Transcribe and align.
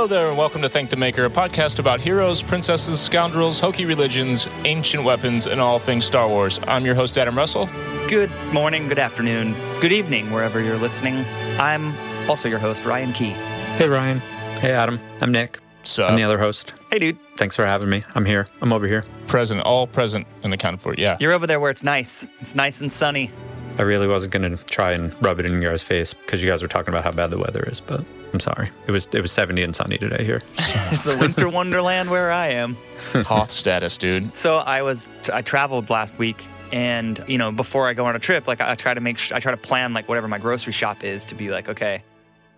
Hello 0.00 0.08
there, 0.08 0.28
and 0.30 0.38
welcome 0.38 0.62
to 0.62 0.68
Thank 0.70 0.88
the 0.88 0.96
Maker, 0.96 1.26
a 1.26 1.28
podcast 1.28 1.78
about 1.78 2.00
heroes, 2.00 2.40
princesses, 2.40 2.98
scoundrels, 2.98 3.60
hokey 3.60 3.84
religions, 3.84 4.48
ancient 4.64 5.04
weapons, 5.04 5.46
and 5.46 5.60
all 5.60 5.78
things 5.78 6.06
Star 6.06 6.26
Wars. 6.26 6.58
I'm 6.66 6.86
your 6.86 6.94
host, 6.94 7.18
Adam 7.18 7.36
Russell. 7.36 7.68
Good 8.08 8.30
morning, 8.50 8.88
good 8.88 8.98
afternoon, 8.98 9.54
good 9.78 9.92
evening, 9.92 10.30
wherever 10.30 10.58
you're 10.58 10.78
listening. 10.78 11.22
I'm 11.58 11.94
also 12.30 12.48
your 12.48 12.58
host, 12.58 12.86
Ryan 12.86 13.12
Key. 13.12 13.32
Hey, 13.76 13.90
Ryan. 13.90 14.20
Hey, 14.60 14.72
Adam. 14.72 14.98
I'm 15.20 15.32
Nick. 15.32 15.58
So, 15.82 16.06
I'm 16.06 16.16
the 16.16 16.24
other 16.24 16.38
host. 16.38 16.72
Hey, 16.90 16.98
dude. 16.98 17.18
Thanks 17.36 17.54
for 17.54 17.66
having 17.66 17.90
me. 17.90 18.02
I'm 18.14 18.24
here. 18.24 18.46
I'm 18.62 18.72
over 18.72 18.86
here. 18.86 19.04
present, 19.26 19.60
all 19.60 19.86
present 19.86 20.26
and 20.42 20.54
accounted 20.54 20.80
for. 20.80 20.94
Yeah. 20.94 21.18
You're 21.20 21.32
over 21.32 21.46
there 21.46 21.60
where 21.60 21.70
it's 21.70 21.82
nice. 21.82 22.26
It's 22.40 22.54
nice 22.54 22.80
and 22.80 22.90
sunny. 22.90 23.30
I 23.78 23.82
really 23.82 24.08
wasn't 24.08 24.32
going 24.32 24.56
to 24.56 24.62
try 24.64 24.92
and 24.92 25.14
rub 25.22 25.40
it 25.40 25.46
in 25.46 25.60
your 25.62 25.72
guys' 25.72 25.82
face 25.82 26.12
because 26.12 26.42
you 26.42 26.48
guys 26.48 26.62
were 26.62 26.68
talking 26.68 26.92
about 26.92 27.04
how 27.04 27.12
bad 27.12 27.30
the 27.30 27.38
weather 27.38 27.62
is, 27.70 27.80
but 27.80 28.04
I'm 28.32 28.40
sorry. 28.40 28.70
It 28.86 28.90
was 28.92 29.08
it 29.12 29.20
was 29.20 29.32
70 29.32 29.62
and 29.62 29.74
sunny 29.74 29.98
today 29.98 30.24
here. 30.24 30.42
It's 30.92 31.06
a 31.06 31.16
winter 31.16 31.48
wonderland 31.48 32.10
where 32.10 32.30
I 32.30 32.48
am. 32.48 32.76
Hoth 33.12 33.50
status, 33.50 33.96
dude. 33.96 34.34
So 34.34 34.56
I 34.58 34.82
was 34.82 35.08
I 35.32 35.42
traveled 35.42 35.88
last 35.88 36.18
week, 36.18 36.44
and 36.72 37.22
you 37.26 37.38
know 37.38 37.52
before 37.52 37.88
I 37.88 37.94
go 37.94 38.04
on 38.06 38.16
a 38.16 38.18
trip, 38.18 38.46
like 38.46 38.60
I 38.60 38.74
try 38.74 38.92
to 38.92 39.00
make 39.00 39.18
sh- 39.18 39.32
I 39.32 39.38
try 39.40 39.52
to 39.52 39.56
plan 39.56 39.92
like 39.94 40.08
whatever 40.08 40.28
my 40.28 40.38
grocery 40.38 40.72
shop 40.72 41.04
is 41.04 41.24
to 41.26 41.34
be 41.34 41.50
like 41.50 41.68
okay, 41.68 42.02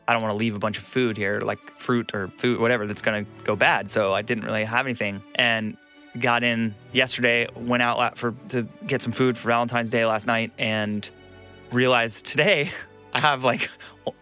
I 0.08 0.12
don't 0.12 0.22
want 0.22 0.32
to 0.32 0.36
leave 0.36 0.56
a 0.56 0.58
bunch 0.58 0.78
of 0.78 0.84
food 0.84 1.16
here, 1.16 1.40
like 1.40 1.58
fruit 1.78 2.14
or 2.14 2.28
food 2.38 2.58
whatever 2.58 2.86
that's 2.86 3.02
gonna 3.02 3.26
go 3.44 3.54
bad. 3.54 3.90
So 3.90 4.12
I 4.12 4.22
didn't 4.22 4.44
really 4.44 4.64
have 4.64 4.86
anything, 4.86 5.22
and 5.34 5.76
got 6.18 6.42
in 6.44 6.74
yesterday. 6.92 7.48
Went 7.54 7.82
out 7.82 8.18
for 8.18 8.34
to 8.48 8.66
get 8.86 9.02
some 9.02 9.12
food 9.12 9.36
for 9.38 9.48
Valentine's 9.48 9.90
Day 9.90 10.04
last 10.06 10.26
night, 10.26 10.52
and 10.58 11.08
realized 11.70 12.26
today 12.26 12.70
I 13.12 13.20
have 13.20 13.44
like 13.44 13.70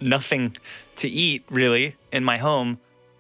nothing 0.01 0.57
to 0.97 1.09
eat 1.09 1.45
really 1.51 1.97
in 2.13 2.25
my 2.25 2.39
home, 2.39 2.79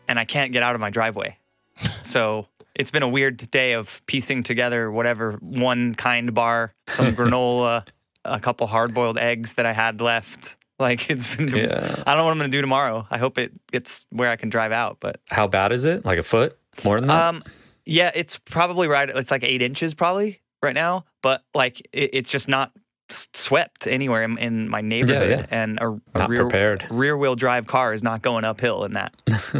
and 0.08 0.18
I 0.18 0.24
can't 0.24 0.52
get 0.52 0.62
out 0.62 0.74
of 0.74 0.80
my 0.80 0.90
driveway. 0.90 1.36
So 2.02 2.48
it's 2.74 2.90
been 2.90 3.04
a 3.04 3.08
weird 3.08 3.36
day 3.52 3.74
of 3.74 4.02
piecing 4.06 4.42
together 4.42 4.90
whatever 4.90 5.32
one 5.40 5.94
kind 5.94 6.34
bar, 6.34 6.74
some 6.88 7.14
granola, 7.16 7.86
a 8.24 8.40
couple 8.40 8.66
hard 8.66 8.92
boiled 8.94 9.16
eggs 9.16 9.54
that 9.54 9.64
I 9.64 9.72
had 9.72 10.00
left. 10.00 10.56
Like 10.80 11.08
it's 11.08 11.36
been, 11.36 11.48
Yeah. 11.56 12.02
I 12.06 12.14
don't 12.14 12.16
know 12.18 12.24
what 12.24 12.32
I'm 12.32 12.38
gonna 12.38 12.48
do 12.48 12.60
tomorrow. 12.60 13.06
I 13.10 13.18
hope 13.18 13.38
it 13.38 13.52
gets 13.70 14.06
where 14.10 14.28
I 14.30 14.34
can 14.36 14.48
drive 14.50 14.72
out, 14.72 14.96
but 14.98 15.20
How 15.28 15.46
bad 15.46 15.70
is 15.72 15.84
it? 15.84 16.04
Like 16.04 16.18
a 16.18 16.22
foot? 16.24 16.58
More 16.84 16.98
than 16.98 17.06
that? 17.08 17.28
um, 17.28 17.42
yeah, 17.90 18.10
it's 18.14 18.38
probably 18.38 18.88
right. 18.88 19.08
It's 19.10 19.30
like 19.30 19.44
eight 19.44 19.62
inches 19.62 19.94
probably 19.94 20.40
right 20.62 20.74
now, 20.74 21.04
but 21.22 21.42
like 21.54 21.80
it, 21.92 22.10
it's 22.12 22.30
just 22.30 22.48
not 22.48 22.72
swept 23.08 23.88
anywhere 23.88 24.22
in, 24.22 24.38
in 24.38 24.68
my 24.68 24.80
neighborhood, 24.80 25.30
yeah. 25.30 25.46
and 25.50 25.78
a, 25.80 25.88
rear 26.28 26.42
prepared. 26.42 26.86
rear 26.90 27.16
wheel 27.16 27.34
drive 27.34 27.66
car 27.66 27.92
is 27.92 28.02
not 28.02 28.22
going 28.22 28.44
uphill 28.44 28.84
in 28.84 28.92
that. 28.92 29.14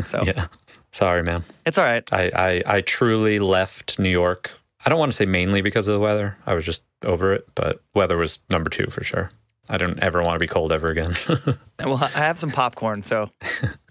So 0.06 0.22
yeah. 0.26 0.46
Sorry, 0.92 1.22
man. 1.22 1.44
it's 1.66 1.78
all 1.78 1.84
right. 1.84 2.08
I, 2.12 2.30
I, 2.34 2.62
I 2.66 2.80
truly 2.80 3.38
left 3.38 3.98
New 3.98 4.08
York. 4.08 4.50
I 4.84 4.90
don't 4.90 4.98
want 4.98 5.12
to 5.12 5.16
say 5.16 5.26
mainly 5.26 5.60
because 5.60 5.86
of 5.88 5.94
the 5.94 6.00
weather. 6.00 6.36
I 6.46 6.54
was 6.54 6.64
just 6.64 6.82
over 7.04 7.32
it, 7.32 7.46
but 7.54 7.82
weather 7.94 8.16
was 8.16 8.38
number 8.50 8.70
two 8.70 8.86
for 8.86 9.04
sure. 9.04 9.30
I 9.68 9.76
don't 9.76 10.00
ever 10.00 10.22
want 10.22 10.34
to 10.34 10.38
be 10.40 10.48
cold 10.48 10.72
ever 10.72 10.88
again. 10.88 11.16
Well, 11.78 11.96
I 12.02 12.08
have 12.08 12.38
some 12.38 12.50
popcorn, 12.50 13.02
so 13.02 13.30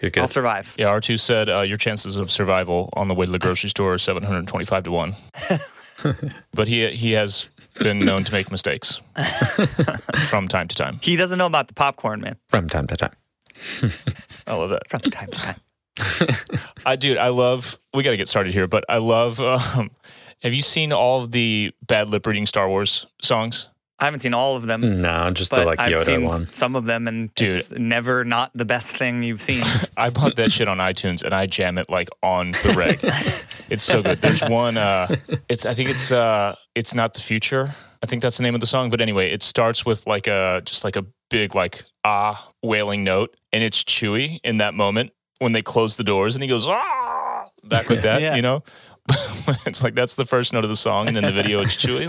You're 0.00 0.10
I'll 0.16 0.28
survive. 0.28 0.74
Yeah, 0.78 0.86
R2 0.86 1.20
said 1.20 1.48
uh, 1.48 1.60
your 1.60 1.76
chances 1.76 2.16
of 2.16 2.30
survival 2.30 2.90
on 2.94 3.08
the 3.08 3.14
way 3.14 3.26
to 3.26 3.32
the 3.32 3.38
grocery 3.38 3.70
store 3.70 3.94
are 3.94 3.98
725 3.98 4.84
to 4.84 4.90
1. 4.90 5.14
but 6.54 6.68
he 6.68 6.88
he 6.90 7.12
has 7.12 7.46
been 7.78 8.00
known 8.00 8.24
to 8.24 8.32
make 8.32 8.50
mistakes 8.50 9.00
from 10.28 10.48
time 10.48 10.68
to 10.68 10.76
time. 10.76 10.98
He 11.02 11.16
doesn't 11.16 11.38
know 11.38 11.46
about 11.46 11.68
the 11.68 11.74
popcorn, 11.74 12.20
man. 12.20 12.36
From 12.48 12.68
time 12.68 12.86
to 12.88 12.96
time. 12.96 13.14
I 14.46 14.54
love 14.54 14.70
that. 14.70 14.88
From 14.88 15.00
time 15.02 15.28
to 15.30 15.38
time. 15.38 15.56
I 16.86 16.96
dude, 16.96 17.18
I 17.18 17.28
love. 17.28 17.78
We 17.94 18.02
got 18.02 18.10
to 18.10 18.16
get 18.16 18.28
started 18.28 18.52
here, 18.52 18.66
but 18.66 18.84
I 18.88 18.98
love. 18.98 19.40
Um, 19.40 19.90
have 20.42 20.54
you 20.54 20.62
seen 20.62 20.92
all 20.92 21.22
of 21.22 21.32
the 21.32 21.72
bad 21.86 22.08
lip 22.08 22.26
reading 22.26 22.46
Star 22.46 22.68
Wars 22.68 23.06
songs? 23.20 23.68
I 24.00 24.06
haven't 24.06 24.20
seen 24.20 24.32
all 24.32 24.56
of 24.56 24.66
them, 24.66 25.02
No, 25.02 25.30
just 25.30 25.50
but 25.50 25.60
the 25.60 25.66
like 25.66 25.78
I've 25.78 25.92
Yoda 25.92 26.04
seen 26.04 26.24
one. 26.24 26.52
some 26.54 26.74
of 26.74 26.86
them, 26.86 27.06
and 27.06 27.34
Dude. 27.34 27.56
it's 27.56 27.70
never 27.72 28.24
not 28.24 28.50
the 28.54 28.64
best 28.64 28.96
thing 28.96 29.22
you've 29.22 29.42
seen. 29.42 29.62
I 29.96 30.08
bought 30.08 30.36
that 30.36 30.50
shit 30.52 30.68
on 30.68 30.78
iTunes 30.78 31.22
and 31.22 31.34
I 31.34 31.44
jam 31.46 31.76
it 31.76 31.90
like 31.90 32.08
on 32.22 32.52
the 32.52 32.72
reg. 32.76 32.98
it's 33.70 33.84
so 33.84 34.02
good. 34.02 34.18
There's 34.22 34.42
one. 34.42 34.76
Uh, 34.78 35.14
it's 35.50 35.66
I 35.66 35.74
think 35.74 35.90
it's 35.90 36.10
uh, 36.10 36.56
it's 36.74 36.94
not 36.94 37.12
the 37.14 37.20
future. 37.20 37.74
I 38.02 38.06
think 38.06 38.22
that's 38.22 38.38
the 38.38 38.42
name 38.42 38.54
of 38.54 38.60
the 38.62 38.66
song. 38.66 38.88
But 38.88 39.02
anyway, 39.02 39.30
it 39.30 39.42
starts 39.42 39.84
with 39.84 40.06
like 40.06 40.26
a 40.26 40.62
just 40.64 40.82
like 40.82 40.96
a 40.96 41.04
big 41.28 41.54
like 41.54 41.84
ah 42.02 42.50
wailing 42.62 43.04
note, 43.04 43.36
and 43.52 43.62
it's 43.62 43.84
Chewie 43.84 44.40
in 44.42 44.56
that 44.58 44.72
moment 44.72 45.12
when 45.40 45.52
they 45.52 45.60
close 45.62 45.98
the 45.98 46.04
doors, 46.04 46.34
and 46.36 46.42
he 46.42 46.48
goes 46.48 46.66
ah 46.66 47.44
back 47.64 47.90
like 47.90 48.00
that. 48.08 48.22
Yeah. 48.22 48.34
You 48.36 48.42
know, 48.42 48.62
it's 49.66 49.82
like 49.82 49.94
that's 49.94 50.14
the 50.14 50.24
first 50.24 50.54
note 50.54 50.64
of 50.64 50.70
the 50.70 50.76
song, 50.76 51.06
and 51.08 51.14
then 51.16 51.24
the 51.24 51.32
video 51.32 51.60
it's 51.60 51.76
Chewie. 51.76 52.08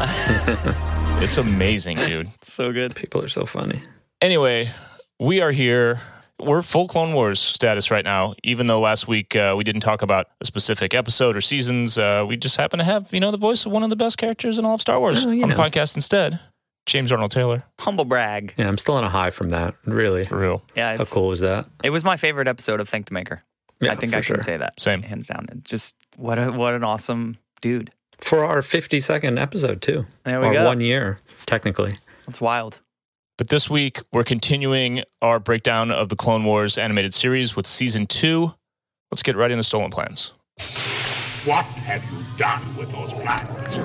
it's 1.22 1.36
amazing, 1.36 1.96
dude. 1.96 2.30
so 2.42 2.72
good. 2.72 2.94
People 2.94 3.22
are 3.22 3.28
so 3.28 3.44
funny. 3.44 3.82
Anyway, 4.20 4.70
we 5.18 5.40
are 5.40 5.50
here. 5.50 6.00
We're 6.40 6.62
full 6.62 6.86
Clone 6.86 7.14
Wars 7.14 7.40
status 7.40 7.90
right 7.90 8.04
now. 8.04 8.34
Even 8.44 8.68
though 8.68 8.78
last 8.78 9.08
week 9.08 9.34
uh, 9.34 9.54
we 9.58 9.64
didn't 9.64 9.80
talk 9.80 10.02
about 10.02 10.28
a 10.40 10.44
specific 10.44 10.94
episode 10.94 11.36
or 11.36 11.40
seasons, 11.40 11.98
uh, 11.98 12.24
we 12.28 12.36
just 12.36 12.56
happen 12.56 12.78
to 12.78 12.84
have 12.84 13.12
you 13.12 13.18
know 13.18 13.32
the 13.32 13.38
voice 13.38 13.66
of 13.66 13.72
one 13.72 13.82
of 13.82 13.90
the 13.90 13.96
best 13.96 14.18
characters 14.18 14.56
in 14.56 14.64
all 14.64 14.74
of 14.74 14.80
Star 14.80 15.00
Wars 15.00 15.24
Well, 15.24 15.34
you 15.34 15.42
on 15.42 15.48
the 15.48 15.56
podcast 15.56 15.96
instead. 15.96 16.38
James 16.86 17.12
Arnold 17.12 17.32
Taylor, 17.32 17.64
Humble 17.80 18.04
brag. 18.06 18.54
Yeah, 18.56 18.66
I'm 18.68 18.78
still 18.78 18.94
on 18.94 19.04
a 19.04 19.10
high 19.10 19.28
from 19.30 19.50
that. 19.50 19.74
Really. 19.84 20.24
for 20.24 20.38
real. 20.38 20.62
Yeah, 20.74 20.96
How 20.96 21.04
cool 21.04 21.28
was 21.28 21.40
that? 21.40 21.66
It 21.84 21.90
was 21.90 22.02
my 22.02 22.16
favorite 22.16 22.48
episode 22.48 22.80
of 22.80 22.88
Thank 22.88 23.08
the 23.08 23.14
Maker. 23.14 23.42
Yeah, 23.80 23.92
I 23.92 23.96
think 23.96 24.14
I 24.14 24.18
can 24.18 24.22
sure. 24.22 24.40
say 24.40 24.56
that. 24.56 24.80
Same. 24.80 25.02
hands 25.02 25.26
down. 25.26 25.46
It's 25.52 25.68
just 25.68 25.96
what 26.16 26.38
a 26.38 26.50
what 26.50 26.74
an 26.74 26.84
awesome 26.84 27.36
dude. 27.60 27.90
For 28.20 28.44
our 28.44 28.62
50 28.62 29.00
second 29.00 29.38
episode, 29.38 29.80
too. 29.80 30.06
There 30.24 30.40
we 30.40 30.48
or 30.48 30.52
go. 30.52 30.66
one 30.66 30.80
year, 30.80 31.20
technically. 31.46 31.98
That's 32.26 32.40
wild. 32.40 32.80
But 33.38 33.48
this 33.48 33.70
week 33.70 34.00
we're 34.12 34.24
continuing 34.24 35.02
our 35.22 35.38
breakdown 35.38 35.92
of 35.92 36.08
the 36.08 36.16
Clone 36.16 36.44
Wars 36.44 36.76
animated 36.76 37.14
series 37.14 37.54
with 37.54 37.66
season 37.68 38.06
two. 38.08 38.54
Let's 39.12 39.22
get 39.22 39.36
right 39.36 39.50
into 39.50 39.62
Stolen 39.62 39.90
Plans. 39.90 40.32
What 41.44 41.64
have 41.64 42.02
you 42.12 42.24
done 42.36 42.76
with 42.76 42.90
those 42.90 43.12
plans? 43.12 43.78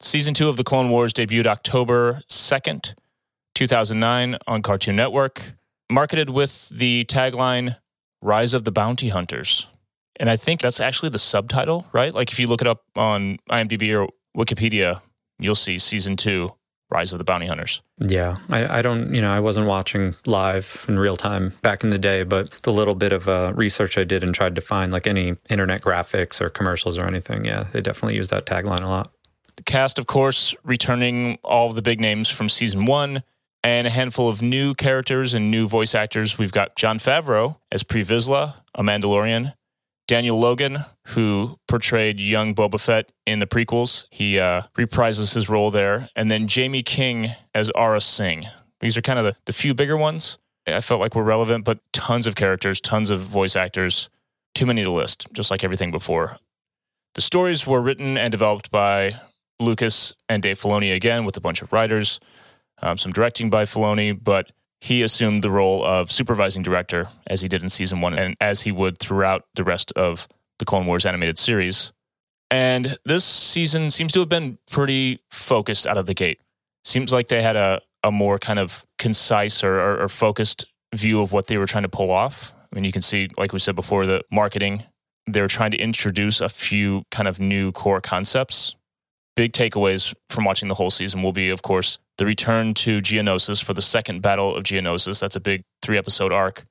Season 0.00 0.32
two 0.32 0.48
of 0.48 0.56
the 0.56 0.62
Clone 0.62 0.88
Wars 0.88 1.12
debuted 1.12 1.46
October 1.46 2.22
2nd, 2.30 2.94
2009 3.56 4.38
on 4.46 4.62
Cartoon 4.62 4.94
Network, 4.94 5.54
marketed 5.90 6.30
with 6.30 6.68
the 6.68 7.04
tagline 7.06 7.76
Rise 8.22 8.54
of 8.54 8.62
the 8.62 8.70
Bounty 8.70 9.08
Hunters. 9.08 9.66
And 10.18 10.28
I 10.28 10.36
think 10.36 10.60
that's 10.60 10.80
actually 10.80 11.10
the 11.10 11.18
subtitle, 11.18 11.86
right? 11.92 12.14
Like 12.14 12.32
if 12.32 12.38
you 12.38 12.46
look 12.46 12.60
it 12.60 12.66
up 12.66 12.82
on 12.96 13.38
IMDb 13.50 13.94
or 13.98 14.08
Wikipedia, 14.36 15.00
you'll 15.38 15.54
see 15.54 15.78
season 15.78 16.16
two, 16.16 16.54
Rise 16.90 17.12
of 17.12 17.18
the 17.18 17.24
Bounty 17.24 17.46
Hunters. 17.46 17.82
Yeah, 18.00 18.36
I, 18.48 18.78
I 18.78 18.82
don't, 18.82 19.14
you 19.14 19.20
know, 19.20 19.30
I 19.30 19.40
wasn't 19.40 19.66
watching 19.66 20.14
live 20.26 20.84
in 20.88 20.98
real 20.98 21.16
time 21.16 21.52
back 21.62 21.84
in 21.84 21.90
the 21.90 21.98
day, 21.98 22.22
but 22.22 22.50
the 22.62 22.72
little 22.72 22.94
bit 22.94 23.12
of 23.12 23.28
uh, 23.28 23.52
research 23.54 23.98
I 23.98 24.04
did 24.04 24.24
and 24.24 24.34
tried 24.34 24.54
to 24.54 24.60
find 24.60 24.92
like 24.92 25.06
any 25.06 25.36
internet 25.50 25.82
graphics 25.82 26.40
or 26.40 26.50
commercials 26.50 26.98
or 26.98 27.06
anything, 27.06 27.44
yeah, 27.44 27.66
they 27.72 27.80
definitely 27.80 28.16
use 28.16 28.28
that 28.28 28.46
tagline 28.46 28.82
a 28.82 28.88
lot. 28.88 29.12
The 29.56 29.64
cast, 29.64 29.98
of 29.98 30.06
course, 30.06 30.54
returning 30.64 31.38
all 31.44 31.68
of 31.68 31.74
the 31.74 31.82
big 31.82 32.00
names 32.00 32.28
from 32.28 32.48
season 32.48 32.86
one 32.86 33.22
and 33.64 33.86
a 33.86 33.90
handful 33.90 34.28
of 34.28 34.40
new 34.40 34.74
characters 34.74 35.34
and 35.34 35.50
new 35.50 35.66
voice 35.66 35.94
actors. 35.94 36.38
We've 36.38 36.52
got 36.52 36.76
Jon 36.76 36.98
Favreau 36.98 37.56
as 37.72 37.82
Pre 37.82 38.04
Vizsla, 38.04 38.54
a 38.74 38.82
Mandalorian. 38.82 39.54
Daniel 40.08 40.40
Logan, 40.40 40.84
who 41.08 41.58
portrayed 41.68 42.18
young 42.18 42.54
Boba 42.54 42.80
Fett 42.80 43.12
in 43.26 43.38
the 43.38 43.46
prequels, 43.46 44.06
he 44.10 44.38
uh, 44.40 44.62
reprises 44.76 45.34
his 45.34 45.48
role 45.48 45.70
there. 45.70 46.08
And 46.16 46.30
then 46.30 46.48
Jaime 46.48 46.82
King 46.82 47.28
as 47.54 47.70
Aurra 47.76 48.02
Sing. 48.02 48.46
These 48.80 48.96
are 48.96 49.02
kind 49.02 49.20
of 49.20 49.26
the, 49.26 49.36
the 49.44 49.52
few 49.52 49.74
bigger 49.74 49.96
ones 49.96 50.38
I 50.66 50.80
felt 50.80 51.00
like 51.00 51.14
were 51.14 51.22
relevant, 51.22 51.64
but 51.64 51.80
tons 51.92 52.26
of 52.26 52.34
characters, 52.34 52.80
tons 52.80 53.10
of 53.10 53.20
voice 53.20 53.56
actors. 53.56 54.08
too 54.54 54.66
many 54.66 54.82
to 54.82 54.90
list, 54.90 55.28
just 55.32 55.50
like 55.50 55.62
everything 55.62 55.90
before. 55.90 56.36
The 57.14 57.20
stories 57.20 57.66
were 57.66 57.80
written 57.80 58.18
and 58.18 58.32
developed 58.32 58.70
by 58.70 59.16
Lucas 59.60 60.12
and 60.28 60.42
Dave 60.42 60.60
Filoni 60.60 60.94
again, 60.94 61.24
with 61.24 61.36
a 61.36 61.40
bunch 61.40 61.62
of 61.62 61.72
writers, 61.72 62.20
um, 62.82 62.98
some 62.98 63.12
directing 63.12 63.50
by 63.50 63.64
Filoni, 63.64 64.12
but 64.12 64.50
he 64.80 65.02
assumed 65.02 65.42
the 65.42 65.50
role 65.50 65.84
of 65.84 66.12
supervising 66.12 66.62
director 66.62 67.08
as 67.26 67.40
he 67.40 67.48
did 67.48 67.62
in 67.62 67.68
season 67.68 68.00
one 68.00 68.14
and 68.14 68.36
as 68.40 68.62
he 68.62 68.72
would 68.72 68.98
throughout 68.98 69.44
the 69.54 69.64
rest 69.64 69.92
of 69.96 70.28
the 70.58 70.64
Clone 70.64 70.86
Wars 70.86 71.04
animated 71.04 71.38
series. 71.38 71.92
And 72.50 72.96
this 73.04 73.24
season 73.24 73.90
seems 73.90 74.12
to 74.12 74.20
have 74.20 74.28
been 74.28 74.58
pretty 74.70 75.20
focused 75.30 75.86
out 75.86 75.98
of 75.98 76.06
the 76.06 76.14
gate. 76.14 76.40
Seems 76.84 77.12
like 77.12 77.28
they 77.28 77.42
had 77.42 77.56
a, 77.56 77.80
a 78.02 78.10
more 78.10 78.38
kind 78.38 78.58
of 78.58 78.86
concise 78.98 79.62
or, 79.62 79.78
or, 79.78 80.02
or 80.02 80.08
focused 80.08 80.64
view 80.94 81.20
of 81.20 81.32
what 81.32 81.48
they 81.48 81.58
were 81.58 81.66
trying 81.66 81.82
to 81.82 81.88
pull 81.88 82.10
off. 82.10 82.52
I 82.72 82.76
mean, 82.76 82.84
you 82.84 82.92
can 82.92 83.02
see, 83.02 83.28
like 83.36 83.52
we 83.52 83.58
said 83.58 83.74
before, 83.74 84.06
the 84.06 84.22
marketing. 84.30 84.84
They're 85.26 85.48
trying 85.48 85.72
to 85.72 85.78
introduce 85.78 86.40
a 86.40 86.48
few 86.48 87.02
kind 87.10 87.28
of 87.28 87.38
new 87.38 87.72
core 87.72 88.00
concepts. 88.00 88.76
Big 89.36 89.52
takeaways 89.52 90.14
from 90.30 90.44
watching 90.44 90.68
the 90.68 90.74
whole 90.74 90.90
season 90.90 91.22
will 91.22 91.32
be, 91.32 91.50
of 91.50 91.62
course, 91.62 91.98
the 92.18 92.26
return 92.26 92.74
to 92.74 93.00
Geonosis 93.00 93.62
for 93.64 93.72
the 93.74 93.82
second 93.82 94.20
battle 94.20 94.54
of 94.54 94.64
Geonosis. 94.64 95.20
That's 95.20 95.36
a 95.36 95.40
big 95.40 95.62
three 95.82 95.96
episode 95.96 96.32
arc. 96.32 96.66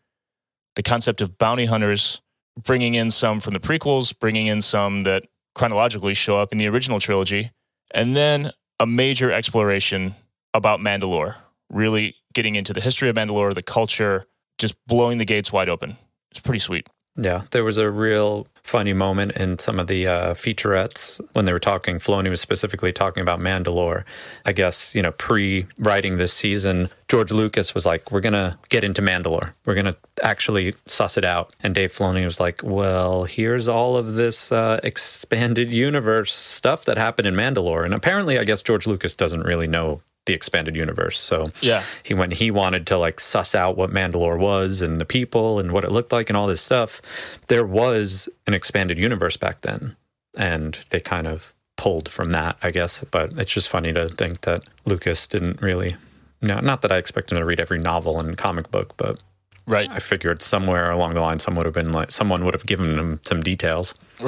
The 0.76 0.84
concept 0.84 1.22
of 1.22 1.38
bounty 1.38 1.66
hunters, 1.66 2.22
bringing 2.62 2.96
in 2.96 3.10
some 3.10 3.40
from 3.40 3.54
the 3.54 3.60
prequels, 3.60 4.14
bringing 4.18 4.48
in 4.48 4.62
some 4.62 5.04
that 5.04 5.24
chronologically 5.56 6.14
show 6.14 6.38
up 6.38 6.52
in 6.52 6.58
the 6.58 6.68
original 6.68 7.00
trilogy, 7.00 7.52
and 7.92 8.16
then 8.16 8.52
a 8.80 8.86
major 8.86 9.32
exploration 9.32 10.14
about 10.54 10.80
Mandalore, 10.80 11.36
really 11.72 12.16
getting 12.34 12.56
into 12.56 12.74
the 12.74 12.82
history 12.82 13.10
of 13.10 13.16
Mandalore, 13.16 13.56
the 13.56 13.64
culture, 13.64 14.26
just 14.58 14.76
blowing 14.86 15.18
the 15.18 15.26
gates 15.26 15.52
wide 15.52 15.70
open. 15.70 15.98
It's 16.30 16.40
pretty 16.40 16.60
sweet. 16.60 16.88
Yeah, 17.18 17.44
there 17.52 17.64
was 17.64 17.78
a 17.80 17.90
real 17.90 18.48
funny 18.62 18.94
moment 18.94 19.32
in 19.32 19.58
some 19.58 19.80
of 19.80 19.88
the 19.88 20.06
uh, 20.06 20.34
featurettes 20.34 21.20
when 21.34 21.46
they 21.46 21.54
were 21.54 21.60
talking. 21.60 21.98
Filoni 21.98 22.30
was 22.30 22.42
specifically 22.42 22.92
talking 22.92 23.22
about 23.22 23.40
Mandalore. 23.40 24.04
I 24.46 24.52
guess, 24.52 24.94
you 24.94 25.02
know, 25.02 25.14
pre 25.14 25.66
writing 25.80 26.18
this 26.18 26.34
season, 26.34 26.90
George 27.08 27.32
Lucas 27.32 27.74
was 27.74 27.86
like, 27.86 28.12
we're 28.12 28.22
going 28.22 28.34
to 28.34 28.58
get 28.70 28.84
into 28.84 29.02
Mandalore. 29.02 29.54
We're 29.66 29.74
going 29.74 29.86
to 29.86 29.96
actually 30.22 30.76
suss 30.86 31.18
it 31.18 31.26
out. 31.26 31.56
And 31.64 31.74
Dave 31.74 31.92
Filoni 31.92 32.24
was 32.24 32.40
like, 32.40 32.62
well, 32.64 33.24
here's 33.24 33.68
all 33.68 33.96
of 33.96 34.14
this 34.14 34.52
uh, 34.52 34.80
expanded 34.84 35.72
universe 35.72 36.36
stuff 36.36 36.86
that 36.86 36.98
happened 36.98 37.28
in 37.28 37.34
Mandalore. 37.34 37.86
And 37.86 37.94
apparently, 37.94 38.38
I 38.38 38.44
guess 38.44 38.62
George 38.62 38.86
Lucas 38.86 39.16
doesn't 39.16 39.42
really 39.42 39.68
know 39.68 40.02
the 40.28 40.34
expanded 40.34 40.76
universe. 40.76 41.20
So 41.20 41.48
Yeah. 41.62 41.82
he 42.04 42.14
when 42.14 42.30
he 42.32 42.52
wanted 42.52 42.86
to 42.88 42.98
like 42.98 43.20
suss 43.20 43.56
out 43.56 43.76
what 43.76 43.90
Mandalore 43.90 44.38
was 44.38 44.82
and 44.84 45.02
the 45.02 45.06
people 45.06 45.60
and 45.60 45.72
what 45.72 45.84
it 45.84 45.92
looked 45.92 46.12
like 46.12 46.30
and 46.30 46.38
all 46.38 46.46
this 46.48 46.62
stuff, 46.62 47.02
there 47.48 47.66
was 47.66 48.30
an 48.46 48.54
expanded 48.54 49.00
universe 49.00 49.36
back 49.38 49.62
then, 49.62 49.96
and 50.38 50.76
they 50.92 51.00
kind 51.00 51.26
of 51.28 51.54
pulled 51.78 52.08
from 52.10 52.32
that, 52.32 52.58
I 52.62 52.70
guess. 52.72 53.04
But 53.10 53.34
it's 53.38 53.52
just 53.52 53.70
funny 53.70 53.92
to 53.94 54.10
think 54.10 54.42
that 54.42 54.64
Lucas 54.86 55.26
didn't 55.28 55.62
really. 55.62 55.96
No, 56.42 56.60
not 56.60 56.82
that 56.84 56.92
I 56.92 56.98
expect 56.98 57.32
him 57.32 57.40
to 57.40 57.46
read 57.46 57.60
every 57.60 57.80
novel 57.80 58.20
and 58.20 58.38
comic 58.38 58.70
book, 58.70 58.94
but 58.98 59.20
Right. 59.66 59.90
I 59.92 60.00
figured 60.00 60.42
somewhere 60.42 60.90
along 60.92 61.14
the 61.16 61.20
line, 61.20 61.40
someone 61.40 61.66
would 61.66 61.76
have 61.76 61.84
been 61.84 61.92
like, 61.92 62.12
someone 62.12 62.46
would 62.46 62.54
have 62.54 62.66
given 62.66 62.98
him 62.98 63.20
some 63.26 63.42
details. 63.42 63.94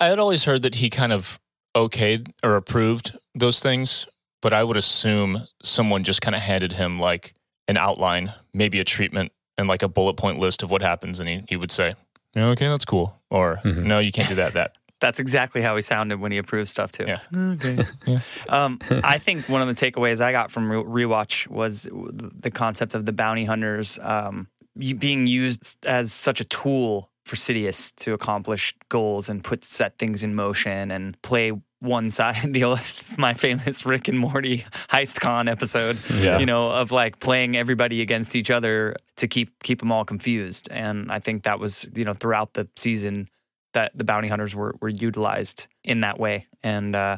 I 0.00 0.06
had 0.06 0.18
always 0.18 0.44
heard 0.44 0.62
that 0.62 0.76
he 0.76 0.90
kind 0.90 1.12
of 1.12 1.38
okayed 1.76 2.32
or 2.42 2.54
approved 2.56 3.18
those 3.34 3.60
things, 3.60 4.06
but 4.42 4.52
I 4.52 4.62
would 4.62 4.76
assume 4.76 5.46
someone 5.64 6.04
just 6.04 6.20
kind 6.20 6.34
of 6.36 6.42
handed 6.42 6.72
him 6.74 7.00
like 7.00 7.34
an 7.68 7.78
outline, 7.78 8.34
maybe 8.52 8.78
a 8.80 8.84
treatment, 8.84 9.32
and 9.56 9.68
like 9.68 9.82
a 9.82 9.88
bullet 9.88 10.14
point 10.18 10.38
list 10.38 10.62
of 10.62 10.70
what 10.70 10.82
happens, 10.82 11.20
and 11.20 11.28
he, 11.28 11.44
he 11.48 11.56
would 11.56 11.70
say, 11.72 11.94
"Yeah, 12.34 12.48
"Okay, 12.48 12.68
that's 12.68 12.84
cool," 12.84 13.20
or 13.30 13.60
Mhm. 13.64 13.84
"No, 13.84 13.98
you 14.00 14.12
can't 14.12 14.28
do 14.28 14.34
that." 14.34 14.52
That 14.52 14.76
That's 15.00 15.18
exactly 15.18 15.62
how 15.62 15.74
he 15.74 15.82
sounded 15.82 16.20
when 16.20 16.30
he 16.30 16.38
approved 16.38 16.70
stuff 16.70 16.92
too. 16.92 17.06
Yeah. 17.08 17.18
Okay. 17.34 17.84
um, 18.48 18.78
I 19.02 19.18
think 19.18 19.48
one 19.48 19.60
of 19.60 19.68
the 19.68 19.74
takeaways 19.74 20.20
I 20.20 20.30
got 20.30 20.52
from 20.52 20.70
re- 20.70 21.04
rewatch 21.04 21.48
was 21.48 21.88
the 21.90 22.50
concept 22.52 22.94
of 22.94 23.04
the 23.04 23.12
bounty 23.12 23.44
hunters 23.44 23.98
um, 24.00 24.46
being 24.76 25.26
used 25.26 25.76
as 25.86 26.12
such 26.12 26.40
a 26.40 26.44
tool 26.44 27.10
for 27.26 27.34
Sidious 27.36 27.92
to 27.96 28.12
accomplish 28.14 28.74
goals 28.88 29.28
and 29.28 29.42
put 29.42 29.64
set 29.64 29.98
things 29.98 30.22
in 30.22 30.34
motion 30.36 30.90
and 30.92 31.20
play 31.22 31.52
one 31.82 32.08
side. 32.10 32.36
The 32.52 32.80
my 33.18 33.34
famous 33.34 33.84
Rick 33.84 34.08
and 34.08 34.18
Morty 34.18 34.64
heist 34.88 35.20
con 35.20 35.48
episode 35.48 35.98
Yeah. 36.10 36.38
you 36.38 36.46
know, 36.46 36.70
of 36.70 36.90
like 36.92 37.18
playing 37.18 37.56
everybody 37.56 38.00
against 38.02 38.36
each 38.36 38.50
other 38.50 38.96
to 39.16 39.26
keep 39.28 39.62
keep 39.62 39.80
them 39.80 39.90
all 39.92 40.04
confused. 40.04 40.68
And 40.70 41.10
I 41.10 41.18
think 41.18 41.42
that 41.42 41.58
was, 41.58 41.86
you 41.94 42.04
know, 42.04 42.14
throughout 42.14 42.54
the 42.54 42.68
season 42.76 43.28
that 43.74 43.90
the 43.94 44.04
bounty 44.04 44.28
hunters 44.28 44.54
were 44.54 44.74
were 44.80 44.88
utilized 44.88 45.66
in 45.84 46.00
that 46.00 46.18
way, 46.20 46.46
and 46.62 46.94
uh, 46.94 47.16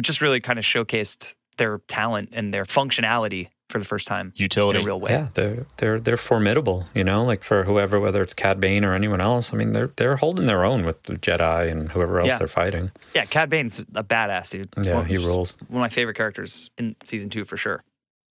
just 0.00 0.20
really 0.20 0.40
kind 0.40 0.58
of 0.58 0.64
showcased 0.64 1.34
their 1.56 1.78
talent 1.88 2.30
and 2.32 2.52
their 2.52 2.64
functionality 2.64 3.48
for 3.74 3.80
the 3.80 3.84
first 3.84 4.06
time 4.06 4.26
in 4.36 4.42
utility. 4.42 4.78
a 4.80 4.84
real 4.84 5.00
way. 5.00 5.10
Yeah, 5.10 5.28
they're 5.34 5.66
they're 5.78 5.98
they're 6.00 6.16
formidable. 6.16 6.86
You 6.94 7.02
know, 7.02 7.24
like 7.24 7.42
for 7.42 7.64
whoever, 7.64 7.98
whether 7.98 8.22
it's 8.22 8.32
Cad 8.34 8.60
Bane 8.60 8.84
or 8.84 8.94
anyone 8.94 9.20
else. 9.20 9.52
I 9.52 9.56
mean, 9.56 9.72
they're 9.72 9.90
they're 9.96 10.14
holding 10.16 10.46
their 10.46 10.64
own 10.64 10.86
with 10.86 11.02
the 11.02 11.14
Jedi 11.14 11.70
and 11.70 11.90
whoever 11.90 12.20
else 12.20 12.28
Yeah. 12.28 12.38
they're 12.38 12.46
fighting. 12.48 12.92
Yeah, 13.14 13.24
Cad 13.24 13.50
Bane's 13.50 13.80
a 13.80 14.04
badass 14.04 14.50
dude. 14.50 14.68
Yeah, 14.80 14.94
One- 14.94 15.06
he 15.06 15.16
rules. 15.18 15.56
One 15.68 15.78
of 15.82 15.86
my 15.86 15.88
favorite 15.88 16.16
characters 16.16 16.70
in 16.78 16.94
season 17.04 17.30
two 17.30 17.44
for 17.44 17.56
sure. 17.56 17.82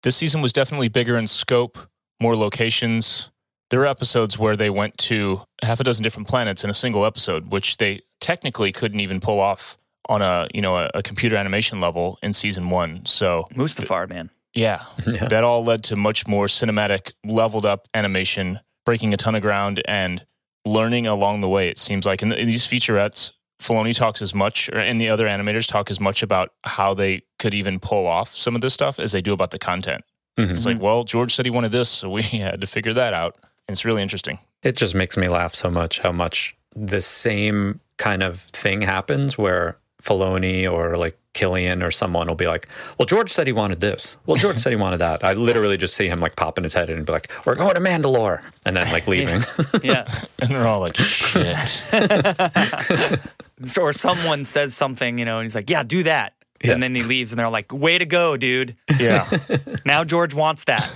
This 0.05 0.15
season 0.17 0.41
was 0.43 0.53
definitely 0.53 0.89
bigger 0.89 1.19
in 1.19 1.27
scope, 1.27 1.77
more 2.21 2.37
locations. 2.37 3.31
There 3.71 3.81
were 3.81 3.87
episodes 3.87 4.39
where 4.39 4.57
they 4.57 4.71
went 4.71 4.97
to 4.99 5.41
half 5.63 5.81
a 5.81 5.85
dozen 5.85 6.03
different 6.05 6.29
planets 6.29 6.63
in 6.63 6.71
a 6.71 6.75
single 6.75 7.05
episode, 7.07 7.51
which 7.51 7.79
they 7.79 8.03
technically 8.21 8.71
couldn't 8.71 9.01
even 9.01 9.19
pull 9.19 9.41
off 9.41 9.77
on 10.09 10.21
a 10.21 10.47
you 10.53 10.61
know 10.61 10.77
a, 10.77 10.91
a 10.95 11.03
computer 11.03 11.37
animation 11.37 11.81
level 11.81 12.19
in 12.23 12.33
season 12.33 12.69
one. 12.71 13.07
So 13.07 13.47
Mustafar, 13.55 14.09
man. 14.09 14.31
Yeah, 14.55 14.83
Yeah. 15.07 15.29
that 15.29 15.45
all 15.45 15.65
led 15.65 15.83
to 15.85 15.97
much 15.97 16.27
more 16.27 16.47
cinematic, 16.47 17.13
leveled 17.25 17.67
up 17.67 17.89
animation, 17.95 18.61
breaking 18.85 19.15
a 19.15 19.17
ton 19.17 19.35
of 19.35 19.43
ground 19.43 19.83
and 19.87 20.25
learning 20.65 21.07
along 21.07 21.41
the 21.41 21.49
way. 21.49 21.69
It 21.69 21.79
seems 21.79 22.05
like 22.07 22.23
in, 22.23 22.33
in 22.33 22.47
these 22.47 22.67
featurettes, 22.67 23.33
Filoni 23.61 23.95
talks 23.95 24.21
as 24.23 24.35
much, 24.35 24.69
or, 24.71 24.79
and 24.79 25.01
the 25.01 25.09
other 25.09 25.27
animators 25.27 25.67
talk 25.69 25.91
as 25.91 26.01
much 26.01 26.23
about 26.23 26.51
how 26.65 26.95
they 26.95 27.23
could 27.39 27.55
even 27.55 27.79
pull 27.81 28.07
off 28.07 28.35
some 28.35 28.55
of 28.55 28.61
this 28.61 28.75
stuff 28.75 28.99
as 28.99 29.13
they 29.13 29.23
do 29.23 29.33
about 29.33 29.51
the 29.53 29.59
content. 29.59 30.03
Mhm. 30.39 30.51
It's 30.51 30.67
like, 30.67 30.81
well, 30.81 31.05
George 31.05 31.35
said 31.35 31.47
he 31.47 31.51
wanted 31.51 31.73
this, 31.73 31.89
so 31.89 32.11
we 32.11 32.23
had 32.23 32.61
to 32.61 32.67
figure 32.67 32.93
that 32.95 33.15
out. 33.15 33.37
And 33.69 33.75
it's 33.75 33.85
really 33.85 34.03
interesting. 34.03 34.39
It 34.63 34.77
just 34.77 34.95
makes 34.95 35.17
me 35.17 35.29
laugh 35.29 35.55
so 35.55 35.71
much 35.71 36.01
how 36.01 36.11
much 36.13 36.57
the 36.75 37.01
same 37.01 37.81
kind 37.99 38.23
of 38.23 38.41
thing 38.53 38.81
happens 38.81 39.37
where 39.39 39.77
Filoni 40.03 40.71
or 40.71 40.97
like 40.97 41.19
Kilian 41.35 41.83
or 41.83 41.91
someone 41.91 42.27
will 42.27 42.35
be 42.35 42.47
like, 42.47 42.69
Well, 42.99 43.07
George 43.07 43.31
said 43.33 43.47
he 43.47 43.53
wanted 43.53 43.81
this. 43.81 44.19
Well, 44.27 44.37
George 44.37 44.59
said 44.59 44.71
he 44.71 44.77
wanted 44.77 44.99
that. 44.99 45.25
I 45.25 45.33
literally 45.33 45.77
just 45.77 45.95
see 45.95 46.09
him 46.09 46.21
like 46.21 46.37
popping 46.37 46.65
his 46.65 46.75
head 46.75 46.91
in 46.91 46.97
and 46.99 47.07
be 47.07 47.13
like, 47.13 47.31
We're 47.47 47.55
going 47.55 47.75
to 47.75 47.81
Mandalore 47.81 48.43
and 48.67 48.77
then 48.77 48.91
like 48.93 49.07
leaving. 49.07 49.43
Yeah. 49.83 50.07
And 50.41 50.51
they're 50.51 50.67
all 50.67 50.81
like, 50.81 50.97
shit. 50.97 51.83
So- 53.65 53.83
or 53.83 53.93
someone 53.93 54.43
says 54.45 54.75
something, 54.75 55.19
you 55.19 55.25
know, 55.25 55.39
and 55.39 55.45
he's 55.45 55.55
like, 55.55 55.71
"Yeah, 55.71 55.85
do 55.85 56.03
that," 56.03 56.33
Yeah. 56.65 56.73
and 56.73 56.83
then 56.83 56.95
he 56.97 57.03
leaves, 57.03 57.31
and 57.31 57.39
they're 57.39 57.49
like, 57.49 57.73
"Way 57.73 57.97
to 57.97 58.05
go, 58.05 58.37
dude! 58.37 58.75
yeah. 58.99 59.29
Now 59.85 60.03
George 60.03 60.35
wants 60.35 60.65
that." 60.65 60.91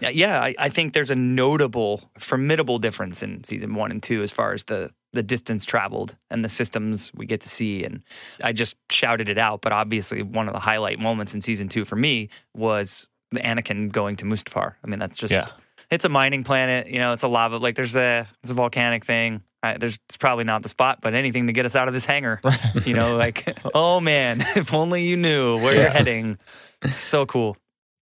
Yeah, 0.00 0.10
yeah, 0.10 0.40
I, 0.40 0.54
I 0.58 0.68
think 0.68 0.92
there's 0.92 1.10
a 1.10 1.14
notable, 1.16 2.02
formidable 2.18 2.78
difference 2.78 3.22
in 3.22 3.42
season 3.44 3.74
one 3.74 3.90
and 3.90 4.02
two 4.02 4.22
as 4.22 4.30
far 4.30 4.52
as 4.52 4.64
the 4.64 4.90
the 5.12 5.22
distance 5.22 5.64
traveled 5.64 6.16
and 6.30 6.44
the 6.44 6.48
systems 6.48 7.10
we 7.14 7.26
get 7.26 7.40
to 7.40 7.48
see. 7.48 7.84
And 7.84 8.02
I 8.42 8.52
just 8.52 8.76
shouted 8.90 9.28
it 9.28 9.38
out, 9.38 9.60
but 9.60 9.72
obviously 9.72 10.22
one 10.22 10.46
of 10.48 10.54
the 10.54 10.60
highlight 10.60 10.98
moments 11.00 11.34
in 11.34 11.40
season 11.40 11.68
two 11.68 11.84
for 11.84 11.96
me 11.96 12.28
was 12.54 13.08
the 13.32 13.40
Anakin 13.40 13.90
going 13.90 14.16
to 14.16 14.24
Mustafar. 14.24 14.74
I 14.84 14.86
mean, 14.86 14.98
that's 15.00 15.18
just 15.18 15.32
Yeah. 15.32 15.46
it's 15.90 16.04
a 16.04 16.08
mining 16.08 16.44
planet. 16.44 16.86
You 16.86 16.98
know, 17.00 17.12
it's 17.12 17.22
a 17.24 17.28
lava. 17.28 17.56
Like 17.58 17.74
there's 17.74 17.96
a 17.96 18.28
it's 18.42 18.50
a 18.50 18.54
volcanic 18.54 19.04
thing. 19.04 19.42
I, 19.62 19.76
there's 19.76 19.98
it's 20.08 20.16
probably 20.16 20.44
not 20.44 20.62
the 20.62 20.68
spot, 20.70 21.00
but 21.02 21.12
anything 21.14 21.46
to 21.48 21.52
get 21.52 21.66
us 21.66 21.76
out 21.76 21.86
of 21.88 21.94
this 21.94 22.06
hangar. 22.06 22.40
You 22.86 22.94
know, 22.94 23.16
like 23.16 23.58
oh 23.74 24.00
man, 24.00 24.40
if 24.56 24.72
only 24.72 25.04
you 25.04 25.16
knew 25.16 25.56
where 25.58 25.74
you're 25.74 25.90
heading. 25.90 26.38
It's 26.82 26.96
so 26.96 27.26
cool. 27.26 27.56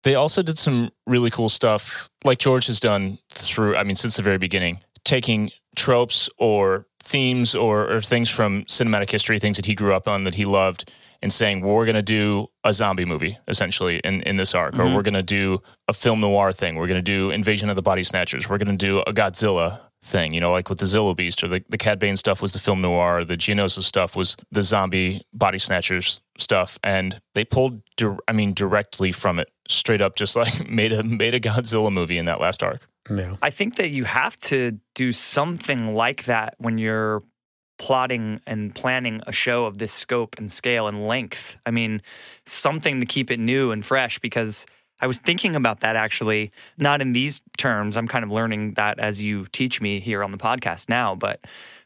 They 0.03 0.15
also 0.15 0.43
did 0.43 0.59
some 0.59 0.91
really 1.07 1.31
cool 1.31 1.49
stuff, 1.49 2.09
like 2.23 2.37
George 2.39 2.67
has 2.67 2.79
done 2.79 3.17
through, 3.31 3.75
I 3.75 3.83
mean, 3.83 3.95
since 3.95 4.17
the 4.17 4.21
very 4.21 4.37
beginning, 4.37 4.81
taking 5.03 5.49
tropes 5.75 6.29
or 6.37 6.85
themes 7.05 7.55
or, 7.55 7.89
or 7.91 8.01
things 8.01 8.29
from 8.29 8.63
cinematic 8.65 9.09
history, 9.09 9.39
things 9.39 9.57
that 9.57 9.65
he 9.65 9.75
grew 9.75 9.93
up 9.93 10.07
on 10.07 10.23
that 10.25 10.35
he 10.35 10.43
loved, 10.45 10.91
and 11.21 11.31
saying, 11.31 11.61
well, 11.61 11.73
we're 11.75 11.85
going 11.85 11.95
to 11.95 12.01
do 12.01 12.47
a 12.63 12.73
zombie 12.73 13.05
movie, 13.05 13.37
essentially, 13.47 13.99
in, 13.99 14.21
in 14.23 14.37
this 14.37 14.53
arc, 14.53 14.75
or 14.77 14.83
Mhm. 14.85 14.95
we're 14.95 15.01
going 15.01 15.13
to 15.13 15.23
do 15.23 15.61
a 15.87 15.93
film 15.93 16.19
noir 16.19 16.51
thing. 16.51 16.75
We're 16.75 16.87
going 16.87 17.03
to 17.03 17.11
do 17.17 17.31
Invasion 17.31 17.69
of 17.69 17.75
the 17.75 17.81
Body 17.81 18.03
Snatchers. 18.03 18.49
We're 18.49 18.57
going 18.57 18.77
to 18.77 18.85
do 18.85 18.99
a 18.99 19.13
Godzilla 19.13 19.79
thing, 20.03 20.33
you 20.35 20.41
know, 20.41 20.51
like 20.51 20.69
with 20.69 20.77
the 20.79 20.85
Zillo 20.85 21.15
Beast, 21.15 21.41
or 21.43 21.47
the, 21.47 21.63
the 21.69 21.77
Cad 21.79 21.97
Bane 21.97 22.17
stuff 22.17 22.41
was 22.41 22.51
the 22.51 22.59
film 22.59 22.81
noir, 22.81 23.23
the 23.23 23.37
Geonosis 23.37 23.83
stuff 23.83 24.15
was 24.15 24.35
the 24.51 24.61
zombie 24.61 25.23
body 25.33 25.57
snatchers 25.57 26.19
stuff. 26.37 26.77
And 26.83 27.19
they 27.33 27.43
pulled, 27.45 27.81
dir- 27.97 28.17
I 28.27 28.33
mean, 28.33 28.53
directly 28.53 29.11
from 29.11 29.39
it 29.39 29.49
straight 29.67 30.01
up 30.01 30.15
just 30.15 30.35
like 30.35 30.69
made 30.69 30.91
a 30.91 31.03
made 31.03 31.33
a 31.33 31.39
Godzilla 31.39 31.91
movie 31.91 32.17
in 32.17 32.25
that 32.25 32.39
last 32.39 32.63
arc. 32.63 32.87
Yeah. 33.13 33.35
I 33.41 33.51
think 33.51 33.75
that 33.75 33.89
you 33.89 34.03
have 34.05 34.35
to 34.37 34.79
do 34.95 35.11
something 35.11 35.93
like 35.93 36.25
that 36.25 36.55
when 36.57 36.77
you're 36.77 37.23
plotting 37.77 38.39
and 38.47 38.73
planning 38.73 39.21
a 39.27 39.31
show 39.31 39.65
of 39.65 39.77
this 39.77 39.93
scope 39.93 40.35
and 40.37 40.51
scale 40.51 40.87
and 40.87 41.05
length. 41.05 41.57
I 41.65 41.71
mean, 41.71 42.01
something 42.45 42.99
to 42.99 43.05
keep 43.05 43.29
it 43.29 43.39
new 43.39 43.71
and 43.71 43.85
fresh 43.85 44.17
because 44.19 44.65
I 45.01 45.07
was 45.07 45.17
thinking 45.17 45.55
about 45.55 45.81
that 45.81 45.95
actually, 45.95 46.51
not 46.77 47.01
in 47.01 47.11
these 47.11 47.41
terms. 47.57 47.97
I'm 47.97 48.07
kind 48.07 48.23
of 48.23 48.31
learning 48.31 48.75
that 48.75 48.97
as 48.97 49.21
you 49.21 49.45
teach 49.51 49.81
me 49.81 49.99
here 49.99 50.23
on 50.23 50.31
the 50.31 50.37
podcast 50.37 50.89
now, 50.89 51.15
but 51.15 51.39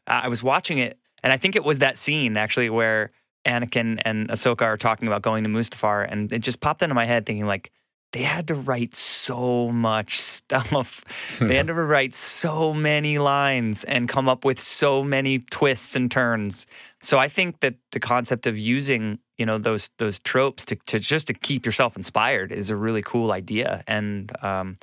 uh, 0.08 0.22
I 0.24 0.28
was 0.28 0.44
watching 0.44 0.78
it 0.78 0.98
and 1.24 1.34
I 1.34 1.38
think 1.38 1.56
it 1.56 1.64
was 1.64 1.80
that 1.80 1.98
scene 1.98 2.38
actually 2.38 2.70
where 2.70 3.12
Anakin 3.50 4.00
and 4.06 4.30
Ahsoka 4.30 4.62
are 4.64 4.78
talking 4.78 5.08
about 5.08 5.22
going 5.22 5.44
to 5.44 5.50
Mustafar 5.50 6.08
and 6.10 6.32
it 6.32 6.40
just 6.40 6.60
popped 6.62 6.82
into 6.84 6.96
my 6.96 7.06
head 7.06 7.26
thinking 7.26 7.46
like 7.48 7.72
they 8.12 8.24
had 8.24 8.48
to 8.48 8.56
write 8.56 8.96
so 8.96 9.70
much 9.70 10.20
stuff. 10.36 11.04
They 11.40 11.56
had 11.58 11.68
to 11.68 11.74
write 11.94 12.14
so 12.16 12.74
many 12.74 13.20
lines 13.20 13.84
and 13.84 14.10
come 14.10 14.28
up 14.28 14.46
with 14.46 14.60
so 14.60 15.04
many 15.04 15.40
twists 15.40 15.96
and 15.96 16.10
turns. 16.10 16.66
So 17.02 17.20
I 17.20 17.28
think 17.28 17.60
that 17.60 17.76
the 17.92 18.00
concept 18.00 18.48
of 18.48 18.58
using, 18.58 19.20
you 19.38 19.46
know, 19.46 19.60
those 19.60 19.90
those 20.00 20.18
tropes 20.20 20.66
to, 20.66 20.76
to 20.88 20.98
just 21.00 21.28
to 21.28 21.34
keep 21.36 21.66
yourself 21.68 21.96
inspired 21.96 22.52
is 22.52 22.70
a 22.72 22.76
really 22.76 23.04
cool 23.04 23.32
idea. 23.32 23.84
And 23.88 24.32
um, 24.44 24.78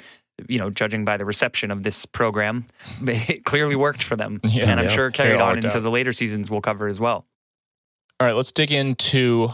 you 0.49 0.59
know, 0.61 0.71
judging 0.71 1.05
by 1.05 1.17
the 1.17 1.25
reception 1.25 1.71
of 1.73 1.83
this 1.83 2.07
program, 2.07 2.67
it 3.03 3.45
clearly 3.45 3.75
worked 3.75 4.05
for 4.05 4.15
them. 4.17 4.39
Yeah. 4.45 4.71
and 4.71 4.79
I'm 4.79 4.87
Yeah. 4.87 4.93
sure 4.95 5.11
carried 5.11 5.41
on 5.41 5.57
into 5.57 5.77
out. 5.79 5.83
the 5.83 5.91
later 5.91 6.13
seasons 6.13 6.49
we'll 6.49 6.61
cover 6.61 6.87
as 6.87 7.01
well. 7.01 7.27
All 8.19 8.27
right, 8.27 8.35
let's 8.35 8.53
dig 8.53 8.73
into 8.73 9.51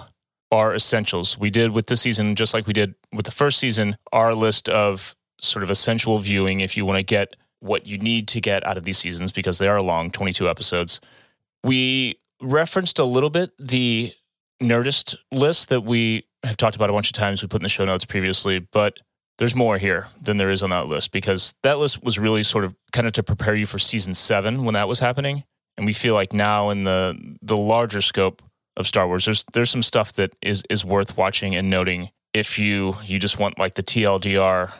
our 0.53 0.73
essentials. 0.73 1.37
We 1.37 1.51
did 1.51 1.73
with 1.73 1.87
this 1.87 2.01
season, 2.03 2.37
just 2.37 2.55
like 2.55 2.67
we 2.69 2.73
did 2.73 2.95
with 3.13 3.25
the 3.25 3.33
first 3.33 3.59
season, 3.59 3.97
our 4.13 4.35
list 4.35 4.69
of 4.69 5.17
sort 5.41 5.65
of 5.65 5.71
essential 5.71 6.19
viewing 6.21 6.61
if 6.61 6.77
you 6.77 6.87
want 6.87 6.99
to 6.99 7.03
get 7.03 7.35
what 7.59 7.87
you 7.87 7.99
need 7.99 8.29
to 8.29 8.41
get 8.41 8.65
out 8.65 8.77
of 8.77 8.85
these 8.85 8.99
seasons 8.99 9.33
because 9.33 9.59
they 9.59 9.67
are 9.67 9.83
long, 9.83 10.13
22 10.13 10.49
episodes. 10.49 11.01
We 11.65 12.21
referenced 12.41 13.01
a 13.01 13.05
little 13.05 13.31
bit 13.31 13.51
the 13.59 14.13
Nerdist 14.63 15.17
list 15.33 15.69
that 15.71 15.81
we 15.81 16.27
have 16.45 16.57
talked 16.57 16.77
about 16.77 16.91
a 16.91 16.93
bunch 16.93 17.09
of 17.09 17.15
times. 17.15 17.43
We 17.43 17.49
put 17.49 17.61
in 17.61 17.65
the 17.65 17.69
show 17.69 17.85
notes 17.85 18.05
previously, 18.05 18.61
but 18.61 18.99
there's 19.39 19.57
more 19.57 19.79
here 19.79 20.07
than 20.23 20.37
there 20.37 20.51
is 20.51 20.63
on 20.63 20.71
that 20.71 20.87
list 20.87 21.11
because 21.11 21.55
that 21.65 21.79
list 21.79 22.05
was 22.05 22.17
really 22.17 22.45
sort 22.45 22.65
of 22.65 22.77
kind 22.93 23.09
of 23.09 23.13
to 23.15 23.25
prepare 23.25 23.57
you 23.57 23.67
for 23.67 23.81
season 23.81 24.15
seven 24.15 24.65
when 24.65 24.75
that 24.75 24.87
was 24.87 25.01
happening. 25.01 25.43
And 25.77 25.87
we 25.87 25.93
feel 25.93 26.15
like 26.15 26.33
now 26.33 26.71
in 26.71 26.85
the 26.85 27.37
the 27.41 27.57
larger 27.57 28.03
scope 28.03 28.43
of 28.77 28.87
Star 28.87 29.07
Wars, 29.07 29.25
there's 29.25 29.45
there's 29.53 29.71
some 29.71 29.83
stuff 29.83 30.13
that 30.15 30.35
is 30.43 30.63
is 30.71 30.85
worth 30.85 31.17
watching 31.17 31.55
and 31.55 31.69
noting 31.71 32.11
if 32.35 32.59
you 32.59 32.97
you 33.05 33.19
just 33.19 33.39
want 33.39 33.59
like 33.59 33.75
the 33.75 33.83
TLDR, 33.83 34.73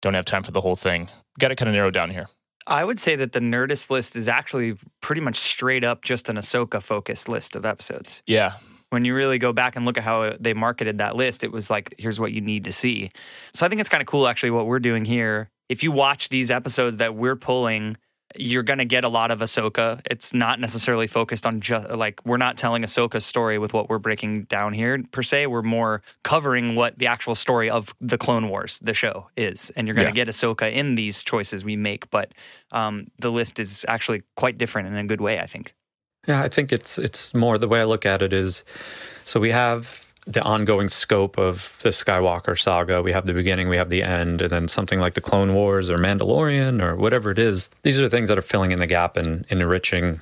don't 0.00 0.14
have 0.14 0.24
time 0.24 0.42
for 0.42 0.52
the 0.52 0.60
whole 0.60 0.76
thing. 0.76 1.08
Got 1.38 1.48
to 1.48 1.56
kind 1.56 1.68
of 1.68 1.74
narrow 1.74 1.90
down 1.90 2.10
here. 2.10 2.28
I 2.66 2.84
would 2.84 2.98
say 2.98 3.16
that 3.16 3.32
the 3.32 3.40
Nerdist 3.40 3.90
list 3.90 4.14
is 4.14 4.28
actually 4.28 4.76
pretty 5.00 5.20
much 5.20 5.36
straight 5.36 5.82
up 5.82 6.04
just 6.04 6.28
an 6.28 6.36
Ahsoka 6.36 6.80
focused 6.80 7.28
list 7.28 7.56
of 7.56 7.64
episodes. 7.64 8.22
Yeah, 8.26 8.52
When 8.90 9.04
you 9.04 9.14
really 9.16 9.38
go 9.38 9.52
back 9.52 9.74
and 9.74 9.84
look 9.84 9.98
at 9.98 10.04
how 10.04 10.34
they 10.38 10.54
marketed 10.54 10.98
that 10.98 11.16
list, 11.16 11.42
it 11.42 11.50
was 11.50 11.70
like, 11.70 11.94
here's 11.98 12.20
what 12.20 12.30
you 12.32 12.40
need 12.40 12.64
to 12.64 12.72
see. 12.72 13.10
So 13.54 13.66
I 13.66 13.68
think 13.68 13.80
it's 13.80 13.88
kind 13.88 14.00
of 14.00 14.06
cool, 14.06 14.28
actually, 14.28 14.50
what 14.50 14.66
we're 14.66 14.78
doing 14.78 15.04
here. 15.04 15.48
If 15.68 15.82
you 15.82 15.90
watch 15.90 16.28
these 16.28 16.50
episodes 16.50 16.98
that 16.98 17.16
we're 17.16 17.34
pulling, 17.34 17.96
you're 18.36 18.62
going 18.62 18.78
to 18.78 18.84
get 18.84 19.04
a 19.04 19.08
lot 19.08 19.30
of 19.30 19.40
Ahsoka. 19.40 20.00
It's 20.10 20.32
not 20.32 20.60
necessarily 20.60 21.06
focused 21.06 21.46
on 21.46 21.60
just 21.60 21.88
like 21.90 22.20
we're 22.24 22.36
not 22.36 22.56
telling 22.56 22.82
Ahsoka's 22.82 23.24
story 23.26 23.58
with 23.58 23.72
what 23.72 23.88
we're 23.88 23.98
breaking 23.98 24.44
down 24.44 24.72
here 24.72 25.02
per 25.12 25.22
se. 25.22 25.46
We're 25.48 25.62
more 25.62 26.02
covering 26.22 26.74
what 26.74 26.98
the 26.98 27.06
actual 27.06 27.34
story 27.34 27.68
of 27.70 27.94
the 28.00 28.18
Clone 28.18 28.48
Wars, 28.48 28.78
the 28.82 28.94
show, 28.94 29.28
is, 29.36 29.70
and 29.76 29.86
you're 29.86 29.94
going 29.94 30.12
to 30.12 30.18
Yeah. 30.18 30.24
get 30.24 30.34
Ahsoka 30.34 30.72
in 30.72 30.94
these 30.94 31.22
choices 31.22 31.64
we 31.64 31.76
make. 31.76 32.10
But 32.10 32.32
um, 32.72 33.08
the 33.18 33.30
list 33.30 33.58
is 33.60 33.84
actually 33.88 34.22
quite 34.36 34.58
different 34.58 34.88
in 34.88 34.96
a 34.96 35.04
good 35.04 35.20
way, 35.20 35.38
I 35.38 35.46
think. 35.46 35.74
Yeah, 36.28 36.40
I 36.42 36.48
think 36.48 36.72
it's 36.72 36.98
it's 36.98 37.34
more 37.34 37.58
the 37.58 37.66
way 37.66 37.80
I 37.80 37.84
look 37.84 38.06
at 38.06 38.22
it 38.22 38.32
is 38.32 38.64
so 39.24 39.40
we 39.40 39.50
have 39.50 40.01
the 40.26 40.42
ongoing 40.42 40.88
scope 40.88 41.36
of 41.38 41.72
the 41.82 41.88
Skywalker 41.88 42.58
saga. 42.58 43.02
We 43.02 43.12
have 43.12 43.26
the 43.26 43.32
beginning, 43.32 43.68
we 43.68 43.76
have 43.76 43.88
the 43.90 44.02
end, 44.02 44.40
and 44.42 44.50
then 44.50 44.68
something 44.68 45.00
like 45.00 45.14
the 45.14 45.20
Clone 45.20 45.52
Wars 45.54 45.90
or 45.90 45.98
Mandalorian 45.98 46.80
or 46.80 46.94
whatever 46.96 47.30
it 47.30 47.38
is. 47.38 47.70
These 47.82 47.98
are 48.00 48.08
things 48.08 48.28
that 48.28 48.38
are 48.38 48.42
filling 48.42 48.70
in 48.70 48.78
the 48.78 48.86
gap 48.86 49.16
and, 49.16 49.44
and 49.50 49.60
enriching 49.60 50.20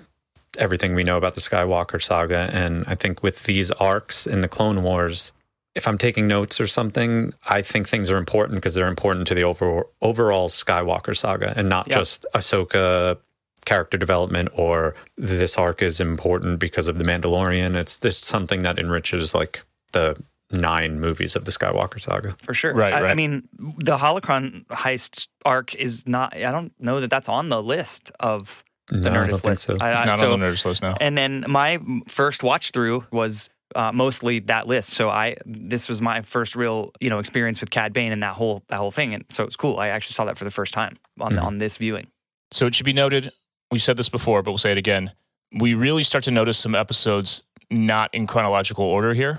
everything 0.58 0.94
we 0.94 1.04
know 1.04 1.16
about 1.16 1.34
the 1.34 1.40
Skywalker 1.40 2.02
saga. 2.02 2.50
And 2.52 2.84
I 2.86 2.94
think 2.94 3.22
with 3.22 3.44
these 3.44 3.70
arcs 3.72 4.26
in 4.26 4.40
the 4.40 4.48
Clone 4.48 4.82
Wars, 4.82 5.32
if 5.74 5.86
I'm 5.86 5.98
taking 5.98 6.26
notes 6.26 6.60
or 6.60 6.66
something, 6.66 7.32
I 7.46 7.62
think 7.62 7.88
things 7.88 8.10
are 8.10 8.16
important 8.16 8.56
because 8.56 8.74
they're 8.74 8.88
important 8.88 9.28
to 9.28 9.34
the 9.34 9.44
over, 9.44 9.84
overall 10.02 10.48
Skywalker 10.48 11.16
saga 11.16 11.52
and 11.56 11.68
not 11.68 11.88
Yeah. 11.88 11.96
just 11.98 12.26
Ahsoka 12.34 13.18
character 13.66 13.98
development 13.98 14.48
or 14.54 14.94
this 15.18 15.58
arc 15.58 15.82
is 15.82 16.00
important 16.00 16.58
because 16.58 16.88
of 16.88 16.98
the 16.98 17.04
Mandalorian. 17.04 17.74
It's 17.76 17.98
just 17.98 18.24
something 18.24 18.62
that 18.62 18.78
enriches 18.78 19.34
like 19.34 19.62
the 19.92 20.16
nine 20.52 20.98
movies 20.98 21.36
of 21.36 21.44
the 21.44 21.52
Skywalker 21.52 22.00
saga. 22.00 22.36
For 22.42 22.54
sure. 22.54 22.74
Right, 22.74 22.92
I, 22.92 23.10
I 23.10 23.14
mean, 23.14 23.48
the 23.78 23.96
Holocron 23.98 24.66
heist 24.66 25.28
arc 25.44 25.74
is 25.76 26.06
not, 26.08 26.34
I 26.36 26.50
don't 26.50 26.72
know 26.80 27.00
that 27.00 27.10
that's 27.10 27.28
on 27.28 27.48
the 27.50 27.62
list 27.62 28.10
of 28.18 28.64
the 28.88 28.96
No, 28.98 29.10
I 29.10 29.12
Nerdist 29.12 29.28
don't 29.28 29.32
think 29.34 29.44
list. 29.44 29.62
so. 29.64 29.76
I- 29.80 29.92
it's 29.92 30.00
I- 30.00 30.04
not 30.06 30.18
so- 30.18 30.32
on 30.32 30.40
the 30.40 30.46
Nerdist 30.46 30.64
list 30.64 30.82
now. 30.82 30.96
And 31.00 31.16
then 31.16 31.44
my 31.48 31.78
first 32.08 32.42
watch 32.42 32.72
through 32.72 33.04
was 33.12 33.48
uh, 33.76 33.92
mostly 33.92 34.40
that 34.40 34.66
list. 34.66 34.90
So 34.90 35.08
I 35.10 35.36
this 35.46 35.88
was 35.88 36.02
my 36.02 36.22
first 36.22 36.56
real 36.56 36.90
you 37.00 37.08
know 37.08 37.20
experience 37.20 37.60
with 37.60 37.70
Cad 37.70 37.92
Bane 37.92 38.10
and 38.10 38.20
that 38.24 38.34
whole 38.34 38.64
that 38.66 38.78
whole 38.78 38.90
thing, 38.90 39.14
and 39.14 39.24
so 39.30 39.44
it 39.44 39.46
was 39.46 39.54
cool. 39.54 39.78
I 39.78 39.88
actually 39.90 40.14
saw 40.14 40.24
that 40.24 40.36
for 40.36 40.42
the 40.42 40.50
first 40.50 40.74
time 40.74 40.96
on 41.20 41.34
Mhm. 41.34 41.42
on 41.44 41.58
this 41.58 41.76
viewing. 41.76 42.08
So 42.50 42.66
it 42.66 42.74
should 42.74 42.84
be 42.84 42.92
noted, 42.92 43.30
we've 43.70 43.80
said 43.80 43.96
this 43.96 44.08
before, 44.08 44.42
but 44.42 44.50
we'll 44.50 44.58
say 44.58 44.72
it 44.72 44.78
again. 44.78 45.12
We 45.52 45.74
really 45.74 46.02
start 46.02 46.24
to 46.24 46.32
notice 46.32 46.58
some 46.58 46.74
episodes 46.74 47.44
not 47.70 48.12
in 48.12 48.26
chronological 48.26 48.84
order 48.84 49.14
here. 49.14 49.38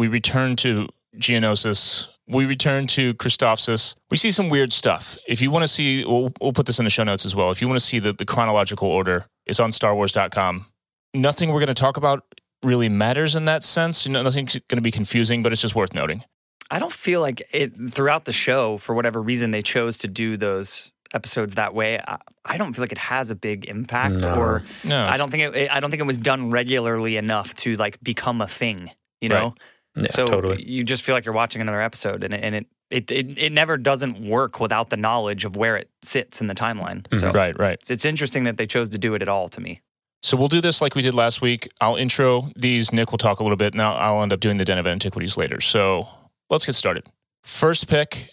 We 0.00 0.08
return 0.08 0.56
to 0.56 0.88
Geonosis. 1.18 2.06
We 2.26 2.46
return 2.46 2.86
to 2.86 3.12
Christophsis. 3.12 3.96
We 4.10 4.16
see 4.16 4.30
some 4.30 4.48
weird 4.48 4.72
stuff. 4.72 5.18
If 5.28 5.42
you 5.42 5.50
want 5.50 5.64
to 5.64 5.68
see, 5.68 6.06
we'll, 6.06 6.32
we'll 6.40 6.54
put 6.54 6.64
this 6.64 6.78
in 6.78 6.84
the 6.84 6.90
show 6.90 7.04
notes 7.04 7.26
as 7.26 7.36
well. 7.36 7.50
If 7.50 7.60
you 7.60 7.68
want 7.68 7.78
to 7.78 7.84
see 7.84 7.98
the, 7.98 8.14
the 8.14 8.24
chronological 8.24 8.88
order, 8.88 9.26
it's 9.44 9.60
on 9.60 9.72
starwars.com. 9.72 10.64
Nothing 11.12 11.50
we're 11.50 11.58
going 11.58 11.66
to 11.66 11.74
talk 11.74 11.98
about 11.98 12.24
really 12.62 12.88
matters 12.88 13.36
in 13.36 13.44
that 13.44 13.62
sense. 13.62 14.06
You 14.06 14.12
know, 14.12 14.22
nothing's 14.22 14.54
going 14.54 14.78
to 14.78 14.80
be 14.80 14.90
confusing, 14.90 15.42
but 15.42 15.52
it's 15.52 15.60
just 15.60 15.74
worth 15.74 15.92
noting. 15.92 16.24
I 16.70 16.78
don't 16.78 16.90
feel 16.92 17.20
like 17.20 17.42
it 17.52 17.74
throughout 17.90 18.24
the 18.24 18.32
show 18.32 18.78
for 18.78 18.94
whatever 18.94 19.20
reason 19.20 19.50
they 19.50 19.60
chose 19.60 19.98
to 19.98 20.08
do 20.08 20.38
those 20.38 20.90
episodes 21.12 21.56
that 21.56 21.74
way. 21.74 22.00
I, 22.08 22.16
I 22.46 22.56
don't 22.56 22.72
feel 22.72 22.82
like 22.84 22.92
it 22.92 22.96
has 22.96 23.30
a 23.30 23.34
big 23.34 23.66
impact, 23.66 24.22
No. 24.22 24.34
or 24.34 24.62
No, 24.82 25.04
I 25.06 25.18
don't 25.18 25.30
think 25.30 25.54
it, 25.54 25.70
I 25.70 25.78
don't 25.80 25.90
think 25.90 26.00
it 26.00 26.06
was 26.06 26.16
done 26.16 26.50
regularly 26.50 27.18
enough 27.18 27.52
to 27.56 27.76
like 27.76 28.02
become 28.02 28.40
a 28.40 28.48
thing. 28.48 28.92
You 29.20 29.28
Right. 29.28 29.52
Yeah, 29.96 30.10
so 30.10 30.26
totally. 30.26 30.62
you 30.66 30.84
just 30.84 31.02
feel 31.02 31.14
like 31.14 31.24
you're 31.24 31.34
watching 31.34 31.60
another 31.60 31.80
episode, 31.80 32.22
and 32.24 32.32
it, 32.34 32.42
and 32.44 32.54
it, 32.54 32.66
it 32.90 33.10
it 33.10 33.38
it 33.38 33.52
never 33.52 33.76
doesn't 33.76 34.20
work 34.26 34.60
without 34.60 34.90
the 34.90 34.96
knowledge 34.96 35.44
of 35.44 35.56
where 35.56 35.76
it 35.76 35.90
sits 36.02 36.40
in 36.40 36.46
the 36.46 36.54
timeline. 36.54 37.06
So 37.18 37.30
Mhm. 37.30 37.34
right, 37.34 37.58
right. 37.58 37.74
it's, 37.74 37.90
it's 37.90 38.04
interesting 38.04 38.44
that 38.44 38.56
they 38.56 38.66
chose 38.66 38.90
to 38.90 38.98
do 38.98 39.14
it 39.14 39.22
at 39.22 39.28
all 39.28 39.48
to 39.48 39.60
me. 39.60 39.80
So 40.22 40.36
we'll 40.36 40.48
do 40.48 40.60
this 40.60 40.80
like 40.80 40.94
we 40.94 41.02
did 41.02 41.14
last 41.14 41.40
week. 41.40 41.68
I'll 41.80 41.96
intro 41.96 42.50
these. 42.54 42.92
Nick 42.92 43.10
will 43.10 43.18
talk 43.18 43.40
a 43.40 43.42
little 43.42 43.56
bit, 43.56 43.72
and 43.74 43.80
I'll, 43.82 43.96
I'll 44.16 44.22
end 44.22 44.32
up 44.32 44.40
doing 44.40 44.58
the 44.58 44.64
Den 44.64 44.78
of 44.78 44.86
Antiquities 44.86 45.36
later. 45.36 45.60
So 45.60 46.06
let's 46.50 46.66
get 46.66 46.74
started. 46.74 47.06
First 47.42 47.88
pick 47.88 48.28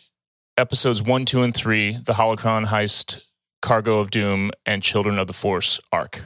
episodes 0.58 1.02
one, 1.02 1.26
two, 1.26 1.42
and 1.44 1.56
three 1.56 1.98
the 2.06 2.14
Holocron 2.14 2.66
Heist, 2.68 3.22
Cargo 3.62 4.00
of 4.00 4.10
Doom, 4.12 4.52
and 4.66 4.84
Children 4.84 5.18
of 5.18 5.28
the 5.28 5.34
Force 5.34 5.80
arc. 5.92 6.24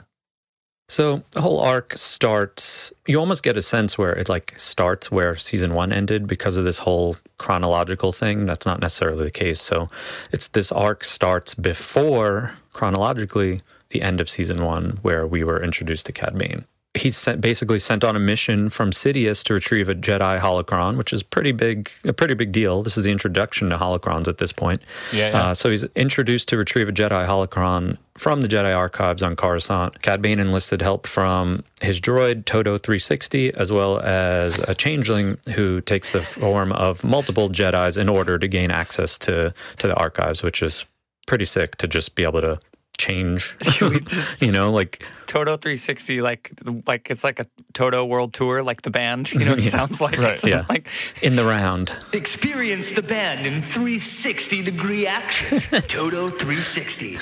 So 0.92 1.24
the 1.32 1.40
whole 1.40 1.62
arc 1.62 1.94
starts. 1.96 2.92
You 3.08 3.18
almost 3.18 3.44
get 3.44 3.56
a 3.56 3.62
sense 3.62 3.98
where 3.98 4.12
it 4.12 4.28
like 4.28 4.54
starts 4.58 5.10
where 5.10 5.38
season 5.38 5.74
one 5.74 5.94
ended 5.94 6.28
because 6.28 6.58
of 6.58 6.66
this 6.66 6.80
whole 6.80 7.16
chronological 7.38 8.12
thing. 8.12 8.46
That's 8.46 8.66
not 8.66 8.82
necessarily 8.82 9.24
the 9.24 9.32
case. 9.32 9.62
So 9.62 9.88
it's 10.34 10.50
this 10.50 10.70
arc 10.70 11.06
starts 11.06 11.54
before 11.54 12.58
chronologically 12.74 13.62
the 13.92 14.02
end 14.02 14.20
of 14.20 14.30
season 14.30 14.66
one, 14.66 15.00
where 15.02 15.26
we 15.26 15.46
were 15.46 15.64
introduced 15.64 16.08
to 16.08 16.12
Cad 16.12 16.38
Bane. 16.38 16.66
He's 16.94 17.16
sent, 17.16 17.40
basically 17.40 17.80
sent 17.80 18.04
on 18.04 18.18
a 18.18 18.20
mission 18.20 18.70
from 18.70 18.92
Sidious 18.92 19.44
to 19.46 19.54
retrieve 19.54 19.88
a 19.88 19.96
Jedi 19.96 20.42
holocron, 20.42 20.98
which 20.98 21.14
is 21.14 21.24
pretty 21.24 21.54
big, 21.54 21.90
a 22.04 22.12
pretty 22.12 22.34
big 22.34 22.52
deal. 22.52 22.84
This 22.84 22.98
is 22.98 23.06
the 23.06 23.12
introduction 23.12 23.70
to 23.70 23.78
holocrons 23.78 24.28
at 24.28 24.40
this 24.40 24.52
point. 24.52 24.82
Yeah, 25.14 25.30
yeah. 25.30 25.42
Uh, 25.42 25.54
so 25.54 25.70
he's 25.70 25.86
introduced 25.96 26.50
to 26.50 26.58
retrieve 26.58 26.90
a 26.90 26.92
Jedi 26.92 27.26
holocron 27.26 27.98
from 28.18 28.42
the 28.42 28.50
Jedi 28.50 28.76
archives 28.76 29.24
on 29.24 29.38
Coruscant. 29.38 30.02
Cad 30.02 30.22
Bane 30.22 30.40
enlisted 30.40 30.82
help 30.82 31.08
from 31.08 31.64
his 31.82 32.02
droid 32.02 32.44
Toto 32.44 32.78
360, 32.78 33.54
as 33.54 33.72
well 33.72 34.02
as 34.02 34.60
a 34.60 34.76
changeling 34.76 35.38
who 35.56 35.80
takes 35.80 36.12
the 36.12 36.22
form 36.22 36.74
of 36.74 37.06
multiple 37.06 37.48
Jedi's 37.48 37.96
in 37.96 38.10
order 38.10 38.38
to 38.38 38.48
gain 38.50 38.70
access 38.70 39.18
to 39.20 39.54
to 39.78 39.88
the 39.88 39.96
archives, 39.96 40.44
which 40.44 40.62
is 40.62 40.86
pretty 41.26 41.46
sick 41.46 41.78
to 41.78 41.88
just 41.88 42.16
be 42.16 42.24
able 42.24 42.42
to 42.42 42.60
change. 43.02 43.56
Just- 43.62 44.42
you 44.42 44.52
know, 44.52 44.72
like 44.72 45.06
Toto 45.28 45.58
360, 45.58 46.22
like 46.22 46.52
like 46.86 47.10
it's 47.10 47.24
like 47.24 47.40
a 47.40 47.48
Toto 47.74 48.06
World 48.06 48.34
Tour, 48.34 48.64
like 48.64 48.82
the 48.84 48.90
band. 48.92 49.32
You 49.32 49.40
know, 49.40 49.50
what 49.52 49.60
it 49.60 49.66
Yeah. 49.66 49.70
sounds 49.72 50.00
like 50.00 50.18
Right. 50.18 50.42
Yeah. 50.44 50.66
like 50.70 50.88
in 51.22 51.36
the 51.36 51.44
round. 51.46 51.92
Experience 52.14 52.92
the 52.92 53.02
band 53.02 53.46
in 53.48 53.62
360 53.62 54.62
degree 54.62 55.08
action. 55.08 55.60
Toto 55.88 56.30
360. 56.30 57.18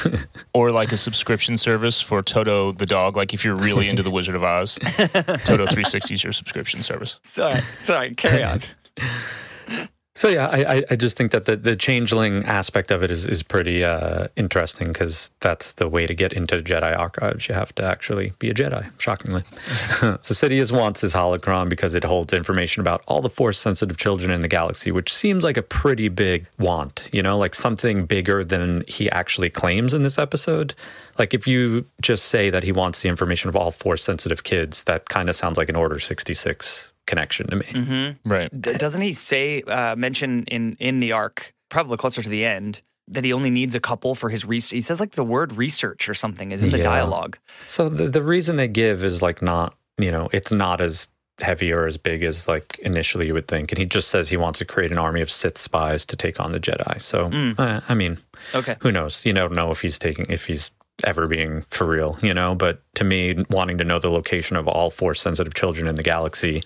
or 0.54 0.72
like 0.72 0.92
a 0.92 0.98
subscription 0.98 1.58
service 1.58 2.02
for 2.02 2.22
Toto 2.22 2.72
the 2.72 2.86
dog. 2.86 3.16
Like 3.16 3.34
if 3.34 3.46
you're 3.46 3.56
really 3.56 3.88
into 3.90 4.04
the 4.04 4.12
Wizard 4.12 4.36
of 4.36 4.44
Oz, 4.44 4.76
Toto 4.82 5.66
360 5.66 6.14
is 6.14 6.24
your 6.24 6.34
subscription 6.34 6.84
service. 6.84 7.20
sorry, 7.24 7.62
sorry, 7.84 8.14
carry 8.16 8.44
on. 8.44 8.62
So 10.20 10.28
yeah, 10.28 10.48
I, 10.48 10.84
I- 10.92 10.96
just 10.98 11.16
think 11.16 11.32
that 11.32 11.46
the, 11.46 11.56
the 11.56 11.78
changeling 11.78 12.44
aspect 12.44 12.92
of 12.92 13.04
it 13.04 13.10
is, 13.10 13.26
is 13.26 13.42
pretty 13.42 13.86
uh, 13.86 14.28
interesting 14.36 14.90
because 14.90 15.32
that's 15.40 15.72
the 15.72 15.88
way 15.88 16.08
to 16.08 16.14
get 16.14 16.34
into 16.34 16.58
Jedi 16.58 16.94
archives. 17.00 17.48
You 17.48 17.56
have 17.56 17.74
to 17.76 17.84
actually 17.84 18.34
be 18.38 18.50
a 18.50 18.54
Jedi, 18.54 18.92
shockingly. 18.98 19.44
so 20.02 20.34
Sidious 20.34 20.74
wants 20.74 21.00
his 21.00 21.14
holocron 21.14 21.70
because 21.70 21.96
it 21.96 22.04
holds 22.04 22.34
information 22.34 22.82
about 22.82 23.02
all 23.08 23.22
the 23.22 23.30
force 23.30 23.58
sensitive 23.58 23.96
children 23.96 24.30
in 24.30 24.42
the 24.42 24.50
galaxy, 24.50 24.92
which 24.92 25.14
seems 25.14 25.46
like 25.46 25.56
a 25.56 25.62
pretty 25.62 26.10
big 26.10 26.48
want, 26.58 27.08
you 27.14 27.24
know, 27.24 27.38
like 27.38 27.56
something 27.56 28.06
bigger 28.06 28.44
than 28.44 28.84
he 28.90 29.10
actually 29.12 29.50
claims 29.50 29.94
in 29.94 30.04
this 30.04 30.18
episode. 30.20 30.76
Like 31.18 31.34
if 31.34 31.48
you 31.48 31.86
just 32.02 32.26
say 32.26 32.50
that 32.50 32.64
he 32.64 32.74
wants 32.74 33.04
the 33.04 33.08
information 33.08 33.48
of 33.48 33.56
all 33.56 33.72
force 33.72 34.04
sensitive 34.04 34.44
kids, 34.44 34.84
that 34.84 35.08
kind 35.08 35.30
of 35.30 35.38
sounds 35.38 35.58
like 35.58 35.70
an 35.70 35.78
Order 35.78 35.98
66 35.98 36.92
connection 37.10 37.48
to 37.48 37.56
me. 37.58 38.16
Right. 38.24 38.50
D- 38.62 38.74
doesn't 38.78 39.02
he 39.02 39.14
say 39.14 39.62
uh, 39.64 39.96
mention 39.98 40.44
in 40.46 40.78
in 40.80 41.00
the 41.02 41.12
arc, 41.12 41.54
probably 41.70 41.98
closer 41.98 42.22
to 42.24 42.30
the 42.30 42.46
end, 42.46 42.82
that 43.08 43.24
he 43.26 43.34
only 43.34 43.50
needs 43.50 43.76
a 43.76 43.80
couple 43.80 44.16
for 44.16 44.30
his 44.30 44.46
research? 44.46 44.76
He 44.76 44.82
says 44.82 45.00
like 45.00 45.12
the 45.12 45.24
word 45.26 45.54
research 45.58 46.08
or 46.08 46.14
something 46.14 46.52
is 46.52 46.64
in 46.64 46.70
the 46.72 46.78
Yeah. 46.78 46.84
dialogue. 46.96 47.38
So 47.68 47.90
the 47.90 48.08
the 48.08 48.24
reason 48.24 48.56
they 48.56 48.68
give 48.70 49.04
is 49.04 49.22
like 49.22 49.42
not 49.42 49.76
you 49.98 50.12
know 50.12 50.30
it's 50.32 50.52
not 50.52 50.80
as 50.82 51.10
heavy 51.42 51.72
or 51.72 51.88
as 51.88 51.98
big 51.98 52.22
as 52.24 52.48
like 52.50 52.78
initially 52.80 53.26
you 53.28 53.34
would 53.34 53.48
think, 53.48 53.72
and 53.72 53.80
he 53.80 53.86
just 53.86 54.10
says 54.10 54.30
he 54.30 54.38
wants 54.38 54.60
to 54.60 54.66
create 54.66 54.92
an 54.92 54.98
army 54.98 55.22
of 55.22 55.32
Sith 55.32 55.58
spies 55.58 56.06
to 56.06 56.16
take 56.16 56.40
on 56.40 56.52
the 56.52 56.60
Jedi. 56.60 57.02
So 57.02 57.32
uh, 57.58 57.80
I 57.90 57.94
mean, 57.96 58.18
Okay. 58.54 58.76
who 58.82 58.92
knows? 58.92 59.26
You 59.26 59.34
don't 59.34 59.54
know 59.54 59.72
if 59.72 59.82
he's 59.82 59.98
taking 59.98 60.26
if 60.30 60.46
he's 60.48 60.72
ever 61.06 61.28
being 61.28 61.64
for 61.72 61.88
real, 61.88 62.18
you 62.22 62.34
know. 62.34 62.56
But 62.56 62.82
to 62.96 63.06
me, 63.06 63.46
wanting 63.50 63.78
to 63.78 63.86
know 63.86 64.00
the 64.00 64.10
location 64.12 64.58
of 64.58 64.68
all 64.68 64.90
force 64.90 65.22
sensitive 65.22 65.54
children 65.54 65.88
in 65.88 65.96
the 65.96 66.04
galaxy 66.04 66.62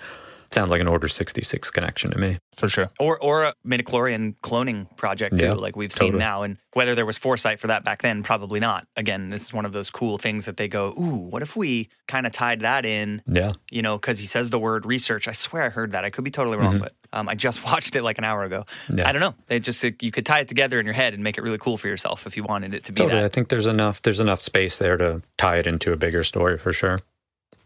sounds 0.53 0.71
like 0.71 0.81
an 0.81 0.87
Order 0.87 1.07
sixty 1.07 1.41
six 1.41 1.71
connection 1.71 2.11
to 2.11 2.17
me. 2.17 2.37
For 2.55 2.69
sure. 2.69 2.89
Or 2.99 3.17
or 3.19 3.43
a 3.43 3.53
midichlorian 3.65 4.35
cloning 4.43 4.95
project 4.95 5.37
too, 5.37 5.45
Yeah, 5.45 5.51
like 5.51 5.75
we've 5.75 5.91
seen 5.91 6.17
now. 6.17 6.43
And 6.43 6.57
whether 6.73 6.95
there 6.95 7.05
was 7.05 7.17
foresight 7.17 7.59
for 7.59 7.67
that 7.67 7.83
back 7.83 8.01
then, 8.01 8.23
probably 8.23 8.59
not. 8.59 8.87
Again, 8.95 9.29
this 9.29 9.43
is 9.43 9.53
one 9.53 9.65
of 9.65 9.71
those 9.73 9.89
cool 9.89 10.17
things 10.17 10.45
that 10.45 10.57
they 10.57 10.67
go, 10.67 10.93
ooh, 10.99 11.15
what 11.15 11.41
if 11.41 11.55
we 11.55 11.89
kind 12.07 12.25
of 12.25 12.31
tied 12.31 12.61
that 12.61 12.85
in? 12.85 13.21
Yeah, 13.27 13.51
You 13.71 13.81
know, 13.81 13.97
because 13.97 14.19
he 14.19 14.25
says 14.25 14.49
the 14.49 14.59
word 14.59 14.85
research. 14.85 15.27
I 15.27 15.31
swear 15.31 15.63
I 15.63 15.69
heard 15.69 15.91
that. 15.91 16.05
I 16.05 16.09
could 16.09 16.23
be 16.23 16.31
totally 16.31 16.57
wrong, 16.57 16.79
but 16.79 16.93
um, 17.11 17.27
I 17.29 17.35
just 17.35 17.63
watched 17.65 17.95
it 17.95 18.03
like 18.03 18.17
an 18.17 18.23
hour 18.23 18.43
ago. 18.43 18.65
Mm-hmm. 18.87 18.99
Yeah. 18.99 19.09
I 19.09 19.11
don't 19.11 19.21
know. 19.21 19.35
It 19.49 19.61
just 19.61 19.83
you 19.83 20.11
could 20.11 20.25
tie 20.25 20.41
it 20.41 20.47
together 20.47 20.79
in 20.79 20.85
your 20.85 20.93
head 20.93 21.13
and 21.13 21.23
make 21.23 21.37
it 21.37 21.41
really 21.41 21.57
cool 21.57 21.77
for 21.77 21.87
yourself 21.87 22.27
if 22.27 22.37
you 22.37 22.43
wanted 22.43 22.73
it 22.73 22.85
to 22.85 22.91
be 22.91 23.01
totally. 23.01 23.23
I 23.23 23.27
think 23.27 23.49
there's 23.49 23.65
enough 23.65 24.01
there's 24.03 24.19
enough 24.19 24.43
space 24.43 24.77
there 24.77 24.97
to 24.97 25.21
tie 25.37 25.57
it 25.57 25.67
into 25.67 25.91
a 25.91 25.97
bigger 25.97 26.23
story 26.23 26.57
for 26.57 26.73
sure. 26.73 26.99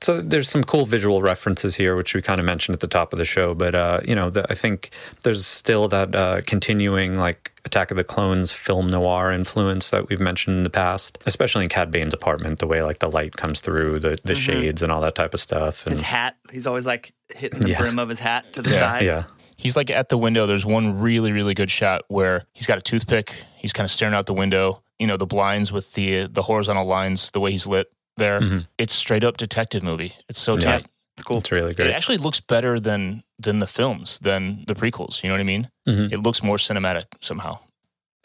So 0.01 0.21
there's 0.21 0.47
some 0.49 0.63
cool 0.63 0.85
visual 0.85 1.21
references 1.23 1.75
here, 1.75 1.95
which 1.95 2.13
we 2.13 2.21
kind 2.21 2.39
of 2.39 2.45
mentioned 2.45 2.75
at 2.75 2.81
the 2.81 2.87
top 2.87 3.13
of 3.13 3.19
the 3.19 3.25
show. 3.25 3.53
But 3.55 3.73
uh, 3.73 4.01
you 4.05 4.13
know, 4.13 4.29
the, 4.29 4.45
I 4.49 4.53
think 4.53 4.91
there's 5.23 5.45
still 5.45 5.87
that 5.87 6.13
uh, 6.15 6.41
continuing 6.45 7.17
like 7.17 7.51
Attack 7.65 7.89
of 7.91 7.97
the 7.97 8.03
Clones 8.03 8.51
film 8.51 8.87
noir 8.87 9.31
influence 9.31 9.89
that 9.89 10.07
we've 10.07 10.19
mentioned 10.19 10.57
in 10.57 10.63
the 10.63 10.69
past, 10.69 11.17
especially 11.25 11.63
in 11.63 11.69
Cad 11.69 11.89
Bane's 11.89 12.13
apartment, 12.13 12.59
the 12.59 12.67
way 12.67 12.83
like 12.83 12.99
the 12.99 13.09
light 13.09 13.35
comes 13.37 13.59
through 13.61 13.99
the 13.99 14.17
the 14.23 14.35
shades 14.35 14.81
and 14.83 14.91
all 14.91 15.01
that 15.01 15.15
type 15.15 15.33
of 15.33 15.39
stuff. 15.39 15.85
And 15.85 15.93
His 15.93 16.01
hat, 16.01 16.37
he's 16.51 16.67
always 16.67 16.85
like 16.85 17.13
hitting 17.33 17.59
the 17.61 17.71
Yeah. 17.71 17.79
brim 17.79 17.97
of 17.97 18.07
his 18.09 18.19
hat 18.19 18.53
to 18.53 18.61
the 18.61 18.69
Yeah. 18.69 18.79
side. 18.79 19.05
yeah, 19.05 19.23
He's 19.57 19.75
like 19.75 19.89
at 19.89 20.09
the 20.09 20.17
window. 20.17 20.45
There's 20.45 20.65
one 20.65 20.99
really, 20.99 21.31
really 21.31 21.55
good 21.55 21.71
shot 21.71 22.03
where 22.07 22.43
he's 22.53 22.67
got 22.67 22.77
a 22.77 22.81
toothpick. 22.81 23.33
He's 23.57 23.73
kind 23.73 23.85
of 23.85 23.91
staring 23.91 24.13
out 24.13 24.27
the 24.27 24.33
window. 24.35 24.83
You 24.99 25.07
know, 25.07 25.17
the 25.17 25.25
blinds 25.25 25.71
with 25.71 25.93
the 25.93 26.27
the 26.27 26.43
horizontal 26.43 26.85
lines, 26.85 27.31
the 27.31 27.39
way 27.39 27.51
he's 27.51 27.65
lit 27.67 27.91
there. 28.17 28.39
Mhm. 28.41 28.67
It's 28.77 28.93
straight 28.93 29.24
up 29.24 29.38
detective 29.38 29.83
movie. 29.83 30.13
It's 30.29 30.39
so 30.39 30.53
Yeah. 30.55 30.59
tight. 30.71 30.86
It's 31.15 31.24
cool. 31.24 31.39
it's 31.39 31.51
really 31.51 31.74
great. 31.74 31.88
It 31.89 31.93
actually 31.95 32.17
looks 32.17 32.39
better 32.39 32.80
than 32.80 33.23
than 33.39 33.60
the 33.60 33.67
films, 33.67 34.19
than 34.19 34.63
the 34.67 34.73
prequels. 34.75 35.23
You 35.23 35.30
know 35.30 35.36
what 35.36 35.41
I 35.41 35.43
mean? 35.43 35.69
Mhm. 35.88 36.12
It 36.12 36.19
looks 36.23 36.41
more 36.43 36.58
cinematic 36.58 37.06
somehow. 37.21 37.60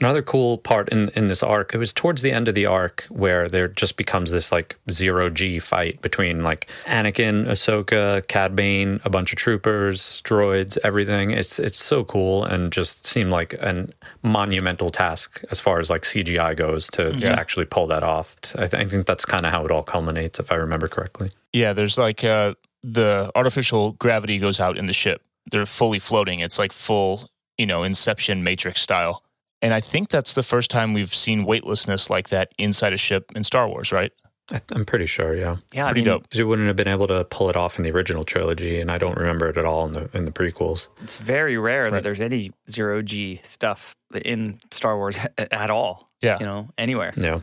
Another 0.02 0.22
cool 0.22 0.58
part 0.58 0.88
in, 0.88 1.10
in 1.10 1.28
this 1.28 1.42
arc, 1.44 1.74
it 1.74 1.78
was 1.78 1.92
towards 1.92 2.22
the 2.22 2.32
end 2.32 2.48
of 2.48 2.56
the 2.56 2.66
arc 2.66 3.04
where 3.08 3.48
there 3.48 3.68
just 3.68 3.96
becomes 3.96 4.32
this 4.32 4.50
like 4.50 4.76
zero 4.90 5.30
G 5.30 5.60
fight 5.60 6.02
between 6.02 6.42
like 6.42 6.68
Anakin, 6.86 7.46
Ahsoka, 7.46 8.26
Cad 8.26 8.56
Bane, 8.56 9.00
a 9.04 9.10
bunch 9.10 9.32
of 9.32 9.38
troopers, 9.38 10.20
droids, 10.22 10.76
everything. 10.82 11.30
It's 11.30 11.60
it's 11.60 11.84
so 11.84 12.02
cool 12.04 12.44
and 12.44 12.72
just 12.72 13.06
seemed 13.06 13.30
like 13.30 13.54
an 13.60 13.90
monumental 14.24 14.90
task 14.90 15.40
as 15.50 15.60
far 15.60 15.78
as 15.78 15.88
like 15.90 16.02
CGI 16.02 16.56
goes 16.56 16.88
to, 16.88 17.12
Yeah. 17.16 17.34
to 17.34 17.40
actually 17.40 17.66
pull 17.66 17.86
that 17.86 18.02
off. 18.02 18.34
I, 18.56 18.66
th- 18.66 18.74
I 18.74 18.88
think 18.88 19.06
that's 19.06 19.24
kind 19.24 19.46
of 19.46 19.52
how 19.52 19.64
it 19.64 19.70
all 19.70 19.82
culminates, 19.84 20.40
if 20.40 20.50
I 20.50 20.56
remember 20.56 20.88
correctly. 20.88 21.30
Yeah, 21.52 21.72
there's 21.74 21.96
like 21.98 22.24
uh, 22.24 22.54
the 22.82 23.30
artificial 23.36 23.92
gravity 23.92 24.38
goes 24.38 24.58
out 24.58 24.76
in 24.78 24.86
the 24.86 24.92
ship. 24.92 25.22
They're 25.50 25.66
fully 25.66 25.98
floating. 25.98 26.40
It's 26.40 26.58
like 26.58 26.72
full, 26.72 27.28
you 27.58 27.66
know, 27.66 27.82
Inception 27.84 28.42
Matrix 28.42 28.80
style. 28.82 29.22
And 29.62 29.72
I 29.72 29.80
think 29.80 30.10
that's 30.10 30.34
the 30.34 30.42
first 30.42 30.70
time 30.70 30.92
we've 30.92 31.14
seen 31.14 31.44
weightlessness 31.44 32.10
like 32.10 32.28
that 32.28 32.52
inside 32.58 32.92
a 32.92 32.96
ship 32.96 33.32
in 33.34 33.44
Star 33.44 33.68
Wars, 33.68 33.92
right? 33.92 34.12
I, 34.50 34.60
I'm 34.72 34.84
pretty 34.84 35.06
sure, 35.06 35.34
yeah. 35.34 35.56
Yeah, 35.72 35.86
Pretty 35.86 36.00
I 36.00 36.04
mean, 36.04 36.04
dope. 36.04 36.22
Because 36.24 36.38
you 36.38 36.48
wouldn't 36.48 36.66
have 36.66 36.76
been 36.76 36.88
able 36.88 37.06
to 37.06 37.24
pull 37.24 37.48
it 37.48 37.56
off 37.56 37.78
in 37.78 37.84
the 37.84 37.90
original 37.92 38.24
trilogy, 38.24 38.80
and 38.80 38.90
I 38.90 38.98
don't 38.98 39.16
remember 39.16 39.48
it 39.48 39.56
at 39.56 39.64
all 39.64 39.86
in 39.86 39.92
the 39.92 40.10
in 40.12 40.24
the 40.24 40.32
prequels. 40.32 40.88
It's 41.02 41.18
very 41.18 41.56
rare 41.56 41.90
that 41.90 42.02
there's 42.02 42.20
any 42.20 42.50
zero 42.68 43.02
G 43.02 43.40
stuff 43.44 43.94
in 44.12 44.58
Star 44.70 44.96
Wars 44.96 45.16
at 45.38 45.70
all. 45.70 46.10
Yeah. 46.20 46.38
You 46.40 46.46
know, 46.46 46.68
anywhere. 46.76 47.14
Yeah. 47.16 47.40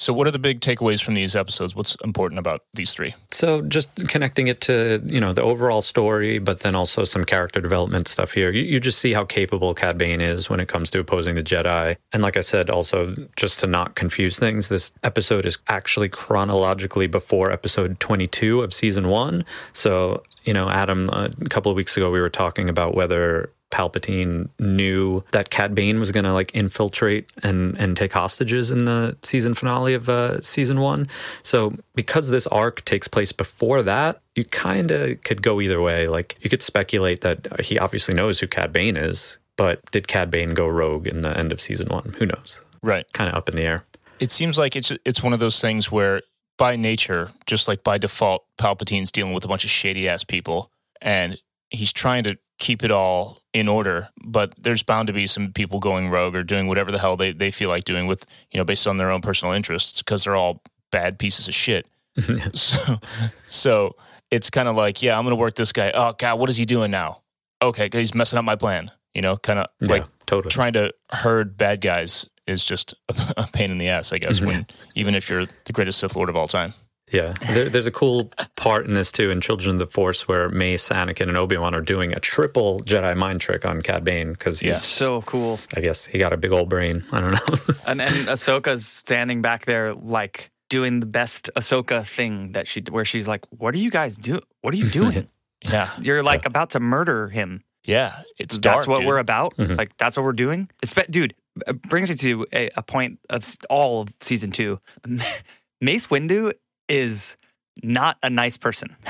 So, 0.00 0.12
what 0.12 0.28
are 0.28 0.30
the 0.30 0.38
big 0.38 0.60
takeaways 0.60 1.02
from 1.02 1.14
these 1.14 1.34
episodes? 1.34 1.74
What's 1.74 1.96
important 2.04 2.38
about 2.38 2.62
these 2.72 2.94
three? 2.94 3.16
So 3.32 3.62
just 3.62 3.92
connecting 4.06 4.46
it 4.46 4.60
to 4.60 5.02
you 5.04 5.20
know 5.20 5.32
the 5.32 5.42
overall 5.42 5.82
story, 5.82 6.38
but 6.38 6.60
then 6.60 6.76
also 6.76 7.02
some 7.02 7.24
character 7.24 7.60
development 7.60 8.06
stuff 8.06 8.30
here. 8.30 8.52
You, 8.52 8.62
you 8.62 8.78
just 8.78 9.00
see 9.00 9.12
how 9.12 9.24
capable 9.24 9.74
Cad 9.74 9.98
Bane 9.98 10.20
is 10.20 10.48
when 10.48 10.60
it 10.60 10.68
comes 10.68 10.88
to 10.90 11.00
opposing 11.00 11.34
the 11.34 11.42
Jedi. 11.42 11.96
And 12.12 12.22
like 12.22 12.36
I 12.36 12.42
said, 12.42 12.70
also 12.70 13.16
just 13.34 13.58
to 13.58 13.66
not 13.66 13.96
confuse 13.96 14.38
things, 14.38 14.68
this 14.68 14.92
episode 15.02 15.44
is 15.44 15.58
actually 15.66 16.08
chronologically 16.08 17.08
before 17.08 17.50
episode 17.50 17.98
22 17.98 18.60
of 18.60 18.72
season 18.72 19.08
one. 19.08 19.44
So 19.72 20.22
you 20.44 20.54
know, 20.54 20.70
Adam, 20.70 21.08
a 21.08 21.30
couple 21.50 21.72
of 21.72 21.76
weeks 21.76 21.96
ago 21.96 22.08
we 22.08 22.20
were 22.20 22.30
talking 22.30 22.68
about 22.68 22.94
whether 22.94 23.50
Palpatine 23.70 24.48
knew 24.58 25.22
that 25.32 25.50
Cad 25.50 25.74
Bane 25.74 26.00
was 26.00 26.10
going 26.10 26.24
to 26.24 26.32
like 26.32 26.54
infiltrate 26.54 27.30
and 27.42 27.76
and 27.78 27.96
take 27.96 28.12
hostages 28.12 28.70
in 28.70 28.84
the 28.84 29.16
season 29.22 29.54
finale 29.54 29.94
of 29.94 30.08
uh, 30.08 30.40
season 30.40 30.80
one. 30.80 31.08
So 31.42 31.74
because 31.94 32.30
this 32.30 32.46
arc 32.46 32.84
takes 32.84 33.08
place 33.08 33.32
before 33.32 33.82
that, 33.82 34.20
you 34.34 34.44
kind 34.44 34.90
of 34.90 35.22
could 35.22 35.42
go 35.42 35.60
either 35.60 35.80
way. 35.80 36.08
Like 36.08 36.36
you 36.40 36.50
could 36.50 36.62
speculate 36.62 37.20
that 37.20 37.60
he 37.64 37.78
obviously 37.78 38.14
knows 38.14 38.40
who 38.40 38.46
Cad 38.46 38.72
Bane 38.72 38.96
is, 38.96 39.38
but 39.56 39.88
did 39.90 40.08
Cad 40.08 40.30
Bane 40.30 40.54
go 40.54 40.66
rogue 40.66 41.06
in 41.06 41.22
the 41.22 41.36
end 41.36 41.52
of 41.52 41.60
season 41.60 41.88
one? 41.88 42.14
Who 42.18 42.26
knows? 42.26 42.62
Right. 42.82 43.10
Kind 43.12 43.28
of 43.28 43.36
up 43.36 43.48
in 43.48 43.56
the 43.56 43.62
air. 43.62 43.84
It 44.20 44.32
seems 44.32 44.58
like 44.58 44.76
it's 44.76 44.92
it's 45.04 45.22
one 45.22 45.32
of 45.32 45.40
those 45.40 45.60
things 45.60 45.92
where, 45.92 46.22
by 46.56 46.76
nature, 46.76 47.30
just 47.46 47.68
like 47.68 47.84
by 47.84 47.98
default, 47.98 48.44
Palpatine's 48.56 49.12
dealing 49.12 49.32
with 49.32 49.44
a 49.44 49.48
bunch 49.48 49.64
of 49.64 49.70
shady 49.70 50.08
ass 50.08 50.24
people, 50.24 50.70
and 51.00 51.38
he's 51.70 51.92
trying 51.92 52.24
to 52.24 52.38
keep 52.58 52.82
it 52.82 52.90
all 52.90 53.37
in 53.52 53.68
order. 53.68 54.08
But 54.24 54.54
there's 54.58 54.82
bound 54.82 55.06
to 55.08 55.12
be 55.12 55.26
some 55.26 55.52
people 55.52 55.78
going 55.78 56.10
rogue 56.10 56.36
or 56.36 56.42
doing 56.42 56.66
whatever 56.66 56.92
the 56.92 56.98
hell 56.98 57.16
they, 57.16 57.32
they 57.32 57.50
feel 57.50 57.68
like 57.68 57.84
doing 57.84 58.06
with 58.06 58.24
you 58.50 58.58
know 58.58 58.64
based 58.64 58.86
on 58.86 58.96
their 58.96 59.10
own 59.10 59.20
personal 59.20 59.54
interests 59.54 59.98
because 59.98 60.24
they're 60.24 60.36
all 60.36 60.62
bad 60.90 61.18
pieces 61.18 61.48
of 61.48 61.54
shit. 61.54 61.86
so 62.52 62.98
so 63.46 63.96
it's 64.30 64.50
kind 64.50 64.68
of 64.68 64.76
like 64.76 65.02
yeah, 65.02 65.18
I'm 65.18 65.24
gonna 65.24 65.36
work 65.36 65.54
this 65.54 65.72
guy. 65.72 65.90
Oh 65.92 66.14
god, 66.18 66.38
what 66.38 66.48
is 66.50 66.56
he 66.56 66.64
doing 66.64 66.90
now? 66.90 67.22
Okay, 67.62 67.88
he's 67.92 68.14
messing 68.14 68.38
up 68.38 68.44
my 68.44 68.56
plan. 68.56 68.90
You 69.14 69.22
know, 69.22 69.36
kind 69.36 69.58
of 69.58 69.66
like 69.80 70.04
totally. 70.26 70.50
trying 70.50 70.74
to 70.74 70.92
herd 71.10 71.56
bad 71.56 71.80
guys 71.80 72.26
is 72.46 72.64
just 72.64 72.94
a, 73.08 73.34
a 73.36 73.48
pain 73.52 73.70
in 73.70 73.78
the 73.78 73.88
ass, 73.88 74.12
I 74.12 74.18
guess. 74.18 74.38
Mm-hmm. 74.38 74.46
When 74.46 74.66
even 74.94 75.14
if 75.14 75.28
you're 75.28 75.46
the 75.64 75.72
greatest 75.72 75.98
Sith 75.98 76.16
Lord 76.16 76.28
of 76.28 76.36
all 76.36 76.48
time. 76.48 76.74
Yeah, 77.10 77.34
there, 77.52 77.68
there's 77.68 77.86
a 77.86 77.90
cool 77.90 78.30
part 78.56 78.84
in 78.86 78.94
this 78.94 79.10
too 79.10 79.30
in 79.30 79.40
Children 79.40 79.76
of 79.76 79.78
the 79.78 79.86
Force 79.86 80.28
where 80.28 80.48
Mace, 80.48 80.88
Anakin, 80.90 81.28
and 81.28 81.36
Obi 81.36 81.56
Wan 81.56 81.74
are 81.74 81.80
doing 81.80 82.12
a 82.14 82.20
triple 82.20 82.80
Jedi 82.80 83.16
mind 83.16 83.40
trick 83.40 83.64
on 83.64 83.80
Cad 83.82 84.04
Bane 84.04 84.32
because 84.32 84.60
he's 84.60 84.68
Yeah. 84.68 84.76
So 84.76 85.22
cool. 85.22 85.58
I 85.76 85.80
guess 85.80 86.04
he 86.06 86.18
got 86.18 86.32
a 86.32 86.36
big 86.36 86.52
old 86.52 86.68
brain. 86.68 87.04
I 87.12 87.20
don't 87.20 87.32
know. 87.32 87.74
And 87.86 88.02
and 88.02 88.28
Ahsoka's 88.28 88.86
standing 88.86 89.40
back 89.42 89.64
there 89.64 89.94
like 89.94 90.50
doing 90.68 91.00
the 91.00 91.06
best 91.06 91.48
Ahsoka 91.56 92.06
thing 92.06 92.52
that 92.52 92.68
she 92.68 92.82
where 92.90 93.04
she's 93.06 93.26
like, 93.26 93.44
"What 93.50 93.74
are 93.74 93.78
you 93.78 93.90
guys 93.90 94.16
do? 94.16 94.40
What 94.60 94.74
are 94.74 94.76
you 94.76 94.90
doing? 95.00 95.28
Yeah, 95.64 95.88
You're 96.00 96.22
like 96.22 96.44
about 96.46 96.70
to 96.70 96.80
murder 96.80 97.28
him. 97.28 97.64
yeah, 97.84 98.20
it's 98.38 98.58
that's 98.58 98.86
what 98.86 98.98
dude. 98.98 99.08
we're 99.08 99.18
about. 99.18 99.56
Mhm. 99.56 99.78
Like 99.78 99.96
that's 99.96 100.16
what 100.16 100.24
we're 100.24 100.32
doing. 100.32 100.68
Espe- 100.84 101.10
dude, 101.10 101.34
it 101.66 101.80
brings 101.82 102.10
me 102.10 102.14
to 102.16 102.46
a, 102.52 102.68
a 102.76 102.82
point 102.82 103.18
of 103.30 103.44
all 103.70 104.02
of 104.02 104.10
season 104.20 104.50
two. 104.52 104.78
Mace 105.80 106.06
Windu 106.08 106.52
is 106.88 107.36
not 107.82 108.16
a 108.22 108.30
nice 108.30 108.56
person. 108.56 108.96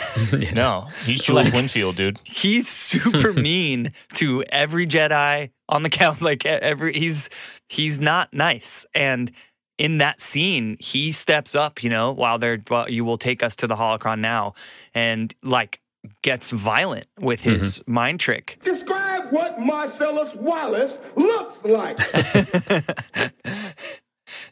No, 0.54 0.88
he's 1.04 1.22
Jules 1.24 1.44
Like- 1.44 1.52
Winnfield, 1.52 1.96
dude. 1.96 2.20
he's 2.24 2.68
super 2.68 3.32
mean 3.48 3.92
to 4.14 4.42
every 4.44 4.86
Jedi 4.86 5.50
on 5.68 5.82
the 5.82 5.88
count. 5.88 6.20
Like 6.20 6.44
every 6.44 6.92
he's 6.92 7.30
he's 7.68 8.00
not 8.00 8.32
nice. 8.32 8.84
And 8.94 9.30
in 9.78 9.98
that 9.98 10.20
scene, 10.20 10.76
he 10.80 11.12
steps 11.12 11.54
up. 11.54 11.82
You 11.82 11.90
know, 11.90 12.12
while 12.12 12.38
they're 12.38 12.58
while 12.66 12.90
you 12.90 13.04
will 13.04 13.18
take 13.18 13.42
us 13.42 13.56
to 13.56 13.66
the 13.66 13.76
holocron 13.76 14.18
now, 14.18 14.54
and 14.94 15.34
like 15.42 15.80
gets 16.22 16.50
violent 16.50 17.06
with 17.20 17.40
his 17.40 17.78
mm-hmm. 17.78 17.92
mind 17.92 18.20
trick. 18.20 18.58
Describe 18.62 19.30
what 19.30 19.60
Marcellus 19.60 20.34
Wallace 20.34 21.00
looks 21.16 21.64
like. 21.64 21.98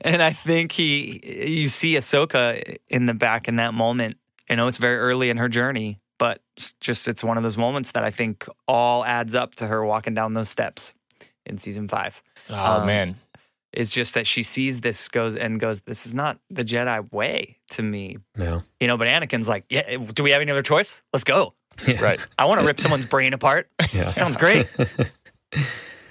And 0.01 0.23
I 0.23 0.33
think 0.33 0.73
he, 0.73 1.21
you 1.49 1.69
see 1.69 1.95
Ahsoka 1.95 2.77
in 2.89 3.07
the 3.07 3.15
back 3.15 3.49
in 3.49 3.57
that 3.57 3.75
moment. 3.75 4.17
You 4.49 4.57
know, 4.57 4.69
it's 4.69 4.79
very 4.79 4.99
early 4.99 5.31
in 5.31 5.37
her 5.39 5.49
journey, 5.49 5.99
but 6.19 6.41
it's 6.57 6.73
just 6.81 7.09
it's 7.09 7.25
one 7.25 7.37
of 7.37 7.43
those 7.43 7.57
moments 7.57 7.93
that 7.93 8.05
I 8.05 8.11
think 8.11 8.47
all 8.69 9.05
adds 9.05 9.35
up 9.35 9.55
to 9.57 9.67
her 9.67 9.85
walking 9.85 10.15
down 10.15 10.35
those 10.35 10.49
steps 10.49 10.93
in 11.45 11.59
season 11.59 11.89
five. 11.89 12.23
Oh 12.51 12.81
Um, 12.81 12.87
man, 12.87 13.17
it's 13.73 13.91
just 13.91 14.15
that 14.15 14.27
she 14.27 14.43
sees 14.43 14.81
this 14.83 15.09
goes 15.09 15.35
and 15.37 15.59
goes, 15.59 15.81
this 15.83 16.07
is 16.07 16.15
not 16.15 16.39
the 16.51 16.65
Jedi 16.65 17.13
way 17.13 17.57
to 17.71 17.83
me, 17.83 18.19
Yeah. 18.39 18.61
you 18.81 18.87
know. 18.87 18.97
But 18.97 19.09
Anakin's 19.09 19.49
like, 19.49 19.65
yeah, 19.69 19.97
do 20.15 20.23
we 20.23 20.31
have 20.31 20.41
any 20.43 20.51
other 20.53 20.63
choice? 20.63 21.03
Let's 21.13 21.25
go. 21.25 21.55
right? 22.01 22.25
I 22.39 22.45
want 22.47 22.61
to 22.61 22.67
rip 22.67 22.81
someone's 22.81 23.07
brain 23.07 23.33
apart. 23.35 23.69
Yeah. 23.93 24.13
Sounds 24.13 24.37
great. 24.37 24.69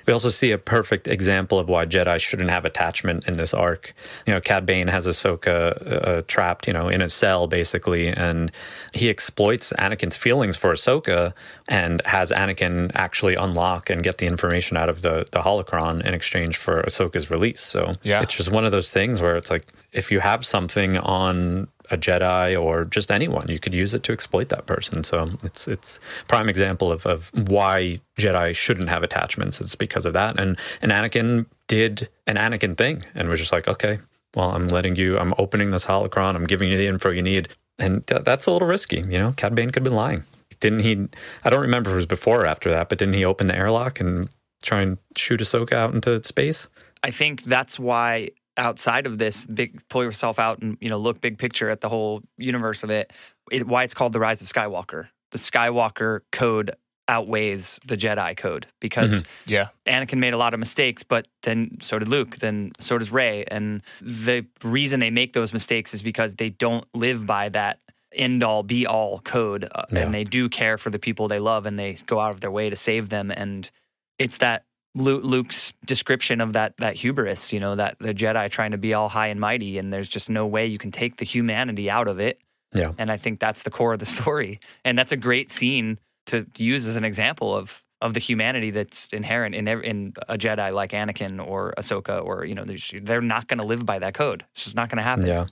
We 0.05 0.13
also 0.13 0.29
see 0.29 0.51
a 0.51 0.57
perfect 0.57 1.07
example 1.07 1.59
of 1.59 1.67
why 1.67 1.85
Jedi 1.85 2.19
shouldn't 2.19 2.49
have 2.49 2.65
attachment 2.65 3.27
in 3.27 3.37
this 3.37 3.53
arc. 3.53 3.93
You 4.25 4.33
know, 4.33 4.41
Cad 4.41 4.65
Bane 4.65 4.87
has 4.87 5.07
Ahsoka 5.07 6.07
uh, 6.07 6.21
trapped, 6.27 6.67
you 6.67 6.73
know, 6.73 6.87
in 6.89 7.01
a 7.01 7.09
cell 7.09 7.47
basically, 7.47 8.07
and 8.09 8.51
he 8.93 9.09
exploits 9.09 9.73
Anakin's 9.79 10.17
feelings 10.17 10.57
for 10.57 10.73
Ahsoka 10.73 11.33
and 11.69 12.01
has 12.05 12.31
Anakin 12.31 12.91
actually 12.95 13.35
unlock 13.35 13.89
and 13.89 14.03
get 14.03 14.17
the 14.19 14.27
information 14.27 14.77
out 14.77 14.89
of 14.89 15.01
the 15.01 15.25
the 15.31 15.39
holocron 15.41 16.05
in 16.05 16.13
exchange 16.13 16.57
for 16.57 16.83
Ahsoka's 16.83 17.29
release. 17.29 17.63
So 17.63 17.95
Yeah. 18.03 18.21
it's 18.21 18.35
just 18.35 18.51
one 18.51 18.65
of 18.65 18.71
those 18.71 18.91
things 18.91 19.21
where 19.21 19.35
it's 19.37 19.49
like 19.49 19.65
if 19.91 20.11
you 20.11 20.19
have 20.19 20.45
something 20.45 20.97
on 20.97 21.67
a 21.91 21.97
Jedi 21.97 22.59
or 22.61 22.85
just 22.85 23.11
anyone, 23.11 23.45
you 23.49 23.59
could 23.59 23.73
use 23.73 23.93
it 23.93 24.03
to 24.03 24.11
exploit 24.11 24.49
that 24.49 24.65
person. 24.65 25.03
So 25.03 25.31
it's 25.43 25.67
it's 25.67 25.99
prime 26.27 26.49
example 26.49 26.91
of, 26.91 27.05
of 27.05 27.31
why 27.33 27.99
Jedi 28.17 28.55
shouldn't 28.55 28.89
have 28.89 29.03
attachments. 29.03 29.61
It's 29.61 29.75
because 29.75 30.05
of 30.05 30.13
that. 30.13 30.39
And 30.39 30.57
and 30.81 30.91
Anakin 30.91 31.45
did 31.67 32.09
an 32.27 32.35
Anakin 32.37 32.77
thing 32.77 33.03
and 33.13 33.29
was 33.29 33.39
just 33.39 33.51
like, 33.51 33.67
okay, 33.67 33.99
well, 34.35 34.51
I'm 34.51 34.67
letting 34.67 34.95
you, 34.95 35.17
I'm 35.17 35.33
opening 35.37 35.71
this 35.71 35.85
holocron, 35.85 36.35
I'm 36.35 36.45
giving 36.45 36.69
you 36.69 36.77
the 36.77 36.87
info 36.87 37.09
you 37.09 37.21
need. 37.21 37.49
And 37.79 38.05
th- 38.07 38.23
that's 38.23 38.45
a 38.45 38.51
little 38.51 38.67
risky, 38.67 38.97
you 38.97 39.17
know. 39.17 39.33
Cad 39.33 39.55
Bane 39.55 39.69
could 39.69 39.81
have 39.81 39.91
been 39.91 39.95
lying. 39.95 40.23
Didn't 40.59 40.79
he? 40.79 41.07
I 41.43 41.49
don't 41.49 41.61
remember 41.61 41.89
if 41.89 41.93
it 41.93 41.97
was 41.97 42.05
before 42.05 42.41
or 42.41 42.45
after 42.45 42.69
that, 42.69 42.89
but 42.89 42.97
didn't 42.97 43.15
he 43.15 43.25
open 43.25 43.47
the 43.47 43.55
airlock 43.55 43.99
and 43.99 44.29
try 44.63 44.81
and 44.81 44.97
shoot 45.17 45.41
Ahsoka 45.41 45.73
out 45.73 45.93
into 45.93 46.23
space? 46.23 46.69
I 47.03 47.11
think 47.11 47.43
that's 47.43 47.77
why 47.77 48.29
outside 48.57 49.05
of 49.05 49.17
this 49.17 49.45
big 49.45 49.81
pull 49.89 50.03
yourself 50.03 50.39
out 50.39 50.59
and 50.61 50.77
you 50.79 50.89
know 50.89 50.97
look 50.97 51.21
big 51.21 51.37
picture 51.37 51.69
at 51.69 51.81
the 51.81 51.89
whole 51.89 52.21
universe 52.37 52.83
of 52.83 52.89
it, 52.89 53.11
it 53.51 53.67
why 53.67 53.83
it's 53.83 53.93
called 53.93 54.13
the 54.13 54.19
rise 54.19 54.41
of 54.41 54.47
Skywalker. 54.47 55.07
The 55.31 55.37
Skywalker 55.37 56.21
code 56.31 56.71
outweighs 57.07 57.79
the 57.85 57.95
Jedi 57.97 58.35
code 58.35 58.65
because 58.79 59.23
Yeah, 59.45 59.67
Anakin 59.85 60.17
made 60.17 60.33
a 60.33 60.37
lot 60.37 60.53
of 60.53 60.59
mistakes, 60.59 61.03
but 61.03 61.27
then 61.43 61.77
so 61.81 61.99
did 61.99 62.07
Luke, 62.07 62.37
then 62.37 62.71
so 62.79 62.97
does 62.97 63.11
Rey. 63.11 63.45
And 63.45 63.81
the 64.01 64.45
reason 64.63 64.99
they 64.99 65.11
make 65.11 65.33
those 65.33 65.53
mistakes 65.53 65.93
is 65.93 66.01
because 66.01 66.35
they 66.35 66.49
don't 66.49 66.85
live 66.93 67.25
by 67.25 67.49
that 67.49 67.79
end 68.11 68.43
all 68.43 68.63
be 68.63 68.87
all 68.87 69.19
code. 69.19 69.67
Uh, 69.75 69.85
Yeah. 69.91 69.99
And 69.99 70.13
they 70.13 70.23
do 70.23 70.49
care 70.49 70.77
for 70.77 70.89
the 70.89 70.99
people 70.99 71.27
they 71.27 71.39
love 71.39 71.65
and 71.65 71.77
they 71.77 71.93
go 72.05 72.19
out 72.19 72.31
of 72.31 72.41
their 72.41 72.51
way 72.51 72.69
to 72.69 72.75
save 72.75 73.09
them. 73.09 73.29
And 73.29 73.69
it's 74.17 74.37
that 74.37 74.63
Luke's 74.95 75.73
description 75.85 76.41
of 76.41 76.53
that 76.53 76.75
that 76.77 76.95
hubris, 76.95 77.51
you 77.51 77.59
know, 77.59 77.75
that 77.75 77.97
the 77.99 78.13
Jedi 78.13 78.49
trying 78.49 78.71
to 78.71 78.77
be 78.77 78.93
all 78.93 79.09
high 79.09 79.27
and 79.27 79.39
mighty, 79.39 79.77
and 79.77 79.91
there's 79.91 80.07
just 80.07 80.29
no 80.29 80.47
way 80.47 80.65
you 80.65 80.77
can 80.77 80.91
take 80.91 81.17
the 81.17 81.25
humanity 81.25 81.89
out 81.89 82.07
of 82.07 82.19
it. 82.19 82.39
Yeah. 82.73 82.91
And 82.97 83.11
I 83.11 83.17
think 83.17 83.39
that's 83.39 83.61
the 83.63 83.71
core 83.71 83.93
of 83.93 83.99
the 83.99 84.05
story. 84.05 84.59
And 84.83 84.97
that's 84.97 85.11
a 85.11 85.17
great 85.17 85.51
scene 85.51 85.99
to 86.27 86.45
use 86.57 86.85
as 86.85 86.95
an 86.95 87.03
example 87.03 87.55
of 87.55 87.83
of 88.01 88.13
the 88.13 88.19
humanity 88.19 88.71
that's 88.71 89.11
inherent 89.13 89.55
in 89.55 89.67
in 89.67 90.13
a 90.27 90.37
Jedi 90.37 90.73
like 90.73 90.91
Anakin 90.91 91.45
or 91.45 91.73
Ahsoka 91.77 92.23
or 92.23 92.45
you 92.45 92.53
know 92.53 92.65
they're 93.01 93.21
not 93.21 93.47
going 93.47 93.57
to 93.59 93.65
live 93.65 93.85
by 93.85 93.99
that 93.99 94.13
code. 94.13 94.45
It's 94.51 94.63
just 94.63 94.75
not 94.75 94.89
going 94.89 94.97
to 94.97 95.03
happen. 95.03 95.25
Yeah. 95.25 95.47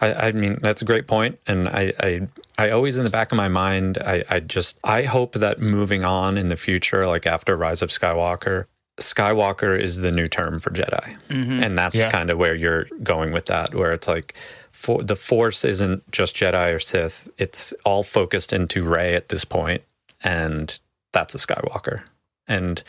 I, 0.00 0.12
I 0.14 0.32
mean 0.32 0.58
that's 0.62 0.82
a 0.82 0.84
great 0.84 1.06
point, 1.06 1.38
and 1.46 1.68
I, 1.68 1.92
I 2.00 2.28
I 2.58 2.70
always 2.70 2.96
in 2.96 3.04
the 3.04 3.10
back 3.10 3.32
of 3.32 3.36
my 3.36 3.48
mind 3.48 3.98
I, 3.98 4.24
I 4.28 4.40
just 4.40 4.78
I 4.82 5.02
hope 5.02 5.34
that 5.34 5.60
moving 5.60 6.04
on 6.04 6.38
in 6.38 6.48
the 6.48 6.56
future, 6.56 7.06
like 7.06 7.26
after 7.26 7.56
Rise 7.56 7.82
of 7.82 7.90
Skywalker, 7.90 8.66
Skywalker 9.00 9.78
is 9.80 9.96
the 9.96 10.12
new 10.12 10.28
term 10.28 10.60
for 10.60 10.70
Jedi, 10.70 11.16
mm-hmm. 11.28 11.62
and 11.62 11.78
that's 11.78 11.96
Yeah. 11.96 12.10
kind 12.10 12.30
of 12.30 12.38
where 12.38 12.54
you're 12.54 12.84
going 13.02 13.32
with 13.32 13.46
that, 13.46 13.74
where 13.74 13.92
it's 13.92 14.06
like 14.08 14.34
for 14.70 15.02
the 15.02 15.16
Force 15.16 15.64
isn't 15.64 16.10
just 16.12 16.36
Jedi 16.36 16.74
or 16.74 16.78
Sith; 16.78 17.28
it's 17.38 17.72
all 17.84 18.02
focused 18.02 18.52
into 18.52 18.82
Rey 18.82 19.14
at 19.14 19.28
this 19.28 19.44
point, 19.44 19.82
and 20.22 20.78
that's 21.12 21.34
a 21.34 21.38
Skywalker, 21.38 22.02
and 22.46 22.82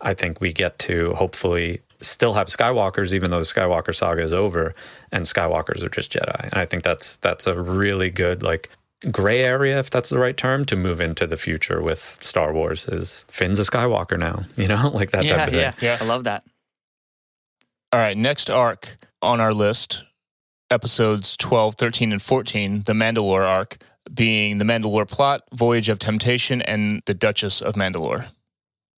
I 0.00 0.14
think 0.14 0.40
we 0.40 0.52
get 0.52 0.78
to 0.80 1.14
hopefully 1.14 1.80
still 2.00 2.34
have 2.34 2.48
Skywalkers, 2.48 3.14
even 3.14 3.30
though 3.30 3.38
the 3.38 3.44
Skywalker 3.44 3.94
saga 3.94 4.22
is 4.22 4.32
over, 4.32 4.74
and 5.10 5.24
Skywalkers 5.24 5.82
are 5.82 5.88
just 5.88 6.12
Jedi. 6.12 6.42
And 6.44 6.54
I 6.54 6.66
think 6.66 6.82
that's 6.84 7.16
that's 7.16 7.46
a 7.46 7.54
really 7.60 8.10
good 8.10 8.42
like 8.42 8.70
gray 9.10 9.42
area, 9.42 9.78
if 9.78 9.90
that's 9.90 10.08
the 10.08 10.18
right 10.18 10.36
term, 10.36 10.64
to 10.66 10.76
move 10.76 11.00
into 11.00 11.26
the 11.26 11.36
future 11.36 11.82
with 11.82 12.18
Star 12.20 12.52
Wars. 12.52 12.86
Is 12.88 13.24
Finn's 13.28 13.60
a 13.60 13.64
Skywalker 13.64 14.18
now? 14.18 14.44
You 14.56 14.68
know, 14.68 14.90
like 14.90 15.10
that 15.10 15.22
type 15.22 15.24
yeah, 15.24 15.44
of 15.44 15.50
thing. 15.50 15.58
yeah, 15.58 15.74
Yeah. 15.80 15.98
I 16.00 16.04
love 16.04 16.24
that. 16.24 16.44
All 17.92 18.00
right, 18.00 18.16
next 18.16 18.50
arc 18.50 18.96
on 19.22 19.40
our 19.40 19.52
list, 19.54 20.04
episodes 20.70 21.36
12, 21.36 21.76
13, 21.76 22.12
and 22.12 22.22
14, 22.22 22.82
the 22.86 22.92
Mandalore 22.92 23.46
arc, 23.46 23.78
being 24.12 24.58
the 24.58 24.64
Mandalore 24.64 25.08
plot, 25.08 25.42
Voyage 25.52 25.88
of 25.88 25.98
Temptation, 25.98 26.60
and 26.62 27.02
the 27.06 27.14
Duchess 27.14 27.60
of 27.60 27.74
Mandalore. 27.74 28.26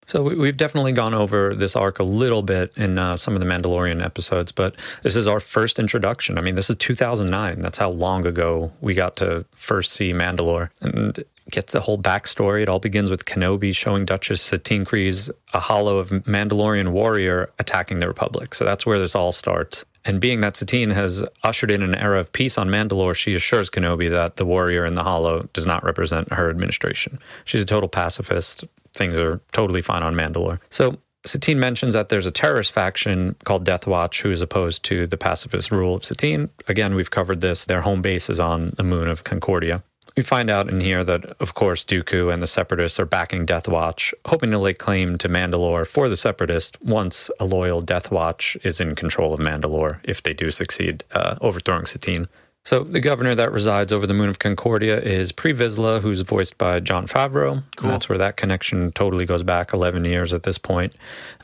So 0.07 0.23
we- 0.23 0.37
we've 0.37 0.57
definitely 0.57 0.93
gone 0.93 1.15
over 1.15 1.55
this 1.55 1.75
arc 1.75 1.99
a 1.99 2.05
little 2.05 2.43
bit 2.43 2.73
in 2.77 2.99
uh, 2.99 3.17
some 3.17 3.35
of 3.35 3.41
the 3.41 3.47
Mandalorian 3.47 4.03
episodes, 4.05 4.53
but 4.53 4.75
this 5.03 5.17
is 5.17 5.27
our 5.27 5.41
first 5.41 5.79
introduction. 5.79 6.39
I 6.39 6.43
mean, 6.43 6.55
this 6.55 6.71
is 6.71 6.77
2009. 6.77 7.61
That's 7.61 7.79
how 7.79 7.91
long 7.91 8.25
ago 8.27 8.73
we 8.81 8.95
got 8.95 9.17
to 9.17 9.45
first 9.53 9.93
see 9.93 10.13
Mandalore, 10.13 10.71
and 10.81 11.25
gets 11.51 11.73
the 11.73 11.81
whole 11.81 11.99
backstory. 11.99 12.63
It 12.63 12.69
all 12.69 12.81
begins 12.81 13.09
with 13.11 13.25
Kenobi 13.25 13.75
showing 13.75 14.05
Duchess 14.05 14.43
Satine 14.43 14.85
Kryze 14.85 15.31
a 15.53 15.61
hollow 15.61 15.99
of 15.99 16.11
Mandalorian 16.11 16.89
warrior 16.89 17.51
attacking 17.61 18.01
the 18.01 18.09
Republic. 18.09 18.53
So 18.55 18.65
that's 18.65 18.85
where 18.85 18.99
this 18.99 19.15
all 19.15 19.31
starts. 19.31 19.85
And 20.05 20.21
being 20.21 20.41
that 20.41 20.57
Satine 20.57 20.91
has 20.91 21.25
ushered 21.45 21.71
in 21.71 21.83
an 21.83 21.95
era 21.95 22.19
of 22.21 22.33
peace 22.33 22.59
on 22.59 22.69
Mandalore, 22.69 23.15
she 23.15 23.35
assures 23.35 23.71
Kenobi 23.71 24.09
that 24.11 24.37
the 24.37 24.45
warrior 24.45 24.85
in 24.87 24.95
the 24.97 25.03
hollow 25.05 25.49
does 25.53 25.67
not 25.67 25.83
represent 25.85 26.33
her 26.33 26.49
administration. 26.51 27.19
She's 27.45 27.63
a 27.63 27.67
total 27.67 27.89
pacifist. 27.89 28.65
Things 28.97 29.19
are 29.19 29.41
totally 29.53 29.83
fine 29.83 30.03
on 30.03 30.15
Mandalore. 30.15 30.59
So 30.71 30.99
Satine 31.25 31.61
mentions 31.61 31.95
that 31.95 32.09
there's 32.09 32.27
a 32.27 32.31
terrorist 32.31 32.73
faction 32.73 33.37
called 33.45 33.65
Death 33.65 33.87
Watch 33.87 34.23
who 34.23 34.31
is 34.31 34.41
opposed 34.41 34.85
to 34.85 35.07
the 35.07 35.17
pacifist 35.17 35.71
rule 35.71 35.97
of 35.97 36.05
Satine. 36.05 36.49
Again, 36.69 36.95
we've 36.95 37.11
covered 37.11 37.41
this. 37.41 37.65
Their 37.65 37.83
home 37.83 38.01
base 38.01 38.31
is 38.31 38.41
on 38.41 38.75
the 38.77 38.85
moon 38.85 39.09
of 39.09 39.25
Concordia. 39.25 39.83
We 40.17 40.23
find 40.23 40.49
out 40.49 40.71
in 40.71 40.81
here 40.81 41.05
that, 41.05 41.37
of 41.41 41.53
course, 41.53 41.85
Dooku 41.85 42.33
and 42.33 42.43
the 42.43 42.47
Separatists 42.47 42.99
are 42.99 43.05
backing 43.05 43.45
Death 43.45 43.69
Watch, 43.69 44.15
hoping 44.25 44.51
to 44.53 44.59
lay 44.59 44.73
claim 44.73 45.19
to 45.19 45.29
Mandalore 45.29 45.87
for 45.87 46.09
the 46.09 46.17
Separatists 46.17 46.79
once 46.81 47.31
a 47.39 47.45
loyal 47.45 47.83
Death 47.83 48.11
Watch 48.11 48.57
is 48.63 48.81
in 48.81 48.95
control 48.95 49.35
of 49.35 49.41
Mandalore, 49.41 50.01
if 50.05 50.23
they 50.23 50.33
do 50.33 50.51
succeed 50.51 51.05
uh, 51.13 51.37
overthrowing 51.43 51.85
Satine. 51.85 52.29
So 52.67 52.83
the 52.83 52.99
governor 52.99 53.37
that 53.37 53.53
resides 53.53 53.93
over 53.93 54.09
the 54.09 54.13
moon 54.13 54.29
of 54.29 54.41
Concordia 54.41 55.01
is 55.01 55.31
Pre 55.31 55.55
Vizsla, 55.55 56.01
who's 56.01 56.23
voiced 56.23 56.59
by 56.59 56.81
Jon 56.81 57.07
Favreau. 57.07 57.63
And 57.81 57.89
that's 57.89 58.09
where 58.09 58.19
that 58.19 58.37
connection 58.37 58.91
totally 58.91 59.25
goes 59.25 59.45
back 59.45 59.73
11 59.73 60.05
years 60.05 60.35
at 60.35 60.43
this 60.43 60.59
point. 60.59 60.93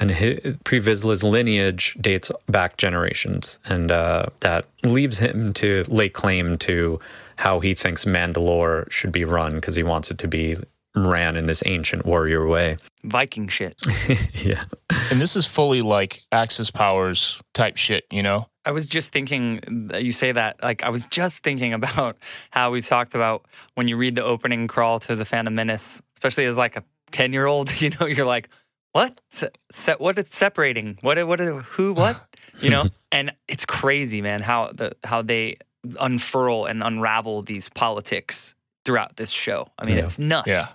And 0.01 0.11
hi- 0.11 0.41
Pre 0.65 0.81
Vizsla's 0.81 1.23
lineage 1.23 1.97
dates 2.01 2.33
back 2.49 2.77
generations, 2.77 3.61
and 3.65 3.93
uh, 3.93 4.27
that 4.41 4.67
leaves 4.83 5.21
him 5.21 5.53
to 5.55 5.85
lay 5.87 6.09
claim 6.09 6.59
to 6.59 6.99
how 7.37 7.61
he 7.61 7.73
thinks 7.73 8.05
Mandalore 8.05 8.91
should 8.91 9.13
be 9.13 9.25
run 9.25 9.55
because 9.55 9.77
he 9.77 9.85
wants 9.85 10.11
it 10.11 10.19
to 10.19 10.27
be 10.27 10.57
ran 10.97 11.37
in 11.37 11.47
this 11.47 11.63
ancient 11.67 12.05
warrior 12.05 12.49
way. 12.49 12.79
Viking 13.05 13.47
shit. 13.47 13.77
yeah. 14.35 14.65
And 15.11 15.21
this 15.21 15.37
is 15.37 15.47
fully 15.47 15.83
like 15.83 16.23
Axis 16.33 16.73
powers 16.73 17.41
type 17.55 17.77
shit, 17.77 18.07
you 18.11 18.25
know? 18.25 18.49
I 18.65 18.71
was 18.71 18.87
just 18.87 19.13
thinking, 19.13 19.91
you 19.99 20.13
say 20.13 20.33
that, 20.33 20.63
like, 20.63 20.83
I 20.83 20.89
was 20.91 21.07
just 21.07 21.43
thinking 21.43 21.73
about 21.81 22.17
how 22.51 22.71
we've 22.71 22.87
talked 22.87 23.15
about 23.15 23.45
when 23.75 23.89
you 23.89 23.97
read 23.97 24.15
the 24.15 24.25
opening 24.25 24.69
crawl 24.69 25.01
to 25.01 25.17
The 25.17 25.25
Phantom 25.25 25.55
Menace, 25.55 26.01
especially 26.17 26.45
as 26.47 26.57
like 26.57 26.77
a 26.77 26.85
10 27.11 27.33
year 27.33 27.47
old, 27.47 27.81
you 27.81 27.91
know, 28.01 28.07
you're 28.07 28.27
like, 28.27 28.49
what? 28.93 29.21
Se- 29.31 29.49
se- 29.73 29.97
what 29.99 30.19
is 30.19 30.29
separating? 30.29 30.99
What? 31.01 31.25
What? 31.27 31.41
Who? 31.41 31.95
What? 31.95 32.21
You 32.61 32.71
know? 32.71 32.89
and 33.13 33.33
it's 33.49 33.65
crazy, 33.65 34.21
man. 34.21 34.43
How 34.43 34.71
the 34.73 34.93
how 35.03 35.23
they 35.23 35.57
unfurl 35.99 36.67
and 36.67 36.83
unravel 36.83 37.43
these 37.43 37.69
politics 37.71 38.55
throughout 38.85 39.17
this 39.17 39.31
show. 39.31 39.67
I 39.79 39.87
mean, 39.87 39.97
Yeah. 39.97 40.03
it's 40.05 40.19
nuts. 40.19 40.49
Yeah. 40.49 40.67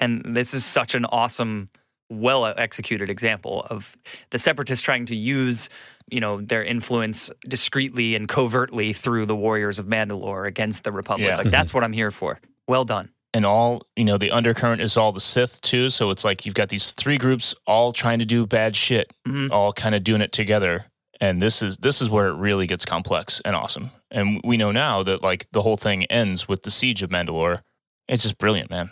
And 0.00 0.34
this 0.36 0.54
is 0.54 0.64
such 0.64 0.94
an 0.94 1.04
awesome, 1.04 1.68
well 2.08 2.46
executed 2.46 3.10
example 3.10 3.66
of 3.68 3.96
the 4.30 4.38
separatists 4.38 4.84
trying 4.84 5.06
to 5.06 5.14
use, 5.16 5.68
you 6.10 6.20
know, 6.20 6.40
their 6.40 6.64
influence 6.64 7.30
discreetly 7.48 8.14
and 8.14 8.28
covertly 8.28 8.92
through 8.92 9.26
the 9.26 9.36
warriors 9.36 9.78
of 9.78 9.86
Mandalore 9.86 10.46
against 10.46 10.84
the 10.84 10.92
Republic. 10.92 11.28
Yeah. 11.28 11.36
Like 11.36 11.50
that's 11.50 11.72
what 11.74 11.84
I'm 11.84 11.92
here 11.92 12.10
for. 12.10 12.38
Well 12.66 12.84
done. 12.84 13.10
and 13.34 13.44
all 13.44 13.82
you 13.96 14.04
know 14.04 14.16
the 14.18 14.30
undercurrent 14.30 14.80
is 14.80 14.96
all 14.96 15.12
the 15.12 15.20
sith 15.20 15.60
too 15.60 15.90
so 15.90 16.10
it's 16.10 16.24
like 16.24 16.46
you've 16.46 16.54
got 16.54 16.70
these 16.70 16.92
three 16.92 17.18
groups 17.18 17.54
all 17.66 17.92
trying 17.92 18.18
to 18.20 18.24
do 18.24 18.46
bad 18.46 18.74
shit 18.74 19.12
Mhm. 19.26 19.50
all 19.50 19.70
kind 19.74 19.94
of 19.94 20.02
doing 20.02 20.22
it 20.22 20.32
together 20.32 20.86
and 21.20 21.42
this 21.42 21.60
is 21.60 21.76
this 21.76 22.00
is 22.00 22.08
where 22.08 22.28
it 22.28 22.36
really 22.36 22.66
gets 22.66 22.86
complex 22.86 23.42
and 23.44 23.54
awesome 23.54 23.90
and 24.10 24.40
we 24.44 24.56
know 24.56 24.72
now 24.72 25.02
that 25.02 25.22
like 25.22 25.46
the 25.52 25.60
whole 25.60 25.76
thing 25.76 26.04
ends 26.06 26.48
with 26.48 26.62
the 26.62 26.70
siege 26.70 27.02
of 27.02 27.10
mandalore 27.10 27.60
it's 28.08 28.22
just 28.22 28.38
brilliant 28.38 28.70
man 28.70 28.90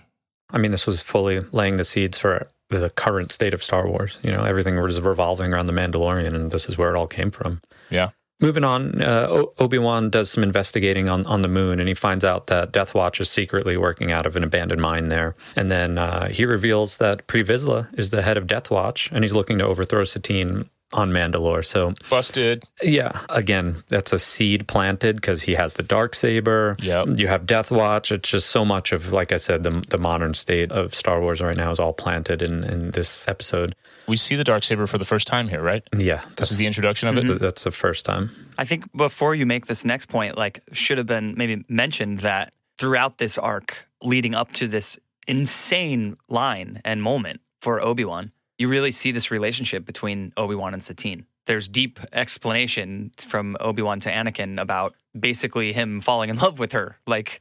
I 0.50 0.58
mean, 0.58 0.70
this 0.70 0.86
was 0.86 1.02
fully 1.02 1.40
laying 1.50 1.76
the 1.76 1.84
seeds 1.84 2.18
for 2.18 2.48
the 2.68 2.90
current 2.90 3.32
state 3.32 3.54
of 3.54 3.62
Star 3.62 3.88
Wars. 3.88 4.18
You 4.22 4.30
know, 4.32 4.44
everything 4.44 4.80
was 4.80 5.00
revolving 5.00 5.52
around 5.52 5.66
the 5.66 5.72
Mandalorian, 5.72 6.34
and 6.34 6.50
this 6.50 6.68
is 6.68 6.76
where 6.76 6.94
it 6.94 6.98
all 6.98 7.06
came 7.06 7.30
from. 7.30 7.60
Yeah. 7.90 8.10
Moving 8.38 8.64
on, 8.64 9.00
uh, 9.00 9.28
o- 9.30 9.54
Obi 9.58 9.78
Wan 9.78 10.10
does 10.10 10.30
some 10.30 10.42
investigating 10.42 11.08
on, 11.08 11.24
on 11.26 11.40
the 11.40 11.48
moon, 11.48 11.80
and 11.80 11.88
he 11.88 11.94
finds 11.94 12.22
out 12.22 12.48
that 12.48 12.70
Death 12.70 12.94
Watch 12.94 13.18
is 13.18 13.30
secretly 13.30 13.78
working 13.78 14.12
out 14.12 14.26
of 14.26 14.36
an 14.36 14.44
abandoned 14.44 14.82
mine 14.82 15.08
there. 15.08 15.34
And 15.54 15.70
then 15.70 15.96
uh, 15.96 16.28
he 16.28 16.44
reveals 16.44 16.98
that 16.98 17.26
Pre 17.26 17.42
Vizsla 17.42 17.88
is 17.98 18.10
the 18.10 18.20
head 18.20 18.36
of 18.36 18.46
Death 18.46 18.70
Watch, 18.70 19.10
and 19.10 19.24
he's 19.24 19.32
looking 19.32 19.56
to 19.58 19.64
overthrow 19.64 20.04
Satine 20.04 20.68
on 20.92 21.10
Mandalore. 21.10 21.64
So, 21.64 21.94
busted 22.10 22.64
yeah, 22.82 23.20
again, 23.28 23.82
that's 23.88 24.12
a 24.12 24.18
seed 24.18 24.68
planted 24.68 25.16
because 25.16 25.42
he 25.42 25.52
has 25.54 25.74
the 25.74 25.82
dark 25.82 26.14
saber. 26.14 26.76
Yeah. 26.80 27.04
You 27.04 27.26
have 27.28 27.46
Death 27.46 27.70
Watch. 27.70 28.12
It's 28.12 28.28
just 28.28 28.48
so 28.50 28.64
much 28.64 28.92
of, 28.92 29.12
like 29.12 29.32
I 29.32 29.38
said, 29.38 29.62
the 29.62 29.84
the 29.88 29.98
modern 29.98 30.34
state 30.34 30.70
of 30.72 30.94
Star 30.94 31.20
Wars 31.20 31.40
right 31.40 31.56
now 31.56 31.70
is 31.70 31.78
all 31.78 31.92
planted 31.92 32.42
in 32.42 32.64
in 32.64 32.90
this 32.92 33.26
episode. 33.28 33.74
we 34.06 34.16
see 34.16 34.36
the 34.36 34.44
dark 34.44 34.62
saber 34.62 34.86
for 34.86 34.98
the 34.98 35.04
first 35.04 35.26
time 35.26 35.48
here 35.48 35.60
right 35.60 35.82
Yeah, 35.96 36.22
this 36.36 36.50
is 36.52 36.58
the 36.58 36.66
introduction 36.66 37.08
of 37.08 37.16
it 37.18 37.26
th- 37.26 37.40
that's 37.40 37.64
the 37.64 37.72
first 37.72 38.04
time. 38.04 38.30
I 38.56 38.64
think 38.64 38.84
before 38.96 39.34
you 39.34 39.46
make 39.46 39.66
this 39.66 39.84
next 39.84 40.06
point, 40.06 40.36
like 40.36 40.60
should 40.72 40.98
have 40.98 41.06
been 41.08 41.34
maybe 41.36 41.64
mentioned 41.68 42.20
that 42.20 42.52
throughout 42.78 43.18
this 43.18 43.36
arc 43.38 43.88
leading 44.02 44.34
up 44.34 44.52
to 44.52 44.68
this 44.68 44.98
insane 45.26 46.16
line 46.28 46.80
and 46.84 47.02
moment 47.02 47.40
for 47.60 47.80
Obi-Wan, 47.80 48.30
you 48.58 48.68
really 48.68 48.92
see 48.92 49.12
this 49.12 49.30
relationship 49.30 49.84
between 49.84 50.32
Obi-Wan 50.36 50.72
and 50.72 50.82
Satine. 50.82 51.26
There's 51.46 51.68
deep 51.68 52.00
explanation 52.12 53.12
from 53.18 53.56
Obi-Wan 53.60 54.00
to 54.00 54.10
Anakin 54.10 54.60
about 54.60 54.94
basically 55.18 55.72
him 55.72 56.00
falling 56.00 56.30
in 56.30 56.38
love 56.38 56.58
with 56.58 56.72
her. 56.72 56.98
Like 57.06 57.40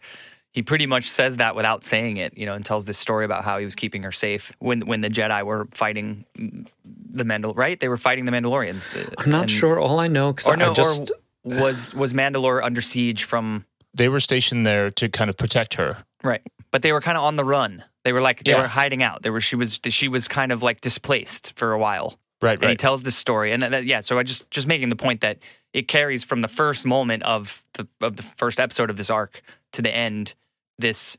he 0.51 0.61
pretty 0.61 0.85
much 0.85 1.09
says 1.09 1.37
that 1.37 1.55
without 1.55 1.83
saying 1.83 2.17
it, 2.17 2.37
you 2.37 2.45
know, 2.45 2.53
and 2.53 2.63
tells 2.63 2.85
this 2.85 2.97
story 2.97 3.25
about 3.25 3.43
how 3.43 3.57
he 3.57 3.65
was 3.65 3.75
keeping 3.75 4.03
her 4.03 4.11
safe 4.11 4.51
when 4.59 4.81
when 4.81 5.01
the 5.01 5.09
Jedi 5.09 5.43
were 5.43 5.67
fighting 5.71 6.25
the 6.35 7.23
Mandal, 7.23 7.55
right? 7.57 7.79
They 7.79 7.89
were 7.89 7.97
fighting 7.97 8.25
the 8.25 8.31
Mandalorians. 8.31 8.95
uh, 8.95 9.09
I'm 9.17 9.29
not 9.31 9.43
and- 9.43 9.51
sure. 9.51 9.79
All 9.79 9.99
I 9.99 10.07
know 10.07 10.33
because 10.33 10.47
or 10.47 10.57
no, 10.57 10.71
I 10.71 10.73
just 10.73 11.11
or 11.43 11.55
was 11.59 11.93
was 11.95 12.13
Mandalore 12.13 12.63
under 12.63 12.81
siege 12.81 13.23
from 13.23 13.65
they 13.93 14.09
were 14.09 14.19
stationed 14.19 14.65
there 14.67 14.89
to 14.91 15.09
kind 15.09 15.29
of 15.29 15.37
protect 15.37 15.75
her 15.75 16.05
right? 16.25 16.41
But 16.75 16.81
they 16.81 16.91
were 16.91 16.99
kind 16.99 17.17
of 17.17 17.23
on 17.23 17.37
the 17.37 17.45
run. 17.45 17.85
They 18.03 18.11
were 18.11 18.19
like 18.19 18.43
they 18.43 18.51
Yeah. 18.51 18.63
were 18.63 18.67
hiding 18.67 19.01
out. 19.01 19.21
They 19.21 19.29
were 19.29 19.39
she 19.39 19.55
was 19.55 19.79
she 19.87 20.09
was 20.09 20.27
kind 20.27 20.51
of 20.51 20.61
like 20.61 20.81
displaced 20.81 21.53
for 21.55 21.71
a 21.71 21.79
while. 21.79 22.19
right 22.41 22.59
And 22.61 22.69
he 22.69 22.75
tells 22.75 23.03
this 23.03 23.15
story, 23.15 23.53
and 23.53 23.63
uh, 23.63 23.69
that, 23.69 23.85
yeah. 23.85 24.01
So 24.01 24.19
I 24.19 24.23
just 24.23 24.51
just 24.51 24.67
making 24.67 24.89
the 24.89 24.97
point 24.97 25.21
that 25.21 25.37
it 25.71 25.87
carries 25.87 26.25
from 26.25 26.41
the 26.41 26.49
first 26.49 26.85
moment 26.85 27.23
of 27.23 27.63
the 27.75 27.87
of 28.01 28.17
the 28.17 28.23
first 28.23 28.59
episode 28.59 28.89
of 28.89 28.97
this 28.97 29.09
arc 29.09 29.41
to 29.71 29.81
the 29.81 29.95
end. 29.95 30.33
This 30.77 31.15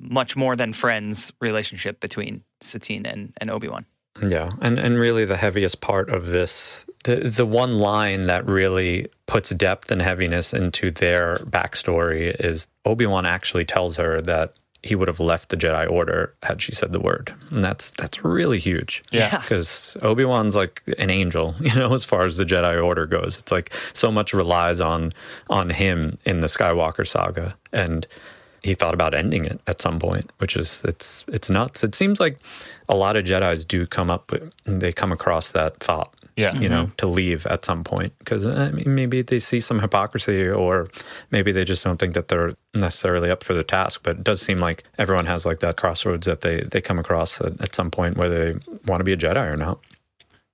much 0.00 0.36
more 0.36 0.56
than 0.56 0.72
friends 0.72 1.34
relationship 1.38 2.00
between 2.00 2.42
Satine 2.62 3.04
and 3.04 3.34
and 3.42 3.50
Obi 3.50 3.68
Wan. 3.68 3.84
Yeah, 4.26 4.48
and 4.62 4.78
and 4.78 4.98
really 4.98 5.26
the 5.26 5.36
heaviest 5.36 5.82
part 5.82 6.08
of 6.08 6.28
this, 6.28 6.86
the 7.04 7.16
the 7.28 7.44
one 7.44 7.78
line 7.78 8.22
that 8.22 8.46
really 8.46 9.08
puts 9.26 9.50
depth 9.50 9.90
and 9.90 10.00
heaviness 10.00 10.54
into 10.54 10.90
their 10.90 11.36
backstory 11.44 12.34
is 12.40 12.68
Obi 12.86 13.04
Wan 13.04 13.26
actually 13.26 13.66
tells 13.66 13.98
her 13.98 14.22
that 14.22 14.54
he 14.84 14.94
would 14.94 15.08
have 15.08 15.18
left 15.18 15.48
the 15.48 15.56
Jedi 15.56 15.90
Order 15.90 16.34
had 16.42 16.60
she 16.60 16.74
said 16.74 16.92
the 16.92 17.00
word, 17.00 17.34
and 17.50 17.64
that's 17.64 17.90
that's 17.92 18.22
really 18.22 18.60
huge. 18.60 19.02
Yeah. 19.10 19.38
because 19.38 19.96
Obi 20.02 20.26
Wan's 20.26 20.54
like 20.54 20.82
an 20.98 21.08
angel, 21.08 21.54
you 21.60 21.74
know, 21.74 21.94
as 21.94 22.04
far 22.04 22.24
as 22.24 22.36
the 22.36 22.44
Jedi 22.44 22.82
Order 22.84 23.06
goes. 23.06 23.38
It's 23.38 23.50
like 23.50 23.72
so 23.94 24.12
much 24.12 24.34
relies 24.34 24.80
on 24.80 25.14
on 25.48 25.70
him 25.70 26.18
in 26.26 26.40
the 26.40 26.48
Skywalker 26.48 27.08
saga, 27.08 27.56
and 27.72 28.06
he 28.62 28.74
thought 28.74 28.94
about 28.94 29.14
ending 29.14 29.44
it 29.46 29.60
at 29.66 29.80
some 29.80 29.98
point, 29.98 30.30
which 30.38 30.54
is 30.54 30.82
it's 30.84 31.24
it's 31.28 31.48
nuts. 31.48 31.82
It 31.82 31.94
seems 31.94 32.20
like 32.20 32.38
a 32.88 32.96
lot 32.96 33.16
of 33.16 33.24
Jedi's 33.24 33.64
do 33.64 33.86
come 33.86 34.10
up 34.10 34.30
with 34.30 34.52
they 34.66 34.92
come 34.92 35.12
across 35.12 35.50
that 35.50 35.78
thought, 35.80 36.12
yeah 36.36 36.54
you 36.58 36.68
know, 36.68 36.84
mm-hmm. 36.84 36.94
to 36.96 37.06
leave 37.06 37.46
at 37.46 37.64
some 37.64 37.84
point 37.84 38.12
because 38.18 38.46
I 38.46 38.70
mean, 38.70 38.94
maybe 38.94 39.22
they 39.22 39.40
see 39.40 39.60
some 39.60 39.80
hypocrisy 39.80 40.48
or 40.48 40.88
maybe 41.30 41.52
they 41.52 41.64
just 41.64 41.84
don't 41.84 41.98
think 41.98 42.14
that 42.14 42.28
they're 42.28 42.54
necessarily 42.74 43.30
up 43.30 43.44
for 43.44 43.54
the 43.54 43.64
task. 43.64 44.00
But 44.02 44.16
it 44.16 44.24
does 44.24 44.42
seem 44.42 44.58
like 44.58 44.84
everyone 44.98 45.26
has 45.26 45.46
like 45.46 45.60
that 45.60 45.76
crossroads 45.76 46.26
that 46.26 46.40
they 46.40 46.62
they 46.62 46.80
come 46.80 46.98
across 46.98 47.40
at, 47.40 47.60
at 47.62 47.74
some 47.74 47.90
point 47.90 48.16
where 48.16 48.28
they 48.28 48.58
want 48.86 49.00
to 49.00 49.04
be 49.04 49.12
a 49.12 49.16
Jedi 49.16 49.52
or 49.52 49.56
not. 49.56 49.78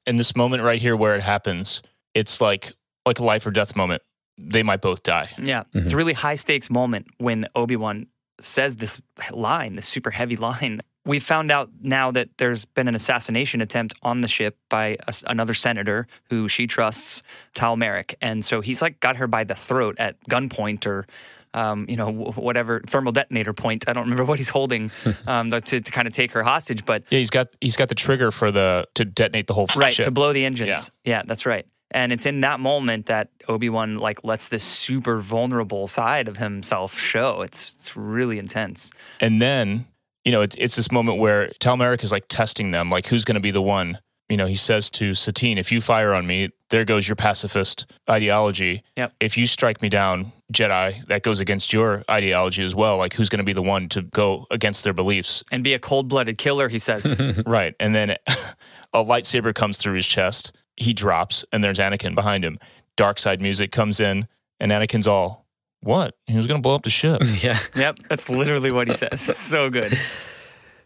in 0.06 0.16
this 0.16 0.34
moment 0.34 0.62
right 0.62 0.80
here 0.80 0.96
where 0.96 1.14
it 1.14 1.22
happens 1.22 1.82
it's 2.14 2.40
like 2.40 2.72
like 3.06 3.18
a 3.18 3.24
life 3.24 3.46
or 3.46 3.50
death 3.50 3.76
moment 3.76 4.02
they 4.38 4.62
might 4.62 4.80
both 4.80 5.02
die 5.02 5.30
Yeah, 5.38 5.60
it's 5.60 5.74
a 5.74 5.78
mm-hmm. 5.78 5.96
really 5.96 6.12
high 6.12 6.36
stakes 6.36 6.70
moment 6.70 7.06
when 7.18 7.46
Obi 7.54 7.76
Wan 7.76 8.06
says 8.40 8.76
this 8.76 9.00
line, 9.30 9.76
this 9.76 9.86
super 9.86 10.10
heavy 10.10 10.36
line. 10.48 10.80
We 11.06 11.18
found 11.18 11.50
out 11.50 11.70
now 11.80 12.10
that 12.10 12.28
there's 12.36 12.64
been 12.66 12.86
an 12.86 12.94
assassination 12.94 13.60
attempt 13.62 13.94
on 14.02 14.20
the 14.20 14.28
ship 14.28 14.56
by 14.68 14.98
a, 15.08 15.14
another 15.26 15.54
senator 15.54 16.06
who 16.28 16.46
she 16.48 16.66
trusts, 16.66 17.22
Tal 17.54 17.76
Merrik, 17.76 18.14
and 18.20 18.44
so 18.44 18.60
he's 18.60 18.82
like 18.82 19.00
got 19.00 19.16
her 19.16 19.26
by 19.26 19.44
the 19.44 19.54
throat 19.54 19.96
at 19.98 20.16
gunpoint 20.28 20.86
or. 20.86 21.06
Um, 21.52 21.86
you 21.88 21.96
know, 21.96 22.12
whatever 22.12 22.80
thermal 22.86 23.10
detonator 23.10 23.52
point. 23.52 23.82
I 23.88 23.92
don't 23.92 24.04
remember 24.04 24.24
what 24.30 24.38
he's 24.38 24.50
holding 24.50 24.92
um, 25.26 25.50
to, 25.50 25.60
to 25.80 25.80
kind 25.90 26.06
of 26.06 26.14
take 26.14 26.30
her 26.30 26.44
hostage, 26.44 26.84
but 26.84 27.02
yeah 27.10 27.18
he's 27.18 27.28
got 27.30 27.48
he's 27.60 27.74
got 27.74 27.88
the 27.88 27.96
trigger 27.96 28.30
for 28.30 28.52
the 28.52 28.86
to 28.94 29.04
detonate 29.04 29.48
the 29.48 29.54
whole 29.54 29.66
right 29.74 29.92
ship. 29.92 30.04
to 30.04 30.12
blow 30.12 30.32
the 30.32 30.44
engines 30.44 30.92
Yeah. 31.04 31.16
yeah. 31.16 31.22
that's 31.26 31.46
right 31.46 31.66
and 31.90 32.12
it's 32.12 32.24
in 32.24 32.42
that 32.42 32.60
moment 32.60 33.06
that 33.06 33.30
obi-wan 33.48 33.96
like 33.98 34.22
lets 34.22 34.46
this 34.46 34.62
super 34.62 35.18
vulnerable 35.18 35.88
side 35.88 36.28
of 36.28 36.36
himself 36.36 36.96
show 36.96 37.42
it's 37.42 37.74
it's 37.74 37.96
really 37.96 38.38
intense 38.38 38.92
And 39.18 39.42
then, 39.42 39.86
you 40.24 40.32
know, 40.32 40.42
it's, 40.42 40.56
it's 40.58 40.76
this 40.76 40.90
moment 40.92 41.18
where 41.18 41.50
Tal 41.60 41.76
Merrik 41.76 42.02
is 42.04 42.12
like 42.12 42.26
testing 42.28 42.70
them, 42.70 42.90
like 42.90 43.06
who's 43.06 43.24
going 43.24 43.34
to 43.34 43.40
be 43.40 43.50
the 43.50 43.62
one. 43.62 43.98
You 44.28 44.36
know, 44.36 44.46
he 44.46 44.54
says 44.54 44.90
to 44.92 45.14
Satine, 45.14 45.58
if 45.58 45.72
you 45.72 45.80
fire 45.80 46.14
on 46.14 46.26
me, 46.26 46.50
there 46.68 46.84
goes 46.84 47.08
your 47.08 47.16
pacifist 47.16 47.86
ideology. 48.08 48.84
Yep. 48.96 49.14
If 49.18 49.36
you 49.36 49.46
strike 49.48 49.82
me 49.82 49.88
down, 49.88 50.32
Jedi, 50.52 51.04
that 51.08 51.24
goes 51.24 51.40
against 51.40 51.72
your 51.72 52.04
ideology 52.08 52.64
as 52.64 52.74
well. 52.74 52.96
Like 52.96 53.14
who's 53.14 53.28
going 53.28 53.38
to 53.38 53.44
be 53.44 53.52
the 53.52 53.62
one 53.62 53.88
to 53.88 54.02
go 54.02 54.46
against 54.50 54.84
their 54.84 54.92
beliefs? 54.92 55.42
and 55.50 55.64
be 55.64 55.74
a 55.74 55.80
cold-blooded 55.80 56.38
killer 56.38 56.68
he 56.68 56.78
says 56.78 57.18
right. 57.46 57.74
And 57.80 57.94
then 57.94 58.10
a 58.92 59.04
lightsaber 59.04 59.52
comes 59.54 59.78
through 59.78 59.94
his 59.94 60.06
chest. 60.06 60.52
He 60.76 60.94
drops, 60.94 61.44
and 61.52 61.62
there's 61.62 61.78
Anakin 61.78 62.14
behind 62.14 62.44
him. 62.44 62.58
Dark 62.96 63.18
side 63.18 63.40
music 63.40 63.72
comes 63.72 64.00
in, 64.00 64.28
and 64.60 64.72
Anakin's 64.72 65.06
all, 65.06 65.46
what? 65.82 66.14
He 66.26 66.36
was 66.36 66.46
going 66.46 66.58
to 66.60 66.62
blow 66.62 66.74
up 66.74 66.82
the 66.82 66.90
ship. 66.90 67.22
yeah, 67.42 67.58
yep 67.74 67.98
that's 68.08 68.28
literally 68.28 68.70
what 68.70 68.88
he 68.88 68.94
says 68.94 69.20
so 69.36 69.70
good 69.70 69.96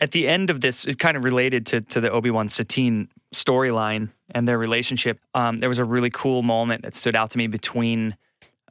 at 0.00 0.11
the 0.12 0.26
end 0.28 0.50
of 0.50 0.61
this 0.61 0.85
it's 0.85 0.96
kind 0.96 1.16
of 1.16 1.24
related 1.24 1.66
to, 1.66 1.80
to 1.80 2.00
the 2.00 2.11
obi-wan 2.11 2.48
satine 2.48 3.09
storyline 3.33 4.11
and 4.30 4.46
their 4.48 4.59
relationship 4.59 5.18
um, 5.35 5.61
there 5.61 5.68
was 5.68 5.78
a 5.78 5.85
really 5.85 6.11
cool 6.11 6.42
moment 6.42 6.83
that 6.83 6.94
stood 6.94 7.16
out 7.16 7.30
to 7.30 7.38
me 7.38 7.46
between 7.46 8.16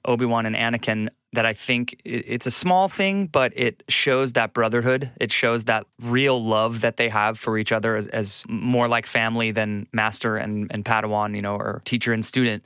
Obi-Wan 0.05 0.45
and 0.45 0.53
Anakin 0.53 1.07
that 1.31 1.45
I 1.45 1.53
think 1.53 1.93
i- 2.05 2.09
it's 2.27 2.45
a 2.45 2.51
small 2.51 2.89
thing, 2.89 3.27
but 3.27 3.53
it 3.55 3.83
shows 3.87 4.33
that 4.33 4.51
brotherhood. 4.53 5.11
It 5.21 5.31
shows 5.31 5.63
that 5.63 5.85
real 6.01 6.43
love 6.43 6.81
that 6.81 6.97
they 6.97 7.07
have 7.07 7.39
for 7.39 7.57
each 7.57 7.71
other 7.71 7.95
as, 7.95 8.07
as 8.07 8.43
more 8.49 8.89
like 8.89 9.05
family 9.05 9.51
than 9.51 9.87
master 9.93 10.35
and, 10.35 10.69
and 10.71 10.83
Padawan, 10.83 11.37
you 11.37 11.41
know, 11.41 11.55
or 11.55 11.81
teacher 11.85 12.11
and 12.11 12.23
student. 12.25 12.65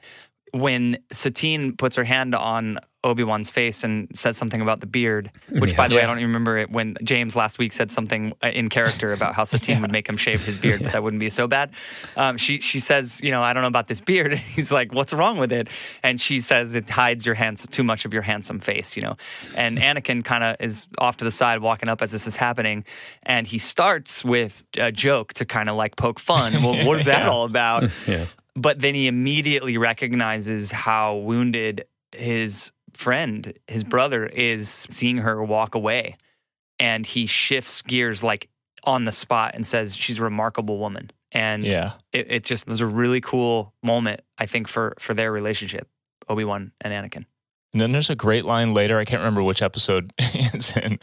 When 0.52 0.98
Satine 1.12 1.78
puts 1.78 1.96
her 1.96 2.04
hand 2.06 2.34
on 2.34 2.80
Obi 3.08 3.24
Wan's 3.24 3.50
face 3.50 3.84
and 3.84 4.08
says 4.14 4.38
something 4.38 4.62
about 4.62 4.82
the 4.82 4.86
beard. 4.86 5.32
Which, 5.50 5.76
by 5.76 5.88
the 5.88 5.96
way, 5.96 6.04
I 6.04 6.06
don't 6.06 6.18
even 6.20 6.30
remember 6.30 6.58
it 6.58 6.70
when 6.70 6.98
James 7.04 7.36
last 7.36 7.58
week 7.58 7.74
said 7.74 7.90
something 7.90 8.34
uh, 8.44 8.50
in 8.50 8.70
character 8.70 9.14
about 9.14 9.34
how 9.34 9.46
Satine 9.46 9.82
would 9.82 9.92
make 9.98 10.08
him 10.08 10.18
shave 10.18 10.46
his 10.46 10.58
beard, 10.58 10.84
but 10.84 10.92
that 10.92 11.02
wouldn't 11.04 11.20
be 11.22 11.30
so 11.30 11.48
bad. 11.48 11.72
Um, 12.16 12.38
she 12.38 12.60
she 12.60 12.80
says, 12.80 13.20
you 13.24 13.32
know, 13.32 13.42
I 13.42 13.54
don't 13.54 13.62
know 13.62 13.68
about 13.68 13.88
this 13.88 14.02
beard. 14.02 14.34
He's 14.56 14.72
like, 14.72 14.94
what's 14.94 15.14
wrong 15.14 15.38
with 15.38 15.52
it? 15.52 15.68
And 16.04 16.20
she 16.20 16.40
says 16.40 16.76
it 16.76 16.90
hides 16.90 17.26
your 17.26 17.36
handsome 17.36 17.72
too 17.72 17.84
much 17.84 18.06
of 18.06 18.14
your 18.14 18.24
handsome 18.24 18.60
face, 18.60 18.96
you 18.96 19.02
know. 19.02 19.16
And 19.56 19.78
Anakin 19.78 20.24
kind 20.24 20.44
of 20.44 20.58
is 20.60 20.86
off 20.98 21.18
to 21.18 21.26
the 21.26 21.32
side, 21.32 21.62
walking 21.62 21.90
up 21.90 22.02
as 22.02 22.12
this 22.12 22.28
is 22.28 22.36
happening, 22.36 22.84
and 23.24 23.48
he 23.48 23.58
starts 23.58 24.24
with 24.26 24.64
a 24.78 24.92
joke 24.92 25.34
to 25.36 25.46
kind 25.46 25.70
of 25.70 25.76
like 25.76 25.96
poke 25.96 26.20
fun. 26.20 26.54
Well, 26.62 26.86
what 26.86 27.00
is 27.00 27.06
that 27.14 27.28
all 27.28 27.46
about? 27.46 27.90
Yeah. 28.06 28.26
but 28.56 28.80
then 28.80 28.94
he 28.96 29.08
immediately 29.08 29.78
recognizes 29.78 30.72
how 30.72 31.16
wounded 31.18 31.86
his 32.12 32.72
friend, 32.94 33.54
his 33.68 33.84
hmm. 33.84 33.90
brother, 33.90 34.26
is 34.26 34.70
seeing 34.90 35.18
her 35.18 35.44
walk 35.44 35.76
away. 35.76 36.18
And 36.80 37.06
he 37.06 37.26
shifts 37.26 37.82
gears 37.82 38.22
like 38.22 38.50
on 38.84 39.06
the 39.06 39.12
spot 39.12 39.54
and 39.56 39.66
says, 39.66 39.96
She's 39.96 40.20
a 40.20 40.24
remarkable 40.24 40.78
woman. 40.78 41.12
And 41.32 41.66
Yeah. 41.66 41.94
it, 42.14 42.32
it 42.32 42.44
just 42.44 42.68
was 42.68 42.80
a 42.80 42.86
really 42.86 43.20
cool 43.20 43.74
moment, 43.84 44.22
I 44.38 44.46
think, 44.46 44.68
for 44.68 44.94
for 45.00 45.14
their 45.14 45.32
relationship, 45.32 45.88
Obi 46.30 46.44
Wan 46.46 46.72
and 46.82 46.94
Anakin. 46.94 47.26
And 47.74 47.82
then 47.82 47.92
there's 47.92 48.10
a 48.10 48.16
great 48.16 48.46
line 48.46 48.74
later. 48.74 48.98
I 48.98 49.06
can't 49.06 49.20
remember 49.20 49.44
which 49.44 49.62
episode 49.62 50.14
it's 50.20 50.76
in. 50.78 51.00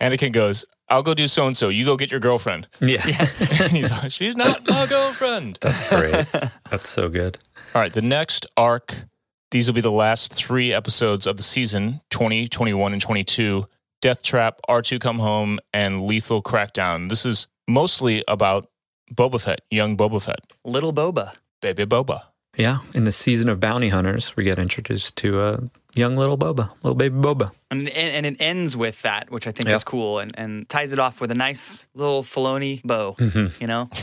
Anakin 0.00 0.32
goes, 0.32 0.64
I'll 0.88 1.02
go 1.02 1.14
do 1.14 1.28
so 1.28 1.46
and 1.46 1.56
so. 1.56 1.68
You 1.68 1.84
go 1.84 1.96
get 1.96 2.10
your 2.10 2.20
girlfriend. 2.20 2.68
Yeah. 2.80 3.04
And 3.60 3.72
he's 3.72 3.90
like, 3.90 4.12
She's 4.12 4.36
not 4.36 4.66
my 4.66 4.86
girlfriend. 4.86 5.58
That's 5.60 5.88
great. 5.88 6.26
That's 6.70 6.88
so 6.88 7.08
good. 7.08 7.38
All 7.74 7.82
right. 7.82 7.92
The 7.92 8.02
next 8.02 8.46
arc, 8.56 9.04
these 9.50 9.66
will 9.68 9.74
be 9.74 9.80
the 9.80 9.90
last 9.90 10.34
three 10.34 10.72
episodes 10.72 11.26
of 11.26 11.36
the 11.36 11.42
season 11.42 12.00
20, 12.10 12.48
21, 12.48 12.92
and 12.92 13.00
22 13.02 13.66
Death 14.02 14.22
Trap, 14.22 14.60
R2 14.68 15.00
Come 15.00 15.18
Home, 15.18 15.58
and 15.72 16.02
Lethal 16.02 16.42
Crackdown. 16.42 17.08
This 17.08 17.24
is 17.24 17.46
mostly 17.66 18.22
about 18.28 18.68
Boba 19.14 19.40
Fett, 19.40 19.60
young 19.70 19.96
Boba 19.96 20.20
Fett, 20.22 20.40
Little 20.64 20.92
Boba. 20.92 21.32
baby 21.62 21.84
Boba. 21.86 22.22
Yeah. 22.56 22.78
In 22.94 23.04
the 23.04 23.12
season 23.12 23.48
of 23.48 23.60
bounty 23.60 23.88
hunters, 23.90 24.34
we 24.36 24.44
get 24.44 24.58
introduced 24.58 25.16
to 25.16 25.42
a 25.42 25.60
young 25.94 26.16
little 26.16 26.36
Boba, 26.38 26.70
little 26.82 26.94
baby 26.94 27.14
Boba. 27.16 27.50
And, 27.70 27.88
and, 27.88 28.26
and 28.26 28.26
it 28.26 28.36
ends 28.40 28.76
with 28.76 29.00
that, 29.02 29.30
which 29.30 29.46
I 29.46 29.52
think 29.52 29.68
Yeah. 29.68 29.74
is 29.76 29.84
cool 29.84 30.18
and, 30.18 30.32
and 30.38 30.68
ties 30.68 30.92
it 30.92 30.98
off 30.98 31.20
with 31.20 31.30
a 31.30 31.34
nice 31.34 31.86
little 31.94 32.22
Filoni 32.22 32.82
bow, 32.82 33.14
Mm-hmm. 33.18 33.60
you 33.62 33.66
know? 33.66 33.88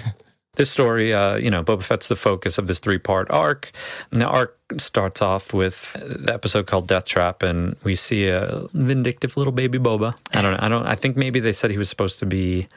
This 0.55 0.69
story, 0.69 1.11
uh, 1.15 1.37
you 1.37 1.49
know, 1.49 1.63
Boba 1.63 1.81
Fett's 1.81 2.07
the 2.09 2.15
focus 2.15 2.59
of 2.59 2.67
this 2.67 2.77
three 2.79 2.99
part 2.99 3.27
arc. 3.31 3.71
And 4.11 4.21
the 4.21 4.27
arc 4.27 4.55
starts 4.77 5.19
off 5.21 5.51
with 5.51 5.93
the 5.93 6.31
episode 6.31 6.67
called 6.67 6.87
Death 6.87 7.05
Trap, 7.07 7.41
and 7.41 7.75
we 7.83 7.95
see 7.95 8.27
a 8.27 8.67
vindictive 8.73 9.35
little 9.35 9.51
baby 9.53 9.79
Boba. 9.79 10.15
I 10.31 10.43
don't 10.43 10.51
know. 10.53 10.59
I 10.61 10.69
don't. 10.69 10.85
I 10.85 10.93
think 10.93 11.17
maybe 11.17 11.39
they 11.39 11.53
said 11.53 11.71
he 11.71 11.79
was 11.79 11.89
supposed 11.89 12.19
to 12.19 12.27
be. 12.27 12.67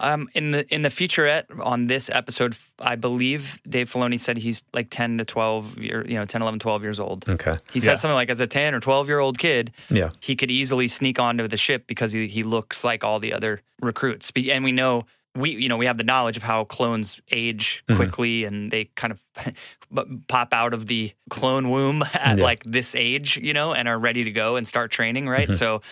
Um, 0.00 0.28
in 0.34 0.50
the 0.50 0.66
in 0.74 0.82
the 0.82 0.88
featurette 0.88 1.44
on 1.64 1.86
this 1.86 2.08
episode, 2.10 2.56
I 2.80 2.96
believe 2.96 3.60
Dave 3.68 3.92
Filoni 3.92 4.18
said 4.18 4.38
he's 4.38 4.64
like 4.72 4.88
10 4.90 5.18
to 5.18 5.24
12 5.26 5.78
year, 5.78 6.04
you 6.08 6.14
know, 6.14 6.24
10, 6.24 6.40
11, 6.42 6.58
12 6.58 6.82
years 6.82 6.98
old. 6.98 7.28
Okay. 7.28 7.54
He 7.72 7.78
said 7.80 7.92
Yeah. 7.92 7.96
something 7.96 8.14
like 8.16 8.30
as 8.30 8.40
a 8.40 8.46
10 8.46 8.74
or 8.74 8.80
12 8.80 9.08
year 9.08 9.18
old 9.20 9.38
kid, 9.38 9.72
Yeah. 9.90 10.08
he 10.20 10.34
could 10.36 10.50
easily 10.50 10.88
sneak 10.88 11.18
onto 11.20 11.46
the 11.46 11.58
ship 11.58 11.86
because 11.86 12.12
he, 12.12 12.26
he 12.28 12.42
looks 12.42 12.82
like 12.82 13.04
all 13.04 13.20
the 13.20 13.34
other 13.34 13.60
recruits. 13.82 14.32
And 14.34 14.64
we 14.64 14.72
know 14.72 15.04
we 15.36 15.50
you 15.50 15.68
know 15.68 15.76
we 15.76 15.86
have 15.86 15.96
the 15.98 16.04
knowledge 16.04 16.36
of 16.36 16.42
how 16.42 16.64
clones 16.64 17.20
age 17.30 17.84
Mhm. 17.88 17.96
quickly 17.96 18.44
and 18.44 18.70
they 18.70 18.86
kind 18.96 19.12
of 19.12 19.22
pop 20.28 20.52
out 20.52 20.74
of 20.74 20.86
the 20.86 21.12
clone 21.28 21.70
womb 21.70 22.02
at 22.14 22.38
Yeah. 22.38 22.44
like 22.44 22.62
this 22.64 22.94
age, 22.94 23.36
you 23.36 23.52
know, 23.54 23.72
and 23.72 23.88
are 23.88 23.98
ready 23.98 24.24
to 24.24 24.30
go 24.30 24.56
and 24.56 24.66
start 24.66 24.90
training, 24.90 25.28
right? 25.28 25.48
Mhm. 25.48 25.54
So 25.54 25.82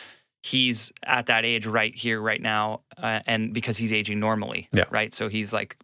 he's 0.42 0.92
at 1.05 1.27
that 1.27 1.44
age 1.44 1.66
right 1.66 1.94
here 1.94 2.20
right 2.20 2.40
now 2.40 2.81
uh, 2.96 3.20
and 3.27 3.53
because 3.53 3.77
he's 3.77 3.92
aging 3.92 4.20
normally, 4.20 4.68
Yeah. 4.72 4.85
right? 4.90 5.12
So 5.12 5.29
he's 5.29 5.53
like 5.53 5.77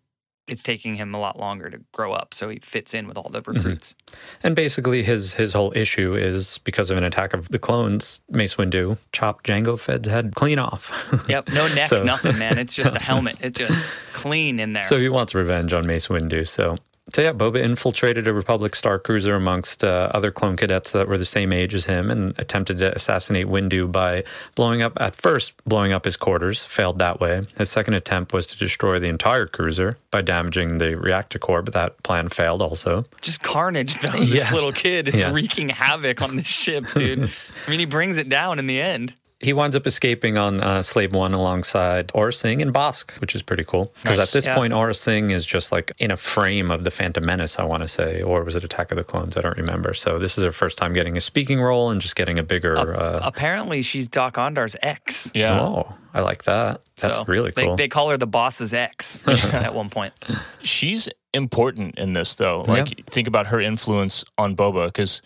it's 0.46 0.62
taking 0.62 0.96
him 0.96 1.14
a 1.14 1.18
lot 1.18 1.38
longer 1.38 1.70
to 1.70 1.78
grow 1.92 2.12
up, 2.12 2.34
so 2.34 2.48
he 2.48 2.58
fits 2.62 2.92
in 2.94 3.06
with 3.08 3.16
all 3.16 3.28
the 3.30 3.40
Mm-hmm. 3.42 3.56
recruits. 3.56 3.94
And 4.42 4.54
basically, 4.54 5.02
his 5.02 5.34
his 5.34 5.52
whole 5.54 5.72
issue 5.76 6.14
is 6.14 6.58
because 6.58 6.90
of 6.90 6.98
an 6.98 7.04
attack 7.04 7.34
of 7.34 7.48
the 7.48 7.58
clones. 7.58 8.20
Mace 8.30 8.54
Windu 8.56 8.98
chopped 9.12 9.46
Jango 9.46 9.78
Fett's 9.78 10.08
head 10.08 10.34
clean 10.34 10.58
off. 10.58 10.92
Yep, 11.28 11.48
no 11.48 11.68
neck, 11.74 11.86
So- 11.88 12.02
nothing, 12.02 12.38
man. 12.38 12.58
It's 12.58 12.74
just 12.74 12.94
a 12.94 12.98
helmet. 13.10 13.36
It's 13.40 13.58
just 13.58 13.90
clean 14.12 14.60
in 14.60 14.72
there. 14.74 14.84
So 14.84 14.98
he 14.98 15.08
wants 15.08 15.34
revenge 15.34 15.72
on 15.72 15.86
Mace 15.86 16.08
Windu. 16.08 16.46
So, 16.46 16.76
so 17.10 17.20
yeah, 17.22 17.32
Boba 17.32 17.62
infiltrated 17.62 18.26
a 18.26 18.32
Republic 18.34 18.74
Star 18.74 18.98
Cruiser 18.98 19.34
amongst 19.34 19.84
uh, 19.84 20.10
other 20.14 20.30
clone 20.30 20.56
cadets 20.56 20.92
that 20.92 21.06
were 21.06 21.18
the 21.18 21.24
same 21.24 21.52
age 21.52 21.74
as 21.74 21.84
him 21.86 22.10
and 22.10 22.34
attempted 22.38 22.78
to 22.78 22.94
assassinate 22.94 23.46
Windu 23.46 23.90
by 23.92 24.24
blowing 24.54 24.80
up, 24.82 24.94
at 25.00 25.14
first, 25.14 25.52
blowing 25.66 25.92
up 25.92 26.04
his 26.06 26.16
quarters, 26.16 26.62
failed 26.62 26.98
that 27.00 27.20
way. 27.20 27.42
His 27.58 27.70
second 27.70 27.94
attempt 27.94 28.32
was 28.32 28.46
to 28.48 28.58
destroy 28.58 28.98
the 28.98 29.08
entire 29.08 29.46
cruiser 29.46 29.98
by 30.10 30.22
damaging 30.22 30.78
the 30.78 30.94
reactor 30.96 31.38
core, 31.38 31.62
but 31.62 31.74
that 31.74 32.02
plan 32.02 32.28
failed 32.30 32.62
also. 32.62 33.04
just 33.20 33.42
carnage 33.42 33.98
though. 34.00 34.18
This 34.18 34.34
Yeah. 34.34 34.52
little 34.54 34.72
kid 34.72 35.08
is 35.08 35.18
Yeah. 35.18 35.30
wreaking 35.32 35.68
havoc 35.68 36.22
on 36.22 36.36
the 36.36 36.42
ship, 36.42 36.86
dude. 36.94 37.30
I 37.66 37.70
mean, 37.70 37.80
he 37.80 37.86
brings 37.86 38.16
it 38.16 38.28
down 38.28 38.58
in 38.58 38.66
the 38.66 38.80
end. 38.80 39.14
He 39.40 39.52
winds 39.52 39.74
up 39.76 39.86
escaping 39.86 40.38
on 40.38 40.60
uh, 40.62 40.80
Slave 40.80 41.12
One 41.12 41.34
alongside 41.34 42.08
Aurra 42.14 42.32
Sing 42.32 42.62
and 42.62 42.72
Bossk, 42.72 43.20
which 43.20 43.34
is 43.34 43.42
pretty 43.42 43.64
cool. 43.64 43.92
Because 44.02 44.18
Nice. 44.18 44.28
at 44.28 44.32
this 44.32 44.46
Yeah. 44.46 44.54
point, 44.54 44.72
Aurra 44.72 44.96
Sing 44.96 45.32
is 45.32 45.44
just 45.44 45.72
like 45.72 45.92
in 45.98 46.10
a 46.10 46.16
frame 46.16 46.70
of 46.70 46.84
the 46.84 46.90
Phantom 46.90 47.24
Menace, 47.26 47.58
I 47.58 47.64
want 47.64 47.82
to 47.82 47.88
say, 47.88 48.22
or 48.22 48.42
was 48.44 48.56
it 48.56 48.64
Attack 48.64 48.92
of 48.92 48.96
the 48.96 49.04
Clones? 49.04 49.36
I 49.36 49.40
don't 49.40 49.56
remember. 49.58 49.92
So 49.92 50.18
this 50.18 50.38
is 50.38 50.44
her 50.44 50.52
first 50.52 50.78
time 50.78 50.94
getting 50.94 51.16
a 51.16 51.20
speaking 51.20 51.60
role 51.60 51.90
and 51.90 52.00
just 52.00 52.16
getting 52.16 52.38
a 52.38 52.42
bigger. 52.42 52.96
Uh, 52.96 53.20
Apparently, 53.22 53.82
she's 53.82 54.08
Doc 54.08 54.34
Ondar's 54.36 54.76
ex. 54.82 55.30
Yeah. 55.34 55.60
Oh, 55.60 55.92
I 56.14 56.20
like 56.20 56.44
that. 56.44 56.80
That's 57.00 57.16
So 57.16 57.24
really 57.24 57.50
they- 57.54 57.64
cool. 57.66 57.76
They, 57.76 57.88
call 57.88 58.08
her 58.10 58.16
the 58.16 58.28
boss's 58.28 58.72
ex 58.72 59.18
at 59.26 59.74
one 59.74 59.90
point. 59.90 60.14
She's 60.62 61.08
important 61.34 61.98
in 61.98 62.12
this, 62.12 62.36
though. 62.36 62.62
Like, 62.62 63.10
think 63.10 63.26
about 63.28 63.48
her 63.48 63.60
influence 63.60 64.24
on 64.38 64.54
Boba, 64.56 64.86
because 64.86 65.20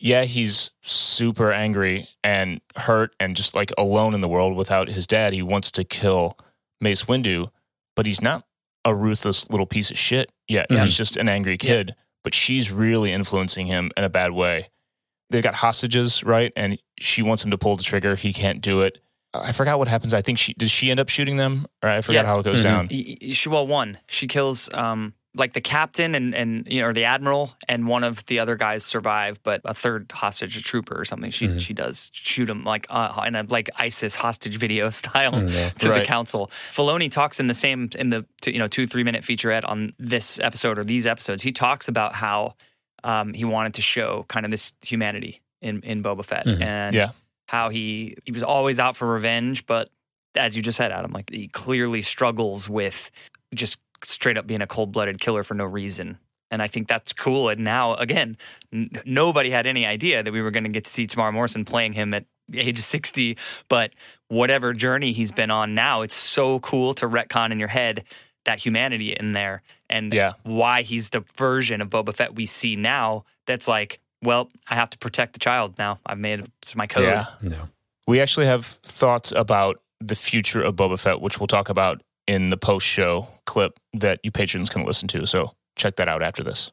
yeah, 0.00 0.24
he's 0.24 0.70
super 0.82 1.52
angry 1.52 2.08
and 2.22 2.60
hurt 2.76 3.14
and 3.20 3.36
just 3.36 3.54
like 3.54 3.72
alone 3.78 4.14
in 4.14 4.20
the 4.20 4.28
world 4.28 4.56
without 4.56 4.88
his 4.88 5.06
dad. 5.06 5.32
He 5.32 5.42
wants 5.42 5.70
to 5.72 5.84
kill 5.84 6.36
Mace 6.80 7.04
Windu, 7.04 7.50
but 7.96 8.06
he's 8.06 8.20
not 8.22 8.44
a 8.84 8.94
ruthless 8.94 9.48
little 9.50 9.66
piece 9.66 9.90
of 9.90 9.98
shit 9.98 10.30
yet. 10.48 10.66
Yeah. 10.70 10.84
He's 10.84 10.96
just 10.96 11.16
an 11.16 11.28
angry 11.28 11.56
kid, 11.56 11.94
but 12.22 12.34
she's 12.34 12.70
really 12.70 13.12
influencing 13.12 13.66
him 13.66 13.90
in 13.96 14.04
a 14.04 14.10
bad 14.10 14.32
way. 14.32 14.68
They've 15.30 15.42
got 15.42 15.54
hostages, 15.54 16.22
right? 16.22 16.52
And 16.54 16.78
she 17.00 17.22
wants 17.22 17.44
him 17.44 17.50
to 17.50 17.58
pull 17.58 17.76
the 17.76 17.82
trigger. 17.82 18.14
He 18.14 18.32
can't 18.32 18.60
do 18.60 18.82
it. 18.82 18.98
I 19.32 19.52
forgot 19.52 19.78
what 19.78 19.88
happens. 19.88 20.12
I 20.14 20.22
think 20.22 20.38
she 20.38 20.52
does 20.54 20.70
she 20.70 20.90
end 20.90 21.00
up 21.00 21.08
shooting 21.08 21.38
them? 21.38 21.66
Or 21.82 21.88
I 21.88 22.02
forgot 22.02 22.20
Yes. 22.20 22.26
how 22.28 22.38
it 22.38 22.44
goes 22.44 22.60
Mhm. 22.60 22.62
down. 22.62 22.88
Y- 22.90 23.16
y- 23.20 23.32
She 23.32 23.48
well, 23.48 23.66
one 23.66 23.98
she 24.06 24.28
kills 24.28 24.68
um 24.74 25.14
like 25.36 25.52
the 25.52 25.60
captain 25.60 26.14
and 26.14 26.34
and 26.34 26.66
you 26.68 26.80
know 26.80 26.88
or 26.88 26.92
the 26.92 27.04
admiral 27.04 27.54
and 27.68 27.88
one 27.88 28.04
of 28.04 28.24
the 28.26 28.38
other 28.38 28.54
guys 28.56 28.84
survive, 28.84 29.42
but 29.42 29.60
a 29.64 29.74
third 29.74 30.10
hostage, 30.12 30.56
a 30.56 30.62
trooper 30.62 30.98
or 30.98 31.04
something, 31.04 31.30
she 31.30 31.48
Mhm. 31.48 31.60
she 31.60 31.72
does 31.74 32.10
shoot 32.12 32.48
him 32.48 32.62
like 32.64 32.86
uh, 32.90 33.24
in 33.26 33.34
a 33.34 33.42
like 33.48 33.68
ISIS 33.76 34.14
hostage 34.14 34.56
video 34.58 34.90
style. 35.00 35.32
Mm, 35.32 35.74
to 35.78 35.88
the 35.88 36.02
council. 36.04 36.50
Filoni 36.72 37.10
talks 37.10 37.40
in 37.40 37.48
the 37.48 37.54
same 37.54 37.90
in 37.96 38.10
the 38.10 38.24
two, 38.42 38.52
you 38.52 38.58
know 38.60 38.68
two 38.68 38.86
three 38.86 39.02
minute 39.02 39.22
featurette 39.24 39.68
on 39.68 39.92
this 39.98 40.38
episode 40.38 40.78
or 40.78 40.84
these 40.84 41.06
episodes. 41.06 41.42
He 41.42 41.52
talks 41.52 41.88
about 41.88 42.14
how 42.14 42.54
um, 43.02 43.34
he 43.34 43.44
wanted 43.44 43.74
to 43.74 43.82
show 43.82 44.24
kind 44.28 44.46
of 44.46 44.50
this 44.52 44.72
humanity 44.82 45.40
in 45.60 45.82
in 45.82 46.02
Boba 46.02 46.24
Fett 46.24 46.46
Mhm. 46.46 46.66
and 46.66 46.94
Yeah. 46.94 47.10
how 47.48 47.70
he 47.70 48.16
he 48.24 48.30
was 48.32 48.42
always 48.44 48.78
out 48.78 48.96
for 48.96 49.08
revenge, 49.08 49.66
but 49.66 49.90
as 50.36 50.56
you 50.56 50.62
just 50.62 50.76
said, 50.76 50.92
Adam, 50.92 51.12
like 51.12 51.30
he 51.30 51.48
clearly 51.48 52.02
struggles 52.02 52.68
with 52.68 53.10
just 53.54 53.78
straight 54.06 54.36
up 54.38 54.46
being 54.46 54.62
a 54.62 54.66
cold 54.66 54.92
blooded 54.92 55.20
killer 55.20 55.42
for 55.42 55.54
no 55.54 55.64
reason. 55.64 56.18
And 56.50 56.62
I 56.62 56.68
think 56.68 56.88
that's 56.88 57.12
cool. 57.12 57.48
And 57.48 57.64
now, 57.64 57.94
again, 57.94 58.36
n- 58.72 58.90
nobody 59.04 59.50
had 59.50 59.66
any 59.66 59.84
idea 59.86 60.22
that 60.22 60.32
we 60.32 60.40
were 60.42 60.50
going 60.50 60.64
to 60.64 60.70
get 60.70 60.84
to 60.84 60.90
see 60.90 61.06
Temuera 61.06 61.32
Morrison 61.32 61.64
playing 61.64 61.94
him 61.94 62.14
at 62.14 62.26
age 62.52 62.78
of 62.78 62.84
60. 62.84 63.36
But 63.68 63.92
whatever 64.28 64.72
journey 64.72 65.12
he's 65.12 65.32
been 65.32 65.50
on 65.50 65.74
now, 65.74 66.02
it's 66.02 66.14
so 66.14 66.60
cool 66.60 66.94
to 66.94 67.08
retcon 67.08 67.50
in 67.50 67.58
your 67.58 67.68
head 67.68 68.04
that 68.44 68.60
humanity 68.60 69.12
in 69.12 69.32
there 69.32 69.62
and 69.88 70.12
Yeah. 70.12 70.34
why 70.42 70.82
he's 70.82 71.08
the 71.08 71.24
version 71.36 71.80
of 71.80 71.88
Boba 71.88 72.14
Fett 72.14 72.34
we 72.34 72.44
see 72.46 72.76
now 72.76 73.24
that's 73.46 73.66
like, 73.66 73.98
well, 74.22 74.50
I 74.68 74.74
have 74.74 74.90
to 74.90 74.98
protect 74.98 75.32
the 75.32 75.38
child 75.38 75.76
now. 75.78 75.98
I've 76.06 76.18
made 76.18 76.40
it 76.40 76.50
my 76.76 76.86
code. 76.86 77.04
Yeah. 77.04 77.24
No. 77.42 77.68
We 78.06 78.20
actually 78.20 78.46
have 78.46 78.66
thoughts 78.66 79.32
about 79.32 79.80
the 80.00 80.14
future 80.14 80.60
of 80.60 80.76
Boba 80.76 81.00
Fett, 81.00 81.22
which 81.22 81.40
we'll 81.40 81.46
talk 81.46 81.70
about 81.70 82.02
in 82.26 82.50
the 82.50 82.56
post 82.56 82.86
show 82.86 83.28
clip 83.46 83.78
that 83.92 84.20
you 84.22 84.30
patrons 84.30 84.68
can 84.70 84.84
listen 84.84 85.08
to. 85.08 85.26
So 85.26 85.52
check 85.76 85.96
that 85.96 86.08
out 86.08 86.22
after 86.22 86.42
this. 86.42 86.70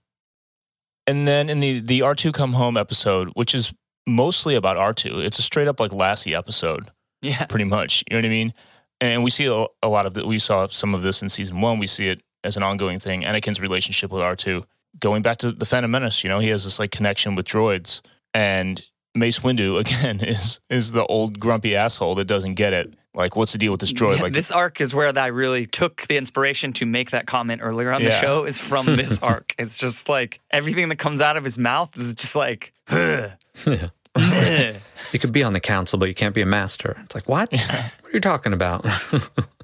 And 1.08 1.28
then 1.28 1.50
in 1.50 1.60
the, 1.60 1.80
the 1.80 2.00
R2 2.02 2.34
Come 2.34 2.54
Home 2.54 2.78
episode, 2.78 3.30
which 3.34 3.54
is 3.56 3.74
mostly 4.08 4.56
about 4.56 4.78
R2, 4.78 5.26
it's 5.26 5.40
a 5.40 5.42
straight 5.42 5.68
up 5.68 5.80
like 5.80 5.94
Lassie 5.94 6.36
episode, 6.36 6.92
Yeah. 7.22 7.46
pretty 7.46 7.66
much. 7.66 8.04
You 8.10 8.16
know 8.16 8.20
what 8.20 8.26
I 8.26 8.30
mean? 8.30 8.54
And 9.02 9.24
we 9.24 9.32
see 9.32 9.46
a, 9.48 9.66
a 9.82 9.90
lot 9.90 10.06
of 10.06 10.14
that. 10.14 10.28
We 10.28 10.38
saw 10.40 10.68
some 10.68 10.94
of 10.94 11.02
this 11.02 11.22
in 11.22 11.30
season 11.30 11.60
one. 11.60 11.80
We 11.80 11.88
see 11.88 12.08
it 12.08 12.22
as 12.44 12.56
an 12.56 12.64
ongoing 12.64 13.00
thing. 13.00 13.24
Anakin's 13.24 13.60
relationship 13.60 14.12
with 14.12 14.22
R2, 14.22 14.64
going 15.00 15.22
back 15.24 15.38
to 15.38 15.52
the 15.52 15.66
Phantom 15.66 15.90
Menace, 15.90 16.24
you 16.24 16.30
know, 16.30 16.40
he 16.40 16.50
has 16.50 16.64
this 16.64 16.78
like 16.80 16.92
connection 16.92 17.34
with 17.36 17.48
droids. 17.48 18.02
And 18.34 18.84
Mace 19.16 19.40
Windu 19.40 19.80
again 19.82 20.20
is 20.22 20.60
is 20.70 20.92
the 20.92 21.06
old 21.08 21.40
grumpy 21.40 21.76
asshole 21.76 22.16
that 22.16 22.26
doesn't 22.26 22.54
get 22.56 22.74
it. 22.74 22.94
Like, 23.14 23.36
what's 23.36 23.52
the 23.52 23.58
deal 23.58 23.72
with 23.72 23.82
this 23.82 23.92
droid? 23.92 24.18
Yeah, 24.18 24.24
like, 24.24 24.34
this 24.34 24.52
arc 24.52 24.80
is 24.80 24.94
where 24.96 25.12
I 25.18 25.28
really 25.28 25.66
took 25.66 26.08
the 26.08 26.16
inspiration 26.16 26.72
to 26.74 26.86
make 26.86 27.12
that 27.12 27.28
comment 27.28 27.62
earlier 27.64 27.92
on 27.92 28.04
the 28.04 28.12
show 28.12 28.46
is 28.46 28.58
from 28.58 28.86
this 28.96 29.20
arc. 29.20 29.54
It's 29.60 29.78
just 29.78 30.08
like 30.08 30.40
everything 30.50 30.90
that 30.90 30.98
comes 30.98 31.20
out 31.20 31.36
of 31.36 31.44
his 31.44 31.58
mouth 31.58 31.98
is 31.98 32.16
just 32.16 32.36
like, 32.36 32.72
"Ugh, 32.90 33.32
Yeah. 33.66 33.90
You 35.14 35.20
could 35.20 35.34
be 35.34 35.44
on 35.44 35.52
the 35.52 35.60
council, 35.60 36.00
but 36.00 36.06
you 36.06 36.14
can't 36.14 36.34
be 36.34 36.42
a 36.42 36.46
master. 36.46 36.98
It's 37.04 37.16
like, 37.16 37.28
what? 37.28 37.52
What 37.52 38.06
are 38.06 38.12
you 38.14 38.22
talking 38.22 38.54
about? 38.54 38.86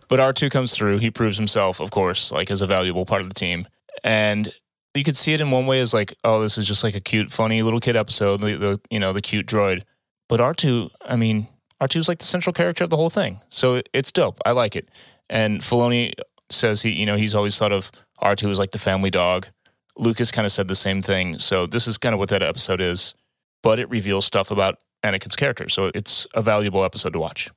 But 0.10 0.20
R2 0.20 0.52
comes 0.52 0.74
through. 0.76 0.98
He 0.98 1.12
proves 1.12 1.38
himself, 1.38 1.80
of 1.80 1.92
course, 1.92 2.32
like 2.32 2.50
as 2.50 2.62
a 2.62 2.68
valuable 2.68 3.06
part 3.06 3.22
of 3.22 3.30
the 3.30 3.34
team. 3.34 3.68
And 4.04 4.54
you 4.94 5.04
could 5.04 5.18
see 5.18 5.34
it 5.34 5.42
in 5.42 5.52
one 5.52 5.68
way 5.68 5.80
as 5.80 5.94
like, 5.94 6.14
oh, 6.24 6.42
this 6.42 6.58
is 6.58 6.68
just 6.68 6.84
like 6.84 6.96
a 6.96 7.00
cute, 7.00 7.32
funny 7.32 7.62
little 7.62 7.80
kid 7.80 7.96
episode, 7.96 8.42
the, 8.42 8.56
the 8.58 8.82
you 8.90 9.00
know, 9.00 9.14
the 9.14 9.22
cute 9.22 9.46
droid. 9.46 9.84
But 10.28 10.40
R2, 10.40 10.90
I 11.02 11.16
mean, 11.16 11.48
R2's 11.82 12.08
like 12.08 12.20
the 12.20 12.26
central 12.26 12.54
character 12.54 12.84
of 12.84 12.90
the 12.90 12.98
whole 12.98 13.10
thing. 13.10 13.42
So 13.50 13.82
it's 13.94 14.12
dope. 14.12 14.40
I 14.46 14.52
like 14.52 14.76
it. 14.76 14.90
And 15.30 15.62
Filoni 15.62 16.14
says 16.50 16.82
he, 16.82 16.92
you 16.92 17.06
know, 17.06 17.18
he's 17.18 17.36
always 17.36 17.58
thought 17.58 17.72
of 17.72 17.92
R2 18.22 18.50
as 18.50 18.60
like 18.60 18.72
the 18.72 18.80
family 18.80 19.10
dog. 19.10 19.48
Lucas 19.98 20.32
kind 20.32 20.46
of 20.46 20.52
said 20.52 20.68
the 20.68 20.76
same 20.76 21.02
thing. 21.02 21.40
So 21.40 21.66
this 21.66 21.88
is 21.88 21.98
kind 21.98 22.14
of 22.14 22.20
what 22.20 22.30
that 22.30 22.44
episode 22.44 22.82
is. 22.82 23.14
But 23.64 23.80
it 23.80 23.90
reveals 23.90 24.26
stuff 24.26 24.52
about 24.52 24.80
Anakin's 25.04 25.36
character. 25.36 25.70
So 25.70 25.92
it's 25.94 26.28
a 26.34 26.42
valuable 26.42 26.84
episode 26.84 27.14
to 27.14 27.20
watch. 27.20 27.50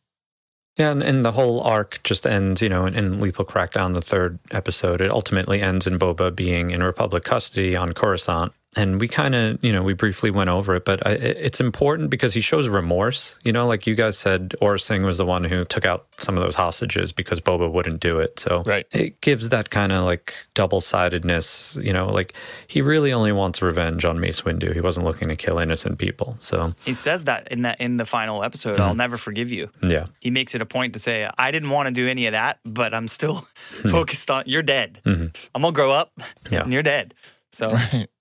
Yeah, 0.76 0.92
and, 0.92 1.02
and 1.02 1.26
the 1.26 1.32
whole 1.32 1.60
arc 1.60 2.00
just 2.04 2.26
ends, 2.26 2.62
you 2.62 2.68
know, 2.68 2.86
in, 2.86 2.94
in 2.94 3.20
Lethal 3.20 3.44
Crackdown, 3.44 3.92
the 3.94 4.00
third 4.00 4.38
episode. 4.50 5.00
It 5.00 5.10
ultimately 5.10 5.60
ends 5.60 5.86
in 5.86 5.98
Boba 5.98 6.34
being 6.34 6.70
in 6.70 6.82
Republic 6.82 7.24
custody 7.24 7.76
on 7.76 7.92
Coruscant. 7.92 8.52
And 8.76 9.00
we 9.00 9.08
kind 9.08 9.34
of, 9.34 9.62
you 9.64 9.72
know, 9.72 9.82
we 9.82 9.94
briefly 9.94 10.30
went 10.30 10.48
over 10.48 10.76
it, 10.76 10.84
but 10.84 11.04
I, 11.04 11.10
it's 11.12 11.60
important 11.60 12.08
because 12.08 12.34
he 12.34 12.40
shows 12.40 12.68
remorse. 12.68 13.36
You 13.42 13.52
know, 13.52 13.66
like 13.66 13.84
you 13.84 13.96
guys 13.96 14.16
said, 14.16 14.54
Aurra 14.62 14.80
Sing 14.80 15.02
was 15.02 15.18
the 15.18 15.26
one 15.26 15.42
who 15.42 15.64
took 15.64 15.84
out 15.84 16.06
some 16.18 16.36
of 16.36 16.44
those 16.44 16.54
hostages 16.54 17.10
because 17.10 17.40
Boba 17.40 17.70
wouldn't 17.70 18.00
do 18.00 18.20
it. 18.20 18.38
So 18.38 18.62
Right. 18.64 18.86
it 18.92 19.20
gives 19.20 19.48
that 19.48 19.70
kind 19.70 19.90
of 19.90 20.04
like 20.04 20.34
double 20.54 20.80
sidedness. 20.80 21.78
You 21.82 21.92
know, 21.92 22.06
like 22.10 22.34
he 22.68 22.80
really 22.80 23.12
only 23.12 23.32
wants 23.32 23.60
revenge 23.60 24.04
on 24.04 24.20
Mace 24.20 24.42
Windu. 24.42 24.72
He 24.72 24.80
wasn't 24.80 25.04
looking 25.04 25.28
to 25.28 25.36
kill 25.36 25.58
innocent 25.58 25.98
people. 25.98 26.36
So 26.38 26.72
he 26.84 26.94
says 26.94 27.24
that 27.24 27.48
in 27.50 27.62
that 27.62 27.80
in 27.80 27.96
the 27.96 28.06
final 28.06 28.44
episode. 28.44 28.78
I'll 28.78 28.90
mm-hmm. 28.90 28.98
never 28.98 29.16
forgive 29.16 29.50
you. 29.50 29.68
yeah, 29.82 30.06
He 30.20 30.30
makes 30.30 30.54
it 30.54 30.62
a 30.62 30.66
point 30.66 30.92
to 30.92 31.00
say, 31.00 31.28
I 31.36 31.50
didn't 31.50 31.70
want 31.70 31.88
to 31.88 31.92
do 31.92 32.08
any 32.08 32.26
of 32.26 32.32
that, 32.32 32.60
but 32.64 32.94
I'm 32.94 33.08
still 33.08 33.46
mm-hmm. 33.72 33.88
focused 33.90 34.30
on 34.30 34.44
you're 34.46 34.62
dead. 34.62 35.00
Mm-hmm. 35.04 35.26
I'm 35.56 35.62
gonna 35.62 35.72
grow 35.72 35.90
up 35.90 36.12
Yeah. 36.50 36.62
and 36.62 36.72
you're 36.72 36.84
dead. 36.84 37.14
So 37.50 37.76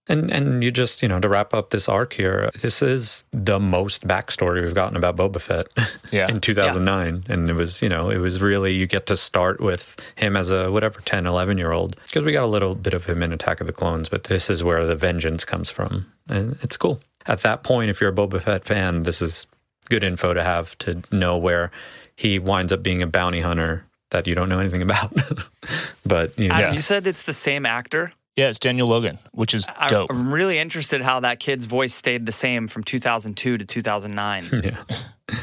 And 0.09 0.31
and 0.31 0.63
you 0.63 0.71
just 0.71 1.03
you 1.03 1.07
know 1.07 1.19
to 1.19 1.29
wrap 1.29 1.53
up 1.53 1.69
this 1.69 1.87
arc 1.87 2.13
here, 2.13 2.49
this 2.61 2.81
is 2.81 3.23
the 3.31 3.59
most 3.59 4.07
backstory 4.07 4.63
we've 4.63 4.73
gotten 4.73 4.97
about 4.97 5.15
Boba 5.15 5.39
Fett 5.39 5.67
Yeah. 6.11 6.27
in 6.27 6.41
2009, 6.41 7.25
and 7.29 7.49
it 7.49 7.53
was 7.53 7.81
you 7.81 7.87
know 7.89 8.09
it 8.09 8.17
was 8.17 8.41
really 8.41 8.73
you 8.73 8.87
get 8.87 9.05
to 9.05 9.15
start 9.15 9.61
with 9.61 9.95
him 10.15 10.35
as 10.35 10.49
a 10.49 10.71
whatever 10.71 10.99
10, 11.01 11.27
11 11.27 11.57
year 11.59 11.71
old 11.71 11.95
because 12.07 12.23
we 12.23 12.31
got 12.31 12.43
a 12.43 12.47
little 12.47 12.73
bit 12.73 12.93
of 12.95 13.05
him 13.05 13.21
in 13.21 13.31
Attack 13.31 13.61
of 13.61 13.67
the 13.67 13.73
Clones, 13.73 14.09
but 14.09 14.23
this 14.25 14.49
is 14.49 14.63
where 14.63 14.85
the 14.85 14.95
vengeance 14.95 15.45
comes 15.45 15.69
from, 15.69 16.11
and 16.27 16.57
it's 16.63 16.75
cool. 16.75 16.99
At 17.27 17.41
that 17.41 17.61
point, 17.63 17.91
if 17.91 18.01
you're 18.01 18.09
a 18.09 18.13
Boba 18.15 18.41
Fett 18.41 18.65
fan, 18.65 19.03
this 19.03 19.21
is 19.21 19.45
good 19.89 20.03
info 20.03 20.33
to 20.33 20.43
have 20.43 20.75
to 20.79 21.03
know 21.11 21.37
where 21.37 21.69
he 22.15 22.39
winds 22.39 22.73
up 22.73 22.81
being 22.81 23.03
a 23.03 23.07
bounty 23.07 23.41
hunter 23.41 23.85
that 24.09 24.25
you 24.25 24.33
don't 24.33 24.49
know 24.49 24.57
anything 24.59 24.81
about, 24.81 25.15
but 26.05 26.37
you 26.39 26.47
know. 26.47 26.55
Adam, 26.55 26.73
you 26.73 26.81
said 26.81 27.05
it's 27.05 27.25
the 27.25 27.33
same 27.33 27.63
actor. 27.67 28.11
Yeah, 28.39 28.49
it's 28.49 28.59
Daniel 28.59 28.87
Logan, 28.87 29.19
which 29.31 29.53
is 29.53 29.65
I- 29.77 29.87
dope. 29.87 30.09
I'm 30.09 30.31
really 30.33 30.57
interested 30.57 31.01
how 31.01 31.19
that 31.21 31.39
kid's 31.39 31.65
voice 31.65 31.93
stayed 31.93 32.25
the 32.25 32.31
same 32.31 32.67
from 32.67 32.83
2002 32.83 33.57
to 33.57 33.65
2009. 33.65 34.49
yeah. 34.63 34.77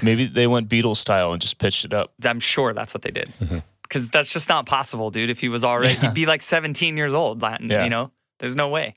Maybe 0.03 0.27
they 0.27 0.47
went 0.47 0.69
Beatles 0.69 0.97
style 0.97 1.33
and 1.33 1.41
just 1.41 1.59
pitched 1.59 1.85
it 1.85 1.93
up. 1.93 2.13
I'm 2.25 2.41
sure 2.41 2.73
that's 2.73 2.93
what 2.95 3.03
they 3.03 3.11
did. 3.11 3.33
Mm-hmm. 3.41 3.59
Because 3.83 4.11
that's 4.11 4.33
just 4.33 4.49
not 4.49 4.67
possible, 4.67 5.11
dude. 5.11 5.31
If 5.31 5.41
he 5.41 5.49
was 5.49 5.63
already, 5.63 5.95
he'd 5.95 6.15
be 6.15 6.27
like 6.27 6.43
17 6.43 6.97
years 6.97 7.13
old. 7.15 7.41
Latin, 7.43 7.71
Yeah. 7.71 7.85
You 7.85 7.91
know, 7.91 8.11
there's 8.41 8.57
no 8.57 8.69
way. 8.69 8.97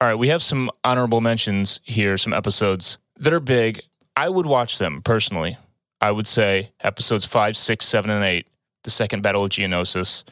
All 0.00 0.08
right, 0.08 0.14
we 0.14 0.28
have 0.28 0.42
some 0.42 0.70
honorable 0.84 1.20
mentions 1.20 1.80
here, 1.82 2.16
some 2.16 2.32
episodes 2.32 2.98
that 3.18 3.32
are 3.32 3.40
big. 3.40 3.80
I 4.16 4.28
would 4.28 4.46
watch 4.46 4.78
them 4.78 5.02
personally. 5.02 5.58
I 6.00 6.10
would 6.10 6.26
say 6.26 6.72
episodes 6.80 7.24
five, 7.26 7.56
six, 7.56 7.86
seven, 7.86 8.10
and 8.10 8.24
eight, 8.24 8.46
the 8.84 8.90
second 8.90 9.22
battle 9.22 9.44
of 9.44 9.50
Geonosis. 9.50 10.24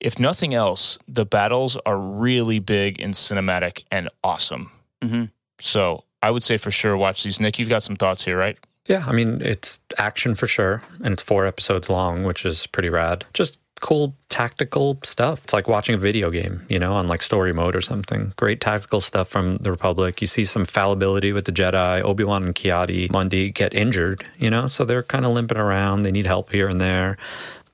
If 0.00 0.18
nothing 0.18 0.54
else, 0.54 0.98
the 1.08 1.24
battles 1.24 1.76
are 1.86 1.98
really 1.98 2.58
big 2.58 3.00
and 3.00 3.14
cinematic 3.14 3.84
and 3.90 4.08
awesome. 4.22 4.70
Mhm. 5.02 5.30
So 5.60 6.04
I 6.22 6.30
would 6.30 6.42
say 6.42 6.56
for 6.56 6.70
sure 6.70 6.96
watch 6.96 7.22
these. 7.22 7.40
Nick, 7.40 7.58
you've 7.58 7.68
got 7.68 7.82
some 7.82 7.96
thoughts 7.96 8.24
here, 8.24 8.36
right? 8.38 8.58
Yeah, 8.86 9.04
I 9.06 9.12
mean, 9.12 9.40
it's 9.42 9.80
action 9.96 10.34
for 10.34 10.46
sure, 10.46 10.82
and 11.02 11.12
it's 11.14 11.22
four 11.22 11.46
episodes 11.46 11.88
long, 11.88 12.24
which 12.24 12.44
is 12.44 12.66
pretty 12.66 12.90
rad. 12.90 13.24
Just 13.32 13.56
cool 13.80 14.14
tactical 14.28 14.98
stuff. 15.02 15.42
It's 15.44 15.52
like 15.52 15.68
watching 15.68 15.94
a 15.94 15.98
video 15.98 16.30
game, 16.30 16.64
you 16.68 16.78
know, 16.78 16.94
on 16.94 17.08
like 17.08 17.22
story 17.22 17.52
mode 17.52 17.76
or 17.76 17.80
something. 17.82 18.32
Great 18.36 18.60
tactical 18.60 19.00
stuff 19.00 19.28
from 19.28 19.56
the 19.58 19.70
Republic. 19.70 20.20
You 20.20 20.26
see 20.26 20.44
some 20.44 20.64
fallibility 20.64 21.32
with 21.32 21.44
the 21.44 21.52
Jedi. 21.52 22.02
Obi 22.02 22.24
Wan 22.24 22.44
and 22.44 22.54
Ki-Adi-Mundi 22.54 23.50
get 23.52 23.74
injured, 23.74 24.24
you 24.38 24.50
know, 24.50 24.66
so 24.66 24.84
they're 24.84 25.02
kind 25.02 25.24
of 25.24 25.32
limping 25.32 25.58
around. 25.58 26.02
They 26.02 26.12
need 26.12 26.26
help 26.26 26.50
here 26.50 26.68
and 26.68 26.80
there. 26.80 27.16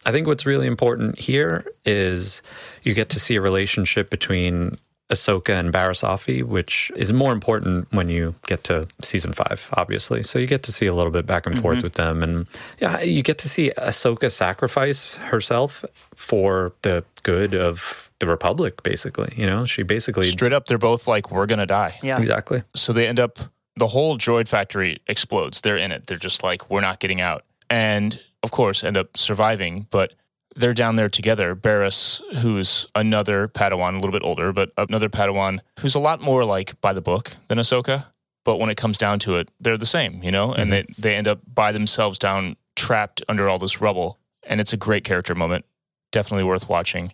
I 0.07 0.12
think 0.12 0.26
what's 0.26 0.46
really 0.46 0.66
important 0.66 1.18
here 1.18 1.66
is 1.84 2.42
you 2.82 2.94
get 2.94 3.11
to 3.11 3.20
see 3.20 3.36
a 3.36 3.40
relationship 3.40 4.09
between 4.11 4.76
Ahsoka 5.11 5.59
and 5.59 5.72
Barriss 5.72 6.05
Offee, 6.05 6.42
which 6.42 6.90
is 6.96 7.12
more 7.12 7.32
important 7.32 7.92
when 7.92 8.09
you 8.09 8.34
get 8.46 8.64
to 8.64 8.86
season 9.03 9.32
five, 9.32 9.68
obviously. 9.74 10.22
So 10.22 10.38
you 10.38 10.46
get 10.46 10.62
to 10.62 10.72
see 10.72 10.86
a 10.86 10.94
little 10.94 11.11
bit 11.11 11.26
back 11.26 11.46
and 11.46 11.61
forth 11.61 11.78
mm-hmm. 11.78 11.84
with 11.84 11.94
them. 11.94 12.22
And 12.22 12.46
yeah, 12.78 13.01
you 13.01 13.22
get 13.22 13.36
to 13.38 13.48
see 13.48 13.72
Ahsoka 13.76 14.30
sacrifice 14.30 15.16
herself 15.16 15.84
for 16.14 16.72
the 16.82 17.05
good 17.24 17.55
of 17.55 18.11
the 18.20 18.26
Republic, 18.26 18.82
basically. 18.82 19.34
You 19.36 19.46
know, 19.46 19.64
she 19.64 19.82
basically. 19.82 20.28
Straight 20.28 20.53
up, 20.53 20.66
they're 20.66 20.78
both 20.78 21.09
like, 21.09 21.30
we're 21.32 21.46
going 21.46 21.59
to 21.59 21.66
die. 21.66 21.98
Yeah. 22.03 22.18
Exactly. 22.18 22.62
So 22.74 22.92
they 22.92 23.09
end 23.09 23.18
up, 23.18 23.38
the 23.76 23.88
whole 23.88 24.16
droid 24.16 24.46
factory 24.46 25.01
explodes. 25.09 25.61
They're 25.61 25.76
in 25.76 25.90
it. 25.90 26.07
They're 26.07 26.18
just 26.18 26.42
like, 26.42 26.70
we're 26.70 26.80
not 26.80 27.01
getting 27.01 27.20
out. 27.20 27.44
And 27.68 28.20
of 28.43 28.51
course, 28.51 28.84
end 28.84 28.97
up 28.97 29.16
surviving. 29.16 29.86
But 29.91 30.14
they're 30.57 30.74
down 30.74 30.97
there 30.97 31.09
together. 31.09 31.55
Barriss, 31.55 32.20
who's 32.38 32.86
another 32.95 33.49
Padawan, 33.49 33.93
a 33.93 33.97
little 33.97 34.12
bit 34.12 34.22
older, 34.24 34.53
but 34.53 34.72
another 34.76 35.09
Padawan 35.09 35.61
who's 35.80 35.95
a 35.95 36.01
lot 36.01 36.20
more 36.20 36.45
like 36.45 36.80
by 36.80 36.93
the 36.93 37.01
book 37.01 37.36
than 37.49 37.59
Ahsoka. 37.59 38.07
But 38.45 38.59
when 38.59 38.70
it 38.70 38.76
comes 38.76 38.99
down 38.99 39.18
to 39.20 39.36
it, 39.36 39.51
they're 39.61 39.76
the 39.76 39.86
same, 39.86 40.22
you 40.22 40.30
know? 40.30 40.53
And 40.53 40.70
mm-hmm. 40.70 40.93
they, 41.03 41.11
they 41.11 41.14
end 41.14 41.28
up 41.28 41.41
by 41.53 41.72
themselves 41.72 42.18
down, 42.18 42.57
trapped 42.74 43.22
under 43.28 43.49
all 43.49 43.59
this 43.59 43.80
rubble. 43.80 44.18
And 44.43 44.61
it's 44.61 44.72
a 44.72 44.78
great 44.78 45.05
character 45.05 45.34
moment. 45.34 45.66
Definitely 46.11 46.45
worth 46.45 46.68
watching. 46.68 47.12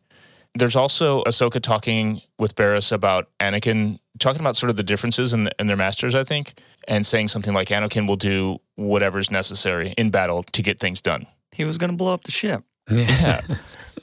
There's 0.54 0.76
also 0.76 1.22
Ahsoka 1.24 1.60
talking 1.60 2.22
with 2.38 2.54
Barriss 2.54 2.92
about 2.92 3.28
Anakin, 3.40 3.98
talking 4.18 4.40
about 4.40 4.56
sort 4.56 4.70
of 4.70 4.76
the 4.76 4.82
differences 4.82 5.34
in, 5.34 5.50
in 5.58 5.66
their 5.66 5.76
masters, 5.76 6.14
I 6.14 6.24
think, 6.24 6.58
and 6.88 7.06
saying 7.06 7.28
something 7.28 7.52
like 7.54 7.68
Anakin 7.68 8.06
will 8.06 8.16
do 8.16 8.58
whatever's 8.76 9.30
necessary 9.30 9.94
in 9.96 10.10
battle 10.10 10.42
to 10.44 10.62
get 10.62 10.78
things 10.80 11.00
done. 11.02 11.26
He 11.52 11.64
was 11.64 11.78
going 11.78 11.90
to 11.90 11.96
blow 11.96 12.12
up 12.12 12.24
the 12.24 12.30
ship. 12.32 12.62
Yeah. 12.90 13.40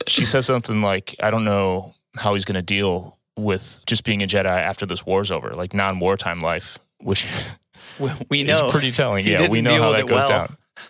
she 0.07 0.25
says 0.25 0.45
something 0.45 0.81
like, 0.81 1.15
I 1.21 1.31
don't 1.31 1.45
know 1.45 1.93
how 2.15 2.34
he's 2.34 2.45
going 2.45 2.55
to 2.55 2.61
deal 2.61 3.17
with 3.38 3.79
just 3.86 4.03
being 4.03 4.21
a 4.21 4.27
Jedi 4.27 4.45
after 4.45 4.86
this 4.86 5.05
war's 5.05 5.31
over, 5.31 5.51
like 5.55 5.73
non 5.73 5.99
wartime 5.99 6.41
life, 6.41 6.77
which 6.99 7.25
We, 7.99 8.11
we 8.29 8.41
is 8.41 8.59
pretty 8.71 8.91
telling. 8.91 9.23
He 9.23 9.31
Yeah, 9.31 9.47
we 9.47 9.61
know 9.61 9.81
how 9.81 9.91
that 9.91 10.07
goes 10.07 10.23
well. 10.27 10.47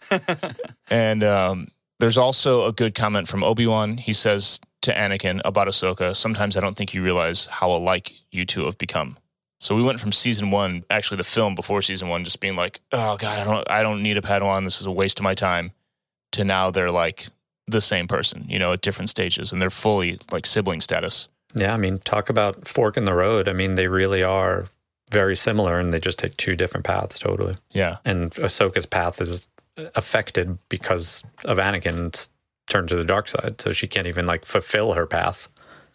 down. 0.09 0.55
and 0.89 1.23
um, 1.23 1.67
there's 1.99 2.17
also 2.17 2.65
a 2.65 2.71
good 2.71 2.95
comment 2.95 3.27
from 3.27 3.43
Obi 3.43 3.67
Wan. 3.67 3.97
He 3.97 4.13
says 4.13 4.59
to 4.81 4.93
Anakin 4.93 5.41
about 5.45 5.67
Ahsoka, 5.67 6.15
Sometimes 6.15 6.57
I 6.57 6.59
don't 6.61 6.75
think 6.75 6.93
you 6.93 7.03
realize 7.03 7.45
how 7.45 7.71
alike 7.71 8.13
you 8.31 8.45
two 8.45 8.65
have 8.65 8.77
become. 8.77 9.17
So 9.63 9.77
we 9.77 9.81
went 9.81 10.01
from 10.01 10.11
season 10.11 10.51
one, 10.51 10.83
actually 10.89 11.17
the 11.17 11.23
film 11.23 11.55
before 11.55 11.81
season 11.81 12.09
one, 12.09 12.25
just 12.25 12.41
being 12.41 12.57
like, 12.57 12.81
"Oh 12.91 13.15
God, 13.15 13.39
I 13.39 13.43
don't, 13.45 13.71
I 13.71 13.81
don't 13.81 14.03
need 14.03 14.17
a 14.17 14.21
Padawan. 14.21 14.65
This 14.65 14.81
is 14.81 14.85
a 14.85 14.91
waste 14.91 15.19
of 15.19 15.23
my 15.23 15.33
time." 15.33 15.71
To 16.33 16.43
now 16.43 16.69
they're 16.69 16.91
like 16.91 17.27
the 17.67 17.79
same 17.79 18.07
person, 18.07 18.45
you 18.49 18.59
know, 18.59 18.73
at 18.73 18.81
different 18.81 19.09
stages, 19.09 19.53
and 19.53 19.61
they're 19.61 19.69
fully 19.69 20.19
like 20.31 20.45
sibling 20.45 20.81
status. 20.81 21.29
Yeah, 21.55 21.73
I 21.73 21.77
mean, 21.77 21.99
talk 21.99 22.29
about 22.29 22.67
fork 22.67 22.97
in 22.97 23.05
the 23.05 23.13
road. 23.13 23.47
I 23.47 23.53
mean, 23.53 23.75
they 23.75 23.87
really 23.87 24.21
are 24.21 24.65
very 25.11 25.37
similar 25.37 25.79
and 25.79 25.93
they 25.93 25.99
just 25.99 26.19
take 26.19 26.35
two 26.37 26.55
different 26.55 26.85
paths 26.85 27.19
totally. 27.19 27.55
Yeah, 27.71 27.97
And 28.03 28.31
Ahsoka's 28.31 28.87
path 28.87 29.21
is 29.21 29.47
affected 29.95 30.57
because 30.69 31.23
of 31.45 31.57
Anakin's 31.57 32.29
turn 32.67 32.87
to 32.87 32.95
the 32.95 33.03
dark 33.03 33.29
side. 33.29 33.61
So 33.61 33.71
she 33.71 33.87
can't 33.87 34.07
even 34.07 34.25
like 34.25 34.43
fulfill 34.45 34.93
her 34.93 35.05
path. 35.05 35.47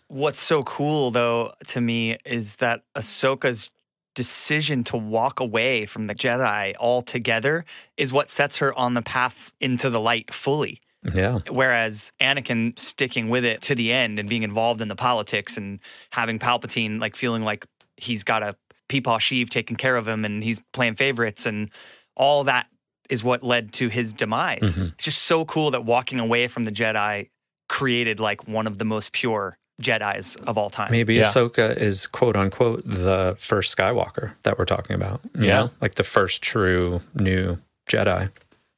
What's 0.08 0.40
so 0.40 0.62
cool, 0.64 1.10
though, 1.10 1.52
to 1.68 1.80
me 1.80 2.16
is 2.24 2.56
that 2.56 2.82
Ahsoka's 2.96 3.70
decision 4.14 4.82
to 4.84 4.96
walk 4.96 5.38
away 5.38 5.86
from 5.86 6.06
the 6.08 6.14
Jedi 6.14 6.74
altogether 6.80 7.64
is 7.96 8.12
what 8.12 8.28
sets 8.28 8.56
her 8.56 8.76
on 8.76 8.94
the 8.94 9.02
path 9.02 9.52
into 9.60 9.90
the 9.90 10.00
light 10.00 10.34
fully. 10.34 10.80
Yeah. 11.14 11.38
Whereas 11.48 12.12
Anakin 12.20 12.76
sticking 12.78 13.28
with 13.28 13.44
it 13.44 13.60
to 13.62 13.74
the 13.74 13.92
end 13.92 14.18
and 14.18 14.28
being 14.28 14.42
involved 14.42 14.80
in 14.80 14.88
the 14.88 14.96
politics 14.96 15.56
and 15.56 15.78
having 16.10 16.38
Palpatine 16.40 17.00
like 17.00 17.14
feeling 17.14 17.42
like 17.42 17.66
he's 17.96 18.24
got 18.24 18.42
a 18.42 18.56
Peepaw 18.88 19.18
Sheev 19.18 19.50
taking 19.50 19.76
care 19.76 19.96
of 19.96 20.08
him 20.08 20.24
and 20.24 20.42
he's 20.42 20.60
playing 20.72 20.96
favorites 20.96 21.46
and 21.46 21.70
all 22.16 22.42
that 22.44 22.66
is 23.08 23.22
what 23.22 23.42
led 23.42 23.72
to 23.74 23.88
his 23.88 24.12
demise. 24.14 24.76
Mhm. 24.76 24.92
It's 24.94 25.04
just 25.04 25.22
so 25.22 25.44
cool 25.44 25.70
that 25.70 25.84
walking 25.84 26.18
away 26.18 26.48
from 26.48 26.64
the 26.64 26.72
Jedi 26.72 27.28
created 27.68 28.18
like 28.18 28.48
one 28.48 28.66
of 28.66 28.78
the 28.78 28.84
most 28.84 29.12
pure 29.12 29.58
Jedi's 29.82 30.36
of 30.46 30.58
all 30.58 30.70
time. 30.70 30.90
Maybe 30.90 31.14
Yeah. 31.14 31.24
Ahsoka 31.24 31.76
is 31.76 32.06
quote 32.06 32.36
unquote 32.36 32.82
the 32.84 33.36
first 33.38 33.76
Skywalker 33.76 34.32
that 34.42 34.58
we're 34.58 34.64
talking 34.64 34.96
about. 34.96 35.20
Yeah. 35.38 35.46
know? 35.46 35.70
Like 35.80 35.94
the 35.94 36.04
first 36.04 36.42
true 36.42 37.00
new 37.14 37.58
Jedi. 37.88 38.30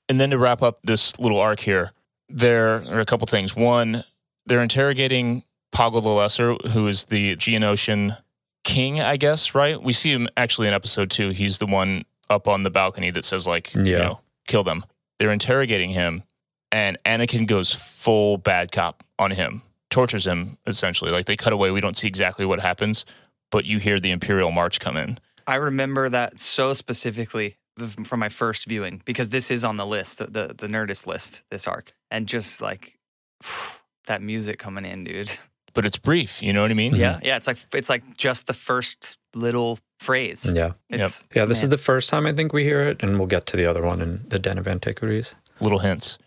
And 0.09 0.21
then 0.21 0.31
to 0.31 0.39
wrap 0.39 0.63
up 0.63 0.81
this 0.85 1.19
little 1.19 1.39
arc 1.41 1.61
here, 1.61 1.93
there 2.29 2.83
are 2.93 3.01
a 3.01 3.07
couple 3.07 3.27
things. 3.27 3.57
One, 3.57 4.05
they're 4.47 4.63
interrogating 4.63 5.45
Poggle 5.75 6.03
the 6.03 6.09
Lesser, 6.09 6.55
who 6.73 6.87
is 6.89 7.05
the 7.05 7.37
Geonosian 7.37 8.19
king, 8.65 9.01
I 9.01 9.17
guess, 9.17 9.55
right? 9.55 9.81
We 9.81 9.93
see 9.93 10.11
him 10.13 10.29
actually 10.37 10.69
in 10.69 10.75
episode 10.75 11.11
two. 11.11 11.31
He's 11.31 11.59
the 11.59 11.67
one 11.67 12.05
up 12.29 12.47
on 12.49 12.63
the 12.65 12.71
balcony 12.71 13.11
that 13.13 13.25
says, 13.25 13.47
like, 13.47 13.73
you 13.75 13.85
Yeah. 13.85 13.99
know, 13.99 14.21
kill 14.47 14.65
them. 14.65 14.85
They're 15.19 15.31
interrogating 15.33 15.91
him, 15.91 16.25
and 16.73 16.99
Anakin 17.07 17.47
goes 17.47 17.73
full 17.73 18.37
bad 18.37 18.73
cop 18.73 19.03
on 19.19 19.31
him, 19.31 19.63
tortures 19.91 20.27
him, 20.27 20.57
essentially. 20.67 21.11
Like, 21.11 21.27
they 21.27 21.37
cut 21.37 21.53
away. 21.53 21.71
We 21.71 21.81
don't 21.81 21.97
see 21.97 22.09
exactly 22.09 22.47
what 22.47 22.61
happens, 22.61 23.05
but 23.51 23.65
you 23.67 23.79
hear 23.79 24.01
the 24.01 24.11
Imperial 24.11 24.51
March 24.51 24.81
come 24.81 24.97
in. 24.97 25.19
I 25.47 25.57
remember 25.57 26.09
that 26.09 26.39
so 26.39 26.75
specifically 26.75 27.57
from 28.05 28.21
my 28.21 28.29
first 28.29 28.67
viewing 28.67 29.03
because 29.05 29.31
this 29.31 29.51
is 29.51 29.65
on 29.65 29.77
the 29.77 29.87
list, 29.87 30.19
the 30.19 30.55
the 30.57 30.67
Nerdist 30.67 31.07
list, 31.07 31.43
this 31.51 31.67
arc, 31.67 31.93
and 32.11 32.27
just 32.27 32.61
like 32.61 32.99
that 34.07 34.23
music 34.23 34.59
coming 34.59 34.85
in, 34.85 35.05
dude. 35.05 35.31
But 35.73 35.87
it's 35.87 35.99
brief, 35.99 36.43
you 36.43 36.53
know 36.53 36.63
what 36.63 36.73
I 36.73 36.75
mean? 36.75 36.91
Mm-hmm. 36.91 37.01
Yeah, 37.01 37.21
yeah. 37.23 37.37
It's 37.37 37.47
like 37.47 37.59
it's 37.75 37.89
like 37.89 38.17
just 38.17 38.49
the 38.49 38.53
first 38.53 39.17
little 39.37 39.79
phrase. 40.01 40.45
Yeah. 40.45 40.73
It's, 40.89 41.23
Yeah, 41.33 41.45
this 41.45 41.63
is 41.63 41.69
the 41.69 41.79
first 41.79 42.11
time 42.11 42.27
I 42.27 42.33
think 42.33 42.53
we 42.53 42.65
hear 42.65 42.83
it, 42.83 43.05
and 43.05 43.19
we'll 43.19 43.29
get 43.29 43.47
to 43.47 43.57
the 43.57 43.67
other 43.67 43.83
one 43.83 44.01
in 44.03 44.25
the 44.27 44.41
Den 44.41 44.59
of 44.59 44.67
Antiquities. 44.67 45.37
little 45.61 45.79
hints. 45.79 46.19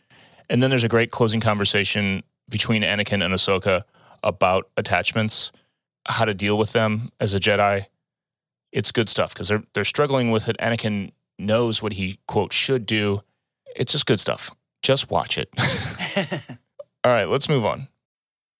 And 0.49 0.64
then 0.64 0.70
there's 0.70 0.86
a 0.86 0.89
great 0.89 1.11
closing 1.11 1.41
conversation 1.41 2.24
between 2.49 2.83
Anakin 2.83 3.23
and 3.23 3.33
Ahsoka 3.33 3.83
about 4.23 4.69
attachments, 4.77 5.51
how 6.07 6.25
to 6.25 6.33
deal 6.33 6.57
with 6.57 6.73
them 6.73 7.11
as 7.19 7.33
a 7.33 7.39
Jedi. 7.39 7.85
It's 8.71 8.91
good 8.91 9.09
stuff 9.09 9.33
because 9.33 9.47
they're 9.47 9.63
they're 9.73 9.85
struggling 9.85 10.31
with 10.31 10.47
it. 10.47 10.57
Anakin 10.59 11.11
knows 11.37 11.81
what 11.81 11.93
he 11.93 12.19
quote 12.27 12.53
should 12.53 12.85
do. 12.85 13.21
It's 13.75 13.91
just 13.91 14.05
good 14.05 14.19
stuff. 14.19 14.51
Just 14.81 15.09
watch 15.11 15.37
it. 15.37 15.49
All 17.03 17.11
right, 17.11 17.27
let's 17.27 17.49
move 17.49 17.65
on. 17.65 17.87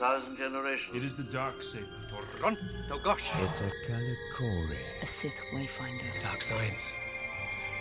For 0.00 0.06
over 0.06 0.14
a 0.14 0.18
thousand 0.18 0.36
generations. 0.36 0.96
It 0.96 1.04
is 1.04 1.16
the 1.16 1.22
dark 1.24 1.62
saber. 1.62 1.84
It's 2.08 3.60
a 3.60 3.70
Kalikori. 3.86 4.76
A 5.02 5.06
Sith 5.06 5.40
wayfinder. 5.52 6.22
Dark 6.22 6.42
science. 6.42 6.92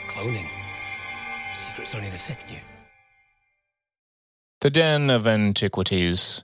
Cloning. 0.09 0.47
Secrets 1.55 1.95
only 1.95 2.09
the 2.09 2.17
Sith 2.17 2.45
knew. 2.49 2.57
The 4.61 4.69
Den 4.69 5.09
of 5.09 5.27
Antiquities. 5.27 6.43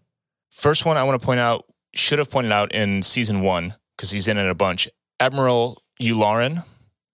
First 0.49 0.85
one 0.85 0.97
I 0.97 1.03
want 1.03 1.19
to 1.19 1.25
point 1.25 1.41
out, 1.41 1.65
should 1.93 2.19
have 2.19 2.29
pointed 2.29 2.53
out 2.53 2.73
in 2.73 3.03
season 3.03 3.41
one, 3.41 3.75
because 3.95 4.11
he's 4.11 4.27
in 4.27 4.37
it 4.37 4.49
a 4.49 4.55
bunch. 4.55 4.87
Admiral 5.19 5.83
Yularen, 6.01 6.63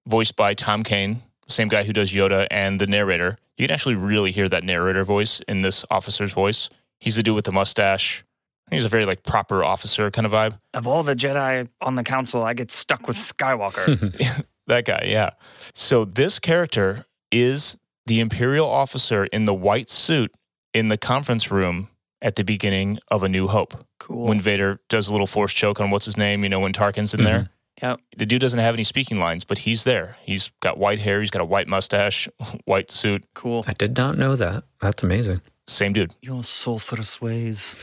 voiced 0.07 0.35
by 0.35 0.53
Tom 0.53 0.83
Kane, 0.83 1.23
same 1.47 1.67
guy 1.67 1.83
who 1.83 1.93
does 1.93 2.11
Yoda 2.11 2.47
and 2.51 2.79
the 2.79 2.87
narrator. 2.87 3.37
You 3.57 3.67
can 3.67 3.73
actually 3.73 3.95
really 3.95 4.31
hear 4.31 4.47
that 4.49 4.63
narrator 4.63 5.03
voice 5.03 5.39
in 5.47 5.63
this 5.63 5.83
officer's 5.89 6.33
voice. 6.33 6.69
He's 6.99 7.15
the 7.15 7.23
dude 7.23 7.35
with 7.35 7.45
the 7.45 7.51
mustache. 7.51 8.23
He's 8.71 8.85
a 8.85 8.89
very 8.89 9.05
like 9.05 9.23
proper 9.23 9.63
officer 9.63 10.09
kind 10.11 10.25
of 10.25 10.31
vibe. 10.31 10.57
of 10.73 10.87
all 10.87 11.03
the 11.03 11.15
Jedi 11.15 11.67
on 11.81 11.95
the 11.95 12.03
council, 12.03 12.41
I 12.43 12.53
get 12.53 12.71
stuck 12.71 13.07
with 13.07 13.17
Skywalker. 13.17 14.45
That 14.67 14.85
guy, 14.85 15.05
yeah. 15.07 15.31
So 15.73 16.05
this 16.05 16.39
character 16.39 17.05
is 17.31 17.77
the 18.05 18.19
Imperial 18.21 18.69
officer 18.69 19.25
in 19.25 19.43
the 19.45 19.53
white 19.53 19.89
suit 19.89 20.33
in 20.73 20.87
the 20.87 20.97
conference 20.97 21.51
room 21.51 21.89
at 22.21 22.35
the 22.35 22.43
beginning 22.43 22.99
of 23.09 23.23
A 23.23 23.27
New 23.27 23.47
Hope. 23.47 23.83
cool. 23.99 24.27
When 24.27 24.39
Vader 24.39 24.79
does 24.87 25.09
a 25.09 25.11
little 25.11 25.27
force 25.27 25.51
choke 25.51 25.81
on 25.81 25.89
what's 25.89 26.05
his 26.05 26.15
name, 26.15 26.43
you 26.43 26.49
know, 26.49 26.59
when 26.61 26.71
Tarkin's 26.71 27.13
in 27.13 27.23
there. 27.23 27.39
Mm-hmm. 27.39 27.85
Yep. 27.85 27.99
The 28.17 28.25
dude 28.27 28.39
doesn't 28.41 28.59
have 28.59 28.75
any 28.75 28.83
speaking 28.83 29.19
lines, 29.19 29.43
but 29.43 29.57
he's 29.57 29.83
there. 29.83 30.17
He's 30.23 30.51
got 30.61 30.77
white 30.77 30.99
hair, 30.99 31.19
he's 31.19 31.31
got 31.31 31.41
a 31.41 31.45
white 31.45 31.67
mustache, 31.67 32.29
white 32.65 32.91
suit. 32.91 33.25
Cool. 33.33 33.65
I 33.67 33.73
did 33.73 33.97
not 33.97 34.17
know 34.17 34.35
that. 34.35 34.63
That's 34.79 35.01
amazing. 35.03 35.41
Same 35.67 35.91
dude. 35.91 36.13
Your 36.21 36.43
sorceress 36.43 37.19
ways. 37.19 37.75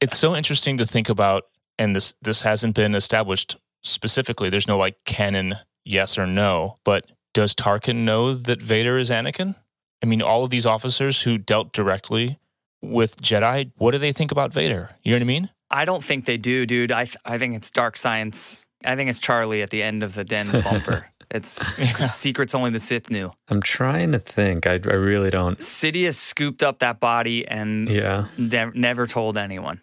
It's 0.00 0.16
so 0.16 0.36
interesting 0.36 0.76
to 0.78 0.86
think 0.86 1.08
about, 1.08 1.44
and 1.78 1.94
this 1.96 2.14
this 2.22 2.42
hasn't 2.42 2.74
been 2.74 2.94
established 2.94 3.56
specifically. 3.82 4.50
There's 4.50 4.68
no 4.68 4.78
like 4.78 4.96
canon 5.04 5.56
yes 5.84 6.18
or 6.18 6.26
no, 6.26 6.78
but 6.84 7.06
does 7.34 7.54
Tarkin 7.54 7.96
know 8.04 8.34
that 8.34 8.60
Vader 8.62 8.96
is 8.98 9.10
Anakin? 9.10 9.54
I 10.02 10.06
mean, 10.06 10.22
all 10.22 10.44
of 10.44 10.50
these 10.50 10.66
officers 10.66 11.22
who 11.22 11.38
dealt 11.38 11.72
directly 11.72 12.38
with 12.80 13.20
Jedi, 13.20 13.72
what 13.76 13.90
do 13.90 13.98
they 13.98 14.12
think 14.12 14.30
about 14.30 14.52
Vader? 14.52 14.90
You 15.02 15.12
know 15.12 15.16
what 15.16 15.22
I 15.22 15.26
mean? 15.26 15.50
I 15.70 15.84
don't 15.84 16.04
think 16.04 16.24
they 16.26 16.36
do, 16.36 16.64
dude. 16.66 16.92
I 16.92 17.04
th- 17.04 17.16
I 17.24 17.38
think 17.38 17.54
it's 17.56 17.70
dark 17.70 17.96
science. 17.96 18.64
I 18.84 18.94
think 18.94 19.10
it's 19.10 19.18
Charlie 19.18 19.62
at 19.62 19.70
the 19.70 19.82
end 19.82 20.02
of 20.04 20.14
the 20.14 20.22
den 20.24 20.50
bumper. 20.62 21.10
it's 21.32 21.60
secrets 22.14 22.54
only 22.54 22.70
the 22.70 22.78
Sith 22.80 23.10
knew. 23.10 23.32
I'm 23.48 23.60
trying 23.60 24.12
to 24.12 24.18
think. 24.20 24.66
I, 24.68 24.74
I 24.74 24.94
really 24.94 25.30
don't. 25.30 25.58
Sidious 25.58 26.14
scooped 26.14 26.62
up 26.62 26.78
that 26.78 27.00
body 27.00 27.46
and 27.48 27.88
Yeah. 27.88 28.26
ne- 28.38 28.70
never 28.74 29.06
told 29.08 29.36
anyone. 29.36 29.80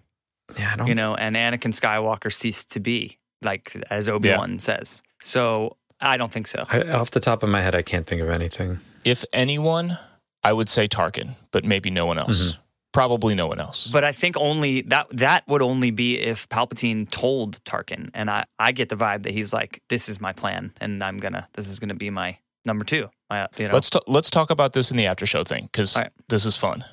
Yeah, 0.58 0.72
I 0.74 0.76
don't. 0.76 0.88
You 0.88 0.95
know, 0.95 1.16
and 1.16 1.36
Anakin 1.36 1.74
Skywalker 1.74 2.32
ceased 2.32 2.72
to 2.72 2.80
be, 2.80 3.18
like 3.41 3.76
as 3.89 4.10
Obi 4.10 4.30
Wan 4.30 4.60
says. 4.60 5.01
So 5.22 5.78
I 5.99 6.18
don't 6.18 6.32
think 6.32 6.47
so. 6.47 6.66
I, 6.70 6.82
off 6.89 7.12
the 7.12 7.20
top 7.20 7.43
of 7.43 7.49
my 7.49 7.62
head, 7.62 7.76
I 7.76 7.82
can't 7.82 8.06
think 8.06 8.22
of 8.22 8.30
anything. 8.30 8.80
If 9.03 9.24
anyone, 9.34 9.97
I 10.43 10.53
would 10.53 10.70
say 10.70 10.88
Tarkin, 10.88 11.32
but 11.51 11.64
maybe 11.64 11.89
no 11.89 12.06
one 12.06 12.18
else. 12.18 12.41
Mm-hmm. 12.41 12.62
Probably 12.93 13.36
no 13.36 13.47
one 13.47 13.60
else. 13.60 13.88
But 13.88 14.06
I 14.06 14.14
think 14.14 14.38
only 14.38 14.82
that 14.84 15.08
that 15.12 15.45
would 15.47 15.62
only 15.62 15.91
be 15.91 16.18
if 16.18 16.47
Palpatine 16.47 17.10
told 17.10 17.62
Tarkin, 17.66 18.10
and 18.14 18.30
I 18.30 18.45
I 18.58 18.72
get 18.72 18.88
the 18.89 18.95
vibe 18.95 19.24
that 19.24 19.34
he's 19.34 19.51
like, 19.51 19.82
this 19.89 20.08
is 20.08 20.22
my 20.22 20.32
plan, 20.32 20.72
and 20.80 21.03
I'm 21.03 21.18
gonna 21.18 21.47
this 21.53 21.68
is 21.68 21.78
gonna 21.78 21.95
be 21.95 22.10
my 22.10 22.38
number 22.64 22.86
two. 22.86 23.10
My, 23.30 23.47
you 23.58 23.68
know, 23.68 23.74
Let's 23.74 23.89
t- 23.89 23.99
let's 24.08 24.30
talk 24.30 24.49
about 24.49 24.74
this 24.74 24.91
in 24.91 24.97
the 24.97 25.08
after 25.08 25.26
show 25.26 25.43
thing 25.43 25.68
because 25.72 25.95
All 25.95 26.03
right. 26.03 26.12
this 26.30 26.45
is 26.45 26.56
fun. 26.56 26.86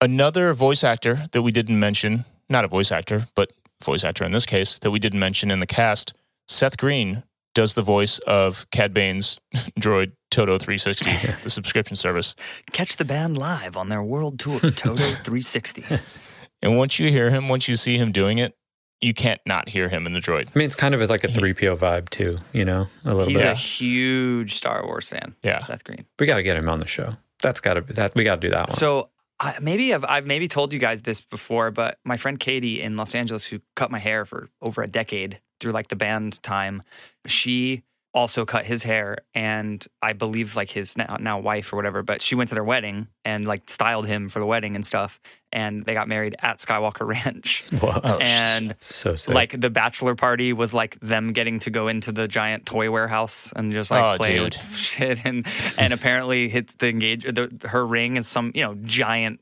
Another 0.00 0.52
voice 0.54 0.82
actor 0.82 1.26
that 1.32 1.42
we 1.42 1.52
didn't 1.52 1.78
mention, 1.78 2.24
not 2.48 2.64
a 2.64 2.68
voice 2.68 2.92
actor, 2.92 3.28
but 3.34 3.52
voice 3.84 4.04
actor 4.04 4.24
in 4.24 4.32
this 4.32 4.46
case 4.46 4.78
that 4.80 4.90
we 4.90 4.98
didn't 4.98 5.20
mention 5.20 5.50
in 5.50 5.60
the 5.60 5.66
cast, 5.66 6.14
Seth 6.48 6.76
Green 6.76 7.22
does 7.54 7.74
the 7.74 7.82
voice 7.82 8.18
of 8.20 8.66
Cad 8.70 8.92
Bane's 8.92 9.40
droid 9.80 10.12
Toto 10.30 10.58
360, 10.58 11.42
the 11.42 11.50
subscription 11.50 11.96
service. 11.96 12.34
catch 12.72 12.96
the 12.96 13.04
band 13.04 13.38
live 13.38 13.76
on 13.76 13.88
their 13.88 14.02
world 14.02 14.38
tour, 14.38 14.58
Toto 14.70 14.96
360. 14.96 15.84
And 16.62 16.76
once 16.76 16.98
you 16.98 17.10
hear 17.10 17.30
him, 17.30 17.48
once 17.48 17.68
you 17.68 17.76
see 17.76 17.96
him 17.96 18.12
doing 18.12 18.38
it, 18.38 18.54
you 19.02 19.12
can't 19.14 19.40
not 19.46 19.68
hear 19.68 19.88
him 19.88 20.06
in 20.06 20.14
the 20.14 20.20
droid. 20.20 20.48
I 20.54 20.58
mean, 20.58 20.66
it's 20.66 20.74
kind 20.74 20.94
of 20.94 21.08
like 21.10 21.22
a 21.22 21.28
3PO 21.28 21.76
vibe, 21.78 22.08
too, 22.08 22.38
you 22.52 22.64
know, 22.64 22.88
a 23.04 23.12
little 23.14 23.28
He's 23.28 23.42
bit. 23.42 23.46
a 23.52 23.54
huge 23.54 24.54
Star 24.54 24.84
Wars 24.86 25.08
fan. 25.08 25.34
Yeah. 25.42 25.58
Seth 25.58 25.84
Green. 25.84 26.06
we 26.18 26.26
got 26.26 26.36
to 26.36 26.42
get 26.42 26.56
him 26.56 26.68
on 26.68 26.80
the 26.80 26.86
show. 26.88 27.10
That's 27.42 27.60
got 27.60 27.74
to 27.74 27.82
be 27.82 27.92
that. 27.94 28.14
We 28.14 28.24
got 28.24 28.36
to 28.36 28.40
do 28.40 28.50
that 28.50 28.68
one. 28.68 28.76
So 28.76 29.10
I, 29.38 29.58
maybe 29.60 29.92
I've, 29.92 30.04
I've 30.04 30.26
maybe 30.26 30.48
told 30.48 30.72
you 30.72 30.78
guys 30.78 31.02
this 31.02 31.20
before, 31.20 31.70
but 31.70 31.98
my 32.04 32.16
friend 32.16 32.40
Katie 32.40 32.80
in 32.80 32.96
Los 32.96 33.14
Angeles, 33.14 33.44
who 33.44 33.60
cut 33.74 33.90
my 33.90 33.98
hair 33.98 34.24
for 34.24 34.48
over 34.62 34.82
a 34.82 34.86
decade 34.86 35.40
through 35.60 35.72
like 35.72 35.88
the 35.88 35.96
band 35.96 36.42
time, 36.42 36.82
she 37.26 37.82
also 38.16 38.44
cut 38.46 38.64
his 38.64 38.82
hair, 38.82 39.18
and 39.34 39.86
I 40.02 40.14
believe 40.14 40.56
like 40.56 40.70
his 40.70 40.96
now, 40.96 41.18
now 41.20 41.38
wife 41.38 41.72
or 41.72 41.76
whatever. 41.76 42.02
But 42.02 42.20
she 42.22 42.34
went 42.34 42.48
to 42.48 42.54
their 42.54 42.64
wedding 42.64 43.08
and 43.24 43.44
like 43.44 43.68
styled 43.68 44.06
him 44.06 44.28
for 44.28 44.40
the 44.40 44.46
wedding 44.46 44.74
and 44.74 44.84
stuff, 44.84 45.20
and 45.52 45.84
they 45.84 45.92
got 45.94 46.08
married 46.08 46.34
at 46.40 46.58
Skywalker 46.58 47.06
Ranch. 47.06 47.62
Whoa. 47.78 48.00
Oh, 48.02 48.18
and 48.18 48.74
so 48.80 49.14
sick. 49.16 49.34
like 49.34 49.60
the 49.60 49.70
bachelor 49.70 50.14
party 50.16 50.52
was 50.54 50.72
like 50.74 50.98
them 51.00 51.32
getting 51.34 51.58
to 51.60 51.70
go 51.70 51.88
into 51.88 52.10
the 52.10 52.26
giant 52.26 52.64
toy 52.66 52.90
warehouse 52.90 53.52
and 53.54 53.72
just 53.72 53.90
like 53.90 54.02
Oh, 54.14 54.16
play 54.16 54.38
dude. 54.38 54.54
shit 54.74 55.20
and 55.24 55.46
and 55.76 55.92
apparently 55.92 56.48
hits 56.48 56.74
the 56.76 56.88
engage 56.88 57.22
the, 57.24 57.50
her 57.68 57.86
ring 57.86 58.16
is 58.16 58.26
some 58.26 58.50
you 58.54 58.62
know 58.62 58.74
giant 58.84 59.40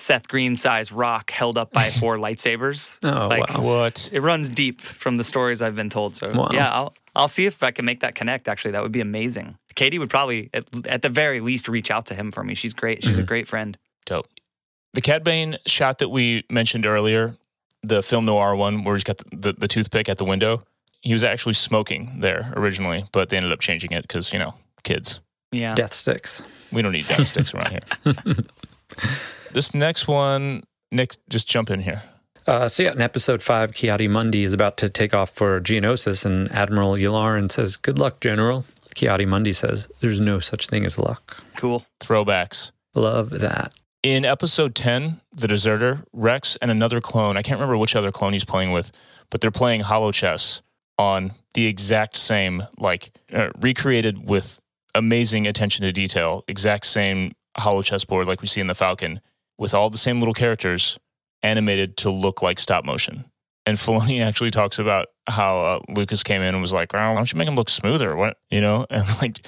Seth 0.00 0.28
Green 0.28 0.56
sized 0.56 0.92
rock 0.92 1.30
held 1.30 1.58
up 1.58 1.72
by 1.72 1.90
four 1.90 2.16
lightsabers. 2.24 2.98
Oh, 3.02 3.28
like, 3.28 3.48
wow. 3.50 3.62
What? 3.62 4.08
It 4.12 4.20
runs 4.20 4.48
deep 4.48 4.80
from 4.80 5.16
the 5.16 5.24
stories 5.24 5.60
I've 5.60 5.76
been 5.76 5.90
told. 5.90 6.16
So 6.16 6.32
Wow. 6.32 6.48
yeah, 6.52 6.72
I'll 6.72 6.94
I'll 7.14 7.28
see 7.28 7.46
if 7.46 7.62
I 7.62 7.70
can 7.70 7.84
make 7.84 8.00
that 8.00 8.14
connect. 8.14 8.48
Actually, 8.48 8.72
that 8.72 8.82
would 8.82 8.92
be 8.92 9.00
amazing. 9.00 9.56
Katie 9.74 9.98
would 9.98 10.10
probably 10.10 10.48
at, 10.54 10.64
at 10.86 11.02
the 11.02 11.08
very 11.08 11.40
least 11.40 11.68
reach 11.68 11.90
out 11.90 12.06
to 12.06 12.14
him 12.14 12.30
for 12.30 12.42
me. 12.42 12.54
She's 12.54 12.72
great. 12.72 13.04
She's 13.04 13.16
a 13.16 13.20
mm-hmm. 13.20 13.26
great 13.26 13.48
friend. 13.48 13.76
Dope. 14.06 14.26
The 14.94 15.00
Cad 15.00 15.22
Bane 15.22 15.56
shot 15.66 15.98
that 15.98 16.08
we 16.08 16.44
mentioned 16.50 16.86
earlier, 16.86 17.36
the 17.82 18.02
film 18.02 18.24
noir 18.24 18.56
one 18.56 18.84
where 18.84 18.96
he's 18.96 19.04
got 19.04 19.18
the, 19.18 19.24
the, 19.32 19.52
the 19.52 19.68
toothpick 19.68 20.08
at 20.08 20.18
the 20.18 20.24
window, 20.24 20.64
he 21.00 21.12
was 21.12 21.22
actually 21.22 21.54
smoking 21.54 22.20
there 22.20 22.52
originally, 22.56 23.04
but 23.12 23.28
they 23.28 23.36
ended 23.36 23.52
up 23.52 23.60
changing 23.60 23.92
it 23.92 24.02
because, 24.02 24.32
you 24.32 24.38
know, 24.38 24.54
kids. 24.82 25.20
Yeah. 25.52 25.74
Death 25.74 25.94
sticks. 25.94 26.42
We 26.72 26.82
don't 26.82 26.92
need 26.92 27.06
death 27.08 27.26
sticks 27.26 27.54
around 27.54 27.70
here. 27.70 28.14
This 29.52 29.74
next 29.74 30.06
one, 30.06 30.62
Nick, 30.92 31.16
just 31.28 31.48
jump 31.48 31.70
in 31.70 31.80
here. 31.80 32.02
Uh, 32.46 32.68
so 32.68 32.82
yeah, 32.82 32.92
in 32.92 33.00
episode 33.00 33.42
five, 33.42 33.74
Ki-Adi-Mundi 33.74 34.44
is 34.44 34.52
about 34.52 34.76
to 34.78 34.88
take 34.88 35.14
off 35.14 35.30
for 35.30 35.60
Geonosis, 35.60 36.24
and 36.24 36.50
Admiral 36.52 36.92
Yularen 36.92 37.50
says, 37.50 37.76
"Good 37.76 37.98
luck, 37.98 38.20
General." 38.20 38.64
Ki-Adi-Mundi 38.94 39.52
says, 39.52 39.88
"There's 40.00 40.20
no 40.20 40.40
such 40.40 40.66
thing 40.66 40.84
as 40.84 40.98
luck." 40.98 41.42
Cool. 41.56 41.84
Throwbacks. 42.00 42.70
Love 42.94 43.30
that. 43.30 43.72
In 44.02 44.24
episode 44.24 44.74
10, 44.74 45.20
The 45.32 45.46
Deserter, 45.46 46.04
Rex 46.12 46.56
and 46.62 46.70
another 46.70 47.00
clone, 47.00 47.36
I 47.36 47.42
can't 47.42 47.58
remember 47.60 47.76
which 47.76 47.94
other 47.94 48.10
clone 48.10 48.32
he's 48.32 48.44
playing 48.44 48.72
with, 48.72 48.90
but 49.28 49.40
they're 49.40 49.50
playing 49.50 49.82
holochess 49.82 50.62
on 50.98 51.32
the 51.54 51.66
exact 51.66 52.16
same, 52.16 52.64
like 52.78 53.12
uh, 53.32 53.50
recreated 53.60 54.28
with 54.28 54.58
amazing 54.94 55.46
attention 55.46 55.84
to 55.84 55.92
detail, 55.92 56.44
exact 56.48 56.86
same 56.86 57.32
holochess 57.58 58.04
board 58.04 58.26
like 58.26 58.40
we 58.40 58.46
see 58.46 58.60
in 58.60 58.68
the 58.68 58.74
Falcon, 58.74 59.20
with 59.60 59.74
all 59.74 59.90
the 59.90 59.98
same 59.98 60.18
little 60.18 60.34
characters 60.34 60.98
animated 61.42 61.96
to 61.98 62.10
look 62.10 62.42
like 62.42 62.58
stop 62.58 62.84
motion. 62.84 63.26
And 63.66 63.76
Filoni 63.78 64.24
actually 64.24 64.50
talks 64.50 64.80
about 64.80 65.08
how 65.28 65.58
uh, 65.60 65.80
Lucas 65.88 66.24
came 66.24 66.42
in 66.42 66.54
and 66.54 66.60
was 66.60 66.72
like, 66.72 66.92
"Oh, 66.92 66.98
"Why 66.98 67.14
don't 67.14 67.32
you 67.32 67.38
make 67.38 67.46
him 67.46 67.54
look 67.54 67.68
smoother?" 67.70 68.16
What 68.16 68.38
you 68.50 68.60
know, 68.60 68.86
and 68.90 69.04
like 69.22 69.46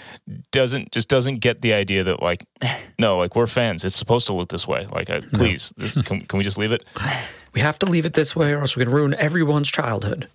doesn't 0.52 0.92
just 0.92 1.08
doesn't 1.08 1.38
get 1.38 1.62
the 1.62 1.72
idea 1.72 2.04
that 2.04 2.22
like, 2.22 2.44
no, 3.00 3.16
like 3.16 3.34
we're 3.34 3.48
fans. 3.48 3.84
It's 3.84 3.96
supposed 3.96 4.28
to 4.28 4.32
look 4.32 4.50
this 4.50 4.68
way. 4.68 4.86
Like, 4.92 5.10
uh, 5.10 5.22
please, 5.32 5.72
this, 5.76 5.94
can, 5.94 6.20
can 6.20 6.36
we 6.38 6.44
just 6.44 6.58
leave 6.58 6.70
it? 6.70 6.84
We 7.54 7.60
have 7.60 7.78
to 7.80 7.86
leave 7.86 8.06
it 8.06 8.14
this 8.14 8.36
way, 8.36 8.52
or 8.52 8.60
else 8.60 8.76
we're 8.76 8.84
gonna 8.84 8.96
ruin 8.96 9.14
everyone's 9.14 9.70
childhood. 9.70 10.28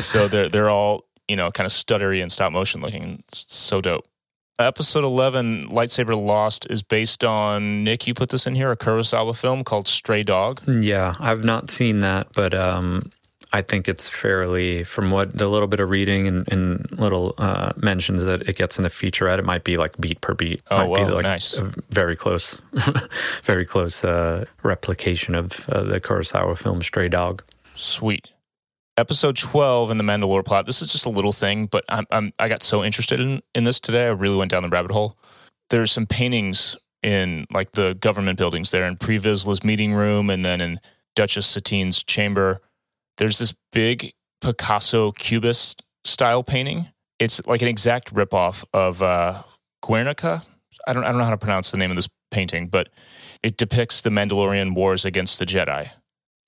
so 0.00 0.26
they're 0.26 0.48
they're 0.48 0.70
all 0.70 1.04
you 1.28 1.36
know 1.36 1.50
kind 1.50 1.66
of 1.66 1.72
stuttery 1.72 2.22
and 2.22 2.32
stop 2.32 2.50
motion 2.50 2.80
looking. 2.80 3.22
It's 3.28 3.44
so 3.48 3.80
dope. 3.80 4.06
Episode 4.60 5.04
eleven, 5.04 5.62
lightsaber 5.68 6.20
lost, 6.20 6.66
is 6.68 6.82
based 6.82 7.22
on 7.22 7.84
Nick. 7.84 8.08
You 8.08 8.14
put 8.14 8.30
this 8.30 8.44
in 8.44 8.56
here, 8.56 8.72
a 8.72 8.76
Kurosawa 8.76 9.36
film 9.36 9.62
called 9.62 9.86
Stray 9.86 10.24
Dog. 10.24 10.60
Yeah, 10.66 11.14
I've 11.20 11.44
not 11.44 11.70
seen 11.70 12.00
that, 12.00 12.32
but 12.34 12.54
um, 12.54 13.12
I 13.52 13.62
think 13.62 13.88
it's 13.88 14.08
fairly, 14.08 14.82
from 14.82 15.12
what 15.12 15.38
the 15.38 15.46
little 15.46 15.68
bit 15.68 15.78
of 15.78 15.90
reading 15.90 16.26
and, 16.26 16.52
and 16.52 16.90
little 16.98 17.34
uh, 17.38 17.72
mentions 17.76 18.24
that 18.24 18.48
it 18.48 18.56
gets 18.56 18.78
in 18.78 18.82
the 18.82 18.88
featurette, 18.88 19.38
it 19.38 19.44
might 19.44 19.62
be 19.62 19.76
like 19.76 19.96
beat 19.98 20.20
per 20.20 20.34
beat. 20.34 20.60
Oh, 20.72 20.88
might 20.88 21.06
be 21.06 21.12
like 21.12 21.22
nice. 21.22 21.54
very 21.90 22.16
close, 22.16 22.60
very 23.44 23.64
close 23.64 24.02
uh, 24.02 24.44
replication 24.64 25.36
of 25.36 25.68
uh, 25.68 25.84
the 25.84 26.00
Kurosawa 26.00 26.58
film 26.58 26.82
Stray 26.82 27.08
Dog. 27.08 27.44
Sweet. 27.74 28.26
Episode 28.98 29.36
12 29.36 29.92
in 29.92 29.96
the 29.96 30.02
Mandalore 30.02 30.44
plot. 30.44 30.66
This 30.66 30.82
is 30.82 30.90
just 30.90 31.06
a 31.06 31.08
little 31.08 31.30
thing, 31.30 31.66
but 31.66 31.84
I'm, 31.88 32.04
I'm 32.10 32.32
I 32.40 32.48
got 32.48 32.64
so 32.64 32.82
interested 32.82 33.20
in, 33.20 33.40
in 33.54 33.62
this 33.62 33.78
today. 33.78 34.06
I 34.06 34.08
really 34.08 34.34
went 34.34 34.50
down 34.50 34.64
the 34.64 34.68
rabbit 34.68 34.90
hole. 34.90 35.16
There's 35.70 35.92
some 35.92 36.04
paintings 36.04 36.76
in 37.04 37.46
like 37.52 37.70
the 37.72 37.96
government 38.00 38.38
buildings 38.38 38.72
there 38.72 38.84
in 38.88 38.96
Pre 38.96 39.20
Vizsla's 39.20 39.62
meeting 39.62 39.94
room 39.94 40.28
and 40.28 40.44
then 40.44 40.60
in 40.60 40.80
Duchess 41.14 41.46
Satine's 41.46 42.02
chamber. 42.02 42.60
There's 43.18 43.38
this 43.38 43.54
big 43.72 44.14
Picasso 44.40 45.12
cubist 45.12 45.84
style 46.04 46.42
painting. 46.42 46.88
It's 47.20 47.40
like 47.46 47.62
an 47.62 47.68
exact 47.68 48.12
ripoff 48.12 48.64
of 48.72 49.00
uh, 49.00 49.44
Guernica. 49.80 50.42
I 50.88 50.92
don't 50.92 51.04
I 51.04 51.10
don't 51.10 51.18
know 51.18 51.24
how 51.24 51.30
to 51.30 51.38
pronounce 51.38 51.70
the 51.70 51.76
name 51.76 51.90
of 51.90 51.96
this 51.96 52.08
painting, 52.32 52.66
but 52.66 52.88
it 53.44 53.56
depicts 53.58 54.00
the 54.00 54.10
Mandalorian 54.10 54.74
wars 54.74 55.04
against 55.04 55.38
the 55.38 55.46
Jedi 55.46 55.90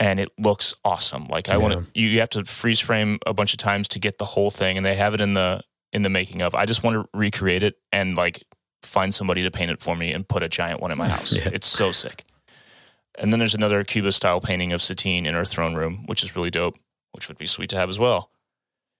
and 0.01 0.18
it 0.18 0.30
looks 0.38 0.74
awesome. 0.84 1.28
Like 1.28 1.48
I 1.48 1.59
want 1.59 1.74
to, 1.74 1.86
you, 1.94 2.09
you 2.09 2.20
have 2.20 2.30
to 2.30 2.44
freeze 2.44 2.80
frame 2.80 3.18
a 3.26 3.34
bunch 3.34 3.53
of 3.53 3.59
times 3.59 3.86
to 3.88 4.01
get 4.01 4.18
the 4.18 4.24
whole 4.24 4.51
thing, 4.51 4.76
and 4.76 4.84
they 4.84 4.96
have 4.96 5.14
it 5.14 5.20
in 5.20 5.34
the 5.34 5.62
in 5.92 6.03
the 6.03 6.09
making 6.09 6.42
of. 6.42 6.55
I 6.55 6.64
just 6.64 6.82
want 6.82 6.94
to 6.94 7.09
recreate 7.16 7.62
it 7.62 7.76
and 7.92 8.16
like 8.16 8.42
find 8.82 9.14
somebody 9.14 9.42
to 9.42 9.51
paint 9.51 9.70
it 9.70 9.80
for 9.80 9.94
me 9.94 10.12
and 10.12 10.26
put 10.26 10.42
a 10.42 10.48
giant 10.48 10.80
one 10.80 10.90
in 10.90 10.98
my 10.98 11.09
house. 11.16 11.32
Yeah. 11.32 11.51
It's 11.53 11.68
so 11.68 11.92
sick. 11.92 12.24
And 13.18 13.32
then 13.32 13.38
there's 13.38 13.55
another 13.55 13.84
Cuba 13.84 14.12
style 14.12 14.40
painting 14.40 14.72
of 14.72 14.80
Satine 14.80 15.26
in 15.26 15.34
her 15.34 15.44
throne 15.44 15.74
room, 15.74 16.05
which 16.07 16.24
is 16.24 16.34
really 16.34 16.51
dope, 16.51 16.78
which 17.12 17.28
would 17.28 17.36
be 17.36 17.46
sweet 17.46 17.68
to 17.70 17.76
have 17.76 17.90
as 17.90 17.98
well. 17.98 18.30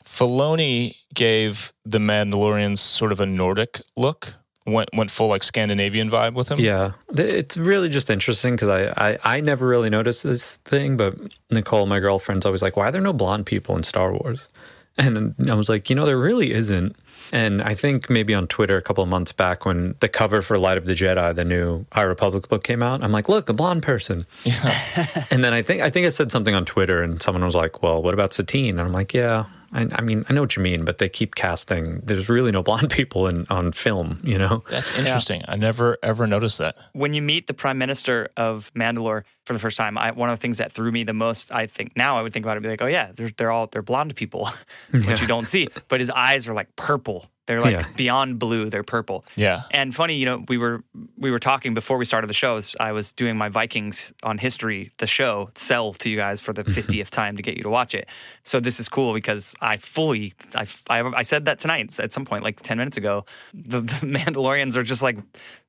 Filoni 0.05 0.97
gave 1.15 1.73
the 1.85 1.99
Mandalorians 1.99 2.79
sort 2.79 3.13
of 3.13 3.21
a 3.21 3.27
Nordic 3.27 3.81
look, 3.97 4.35
went 4.67 4.91
went 4.95 5.11
full 5.11 5.29
like 5.29 5.43
Scandinavian 5.43 6.11
vibe 6.11 6.35
with 6.35 6.51
him. 6.51 6.59
Yeah, 6.61 6.93
it's 7.13 7.57
really 7.57 7.89
just 7.89 8.11
interesting 8.11 8.55
because 8.55 8.69
I, 8.69 9.11
I, 9.11 9.19
I 9.37 9.41
never 9.41 9.67
really 9.67 9.91
noticed 9.91 10.23
this 10.23 10.59
thing, 10.59 10.97
but 10.97 11.15
Nicole, 11.51 11.87
my 11.87 12.01
girlfriend's 12.01 12.47
always 12.47 12.63
like, 12.63 12.77
why 12.77 12.89
are 12.89 12.93
there 12.93 13.01
no 13.01 13.13
blonde 13.13 13.47
people 13.47 13.77
in 13.77 13.83
Star 13.83 14.13
Wars? 14.13 14.47
And 14.99 15.35
I 15.49 15.55
was 15.55 15.71
like, 15.71 15.89
you 15.89 15.97
know, 15.97 16.05
there 16.05 16.19
really 16.19 16.53
isn't. 16.53 16.95
And 17.33 17.63
I 17.63 17.75
think 17.75 18.11
maybe 18.11 18.35
on 18.35 18.47
Twitter 18.49 18.77
a 18.77 18.83
couple 18.83 19.03
of 19.03 19.09
months 19.09 19.33
back 19.33 19.65
when 19.65 19.95
the 20.01 20.09
cover 20.09 20.43
for 20.43 20.59
Light 20.59 20.77
of 20.77 20.85
the 20.85 20.95
Jedi, 20.95 21.35
the 21.35 21.45
new 21.45 21.87
High 21.93 22.03
Republic 22.03 22.49
book 22.49 22.65
came 22.65 22.83
out, 22.83 23.03
I'm 23.03 23.13
like, 23.13 23.29
look, 23.29 23.49
a 23.49 23.53
blonde 23.55 23.83
person. 23.83 24.27
Yeah. 24.45 25.27
and 25.31 25.43
then 25.43 25.55
I 25.55 25.63
think 25.63 25.81
I 25.81 25.89
think 25.89 26.07
I 26.07 26.11
said 26.11 26.33
something 26.33 26.55
on 26.55 26.65
Twitter 26.67 27.03
and 27.03 27.23
someone 27.23 27.45
was 27.45 27.55
like, 27.55 27.83
well, 27.83 28.03
what 28.03 28.13
about 28.13 28.35
Satine? 28.35 28.79
And 28.79 28.89
I'm 28.89 28.93
like, 28.93 29.15
yeah, 29.15 29.45
I, 29.73 29.87
I 29.93 30.01
mean, 30.01 30.25
I 30.29 30.33
know 30.33 30.41
what 30.41 30.57
you 30.57 30.63
mean, 30.63 30.85
but 30.85 30.99
they 30.99 31.09
keep 31.09 31.35
casting. 31.35 32.01
There's 32.01 32.29
really 32.29 32.51
no 32.51 32.63
blonde 32.63 32.91
people 32.99 33.27
in 33.27 33.47
on 33.51 33.73
film, 33.73 34.21
you 34.25 34.39
know? 34.39 34.65
That's 34.69 34.97
interesting. 34.97 35.43
I 35.49 35.57
never 35.57 35.97
ever 36.03 36.27
noticed 36.27 36.59
that. 36.59 36.77
when 36.93 37.13
you 37.15 37.23
meet 37.23 37.47
the 37.47 37.55
prime 37.55 37.79
minister 37.79 38.31
of 38.37 38.73
Mandalore 38.75 39.23
for 39.45 39.53
the 39.53 39.59
first 39.59 39.77
time, 39.77 39.97
I, 39.97 40.11
one 40.11 40.29
of 40.31 40.39
the 40.39 40.43
things 40.43 40.59
that 40.59 40.73
threw 40.73 40.91
me 40.91 41.05
the 41.05 41.13
most, 41.13 41.53
I 41.53 41.67
think 41.67 41.97
now 41.97 42.17
I 42.19 42.23
would 42.23 42.33
think 42.33 42.45
about 42.45 42.57
it, 42.57 42.63
be 42.63 42.69
like, 42.69 42.83
oh 42.83 42.87
yeah, 42.87 43.13
they're 43.15 43.31
they're 43.37 43.51
all 43.51 43.67
they're 43.69 43.83
blonde 43.83 44.17
people, 44.17 44.51
which 44.91 45.21
you 45.21 45.27
don't 45.27 45.47
see, 45.47 45.69
but 45.89 46.01
his 46.01 46.11
eyes 46.11 46.49
are 46.49 46.55
like 46.55 46.75
purple. 46.77 47.31
They're 47.51 47.61
like 47.61 47.73
Yeah. 47.73 47.87
beyond 47.97 48.39
blue. 48.39 48.71
They're 48.71 48.85
purple. 48.85 49.25
Yeah. 49.35 49.63
And 49.73 49.93
funny, 49.93 50.15
you 50.15 50.25
know, 50.25 50.45
we 50.49 50.57
were 50.57 50.85
we 51.19 51.33
were 51.33 51.41
talking 51.41 51.75
before 51.75 51.99
we 51.99 52.05
started 52.05 52.29
the 52.31 52.35
shows. 52.45 52.77
I 52.79 52.93
was 52.93 53.13
doing 53.13 53.37
my 53.37 53.49
Vikings 53.49 54.13
on 54.23 54.39
history, 54.39 54.93
the 54.99 55.09
show, 55.09 55.51
sell 55.57 55.93
to 55.95 56.09
you 56.09 56.17
guys 56.17 56.41
for 56.41 56.53
the 56.53 56.63
fiftieth 56.79 57.11
time 57.11 57.37
to 57.37 57.43
get 57.43 57.57
you 57.57 57.65
to 57.65 57.69
watch 57.71 57.93
it. 57.95 58.07
So 58.45 58.61
this 58.61 58.79
is 58.79 58.89
cool 58.89 59.13
because 59.15 59.57
I 59.61 59.79
fully, 59.79 60.33
I, 60.55 60.65
I, 60.89 61.01
I 61.03 61.23
said 61.25 61.45
that 61.47 61.59
tonight 61.59 61.99
at 61.99 62.13
some 62.13 62.25
point, 62.25 62.45
like 62.45 62.61
ten 62.63 62.79
minutes 62.79 62.97
ago. 62.97 63.25
The, 63.53 63.81
the 63.81 64.07
Mandalorians 64.07 64.77
are 64.77 64.85
just 64.85 65.03
like 65.03 65.19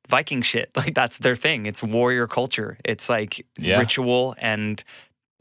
Viking 0.07 0.43
shit. 0.43 0.69
Like 0.75 0.93
that's 0.93 1.17
their 1.17 1.35
thing. 1.35 1.65
It's 1.65 1.81
warrior 1.81 2.27
culture. 2.27 2.77
It's 2.85 3.09
like 3.09 3.43
Yeah. 3.57 3.79
ritual 3.79 4.35
and 4.37 4.83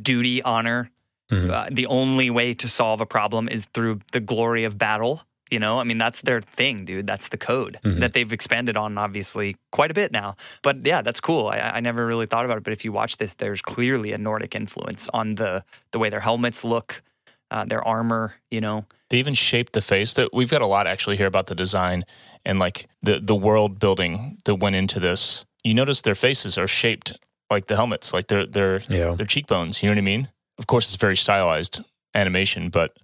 duty, 0.00 0.42
honor. 0.42 0.90
Mhm. 1.30 1.50
Uh, 1.50 1.68
the 1.70 1.86
only 1.86 2.28
way 2.30 2.52
to 2.54 2.66
solve 2.68 3.00
a 3.00 3.06
problem 3.06 3.48
is 3.48 3.66
through 3.74 4.00
the 4.12 4.18
glory 4.20 4.64
of 4.64 4.76
battle. 4.78 5.22
You 5.50 5.58
know, 5.58 5.80
I 5.80 5.84
mean, 5.84 5.98
that's 5.98 6.20
their 6.22 6.40
thing, 6.40 6.84
dude. 6.84 7.06
That's 7.06 7.28
the 7.28 7.36
code 7.36 7.78
Mhm. 7.84 8.00
that 8.00 8.12
they've 8.12 8.32
expanded 8.32 8.76
on, 8.76 8.96
obviously, 8.98 9.56
quite 9.72 9.90
a 9.90 9.94
bit 9.94 10.12
now. 10.12 10.36
But 10.62 10.86
yeah, 10.86 11.02
that's 11.02 11.20
cool. 11.20 11.48
I, 11.48 11.58
I 11.58 11.80
never 11.80 12.06
really 12.06 12.26
thought 12.26 12.44
about 12.44 12.56
it. 12.58 12.64
But 12.64 12.72
if 12.72 12.84
you 12.84 12.92
watch 12.92 13.16
this, 13.16 13.34
there's 13.34 13.60
clearly 13.60 14.12
a 14.12 14.18
Nordic 14.18 14.54
influence 14.54 15.08
on 15.12 15.34
the 15.34 15.64
the 15.92 15.98
way 15.98 16.08
their 16.10 16.20
helmets 16.20 16.62
look, 16.64 17.02
uh, 17.50 17.64
their 17.64 17.82
armor. 17.86 18.34
You 18.50 18.60
know, 18.60 18.84
They 19.08 19.18
even 19.18 19.34
shaped 19.34 19.72
the 19.72 19.82
face. 19.82 20.12
That 20.14 20.32
we've 20.32 20.50
got 20.50 20.62
a 20.62 20.66
lot 20.66 20.86
actually 20.86 21.16
here 21.16 21.26
about 21.26 21.46
the 21.48 21.54
design 21.56 22.04
and 22.44 22.58
like 22.60 22.86
the 23.02 23.18
the 23.20 23.34
world 23.34 23.78
building 23.80 24.38
that 24.44 24.54
went 24.56 24.76
into 24.76 25.00
this. 25.00 25.44
You 25.64 25.74
notice 25.74 26.00
their 26.02 26.14
faces 26.14 26.56
are 26.56 26.68
shaped 26.68 27.12
like 27.50 27.66
the 27.66 27.74
helmets, 27.76 28.12
like 28.12 28.28
their 28.28 28.46
their 28.46 28.80
Yeah. 28.88 29.14
their 29.16 29.26
cheekbones. 29.26 29.82
You 29.82 29.88
know 29.88 29.94
what 29.94 29.98
I 29.98 30.12
mean? 30.12 30.28
Of 30.58 30.66
course, 30.68 30.86
it's 30.88 30.96
very 30.96 31.16
stylized 31.16 31.80
animation, 32.14 32.68
but 32.70 32.96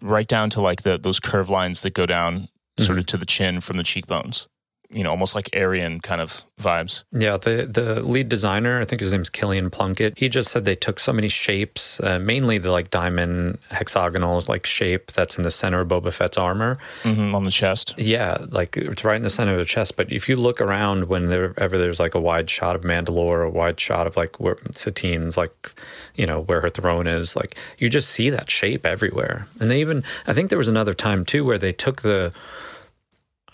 right 0.00 0.26
down 0.26 0.50
to 0.50 0.60
like 0.60 0.82
the 0.82 0.98
those 0.98 1.20
curve 1.20 1.50
lines 1.50 1.82
that 1.82 1.94
go 1.94 2.06
down 2.06 2.48
sort 2.78 2.98
of 2.98 3.04
mm-hmm. 3.04 3.10
to 3.10 3.16
the 3.16 3.26
chin 3.26 3.60
from 3.60 3.76
the 3.76 3.82
cheekbones. 3.82 4.48
You 4.90 5.04
know, 5.04 5.10
almost 5.10 5.34
like 5.34 5.50
Aryan 5.54 6.00
kind 6.00 6.22
of 6.22 6.44
vibes. 6.58 7.02
Yeah, 7.12 7.36
the 7.36 7.68
the 7.70 8.00
lead 8.02 8.30
designer, 8.30 8.80
I 8.80 8.86
think 8.86 9.02
his 9.02 9.12
name's 9.12 9.28
Kilian 9.28 9.70
Plunkett. 9.70 10.18
He 10.18 10.30
just 10.30 10.50
said 10.50 10.64
they 10.64 10.74
took 10.74 10.98
so 10.98 11.12
many 11.12 11.28
shapes, 11.28 12.00
uh, 12.00 12.18
mainly 12.18 12.56
the 12.56 12.70
like 12.70 12.90
diamond 12.90 13.58
hexagonal 13.70 14.42
like 14.48 14.64
shape 14.64 15.12
that's 15.12 15.36
in 15.36 15.44
the 15.44 15.50
center 15.50 15.80
of 15.80 15.88
Boba 15.88 16.10
Fett's 16.10 16.38
armor. 16.38 16.78
hmm 17.02 17.34
on 17.34 17.44
the 17.44 17.50
chest. 17.50 17.94
Yeah, 17.98 18.38
like 18.48 18.78
it's 18.78 19.04
right 19.04 19.16
in 19.16 19.22
the 19.22 19.30
center 19.30 19.52
of 19.52 19.58
the 19.58 19.66
chest. 19.66 19.94
But 19.94 20.10
if 20.10 20.26
you 20.26 20.36
look 20.36 20.58
around, 20.60 21.04
whenever 21.10 21.76
there's 21.76 22.00
like 22.00 22.14
a 22.14 22.20
wide 22.20 22.48
shot 22.48 22.74
of 22.74 22.80
Mandalore, 22.82 23.46
a 23.46 23.50
wide 23.50 23.78
shot 23.78 24.06
of 24.06 24.16
like 24.16 24.40
where 24.40 24.56
Satine's 24.72 25.36
like, 25.36 25.78
you 26.14 26.26
know, 26.26 26.40
where 26.40 26.62
her 26.62 26.70
throne 26.70 27.06
is, 27.06 27.36
like 27.36 27.56
you 27.76 27.90
just 27.90 28.08
see 28.08 28.30
that 28.30 28.50
shape 28.50 28.86
everywhere. 28.86 29.46
And 29.60 29.70
they 29.70 29.80
even, 29.82 30.02
I 30.26 30.32
think 30.32 30.48
there 30.48 30.58
was 30.58 30.68
another 30.68 30.94
time 30.94 31.26
too 31.26 31.44
where 31.44 31.58
they 31.58 31.72
took 31.74 32.00
the, 32.00 32.32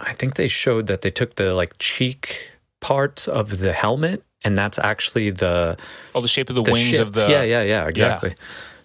I 0.01 0.13
think 0.13 0.35
they 0.35 0.49
showed 0.49 0.87
that 0.89 1.03
they 1.03 1.11
took 1.11 1.37
the 1.37 1.55
like 1.55 1.75
cheek 1.79 2.51
parts 2.81 3.27
of 3.29 3.59
the 3.59 3.73
helmet 3.73 4.23
and 4.45 4.57
that's 4.57 4.79
actually 4.79 5.31
the 5.31 5.77
Oh, 6.15 6.21
the 6.21 6.29
shape 6.29 6.49
of 6.51 6.57
the, 6.57 6.63
the 6.63 6.73
wings 6.73 6.89
ship. 6.91 7.01
of 7.01 7.13
the 7.13 7.29
yeah, 7.29 7.43
yeah, 7.43 7.63
yeah, 7.63 7.87
exactly. 7.89 8.35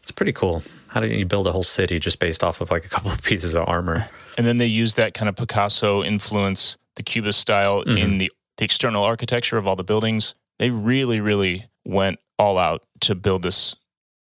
It's 0.03 0.11
pretty 0.11 0.31
cool. 0.33 0.63
How 0.87 0.99
do 1.01 1.07
you 1.07 1.25
build 1.25 1.45
a 1.47 1.51
whole 1.51 1.63
city 1.63 1.99
just 1.99 2.19
based 2.19 2.43
off 2.43 2.61
of 2.61 2.71
like 2.71 2.85
a 2.85 2.89
couple 2.89 3.11
of 3.11 3.21
pieces 3.29 3.53
of 3.53 3.67
armor? 3.67 4.09
And 4.37 4.47
then 4.47 4.57
they 4.57 4.65
use 4.67 4.93
that 4.95 5.13
kind 5.13 5.27
of 5.29 5.35
Picasso 5.35 6.03
influence, 6.03 6.77
the 6.95 7.03
Cubist 7.03 7.39
style 7.39 7.83
Mm-hmm. 7.83 7.97
in 7.97 8.17
the, 8.19 8.31
the 8.57 8.65
external 8.65 9.03
architecture 9.03 9.57
of 9.57 9.67
all 9.67 9.75
the 9.75 9.83
buildings. 9.83 10.33
They 10.57 10.69
really, 10.69 11.19
really 11.19 11.65
went 11.85 12.19
all 12.37 12.57
out 12.57 12.83
to 13.01 13.15
build 13.15 13.43
this 13.43 13.75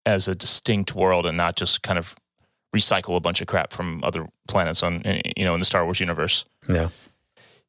as 0.06 0.28
a 0.28 0.36
distinct 0.36 0.94
world 0.96 1.26
and 1.26 1.36
not 1.38 1.56
just 1.56 1.82
kind 1.82 1.98
of 1.98 2.16
recycle 2.76 3.15
a 3.15 3.19
bunch 3.19 3.41
of 3.41 3.47
crap 3.47 3.71
from 3.74 4.03
other 4.03 4.28
planets 4.47 4.84
on 4.84 5.03
you 5.38 5.43
know 5.45 5.53
in 5.53 5.59
the 5.59 5.65
Star 5.65 5.84
Wars 5.86 5.99
universe. 5.99 6.45
Yeah, 6.67 6.89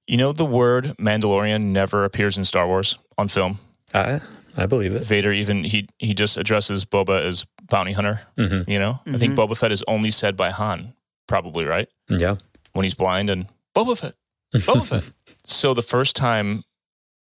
You 0.06 0.16
know 0.16 0.32
the 0.32 0.44
word 0.46 0.94
Mandalorian 0.98 1.62
never 1.72 2.04
appears 2.04 2.36
in 2.38 2.44
Star 2.44 2.66
Wars 2.66 2.98
on 3.18 3.28
film. 3.28 3.58
I 3.92 4.20
I 4.56 4.66
believe 4.66 4.94
it. 4.94 5.04
Vader 5.04 5.32
even 5.32 5.64
he 5.64 5.88
he 5.98 6.14
just 6.14 6.36
addresses 6.36 6.84
Boba 6.84 7.20
as 7.26 7.44
bounty 7.70 7.92
hunter. 7.92 8.20
Mhm. 8.38 8.68
You 8.68 8.78
know, 8.78 9.00
I 9.06 9.18
think 9.18 9.34
Boba 9.36 9.56
Fett 9.56 9.72
is 9.72 9.82
only 9.88 10.10
said 10.10 10.36
by 10.36 10.50
Han, 10.50 10.94
probably 11.26 11.64
right 11.64 11.88
Yeah, 12.08 12.36
when 12.72 12.84
he's 12.84 12.94
blind 12.94 13.30
and 13.30 13.46
Boba 13.74 13.96
Fett, 13.98 14.14
Boba 14.54 14.86
Fett. 14.90 15.04
So 15.44 15.74
the 15.74 15.82
first 15.82 16.14
time 16.16 16.62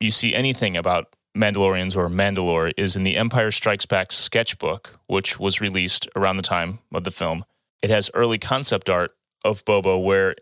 you 0.01 0.11
see 0.11 0.35
anything 0.35 0.77
about 0.77 1.15
Mandalorians 1.37 1.97
or 1.97 2.09
Mandalore 2.09 2.73
is 2.77 2.97
in 2.97 3.03
the 3.05 3.17
Empire 3.17 3.51
Strikes 3.51 3.87
Back 3.87 4.11
sketchbook, 4.13 4.99
which 5.07 5.39
was 5.39 5.61
released 5.61 6.09
around 6.17 6.37
the 6.37 6.43
time 6.43 6.79
of 6.95 7.05
the 7.05 7.11
film. 7.11 7.45
It 7.83 7.91
has 7.91 8.11
early 8.15 8.39
concept 8.39 8.89
art 8.89 9.13
of 9.45 9.65
Boba 9.65 10.03
where 10.03 10.35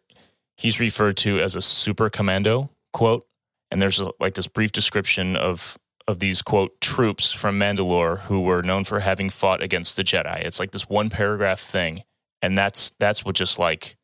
he's 0.57 0.81
referred 0.81 1.17
to 1.19 1.39
as 1.39 1.55
a 1.55 1.61
super 1.61 2.09
commando 2.09 2.71
quote, 2.93 3.27
and 3.71 3.83
there's 3.83 4.01
a, 4.01 4.11
like 4.21 4.35
this 4.35 4.47
brief 4.47 4.73
description 4.73 5.37
of 5.37 5.79
of 6.09 6.21
these 6.21 6.41
quote 6.41 6.81
troops 6.81 7.33
from 7.33 7.59
Mandalore 7.59 8.21
who 8.21 8.41
were 8.41 8.63
known 8.63 8.85
for 8.85 9.01
having 9.01 9.29
fought 9.29 9.61
against 9.61 9.97
the 9.97 10.05
Jedi. 10.05 10.41
It's 10.45 10.61
like 10.61 10.71
this 10.71 10.89
one 10.89 11.11
paragraph 11.11 11.61
thing, 11.61 12.05
and 12.41 12.57
that's 12.57 12.93
that's 12.99 13.25
what 13.25 13.35
just 13.37 13.59
like 13.59 13.97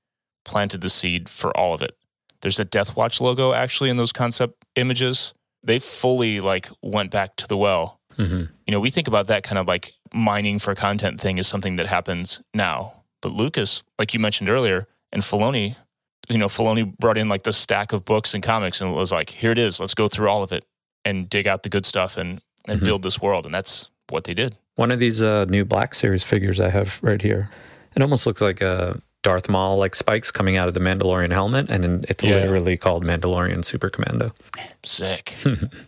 planted 0.44 0.80
the 0.80 0.90
seed 0.90 1.28
for 1.28 1.56
all 1.56 1.74
of 1.74 1.82
it. 1.82 1.96
There's 2.42 2.58
a 2.58 2.64
Death 2.64 2.96
Watch 2.96 3.20
logo 3.20 3.52
actually 3.52 3.88
in 3.88 3.96
those 3.96 4.12
concept 4.12 4.64
images. 4.74 5.32
They 5.62 5.78
fully 5.78 6.40
like 6.40 6.68
went 6.82 7.10
back 7.10 7.36
to 7.36 7.46
the 7.46 7.56
well. 7.56 8.00
hmm 8.16 8.44
You 8.66 8.72
know, 8.72 8.80
we 8.80 8.90
think 8.90 9.08
about 9.08 9.28
that 9.28 9.44
kind 9.44 9.58
of 9.58 9.66
like 9.66 9.92
mining 10.12 10.58
for 10.58 10.74
content 10.74 11.20
thing 11.20 11.38
as 11.38 11.46
something 11.46 11.76
that 11.76 11.86
happens 11.86 12.42
now. 12.52 13.01
But 13.22 13.32
Lucas, 13.32 13.84
like 13.98 14.12
you 14.12 14.20
mentioned 14.20 14.50
earlier, 14.50 14.86
and 15.12 15.22
Filoni, 15.22 15.76
you 16.28 16.38
know, 16.38 16.48
Filoni 16.48 16.96
brought 16.98 17.16
in 17.16 17.28
like 17.28 17.44
the 17.44 17.52
stack 17.52 17.92
of 17.92 18.04
books 18.04 18.34
and 18.34 18.42
comics 18.42 18.80
and 18.80 18.92
was 18.94 19.10
like, 19.12 19.30
here 19.30 19.50
it 19.52 19.58
is, 19.58 19.80
let's 19.80 19.94
go 19.94 20.08
through 20.08 20.28
all 20.28 20.42
of 20.42 20.52
it 20.52 20.64
and 21.04 21.28
dig 21.30 21.46
out 21.46 21.62
the 21.62 21.68
good 21.68 21.86
stuff 21.86 22.16
and 22.16 22.40
and 22.68 22.80
Mhm. 22.80 22.84
build 22.84 23.02
this 23.02 23.20
world. 23.20 23.44
And 23.44 23.52
that's 23.52 23.88
what 24.08 24.22
they 24.22 24.34
did. 24.34 24.56
One 24.76 24.92
of 24.92 25.00
these 25.00 25.20
uh, 25.20 25.46
new 25.46 25.64
Black 25.64 25.94
Series 25.96 26.22
figures 26.22 26.60
I 26.60 26.70
have 26.70 26.98
right 27.02 27.20
here, 27.20 27.50
it 27.96 28.02
almost 28.02 28.24
looks 28.24 28.40
like 28.40 28.60
a 28.60 29.00
Darth 29.24 29.48
Maul 29.48 29.78
like 29.78 29.96
spikes 29.96 30.30
coming 30.30 30.56
out 30.56 30.68
of 30.68 30.74
the 30.74 30.80
Mandalorian 30.80 31.32
helmet, 31.32 31.68
and 31.70 32.04
it's 32.08 32.22
Yeah. 32.22 32.36
literally 32.36 32.76
called 32.76 33.04
Mandalorian 33.04 33.64
Super 33.64 33.90
Commando. 33.90 34.32
Sick. 34.84 35.34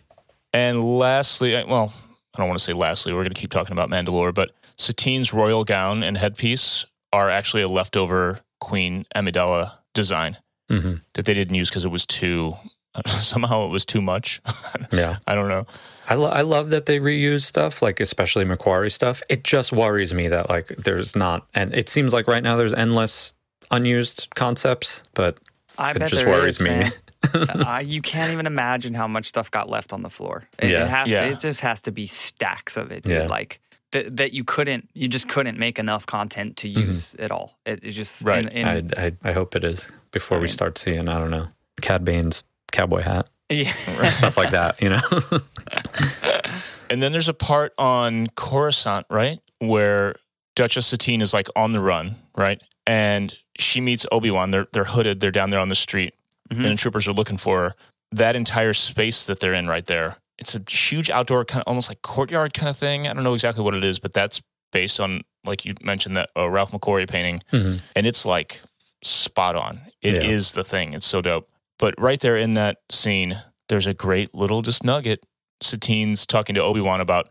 and 0.53 0.97
lastly, 0.99 1.53
well, 1.67 1.93
I 2.33 2.37
don't 2.39 2.47
want 2.49 2.59
to 2.59 2.63
say 2.65 2.73
lastly, 2.73 3.13
we're 3.13 3.23
going 3.23 3.33
to 3.33 3.39
keep 3.39 3.51
talking 3.51 3.71
about 3.73 3.89
Mandalore, 3.89 4.33
but 4.33 4.51
Satine's 4.77 5.33
royal 5.33 5.63
gown 5.63 6.03
and 6.03 6.17
headpiece 6.17 6.85
are 7.15 7.29
actually 7.29 7.63
a 7.63 7.67
leftover 7.67 8.39
Queen 8.59 9.05
Amidala 9.15 9.77
design 9.93 10.37
hmm 10.69 10.95
that 11.13 11.25
they 11.25 11.33
didn't 11.33 11.55
use 11.55 11.69
because 11.69 11.85
it 11.85 11.91
was 11.91 12.05
too, 12.05 12.55
somehow 13.05 13.65
it 13.65 13.69
was 13.69 13.85
too 13.85 14.01
much. 14.01 14.41
Yeah. 14.91 15.17
I 15.27 15.35
don't 15.35 15.49
know. 15.49 15.65
I, 16.07 16.15
lo- 16.15 16.29
I 16.29 16.41
love 16.41 16.69
that 16.69 16.85
they 16.85 16.99
reuse 16.99 17.43
stuff, 17.43 17.81
like 17.81 17.99
especially 17.99 18.45
McQuarrie 18.45 18.91
stuff. 18.91 19.21
It 19.29 19.43
just 19.43 19.71
worries 19.71 20.13
me 20.13 20.27
that 20.29 20.49
like 20.49 20.67
there's 20.77 21.15
not, 21.15 21.47
and 21.53 21.73
it 21.73 21.89
seems 21.89 22.13
like 22.13 22.27
right 22.27 22.43
now 22.43 22.55
there's 22.57 22.73
endless 22.73 23.33
unused 23.71 24.27
concepts, 24.35 25.03
but 25.13 25.37
I 25.77 25.91
It 25.91 25.99
bet 25.99 26.09
just 26.11 26.25
worries 26.25 26.55
is, 26.55 26.61
me. 26.61 26.89
uh, 27.33 27.81
you 27.85 28.01
can't 28.01 28.31
even 28.31 28.45
imagine 28.45 28.93
how 28.93 29.07
much 29.07 29.25
stuff 29.27 29.49
got 29.51 29.67
left 29.69 29.91
on 29.93 30.01
the 30.03 30.09
floor. 30.09 30.47
It, 30.59 30.69
Yeah. 30.71 30.83
it 30.85 30.89
has. 30.89 31.07
Yeah. 31.09 31.23
It 31.25 31.39
just 31.39 31.61
has 31.61 31.81
to 31.83 31.91
be 31.91 32.05
stacks 32.07 32.77
of 32.77 32.91
it, 32.91 33.03
dude. 33.03 33.23
Yeah. 33.23 33.27
Like 33.27 33.59
that. 33.95 34.17
That 34.17 34.33
you 34.33 34.43
couldn't. 34.43 34.89
You 34.93 35.07
just 35.07 35.27
couldn't 35.27 35.57
make 35.57 35.79
enough 35.79 36.05
content 36.05 36.57
to 36.57 36.67
use 36.69 37.15
at 37.15 37.31
all. 37.31 37.57
It, 37.65 37.79
it 37.83 37.91
just 37.91 38.21
Right. 38.21 38.43
in- 38.45 38.49
in- 38.67 38.91
I, 38.97 39.05
I 39.07 39.11
I 39.29 39.31
hope 39.33 39.55
it 39.55 39.63
is 39.63 39.87
before 40.11 40.39
we 40.39 40.47
start 40.47 40.77
seeing 40.77 41.09
I 41.09 41.17
don't 41.17 41.31
know 41.31 41.47
Cad 41.81 42.05
Bane's 42.05 42.43
cowboy 42.71 43.01
hat 43.01 43.29
yeah. 43.49 43.71
stuff 44.11 44.37
like 44.37 44.51
that. 44.51 44.81
You 44.81 44.89
know. 44.89 45.01
And 46.89 47.01
then 47.01 47.11
there's 47.11 47.27
a 47.27 47.33
part 47.33 47.73
on 47.79 48.27
Coruscant, 48.35 49.07
right? 49.09 49.39
Where 49.59 50.15
Duchess 50.55 50.85
Satine 50.85 51.21
is 51.21 51.33
like 51.33 51.47
on 51.55 51.71
the 51.71 51.79
run, 51.79 52.15
right? 52.37 52.61
And 52.85 53.35
she 53.57 53.81
meets 53.81 54.05
Obi-Wan. 54.11 54.51
They're, 54.51 54.67
they're 54.71 54.83
hooded. 54.85 55.19
They're 55.19 55.31
down 55.31 55.49
there 55.49 55.59
on 55.59 55.69
the 55.69 55.75
street. 55.75 56.13
Mhm. 56.51 56.57
and 56.57 56.65
the 56.65 56.75
troopers 56.75 57.07
are 57.07 57.11
looking 57.13 57.37
for 57.37 57.59
her. 57.61 57.75
That 58.11 58.35
entire 58.35 58.73
space 58.73 59.25
that 59.25 59.39
they're 59.39 59.55
in 59.55 59.67
right 59.67 59.85
there, 59.87 60.17
it's 60.37 60.55
a 60.55 60.61
huge 60.69 61.09
outdoor 61.09 61.45
kind 61.45 61.61
of 61.61 61.67
almost 61.67 61.89
like 61.89 62.01
courtyard 62.01 62.53
kind 62.53 62.69
of 62.69 62.77
thing. 62.77 63.07
I 63.07 63.13
don't 63.13 63.23
know 63.23 63.33
exactly 63.33 63.63
what 63.63 63.73
it 63.75 63.83
is, 63.83 63.99
but 63.99 64.13
that's 64.13 64.41
based 64.71 64.99
on 64.99 65.21
like 65.45 65.63
you 65.65 65.73
mentioned 65.81 66.17
that 66.17 66.29
uh, 66.37 66.49
Ralph 66.49 66.71
McQuarrie 66.71 67.07
painting, 67.09 67.41
Mhm. 67.51 67.81
and 67.95 68.07
it's 68.07 68.25
like 68.25 68.61
spot 69.03 69.55
on. 69.55 69.79
It 70.01 70.15
is 70.15 70.51
Yeah. 70.51 70.61
the 70.61 70.63
thing. 70.63 70.93
It's 70.93 71.05
so 71.07 71.21
dope. 71.21 71.49
But 71.77 71.93
right 71.99 72.19
there 72.19 72.35
in 72.37 72.53
that 72.55 72.77
scene, 72.89 73.41
there's 73.69 73.85
a 73.87 73.93
great 73.93 74.33
little 74.33 74.61
just 74.61 74.83
nugget. 74.83 75.23
Satine's 75.61 76.25
talking 76.25 76.55
to 76.55 76.61
Obi 76.61 76.81
Wan 76.81 76.99
about 77.01 77.29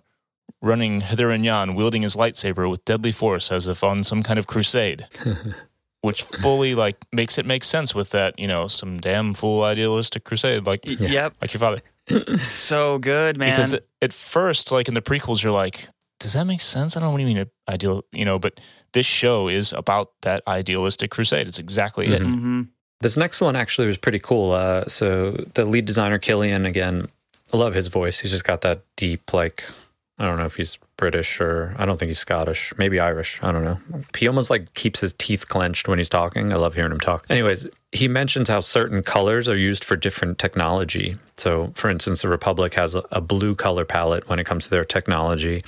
running 0.62 1.00
hither 1.00 1.30
and 1.30 1.44
yon, 1.44 1.74
wielding 1.74 2.02
his 2.02 2.14
lightsaber 2.16 2.70
with 2.70 2.84
deadly 2.84 3.12
force 3.12 3.50
as 3.52 3.66
if 3.66 3.82
on 3.84 4.02
some 4.04 4.22
kind 4.22 4.38
of 4.38 4.46
crusade 4.46 5.06
which 6.00 6.22
fully 6.22 6.74
like 6.74 6.96
makes 7.12 7.38
it 7.38 7.46
make 7.46 7.64
sense 7.64 7.94
with 7.94 8.10
that, 8.10 8.38
you 8.38 8.46
know, 8.46 8.68
some 8.68 8.98
damn 9.00 9.32
fool 9.34 9.62
idealistic 9.64 10.24
crusade 10.24 10.66
like 10.66 10.84
Y- 10.86 10.96
Yep. 11.00 11.34
like 11.40 11.52
your 11.54 11.58
father. 11.58 11.80
So 12.38 12.98
good, 12.98 13.36
man. 13.38 13.50
Because 13.50 13.74
at- 13.74 13.84
at 14.02 14.12
first, 14.12 14.70
like 14.72 14.88
in 14.88 14.94
the 14.94 15.02
prequels, 15.02 15.42
you're 15.42 15.52
like, 15.52 15.88
does 16.20 16.34
that 16.34 16.44
make 16.44 16.60
sense? 16.60 16.96
I 16.96 17.00
don't 17.00 17.08
know 17.08 17.12
what 17.12 17.18
do 17.18 17.24
you 17.24 17.34
mean 17.34 17.46
ideal, 17.68 18.04
you 18.12 18.24
know, 18.24 18.38
but 18.38 18.60
this 18.92 19.06
show 19.06 19.48
is 19.48 19.72
about 19.72 20.12
that 20.22 20.40
idealistic 20.46 21.10
crusade. 21.10 21.46
It's 21.48 21.58
exactly 21.58 22.06
it. 22.12 22.22
Mhm. 22.22 22.34
hmm 22.38 22.62
This 23.00 23.16
next 23.16 23.40
one 23.40 23.56
actually 23.56 23.86
was 23.86 23.98
pretty 23.98 24.18
cool. 24.20 24.52
Uh, 24.52 24.84
so 24.88 25.32
the 25.54 25.64
lead 25.64 25.84
designer 25.86 26.18
Kilian, 26.18 26.66
again, 26.66 27.08
I 27.52 27.56
love 27.56 27.74
his 27.74 27.88
voice. 27.88 28.20
He's 28.20 28.30
just 28.30 28.44
got 28.44 28.60
that 28.62 28.82
deep, 28.96 29.32
like 29.32 29.64
I 30.18 30.26
don't 30.26 30.38
know 30.38 30.44
if 30.44 30.54
he's 30.54 30.78
British 30.96 31.40
or 31.40 31.74
I 31.76 31.84
don't 31.84 31.98
think 31.98 32.08
he's 32.08 32.20
Scottish, 32.20 32.72
maybe 32.78 33.00
Irish. 33.00 33.40
I 33.42 33.50
don't 33.50 33.64
know. 33.64 33.78
He 34.16 34.28
almost 34.28 34.48
like 34.48 34.72
keeps 34.74 35.00
his 35.00 35.12
teeth 35.14 35.48
clenched 35.48 35.88
when 35.88 35.98
he's 35.98 36.08
talking. 36.08 36.52
I 36.52 36.56
love 36.56 36.74
hearing 36.74 36.92
him 36.92 37.00
talk. 37.00 37.26
Anyways, 37.28 37.68
he 37.90 38.06
mentions 38.06 38.48
how 38.48 38.60
certain 38.60 39.02
colors 39.02 39.48
are 39.48 39.56
used 39.56 39.82
for 39.82 39.96
different 39.96 40.38
technology. 40.38 41.16
So, 41.36 41.72
for 41.74 41.90
instance, 41.90 42.22
the 42.22 42.28
Republic 42.28 42.74
has 42.74 42.94
a, 43.10 43.20
blue 43.20 43.56
color 43.56 43.84
palette 43.84 44.28
when 44.28 44.38
it 44.38 44.44
comes 44.44 44.64
to 44.64 44.70
their 44.70 44.84
technology. 44.84 45.64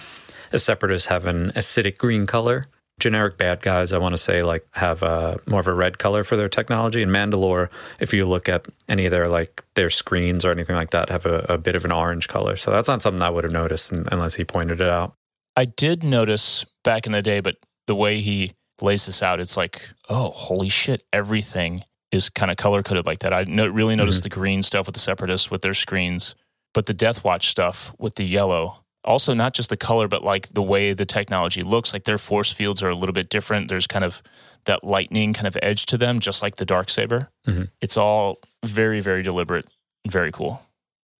The 0.52 0.60
Separatists 0.60 1.08
have 1.08 1.26
an 1.26 1.50
acidic 1.56 1.98
green 1.98 2.26
color 2.26 2.68
generic 2.98 3.36
bad 3.36 3.60
guys, 3.60 3.92
I 3.92 3.98
want 3.98 4.12
to 4.12 4.18
say, 4.18 4.42
like 4.42 4.66
have 4.72 5.02
uh, 5.02 5.36
more 5.46 5.60
of 5.60 5.66
a 5.66 5.74
red 5.74 5.98
color 5.98 6.24
for 6.24 6.36
their 6.36 6.48
technology. 6.48 7.02
And 7.02 7.12
Mandalore, 7.12 7.68
if 8.00 8.14
you 8.14 8.24
look 8.24 8.48
at 8.48 8.66
any 8.88 9.04
of 9.04 9.10
their 9.10 9.26
like 9.26 9.64
their 9.74 9.90
screens 9.90 10.44
or 10.44 10.50
anything 10.50 10.76
like 10.76 10.90
that, 10.90 11.10
have 11.10 11.26
a, 11.26 11.40
a 11.48 11.58
bit 11.58 11.76
of 11.76 11.84
an 11.84 11.92
orange 11.92 12.28
color. 12.28 12.56
So 12.56 12.70
that's 12.70 12.88
not 12.88 13.02
something 13.02 13.22
I 13.22 13.30
would 13.30 13.44
have 13.44 13.52
noticed 13.52 13.92
unless 13.92 14.34
he 14.34 14.44
pointed 14.44 14.80
it 14.80 14.88
out. 14.88 15.14
I 15.56 15.64
did 15.64 16.04
notice 16.04 16.64
back 16.84 17.06
in 17.06 17.12
the 17.12 17.22
day, 17.22 17.40
but 17.40 17.56
the 17.86 17.94
way 17.94 18.20
he 18.20 18.52
lays 18.80 19.06
this 19.06 19.22
out, 19.22 19.40
it's 19.40 19.56
like, 19.56 19.88
oh, 20.08 20.30
holy 20.30 20.68
shit, 20.68 21.02
everything 21.12 21.82
is 22.12 22.28
kind 22.28 22.50
of 22.50 22.56
color 22.56 22.82
coded 22.82 23.06
like 23.06 23.20
that. 23.20 23.32
I 23.32 23.44
no, 23.44 23.66
really 23.66 23.96
noticed 23.96 24.22
the 24.22 24.28
green 24.28 24.62
stuff 24.62 24.86
with 24.86 24.94
the 24.94 25.00
separatists 25.00 25.50
with 25.50 25.62
their 25.62 25.74
screens, 25.74 26.34
but 26.72 26.86
the 26.86 26.94
Death 26.94 27.24
Watch 27.24 27.48
stuff 27.48 27.92
with 27.98 28.14
the 28.16 28.24
yellow. 28.24 28.84
Also, 29.06 29.34
not 29.34 29.54
just 29.54 29.70
the 29.70 29.76
color, 29.76 30.08
but 30.08 30.22
like 30.24 30.48
the 30.48 30.62
way 30.62 30.92
the 30.92 31.06
technology 31.06 31.62
looks. 31.62 31.92
Like 31.92 32.04
their 32.04 32.18
force 32.18 32.52
fields 32.52 32.82
are 32.82 32.88
a 32.88 32.94
little 32.94 33.12
bit 33.12 33.28
different. 33.30 33.68
There's 33.68 33.86
kind 33.86 34.04
of 34.04 34.20
that 34.64 34.82
lightning 34.82 35.32
kind 35.32 35.46
of 35.46 35.56
edge 35.62 35.86
to 35.86 35.96
them, 35.96 36.18
just 36.18 36.42
like 36.42 36.56
the 36.56 36.64
dark 36.64 36.90
saber. 36.90 37.30
Mhm. 37.46 37.70
It's 37.80 37.96
all 37.96 38.38
very, 38.64 39.00
very 39.00 39.22
deliberate, 39.22 39.66
and 40.04 40.12
very 40.12 40.32
cool. 40.32 40.62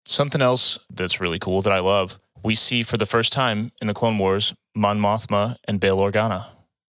Something 0.05 0.41
else 0.41 0.79
that's 0.89 1.19
really 1.19 1.39
cool 1.39 1.61
that 1.61 1.71
I 1.73 1.79
love, 1.79 2.19
we 2.43 2.55
see 2.55 2.83
for 2.83 2.97
the 2.97 3.05
first 3.05 3.33
time 3.33 3.71
in 3.81 3.87
the 3.87 3.93
Clone 3.93 4.17
Wars 4.17 4.53
Mon 4.75 4.99
Mothma 4.99 5.57
and 5.65 5.79
Bail 5.79 5.97
Organa. 5.97 6.47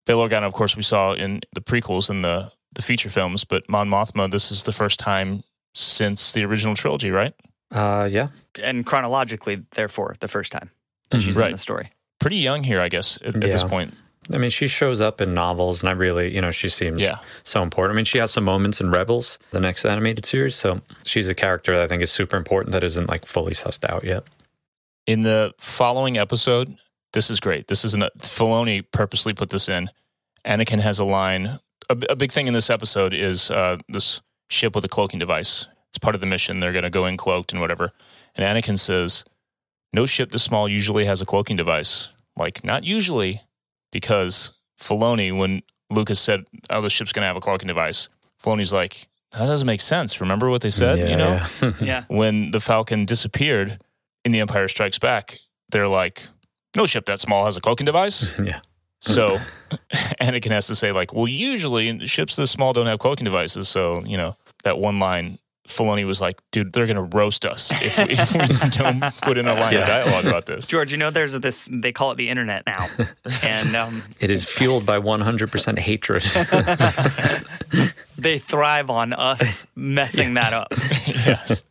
Bail 0.07 0.19
Organa, 0.19 0.45
of 0.45 0.53
course, 0.53 0.77
we 0.77 0.83
saw 0.83 1.13
in 1.13 1.41
the 1.55 1.61
prequels 1.61 2.09
and 2.09 2.25
the, 2.25 2.53
the 2.73 2.83
feature 2.83 3.11
films, 3.11 3.45
but 3.45 3.69
Mon 3.69 3.89
Mothma, 3.89 4.31
this 4.31 4.51
is 4.51 4.63
the 4.63 4.73
first 4.73 4.99
time 5.01 5.43
since 5.75 6.33
the 6.33 6.45
original 6.45 6.75
trilogy, 6.75 7.11
right? 7.11 7.35
Uh, 7.71 8.09
yeah. 8.11 8.29
And 8.63 8.87
chronologically, 8.87 9.65
therefore, 9.73 10.15
the 10.21 10.29
first 10.29 10.53
time 10.53 10.71
that 11.11 11.21
she's 11.23 11.37
Right. 11.37 11.47
in 11.47 11.53
the 11.53 11.59
story. 11.59 11.91
Pretty 12.21 12.37
young 12.37 12.63
here, 12.65 12.81
I 12.81 12.89
guess, 12.89 13.19
at, 13.25 13.35
at 13.37 13.43
this 13.43 13.65
point. 13.65 13.95
I 14.33 14.39
mean, 14.39 14.49
she 14.51 14.69
shows 14.69 15.03
up 15.03 15.21
in 15.21 15.35
novels, 15.35 15.81
and 15.83 15.89
I 15.91 15.93
really, 15.93 16.35
you 16.35 16.41
know, 16.41 16.51
she 16.51 16.71
seems 16.71 17.03
Yeah. 17.03 17.19
so 17.45 17.63
important. 17.63 17.95
I 17.95 17.97
mean, 17.97 18.07
she 18.07 18.17
has 18.19 18.31
some 18.31 18.45
moments 18.45 18.81
in 18.81 18.91
Rebels, 18.91 19.39
the 19.51 19.61
next 19.61 19.85
animated 19.85 20.25
series. 20.25 20.55
So 20.55 20.81
she's 21.03 21.29
a 21.29 21.35
character 21.35 21.73
that 21.73 21.83
I 21.83 21.89
think 21.89 22.03
is 22.03 22.11
super 22.11 22.37
important 22.39 22.73
that 22.73 22.83
isn't 22.83 23.09
like 23.09 23.27
fully 23.27 23.53
sussed 23.53 23.85
out 23.89 24.05
yet. 24.05 24.25
In 25.07 25.23
the 25.25 25.53
following 25.59 26.17
episode, 26.17 26.75
this 27.13 27.29
is 27.31 27.39
great. 27.39 27.69
This 27.69 27.85
is 27.85 27.93
an 27.93 28.05
Filoni 28.21 28.83
purposely 28.93 29.35
put 29.35 29.51
this 29.51 29.69
in. 29.69 29.91
Anakin 30.47 30.81
has 30.81 30.99
a 30.99 31.05
line. 31.05 31.59
A, 31.91 31.97
a 32.09 32.17
big 32.17 32.33
thing 32.33 32.47
in 32.47 32.55
this 32.55 32.71
episode 32.71 33.13
is 33.13 33.51
uh, 33.51 33.77
this 33.91 34.23
ship 34.49 34.75
with 34.75 34.85
a 34.87 34.89
cloaking 34.89 35.19
device. 35.19 35.67
It's 35.91 35.99
part 35.99 36.15
of 36.15 36.23
the 36.23 36.27
mission. 36.27 36.61
They're 36.61 36.73
going 36.73 36.85
to 36.85 36.91
go 36.91 37.05
in 37.05 37.19
cloaked 37.19 37.53
and 37.53 37.61
whatever. 37.61 37.93
And 38.35 38.45
Anakin 38.65 38.79
says, 38.79 39.25
"No 39.95 40.07
ship 40.07 40.33
this 40.33 40.43
small 40.43 40.69
usually 40.69 41.05
has 41.05 41.21
a 41.21 41.27
cloaking 41.27 41.57
device. 41.57 42.11
Like 42.37 42.65
not 42.65 42.85
usually, 42.85 43.43
because 43.93 44.53
Filoni, 44.81 45.37
when 45.37 45.63
Lucas 45.91 46.21
said, 46.21 46.45
"Oh, 46.71 46.83
the 46.83 46.91
ship's 46.91 47.13
going 47.13 47.23
to 47.23 47.27
have 47.29 47.37
a 47.37 47.41
cloaking 47.41 47.69
device," 47.69 48.09
Filoni's 48.43 48.73
like, 48.73 49.09
"That 49.33 49.47
doesn't 49.47 49.67
make 49.67 49.81
sense. 49.81 50.21
Remember 50.21 50.51
what 50.51 50.63
they 50.63 50.71
said? 50.71 50.99
Yeah, 50.99 51.09
you 51.09 51.17
know, 51.17 51.47
yeah. 51.63 51.73
Yeah. 51.81 52.05
when 52.09 52.51
the 52.51 52.61
Falcon 52.61 53.05
disappeared 53.07 53.79
in 54.25 54.33
The 54.33 54.41
Empire 54.41 54.69
Strikes 54.69 54.99
Back, 54.99 55.39
they're 55.71 55.89
like, 55.89 56.29
"No 56.77 56.87
ship 56.87 57.07
that 57.07 57.21
small 57.21 57.47
has 57.47 57.57
a 57.57 57.61
cloaking 57.61 57.87
device." 57.87 58.31
yeah. 58.43 58.61
So 59.01 59.39
Anakin 60.21 60.51
has 60.51 60.67
to 60.69 60.75
say, 60.75 60.91
like, 60.91 61.13
well, 61.13 61.29
usually 61.29 62.07
ships 62.07 62.37
this 62.37 62.51
small 62.51 62.73
don't 62.73 62.87
have 62.87 62.99
cloaking 62.99 63.27
devices. 63.27 63.69
So, 63.69 64.03
you 64.05 64.17
know, 64.17 64.35
that 64.65 64.79
one 64.79 64.99
line, 64.99 65.39
Filoni 65.69 66.05
was 66.05 66.21
like, 66.21 66.41
dude, 66.51 66.73
they're 66.73 66.87
going 66.87 66.97
to 67.11 67.17
roast 67.17 67.45
us 67.47 67.71
if, 67.83 67.99
if 67.99 68.33
we 68.35 68.69
don't 68.79 69.01
put 69.23 69.39
in 69.39 69.49
a 69.49 69.55
line 69.55 69.73
Yeah. 69.73 69.81
of 69.81 69.87
dialogue 69.87 70.25
about 70.27 70.47
this. 70.47 70.67
George, 70.67 70.91
you 70.93 70.99
know, 70.99 71.11
there's 71.11 71.33
this, 71.41 71.69
they 71.73 71.91
call 71.93 72.13
it 72.13 72.17
the 72.17 72.29
internet 72.29 72.65
now. 72.67 72.89
And 73.43 73.75
um, 73.75 74.03
It 74.21 74.31
is 74.31 74.45
fueled 74.45 74.85
by 74.85 74.99
100% 74.99 75.79
hatred. 75.79 76.23
they 78.19 78.39
thrive 78.39 78.91
on 78.91 79.13
us 79.13 79.67
messing 79.75 80.35
that 80.35 80.53
up. 80.53 80.69
yes. 81.27 81.65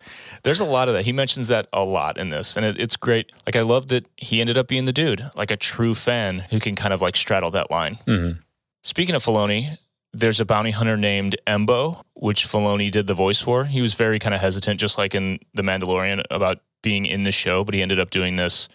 There's 0.44 0.60
a 0.60 0.66
lot 0.66 0.90
of 0.90 0.96
that. 0.96 1.06
He 1.06 1.14
mentions 1.14 1.48
that 1.48 1.68
a 1.72 1.84
lot 1.86 2.18
in 2.18 2.30
this. 2.30 2.58
And 2.58 2.66
it, 2.66 2.78
it's 2.80 2.98
great. 2.98 3.32
Like, 3.46 3.56
I 3.56 3.62
love 3.62 3.88
that 3.88 4.06
he 4.18 4.42
ended 4.42 4.58
up 4.58 4.68
being 4.68 4.86
the 4.86 4.92
dude, 4.92 5.30
like 5.36 5.52
a 5.52 5.56
true 5.58 5.96
fan 5.96 6.40
who 6.50 6.60
can 6.60 6.76
kind 6.76 6.94
of 6.94 7.02
like 7.02 7.16
straddle 7.16 7.52
that 7.52 7.72
line. 7.72 7.98
Mhm. 8.06 8.40
Speaking 8.84 9.16
of 9.16 9.24
Filoni, 9.24 9.78
there's 10.14 10.40
a 10.40 10.46
bounty 10.46 10.72
hunter 10.72 10.96
named 10.96 11.36
Embo, 11.48 12.04
which 12.14 12.46
Filoni 12.46 12.92
did 12.92 13.08
the 13.08 13.14
voice 13.14 13.42
for. 13.42 13.66
He 13.66 13.82
was 13.82 13.96
very 13.96 14.20
kind 14.20 14.34
of 14.36 14.42
hesitant, 14.42 14.80
just 14.80 14.98
like 14.98 15.16
in 15.16 15.40
The 15.54 15.64
Mandalorian, 15.64 16.24
about 16.30 16.60
being 16.82 17.06
in 17.06 17.24
the 17.24 17.32
show, 17.32 17.64
but 17.64 17.74
he 17.74 17.82
ended 17.82 18.00
up 18.00 18.12
doing 18.12 18.36
this. 18.36 18.70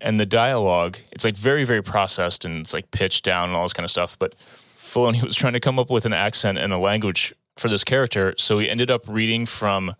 And 0.00 0.20
the 0.20 0.26
dialogue, 0.26 0.98
it's 1.10 1.24
like 1.24 1.36
very, 1.36 1.64
very 1.64 1.82
processed 1.82 2.44
and 2.44 2.58
it's 2.58 2.72
like 2.72 2.90
pitched 2.90 3.24
down 3.24 3.48
and 3.48 3.56
all 3.56 3.64
this 3.64 3.72
kind 3.72 3.84
of 3.84 3.90
stuff. 3.90 4.16
But 4.18 4.34
Filoni 4.76 5.22
was 5.24 5.34
trying 5.34 5.54
to 5.54 5.60
come 5.60 5.78
up 5.78 5.90
with 5.90 6.04
an 6.04 6.12
accent 6.12 6.58
and 6.58 6.72
a 6.72 6.78
language 6.78 7.34
for 7.56 7.68
this 7.68 7.82
character. 7.82 8.34
So 8.36 8.58
he 8.58 8.70
ended 8.70 8.90
up 8.90 9.04
reading 9.08 9.46
from, 9.46 9.96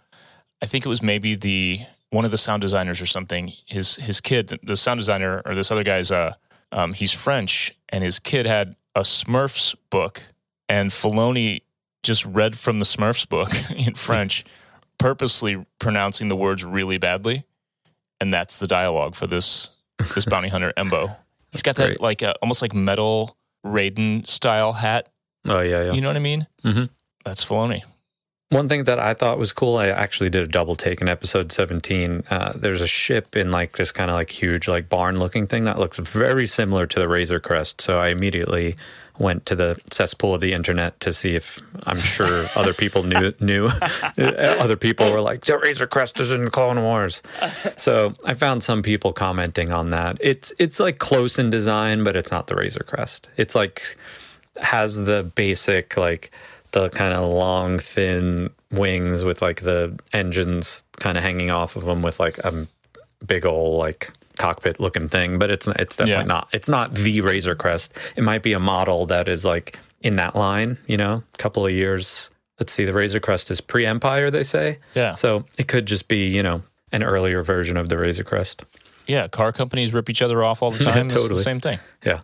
I 0.62 0.66
think 0.66 0.86
it 0.86 0.88
was 0.88 1.02
maybe 1.02 1.34
the 1.34 1.80
one 2.10 2.24
of 2.24 2.30
the 2.30 2.38
sound 2.38 2.60
designers 2.60 3.00
or 3.00 3.06
something. 3.06 3.52
His 3.66 3.96
his 3.96 4.20
kid, 4.20 4.58
the 4.62 4.76
sound 4.76 4.98
designer 4.98 5.42
or 5.44 5.54
this 5.54 5.70
other 5.70 5.82
guy's, 5.82 6.10
uh, 6.10 6.34
um, 6.72 6.92
he's 6.92 7.12
French, 7.12 7.74
and 7.88 8.04
his 8.04 8.18
kid 8.18 8.46
had 8.46 8.76
a 8.94 9.00
Smurfs 9.00 9.74
book, 9.90 10.22
and 10.68 10.90
Filoni 10.90 11.62
just 12.02 12.24
read 12.24 12.58
from 12.58 12.78
the 12.78 12.84
Smurfs 12.84 13.28
book 13.28 13.50
in 13.76 13.94
French, 13.94 14.44
purposely 14.98 15.66
pronouncing 15.78 16.28
the 16.28 16.36
words 16.36 16.64
really 16.64 16.98
badly, 16.98 17.44
and 18.20 18.32
that's 18.32 18.58
the 18.58 18.66
dialogue 18.66 19.14
for 19.14 19.26
this 19.26 19.70
this 20.14 20.24
bounty 20.24 20.48
hunter 20.48 20.72
Embo. 20.76 21.16
He's 21.52 21.62
got 21.62 21.76
that 21.76 21.86
great. 21.86 22.00
like 22.00 22.22
uh, 22.22 22.34
almost 22.42 22.60
like 22.62 22.74
metal 22.74 23.36
Raiden 23.64 24.26
style 24.26 24.74
hat. 24.74 25.08
oh, 25.48 25.60
yeah, 25.60 25.84
yeah. 25.84 25.92
You 25.92 26.00
know 26.00 26.08
what 26.08 26.16
I 26.16 26.20
mean? 26.20 26.46
Mhm. 26.64 26.90
That's 27.24 27.44
Filoni. 27.44 27.82
One 28.50 28.68
thing 28.68 28.84
that 28.84 29.00
I 29.00 29.12
thought 29.14 29.38
was 29.38 29.52
cool, 29.52 29.76
I 29.76 29.88
actually 29.88 30.30
did 30.30 30.44
a 30.44 30.46
double 30.46 30.76
take 30.76 31.00
in 31.00 31.08
episode 31.08 31.50
17. 31.50 32.22
Uh, 32.30 32.52
there's 32.54 32.80
a 32.80 32.86
ship 32.86 33.34
in 33.34 33.50
like 33.50 33.76
this 33.76 33.90
kind 33.90 34.08
of 34.08 34.14
like 34.14 34.30
huge 34.30 34.68
like 34.68 34.88
barn 34.88 35.18
looking 35.18 35.48
thing 35.48 35.64
that 35.64 35.78
looks 35.80 35.98
very 35.98 36.46
similar 36.46 36.86
to 36.86 37.00
the 37.00 37.08
Razor 37.08 37.40
Crest. 37.40 37.80
So 37.80 37.98
I 37.98 38.08
immediately 38.08 38.76
went 39.18 39.46
to 39.46 39.54
the 39.54 39.80
cesspool 39.90 40.34
of 40.34 40.40
the 40.40 40.52
internet 40.52 40.98
to 41.00 41.12
see 41.12 41.34
if 41.34 41.60
I'm 41.84 42.00
sure 42.00 42.46
other 42.56 42.74
people 42.74 43.02
knew 43.02 43.32
knew. 43.40 43.66
other 44.18 44.76
people 44.76 45.10
were 45.10 45.20
like, 45.20 45.44
the 45.44 45.58
Razor 45.58 45.86
Crest 45.86 46.20
is 46.20 46.30
in 46.30 46.48
Clone 46.50 46.82
Wars. 46.82 47.22
So 47.76 48.14
I 48.24 48.34
found 48.34 48.62
some 48.62 48.82
people 48.82 49.12
commenting 49.12 49.72
on 49.72 49.90
that. 49.90 50.18
It's 50.20 50.52
it's 50.58 50.80
like 50.80 50.98
close 50.98 51.38
in 51.38 51.50
design, 51.50 52.04
but 52.04 52.16
it's 52.16 52.30
not 52.30 52.46
the 52.46 52.56
Razor 52.56 52.84
Crest. 52.86 53.28
It's 53.36 53.54
like 53.54 53.96
has 54.62 54.96
the 54.96 55.30
basic 55.34 55.96
like 55.96 56.30
the 56.72 56.90
kind 56.90 57.14
of 57.14 57.30
long 57.30 57.78
thin 57.78 58.50
wings 58.70 59.24
with 59.24 59.40
like 59.42 59.62
the 59.62 59.98
engines 60.12 60.84
kind 60.98 61.16
of 61.16 61.22
hanging 61.22 61.50
off 61.50 61.76
of 61.76 61.84
them 61.84 62.02
with 62.02 62.18
like 62.20 62.38
a 62.38 62.66
big 63.26 63.46
old 63.46 63.78
like 63.78 64.12
cockpit 64.38 64.78
looking 64.80 65.08
thing 65.08 65.38
but 65.38 65.50
it's 65.50 65.66
it's 65.68 65.96
definitely 65.96 66.22
Yeah. 66.22 66.26
not 66.26 66.48
it's 66.52 66.68
not 66.68 66.94
the 66.94 67.20
razor 67.20 67.54
crest 67.54 67.92
it 68.16 68.22
might 68.24 68.42
be 68.42 68.52
a 68.52 68.58
model 68.58 69.06
that 69.06 69.28
is 69.28 69.44
like 69.44 69.78
in 70.00 70.16
that 70.16 70.36
line 70.36 70.78
you 70.86 70.96
know 70.96 71.22
a 71.34 71.36
couple 71.38 71.64
of 71.66 71.72
years 71.72 72.30
let's 72.60 72.72
see 72.72 72.84
the 72.84 72.92
razor 72.92 73.20
crest 73.20 73.50
is 73.50 73.60
pre-empire 73.60 74.30
they 74.30 74.44
say 74.44 74.78
Yeah. 74.94 75.14
so 75.14 75.44
it 75.58 75.68
could 75.68 75.86
just 75.86 76.08
be 76.08 76.26
you 76.28 76.42
know 76.42 76.62
an 76.92 77.02
earlier 77.02 77.42
version 77.42 77.76
of 77.76 77.88
the 77.88 77.98
razor 77.98 78.24
crest 78.24 78.62
Yeah, 79.06 79.28
car 79.28 79.52
companies 79.52 79.92
rip 79.92 80.08
each 80.10 80.22
other 80.22 80.42
off 80.44 80.62
all 80.62 80.70
the 80.70 80.84
time. 80.84 81.06
It's 81.06 81.14
the 81.14 81.20
totally. 81.20 81.42
same 81.42 81.60
thing. 81.60 81.78
yeah 82.04 82.20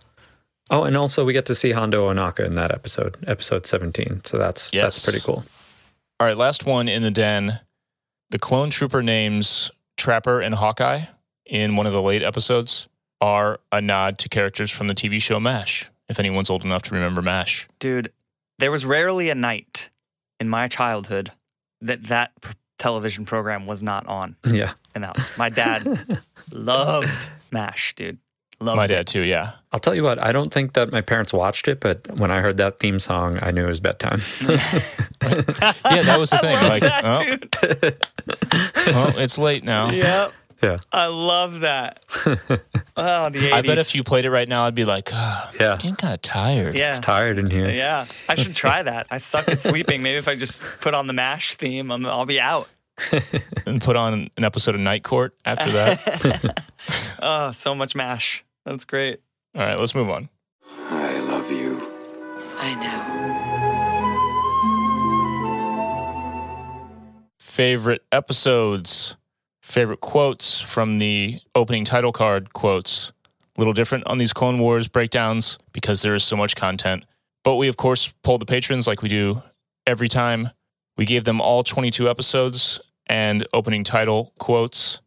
oh 0.71 0.85
and 0.85 0.97
also 0.97 1.25
we 1.25 1.33
get 1.33 1.47
to 1.47 1.55
see 1.55 1.73
hondo 1.73 2.13
ohnaka 2.13 2.45
in 2.45 2.55
that 2.57 2.71
episode 2.73 3.17
episode 3.27 3.67
17 3.67 4.23
so 4.25 4.39
that's 4.39 4.73
Yes. 4.73 4.83
that's 4.85 5.05
pretty 5.05 5.21
cool 5.21 5.45
All 6.21 6.27
right, 6.29 6.37
last 6.37 6.65
one 6.67 6.89
in 6.89 7.03
the 7.03 7.11
den. 7.11 7.59
The 8.31 8.39
clone 8.39 8.71
trooper 8.71 9.03
names 9.03 9.71
Trapper 9.97 10.41
and 10.41 10.55
Hawkeye 10.55 11.07
in 11.47 11.77
one 11.77 11.87
of 11.87 11.93
the 11.93 12.03
late 12.03 12.23
episodes 12.23 12.89
are 13.21 13.61
a 13.71 13.81
nod 13.81 14.19
to 14.19 14.29
characters 14.29 14.71
from 14.71 14.89
the 14.89 14.95
TV 14.95 15.21
show 15.21 15.39
MASH. 15.39 15.89
If 16.09 16.19
anyone's 16.19 16.51
old 16.51 16.65
enough 16.65 16.83
to 16.83 16.95
remember 16.95 17.23
MASH. 17.23 17.69
Dude, 17.79 18.13
there 18.59 18.71
was 18.71 18.85
rarely 18.85 19.31
a 19.31 19.35
night 19.35 19.89
in 20.41 20.49
my 20.49 20.69
childhood 20.69 21.33
that 21.81 22.05
that 22.05 22.33
pr- 22.41 22.53
television 22.79 23.25
program 23.25 23.67
was 23.67 23.83
not 23.83 24.07
on 24.09 24.35
yeah 24.45 24.73
in 24.95 25.03
the 25.03 25.07
house. 25.09 25.21
My 25.37 25.49
dad 25.49 26.23
loved 26.53 27.29
MASH, 27.53 27.95
dude. 27.95 28.19
Loved 28.61 28.77
My 28.77 28.85
it. 28.85 28.89
dad 28.89 29.07
too. 29.09 29.23
Yeah. 29.23 29.53
I'll 29.73 29.81
tell 29.81 29.95
you 29.95 30.03
what, 30.05 30.19
I 30.25 30.31
don't 30.33 30.53
think 30.53 30.75
that 30.75 30.93
my 30.93 31.01
parents 31.01 31.33
watched 31.33 31.67
it, 31.67 31.81
but 31.81 32.07
when 32.19 32.31
I 32.31 32.41
heard 32.41 32.59
that 32.59 32.79
theme 32.79 32.99
song, 33.01 33.39
I 33.43 33.51
knew 33.51 33.65
it 33.65 33.69
was 33.69 33.81
bedtime. 33.81 34.21
Yeah, 35.23 36.03
that 36.03 36.17
was 36.19 36.31
the 36.31 36.39
thing. 36.39 36.55
Like, 36.55 36.83
that, 36.83 37.05
oh, 37.05 37.25
dude. 37.25 38.07
well, 38.87 39.17
it's 39.19 39.39
late 39.39 39.63
now. 39.63 39.91
Yep. 39.91 40.33
Yeah. 40.63 40.77
I 40.93 41.07
love 41.07 41.61
that. 41.61 42.05
Oh, 42.95 43.31
the 43.31 43.39
80s. 43.39 43.53
I 43.53 43.63
bet 43.63 43.79
if 43.79 43.95
you 43.95 44.05
played 44.05 44.27
it 44.27 44.31
right 44.31 44.47
now, 44.47 44.67
I'd 44.67 44.75
be 44.75 44.85
like, 44.85 45.09
oh, 45.15 45.51
Yeah. 45.59 45.71
I'm 45.73 45.77
getting 45.79 45.97
kind 45.97 46.13
of 46.13 46.21
tired. 46.21 46.77
yeah. 46.77 46.91
It's 46.91 46.99
tired 46.99 47.39
in 47.39 47.51
here. 47.51 47.71
Yeah, 47.71 48.05
I 48.29 48.35
should 48.35 48.55
try 48.55 48.83
that. 48.83 49.07
I 49.11 49.17
suck 49.17 49.49
at 49.49 49.63
sleeping. 49.63 50.03
Maybe 50.03 50.19
if 50.19 50.29
I 50.29 50.37
just 50.37 50.63
put 50.83 50.93
on 50.93 51.07
the 51.07 51.15
MASH 51.15 51.55
theme, 51.55 51.91
I'm, 51.91 52.05
I'll 52.05 52.27
be 52.27 52.39
out. 52.41 52.69
And 53.67 53.81
put 53.81 53.97
on 53.97 54.29
an 54.37 54.45
episode 54.45 54.75
of 54.75 54.81
Night 54.83 55.03
Court 55.05 55.35
after 55.47 55.71
that. 55.73 56.63
Oh, 57.23 57.53
so 57.53 57.75
much 57.75 57.95
MASH. 57.95 58.45
That's 58.67 58.85
great. 58.85 59.21
All 59.55 59.63
right, 59.63 59.79
let's 59.79 59.95
move 59.95 60.11
on. 60.11 60.29
I 60.91 61.19
love 61.21 61.51
you. 61.51 61.81
I 62.59 62.75
know. 62.75 63.09
favorite 67.39 68.03
episodes, 68.11 69.17
favorite 69.63 70.01
quotes 70.01 70.61
from 70.61 70.99
the 70.99 71.41
opening 71.55 71.85
title 71.85 72.13
card 72.13 72.53
quotes. 72.53 73.13
A 73.57 73.61
little 73.61 73.73
different 73.73 74.07
on 74.07 74.19
these 74.19 74.33
Clone 74.33 74.59
Wars 74.59 74.89
breakdowns 74.89 75.59
because 75.73 76.03
there 76.03 76.15
is 76.15 76.25
so 76.25 76.37
much 76.37 76.57
content. 76.57 77.05
But 77.45 77.57
we, 77.57 77.69
of 77.69 77.77
course, 77.77 78.13
polled 78.23 78.41
the 78.41 78.47
patrons 78.47 78.87
like 78.87 79.03
we 79.03 79.09
do 79.09 79.43
every 79.87 80.09
time. 80.09 80.51
We 80.97 81.05
gave 81.05 81.25
them 81.25 81.41
all 81.41 81.63
22 81.63 82.09
episodes 82.09 82.81
and 83.07 83.47
opening 83.53 83.85
title 83.85 84.33
quotes. 84.39 85.01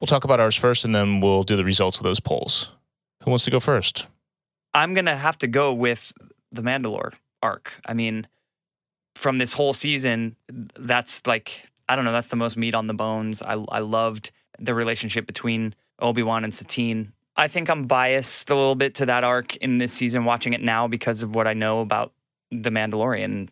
We'll 0.00 0.06
talk 0.06 0.24
about 0.24 0.40
ours 0.40 0.56
first 0.56 0.84
and 0.84 0.94
then 0.94 1.20
we'll 1.20 1.42
do 1.42 1.56
the 1.56 1.64
results 1.64 1.98
of 1.98 2.04
those 2.04 2.20
polls. 2.20 2.70
Who 3.22 3.30
wants 3.30 3.44
to 3.44 3.50
go 3.50 3.60
first? 3.60 4.06
I'm 4.72 4.94
gonna 4.94 5.16
have 5.16 5.36
to 5.38 5.46
go 5.46 5.72
with 5.74 6.12
the 6.52 6.62
Mandalore 6.62 7.12
arc. 7.42 7.74
I 7.84 7.94
mean, 7.94 8.26
from 9.14 9.38
this 9.38 9.52
whole 9.52 9.74
season, 9.74 10.36
that's 10.48 11.26
like 11.26 11.68
I 11.90 11.96
don't 11.96 12.04
know. 12.04 12.12
That's 12.12 12.28
the 12.28 12.36
most 12.36 12.56
meat 12.56 12.76
on 12.76 12.86
the 12.86 12.94
bones. 12.94 13.42
I 13.42 13.54
I 13.54 13.80
loved 13.80 14.30
the 14.60 14.74
relationship 14.74 15.26
between 15.26 15.74
Obi 15.98 16.22
Wan 16.22 16.44
and 16.44 16.54
Satine. 16.54 17.12
I 17.36 17.48
think 17.48 17.68
I'm 17.68 17.86
biased 17.86 18.48
a 18.48 18.54
little 18.54 18.76
bit 18.76 18.94
to 18.96 19.06
that 19.06 19.24
arc 19.24 19.56
in 19.56 19.78
this 19.78 19.92
season, 19.92 20.24
watching 20.24 20.52
it 20.52 20.62
now 20.62 20.86
because 20.86 21.22
of 21.22 21.34
what 21.34 21.48
I 21.48 21.54
know 21.54 21.80
about 21.80 22.12
the 22.52 22.70
Mandalorian, 22.70 23.48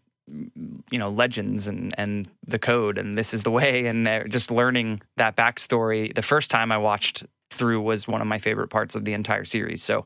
you 0.90 0.98
know, 1.00 1.10
legends 1.10 1.66
and 1.66 1.92
and 1.98 2.28
the 2.46 2.60
code 2.60 2.96
and 2.96 3.18
this 3.18 3.34
is 3.34 3.42
the 3.42 3.50
way, 3.50 3.86
and 3.90 4.30
just 4.30 4.52
learning 4.52 5.02
that 5.16 5.34
backstory. 5.34 6.14
The 6.14 6.22
first 6.22 6.48
time 6.48 6.70
I 6.70 6.78
watched 6.78 7.24
through 7.50 7.80
was 7.80 8.06
one 8.06 8.20
of 8.20 8.26
my 8.28 8.38
favorite 8.38 8.68
parts 8.68 8.94
of 8.94 9.04
the 9.04 9.14
entire 9.14 9.44
series. 9.44 9.82
So, 9.82 10.04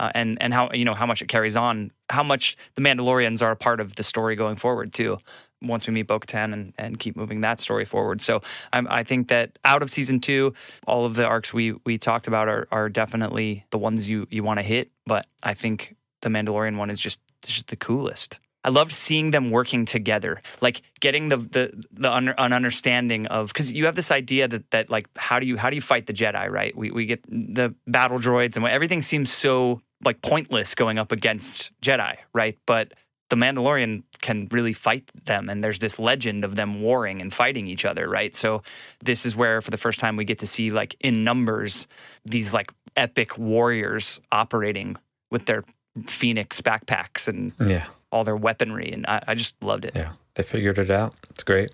uh, 0.00 0.10
and 0.16 0.36
and 0.42 0.52
how 0.52 0.70
you 0.72 0.84
know 0.84 0.94
how 0.94 1.06
much 1.06 1.22
it 1.22 1.28
carries 1.28 1.54
on, 1.54 1.92
how 2.10 2.24
much 2.24 2.56
the 2.74 2.82
Mandalorians 2.82 3.40
are 3.40 3.52
a 3.52 3.56
part 3.56 3.80
of 3.80 3.94
the 3.94 4.02
story 4.02 4.34
going 4.34 4.56
forward 4.56 4.92
too. 4.92 5.18
Once 5.62 5.86
we 5.86 5.92
meet 5.92 6.02
Bo-Katan 6.02 6.52
and, 6.52 6.72
and 6.78 6.98
keep 6.98 7.16
moving 7.16 7.40
that 7.40 7.60
story 7.60 7.84
forward. 7.84 8.20
So 8.20 8.42
I'm, 8.72 8.86
I 8.88 9.02
think 9.02 9.28
that 9.28 9.58
out 9.64 9.82
of 9.82 9.90
season 9.90 10.20
two, 10.20 10.54
all 10.86 11.04
of 11.04 11.14
the 11.14 11.26
arcs 11.26 11.52
we 11.52 11.72
we 11.84 11.98
talked 11.98 12.26
about 12.26 12.48
are 12.48 12.68
are 12.70 12.88
definitely 12.88 13.64
the 13.70 13.78
ones 13.78 14.08
you 14.08 14.26
you 14.30 14.42
want 14.42 14.58
to 14.58 14.62
hit. 14.64 14.90
But 15.06 15.26
I 15.42 15.54
think 15.54 15.96
the 16.22 16.28
Mandalorian 16.28 16.76
one 16.76 16.90
is 16.90 17.00
just 17.00 17.20
just 17.42 17.68
the 17.68 17.76
coolest. 17.76 18.38
I 18.64 18.70
loved 18.70 18.92
seeing 18.92 19.30
them 19.30 19.50
working 19.50 19.84
together, 19.84 20.42
like 20.60 20.82
getting 21.00 21.28
the 21.28 21.36
the 21.36 21.84
the 21.92 22.12
un, 22.12 22.28
an 22.36 22.52
understanding 22.52 23.26
of 23.26 23.48
because 23.48 23.70
you 23.72 23.86
have 23.86 23.94
this 23.94 24.10
idea 24.10 24.48
that 24.48 24.70
that 24.72 24.90
like 24.90 25.08
how 25.16 25.38
do 25.38 25.46
you 25.46 25.56
how 25.56 25.70
do 25.70 25.76
you 25.76 25.82
fight 25.82 26.06
the 26.06 26.12
Jedi, 26.12 26.50
right? 26.50 26.76
We 26.76 26.90
we 26.90 27.06
get 27.06 27.22
the 27.28 27.74
battle 27.86 28.18
droids 28.18 28.56
and 28.56 28.66
everything 28.66 29.02
seems 29.02 29.32
so 29.32 29.80
like 30.04 30.22
pointless 30.22 30.74
going 30.74 30.98
up 30.98 31.12
against 31.12 31.70
Jedi, 31.80 32.16
right? 32.32 32.58
But 32.66 32.92
the 33.30 33.36
Mandalorian 33.36 34.02
can 34.20 34.48
really 34.50 34.72
fight 34.72 35.10
them, 35.26 35.48
and 35.50 35.62
there's 35.62 35.78
this 35.80 35.98
legend 35.98 36.44
of 36.44 36.56
them 36.56 36.80
warring 36.80 37.20
and 37.20 37.32
fighting 37.32 37.66
each 37.66 37.84
other, 37.84 38.08
right? 38.08 38.34
So 38.34 38.62
this 39.02 39.26
is 39.26 39.36
where, 39.36 39.60
for 39.60 39.70
the 39.70 39.76
first 39.76 39.98
time, 40.00 40.16
we 40.16 40.24
get 40.24 40.38
to 40.38 40.46
see 40.46 40.70
like 40.70 40.96
in 41.00 41.24
numbers 41.24 41.86
these 42.24 42.54
like 42.54 42.72
epic 42.96 43.36
warriors 43.38 44.20
operating 44.32 44.96
with 45.30 45.44
their 45.46 45.64
phoenix 46.06 46.60
backpacks 46.60 47.28
and 47.28 47.52
Yeah. 47.64 47.86
all 48.10 48.24
their 48.24 48.36
weaponry, 48.36 48.90
and 48.92 49.04
I, 49.06 49.22
I 49.28 49.34
just 49.34 49.62
loved 49.62 49.84
it. 49.84 49.92
Yeah. 49.94 50.12
They 50.34 50.42
figured 50.42 50.78
it 50.78 50.90
out. 50.90 51.14
It's 51.30 51.44
great. 51.44 51.70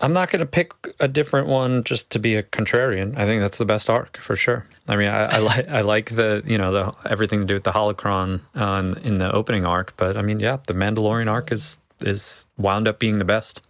I'm 0.00 0.12
not 0.12 0.30
going 0.30 0.40
to 0.40 0.46
pick 0.46 0.72
a 1.00 1.08
different 1.08 1.48
one 1.48 1.84
just 1.84 2.10
to 2.10 2.18
be 2.18 2.36
a 2.36 2.42
contrarian. 2.42 3.16
I 3.16 3.26
think 3.26 3.40
that's 3.40 3.58
the 3.58 3.64
best 3.64 3.90
arc 3.90 4.16
for 4.18 4.36
sure. 4.36 4.66
I 4.86 4.96
mean, 4.96 5.08
I, 5.08 5.24
I 5.24 5.38
like 5.50 5.68
I 5.68 5.80
like 5.80 6.10
the 6.10 6.42
you 6.46 6.58
know 6.58 6.72
the 6.72 6.94
everything 7.08 7.40
to 7.40 7.46
do 7.46 7.54
with 7.54 7.64
the 7.64 7.72
holocron 7.72 8.40
uh, 8.54 8.82
in, 8.96 8.98
in 9.04 9.18
the 9.18 9.32
opening 9.32 9.64
arc, 9.64 9.94
but 9.96 10.16
I 10.16 10.22
mean, 10.22 10.40
yeah, 10.40 10.58
the 10.66 10.74
Mandalorian 10.74 11.30
arc 11.30 11.52
is 11.52 11.78
is 12.00 12.46
wound 12.56 12.86
up 12.88 12.98
being 12.98 13.18
the 13.18 13.24
best. 13.24 13.66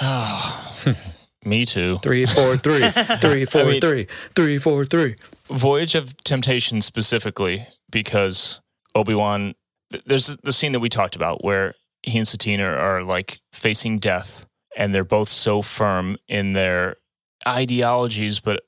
Oh, 0.00 0.76
Me 1.44 1.66
too. 1.66 1.98
Three, 2.02 2.24
four, 2.24 2.56
three, 2.56 2.88
three, 3.20 3.44
four, 3.44 3.64
mean- 3.64 3.80
three, 3.80 4.06
three, 4.34 4.58
four, 4.58 4.84
three. 4.86 5.16
Voyage 5.46 5.94
of 5.94 6.16
Temptation 6.24 6.80
specifically 6.80 7.66
because 7.90 8.60
Obi 8.94 9.14
Wan. 9.14 9.54
There's 10.06 10.36
the 10.42 10.54
scene 10.54 10.72
that 10.72 10.80
we 10.80 10.88
talked 10.88 11.16
about 11.16 11.44
where 11.44 11.74
he 12.02 12.16
and 12.16 12.26
Satine 12.26 12.62
are, 12.62 12.74
are 12.74 13.02
like 13.02 13.40
facing 13.52 13.98
death, 13.98 14.46
and 14.76 14.94
they're 14.94 15.04
both 15.04 15.28
so 15.28 15.62
firm 15.62 16.16
in 16.28 16.52
their 16.52 16.96
ideologies, 17.46 18.40
but 18.40 18.62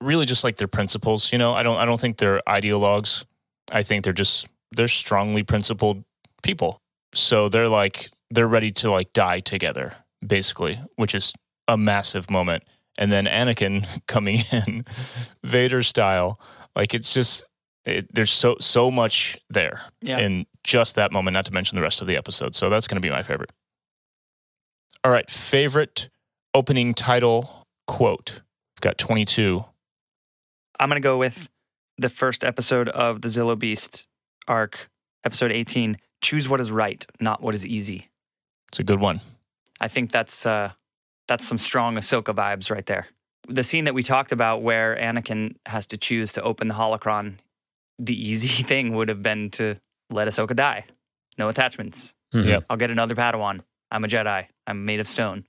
really 0.00 0.26
just 0.26 0.44
like 0.44 0.56
their 0.56 0.68
principles. 0.68 1.32
You 1.32 1.38
know, 1.38 1.52
I 1.54 1.62
don't. 1.62 1.76
I 1.76 1.84
don't 1.84 2.00
think 2.00 2.18
they're 2.18 2.42
ideologues. 2.48 3.24
I 3.72 3.82
think 3.82 4.04
they're 4.04 4.12
just 4.12 4.46
they're 4.72 4.88
strongly 4.88 5.42
principled 5.42 6.04
people. 6.42 6.80
So 7.14 7.48
they're 7.48 7.68
like 7.68 8.10
they're 8.30 8.48
ready 8.48 8.72
to 8.72 8.90
like 8.90 9.12
die 9.12 9.40
together, 9.40 9.94
basically, 10.26 10.80
which 10.96 11.14
is 11.14 11.32
a 11.68 11.76
massive 11.76 12.30
moment. 12.30 12.64
And 12.98 13.12
then 13.12 13.26
Anakin 13.26 13.86
coming 14.06 14.40
in, 14.52 14.84
Vader 15.44 15.82
style, 15.82 16.38
like 16.74 16.94
it's 16.94 17.12
just 17.14 17.44
it, 17.84 18.12
there's 18.12 18.30
so 18.32 18.56
so 18.60 18.90
much 18.90 19.38
there 19.50 19.80
Yeah. 20.00 20.18
in 20.18 20.46
just 20.64 20.96
that 20.96 21.12
moment. 21.12 21.34
Not 21.34 21.44
to 21.46 21.52
mention 21.52 21.76
the 21.76 21.82
rest 21.82 22.00
of 22.00 22.06
the 22.06 22.16
episode. 22.16 22.56
So 22.56 22.68
that's 22.68 22.88
going 22.88 22.96
to 23.00 23.06
be 23.06 23.10
my 23.10 23.22
favorite. 23.22 23.52
All 25.06 25.12
right, 25.12 25.30
favorite 25.30 26.08
opening 26.52 26.92
title 26.92 27.64
quote. 27.86 28.40
We've 28.74 28.80
got 28.80 28.98
22. 28.98 29.64
I'm 30.80 30.88
gonna 30.88 30.98
go 30.98 31.16
with 31.16 31.48
the 31.96 32.08
first 32.08 32.42
episode 32.42 32.88
of 32.88 33.20
the 33.20 33.28
Zillo 33.28 33.56
Beast 33.56 34.08
arc, 34.48 34.90
episode 35.22 35.52
18. 35.52 35.98
Choose 36.22 36.48
what 36.48 36.60
is 36.60 36.72
right, 36.72 37.06
not 37.20 37.40
what 37.40 37.54
is 37.54 37.64
easy. 37.64 38.08
It's 38.70 38.80
a 38.80 38.82
good 38.82 38.98
one. 38.98 39.20
I 39.80 39.86
think 39.86 40.10
that's 40.10 40.44
uh, 40.44 40.72
that's 41.28 41.46
some 41.46 41.58
strong 41.58 41.94
Ahsoka 41.94 42.34
vibes 42.34 42.68
right 42.68 42.86
there. 42.86 43.06
The 43.48 43.62
scene 43.62 43.84
that 43.84 43.94
we 43.94 44.02
talked 44.02 44.32
about 44.32 44.62
where 44.62 44.96
Anakin 44.96 45.54
has 45.66 45.86
to 45.86 45.96
choose 45.96 46.32
to 46.32 46.42
open 46.42 46.66
the 46.66 46.74
holocron, 46.74 47.34
the 48.00 48.28
easy 48.28 48.48
thing 48.64 48.92
would 48.94 49.08
have 49.08 49.22
been 49.22 49.52
to 49.52 49.76
let 50.10 50.26
Ahsoka 50.26 50.56
die. 50.56 50.84
No 51.38 51.48
attachments. 51.48 52.12
Mhm. 52.34 52.46
Yep. 52.46 52.64
I'll 52.68 52.76
get 52.76 52.90
another 52.90 53.14
Padawan. 53.14 53.60
I'm 53.90 54.04
a 54.04 54.08
Jedi. 54.08 54.46
I'm 54.66 54.84
made 54.84 55.00
of 55.00 55.08
stone. 55.08 55.44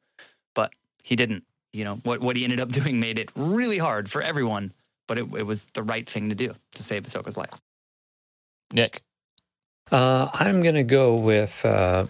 But 0.54 0.72
he 1.04 1.16
didn't. 1.16 1.44
You 1.74 1.84
know, 1.84 1.96
what, 2.04 2.22
what 2.22 2.36
he 2.36 2.44
ended 2.44 2.60
up 2.60 2.72
doing 2.80 3.00
made 3.00 3.20
it 3.20 3.30
really 3.36 3.78
hard 3.78 4.10
for 4.10 4.22
everyone, 4.22 4.74
but 5.08 5.18
it, 5.18 5.28
it 5.36 5.46
was 5.46 5.68
the 5.74 5.84
right 5.84 6.10
thing 6.10 6.30
to 6.30 6.36
do 6.36 6.54
to 6.76 6.84
save 6.84 7.04
Ahsoka's 7.04 7.38
life. 7.38 7.52
Nick. 8.74 9.02
Uh, 9.92 10.30
I'm 10.34 10.62
going 10.62 10.76
to 10.76 10.84
go 10.84 11.16
with 11.16 11.64
uh, 11.66 12.08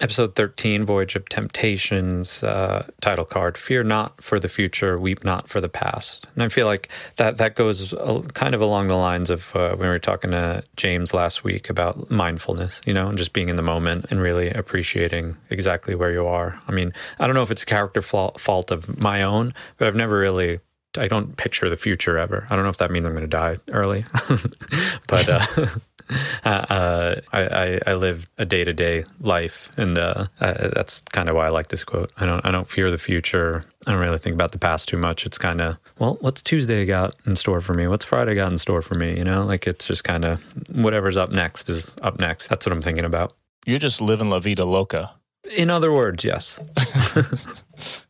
episode 0.00 0.34
13, 0.36 0.84
Voyage 0.84 1.16
of 1.16 1.28
Temptations 1.28 2.42
uh, 2.44 2.86
title 3.00 3.24
card 3.24 3.58
Fear 3.58 3.84
not 3.84 4.22
for 4.22 4.38
the 4.38 4.48
future, 4.48 4.98
weep 4.98 5.24
not 5.24 5.48
for 5.48 5.60
the 5.60 5.68
past. 5.68 6.26
And 6.34 6.42
I 6.42 6.48
feel 6.48 6.66
like 6.66 6.88
that, 7.16 7.38
that 7.38 7.56
goes 7.56 7.94
kind 8.34 8.54
of 8.54 8.60
along 8.60 8.88
the 8.88 8.94
lines 8.94 9.30
of 9.30 9.54
uh, 9.56 9.70
when 9.70 9.80
we 9.80 9.86
were 9.88 9.98
talking 9.98 10.30
to 10.30 10.62
James 10.76 11.12
last 11.12 11.44
week 11.44 11.68
about 11.68 12.10
mindfulness, 12.10 12.80
you 12.86 12.94
know, 12.94 13.08
and 13.08 13.18
just 13.18 13.32
being 13.32 13.48
in 13.48 13.56
the 13.56 13.62
moment 13.62 14.06
and 14.10 14.20
really 14.20 14.50
appreciating 14.50 15.36
exactly 15.50 15.94
where 15.94 16.12
you 16.12 16.26
are. 16.26 16.58
I 16.68 16.72
mean, 16.72 16.92
I 17.18 17.26
don't 17.26 17.34
know 17.34 17.42
if 17.42 17.50
it's 17.50 17.64
a 17.64 17.66
character 17.66 18.02
fault 18.02 18.70
of 18.70 19.00
my 19.00 19.22
own, 19.22 19.54
but 19.76 19.88
I've 19.88 19.96
never 19.96 20.18
really. 20.18 20.60
I 20.96 21.06
don't 21.06 21.36
picture 21.36 21.68
the 21.68 21.76
future 21.76 22.16
ever. 22.16 22.46
I 22.50 22.56
don't 22.56 22.64
know 22.64 22.70
if 22.70 22.78
that 22.78 22.90
means 22.90 23.06
I'm 23.06 23.12
going 23.12 23.20
to 23.20 23.28
die 23.28 23.58
early, 23.68 24.06
but 25.06 25.28
uh, 25.28 25.46
uh, 26.44 26.48
uh, 26.48 27.20
I, 27.32 27.40
I, 27.40 27.80
I 27.88 27.94
live 27.94 28.28
a 28.38 28.44
day 28.44 28.64
to 28.64 28.72
day 28.72 29.04
life, 29.20 29.70
and 29.76 29.98
uh, 29.98 30.26
uh, 30.40 30.70
that's 30.74 31.00
kind 31.12 31.28
of 31.28 31.36
why 31.36 31.46
I 31.46 31.50
like 31.50 31.68
this 31.68 31.84
quote. 31.84 32.12
I 32.16 32.26
don't 32.26 32.44
I 32.44 32.50
don't 32.50 32.68
fear 32.68 32.90
the 32.90 32.98
future. 32.98 33.62
I 33.86 33.92
don't 33.92 34.00
really 34.00 34.18
think 34.18 34.34
about 34.34 34.52
the 34.52 34.58
past 34.58 34.88
too 34.88 34.96
much. 34.96 35.26
It's 35.26 35.38
kind 35.38 35.60
of 35.60 35.76
well, 35.98 36.18
what's 36.20 36.42
Tuesday 36.42 36.84
got 36.86 37.14
in 37.26 37.36
store 37.36 37.60
for 37.60 37.74
me? 37.74 37.86
What's 37.86 38.04
Friday 38.04 38.34
got 38.34 38.50
in 38.50 38.58
store 38.58 38.82
for 38.82 38.94
me? 38.94 39.16
You 39.16 39.24
know, 39.24 39.44
like 39.44 39.66
it's 39.66 39.86
just 39.86 40.04
kind 40.04 40.24
of 40.24 40.40
whatever's 40.74 41.16
up 41.16 41.32
next 41.32 41.68
is 41.68 41.96
up 42.02 42.20
next. 42.20 42.48
That's 42.48 42.66
what 42.66 42.74
I'm 42.74 42.82
thinking 42.82 43.04
about. 43.04 43.32
You're 43.66 43.78
just 43.78 44.00
living 44.00 44.30
La 44.30 44.40
Vida 44.40 44.64
Loca. 44.64 45.14
In 45.56 45.70
other 45.70 45.92
words, 45.92 46.24
yes. 46.24 46.58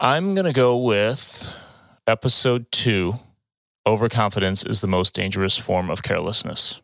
I'm 0.00 0.34
going 0.34 0.44
to 0.44 0.52
go 0.52 0.76
with 0.76 1.48
episode 2.06 2.70
two 2.70 3.18
Overconfidence 3.86 4.64
is 4.64 4.80
the 4.80 4.88
most 4.88 5.14
dangerous 5.14 5.56
form 5.56 5.90
of 5.90 6.02
carelessness. 6.02 6.80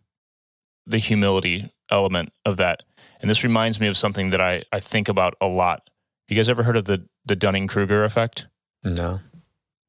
The 0.87 0.99
humility 0.99 1.73
element 1.91 2.33
of 2.45 2.57
that. 2.57 2.83
And 3.21 3.31
this 3.31 3.45
reminds 3.45 3.79
me 3.79 3.87
of 3.87 3.97
something 3.97 4.31
that 4.31 4.41
I, 4.41 4.65
I 4.73 4.81
think 4.81 5.09
about 5.09 5.35
a 5.41 5.47
lot. 5.47 5.89
You 6.29 6.37
guys 6.37 6.49
ever 6.49 6.65
heard 6.65 6.77
of 6.77 6.87
the, 6.87 7.07
the 7.25 7.37
Dunning 7.37 7.69
Kruger 7.69 8.05
effect? 8.05 8.47
No. 8.83 9.21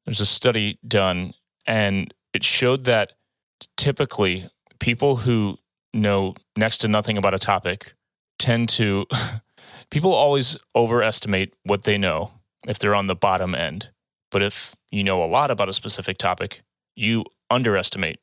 There's 0.04 0.20
a 0.20 0.26
study 0.26 0.78
done, 0.86 1.34
and 1.66 2.12
it 2.32 2.44
showed 2.44 2.84
that 2.84 3.12
typically 3.76 4.48
people 4.78 5.16
who 5.16 5.58
know 5.92 6.34
next 6.56 6.78
to 6.78 6.88
nothing 6.88 7.16
about 7.16 7.34
a 7.34 7.38
topic 7.38 7.94
tend 8.38 8.68
to, 8.68 9.06
people 9.90 10.12
always 10.12 10.56
overestimate 10.76 11.54
what 11.64 11.82
they 11.84 11.96
know 11.98 12.32
if 12.68 12.78
they're 12.78 12.94
on 12.94 13.06
the 13.06 13.14
bottom 13.14 13.54
end. 13.54 13.90
But 14.30 14.42
if 14.42 14.74
you 14.90 15.04
know 15.04 15.22
a 15.22 15.26
lot 15.26 15.50
about 15.50 15.68
a 15.68 15.72
specific 15.72 16.18
topic, 16.18 16.62
you 16.96 17.24
underestimate 17.50 18.18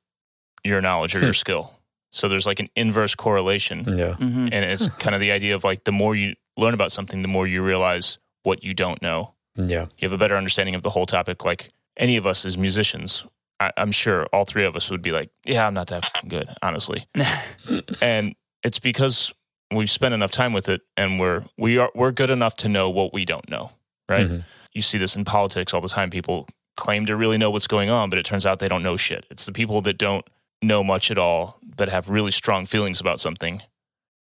your 0.64 0.82
knowledge 0.82 1.16
or 1.16 1.20
your 1.20 1.30
hmm. 1.30 1.34
skill. 1.34 1.81
So 2.12 2.28
there's 2.30 2.46
like 2.46 2.60
an 2.60 2.70
inverse 2.76 3.16
correlation. 3.16 3.80
Yeah. 3.98 4.16
Mm-hmm. 4.20 4.50
And 4.52 4.66
it's 4.66 4.88
kind 5.00 5.16
of 5.16 5.22
the 5.22 5.32
idea 5.32 5.56
of 5.56 5.64
like 5.64 5.84
the 5.86 5.92
more 5.92 6.16
you 6.16 6.36
learn 6.58 6.74
about 6.74 6.92
something, 6.92 7.22
the 7.22 7.28
more 7.28 7.48
you 7.48 7.64
realize 7.64 8.18
what 8.44 8.64
you 8.64 8.74
don't 8.74 9.02
know 9.02 9.34
Yeah. 9.56 9.86
you 9.98 10.06
have 10.08 10.12
a 10.12 10.18
better 10.18 10.36
understanding 10.36 10.76
of 10.76 10.84
the 10.84 10.90
whole 10.90 11.06
topic. 11.06 11.46
Like 11.46 11.70
any 11.98 12.18
of 12.18 12.26
us 12.26 12.46
as 12.46 12.58
musicians, 12.58 13.26
I, 13.60 13.72
I'm 13.78 13.92
sure 13.92 14.26
all 14.34 14.46
three 14.46 14.64
of 14.66 14.76
us 14.76 14.90
would 14.90 15.02
be 15.02 15.12
like, 15.12 15.30
"Yeah, 15.46 15.68
I'm 15.68 15.74
not 15.74 15.88
that 15.88 16.04
good, 16.28 16.50
honestly." 16.64 17.06
and 18.02 18.36
it's 18.64 18.80
because 18.80 19.34
we've 19.74 19.90
spent 19.90 20.14
enough 20.14 20.32
time 20.32 20.54
with 20.54 20.70
it, 20.70 20.82
and 20.98 21.20
we're 21.20 21.44
we 21.58 21.78
are 21.78 21.92
we're 21.96 22.12
good 22.12 22.30
enough 22.32 22.56
to 22.58 22.70
know 22.70 22.90
what 22.90 23.14
we 23.14 23.26
don't 23.26 23.48
know, 23.50 23.72
right? 24.10 24.28
Mhm. 24.28 24.44
You 24.74 24.82
see 24.82 24.98
this 24.98 25.16
in 25.16 25.26
politics 25.26 25.74
all 25.74 25.82
the 25.82 25.90
time. 25.90 26.10
People 26.10 26.48
claim 26.78 27.06
to 27.06 27.16
really 27.16 27.38
know 27.38 27.52
what's 27.52 27.68
going 27.68 27.90
on, 27.90 28.10
but 28.10 28.18
it 28.18 28.26
turns 28.26 28.46
out 28.46 28.60
they 28.60 28.68
don't 28.70 28.84
know 28.84 28.98
shit. 28.98 29.26
It's 29.30 29.46
the 29.46 29.52
people 29.52 29.82
that 29.82 29.98
don't 29.98 30.26
know 30.62 30.84
much 30.84 31.12
at 31.12 31.18
all, 31.18 31.60
but 31.76 31.90
have 31.90 32.10
really 32.10 32.32
strong 32.32 32.66
feelings 32.66 33.02
about 33.02 33.20
something 33.20 33.62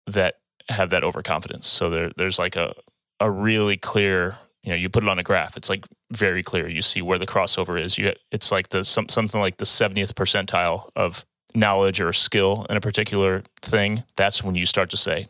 that 0.07 0.35
have 0.69 0.89
that 0.91 1.03
overconfidence. 1.03 1.67
So 1.67 1.89
there, 1.89 2.11
there's 2.15 2.39
like 2.39 2.55
a 2.55 2.73
a 3.19 3.29
really 3.29 3.75
clear 3.75 4.37
you 4.63 4.69
know 4.69 4.75
you 4.75 4.89
put 4.89 5.03
it 5.03 5.09
on 5.09 5.19
a 5.19 5.23
graph 5.23 5.57
it's 5.57 5.69
like 5.69 5.85
very 6.11 6.41
clear 6.41 6.69
you 6.69 6.81
see 6.81 7.01
where 7.01 7.17
the 7.17 7.27
crossover 7.27 7.77
is 7.77 7.97
you 7.97 8.13
it's 8.31 8.49
like 8.49 8.69
the 8.69 8.85
some, 8.85 9.09
something 9.09 9.41
like 9.41 9.57
the 9.57 9.65
70th 9.65 10.13
percentile 10.13 10.89
of 10.95 11.25
knowledge 11.53 11.99
or 11.99 12.13
skill 12.13 12.65
in 12.69 12.77
a 12.77 12.81
particular 12.81 13.43
thing 13.61 14.03
that's 14.15 14.41
when 14.41 14.55
you 14.55 14.65
start 14.65 14.89
to 14.89 14.95
say 14.95 15.27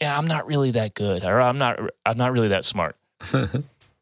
yeah 0.00 0.16
i'm 0.16 0.28
not 0.28 0.46
really 0.46 0.70
that 0.70 0.94
good 0.94 1.24
or 1.24 1.40
i'm 1.40 1.58
not 1.58 1.80
i'm 2.06 2.16
not 2.16 2.32
really 2.32 2.48
that 2.48 2.64
smart 2.64 2.94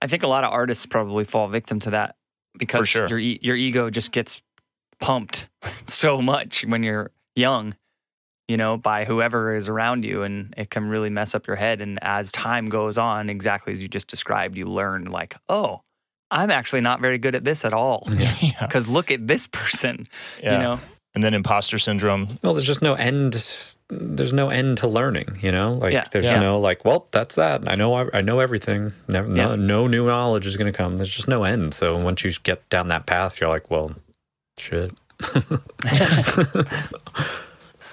I 0.03 0.07
think 0.07 0.23
a 0.23 0.27
lot 0.27 0.45
of 0.45 0.53
artists 0.53 0.87
probably 0.87 1.25
fall 1.25 1.49
victim 1.49 1.79
to 1.81 1.91
that 1.91 2.17
because 2.59 2.89
sure. 2.89 3.09
your 3.09 3.19
e- 3.19 3.39
your 3.43 3.57
ego 3.57 3.91
just 3.91 4.13
gets 4.13 4.43
pumped 5.01 5.49
so 5.87 6.21
much 6.23 6.65
when 6.67 6.83
you're 6.83 7.11
young. 7.37 7.75
you 8.49 8.57
know, 8.57 8.77
by 8.77 9.05
whoever 9.05 9.55
is 9.55 9.69
around 9.69 10.05
you. 10.05 10.25
And 10.25 10.53
it 10.57 10.71
can 10.71 10.89
really 10.89 11.09
mess 11.09 11.37
up 11.37 11.47
your 11.47 11.55
head. 11.55 11.81
And 11.81 12.01
as 12.03 12.33
time 12.33 12.69
goes 12.69 12.99
on, 12.99 13.31
exactly 13.31 13.73
as 13.73 13.81
you 13.81 13.87
just 13.87 14.09
described, 14.09 14.57
you 14.59 14.67
learn, 14.67 15.05
like, 15.05 15.37
oh, 15.49 15.83
I'm 16.33 16.51
actually 16.51 16.81
not 16.81 17.01
very 17.01 17.19
good 17.19 17.37
at 17.37 17.45
this 17.45 17.65
at 17.65 17.73
all. 17.73 18.09
Yeah. 18.11 18.35
Because 18.67 18.89
look 18.97 19.13
at 19.13 19.27
this 19.29 19.47
person, 19.47 20.07
Yeah. 20.43 20.53
you 20.57 20.59
know? 20.65 20.81
And 21.15 21.23
then 21.23 21.33
imposter 21.35 21.79
syndrome. 21.79 22.39
Well, 22.43 22.55
there's 22.55 22.67
just 22.67 22.83
no 22.83 22.95
end. 22.95 23.35
There's 23.89 24.33
no 24.33 24.49
end 24.49 24.79
to 24.79 24.89
learning. 24.89 25.39
You 25.41 25.53
know, 25.53 25.75
like 25.75 25.93
Yeah. 25.93 26.07
there's 26.11 26.25
Yeah. 26.25 26.41
no 26.41 26.59
like, 26.59 26.85
well, 26.85 27.07
that's 27.13 27.37
that. 27.37 27.69
I 27.69 27.77
know. 27.77 27.95
I 28.13 28.21
know 28.21 28.41
everything. 28.41 28.93
Never, 29.07 29.29
no, 29.29 29.55
no 29.55 29.87
new 29.87 30.07
knowledge 30.07 30.47
is 30.47 30.57
going 30.57 30.73
to 30.73 30.77
come. 30.77 30.97
There's 30.97 31.11
just 31.15 31.29
no 31.29 31.45
end. 31.45 31.73
So 31.75 31.97
once 31.99 32.25
you 32.25 32.33
get 32.43 32.69
down 32.69 32.89
that 32.89 33.07
path, 33.07 33.41
you're 33.41 33.49
like, 33.51 33.71
well, 33.71 33.93
shit. 34.61 34.93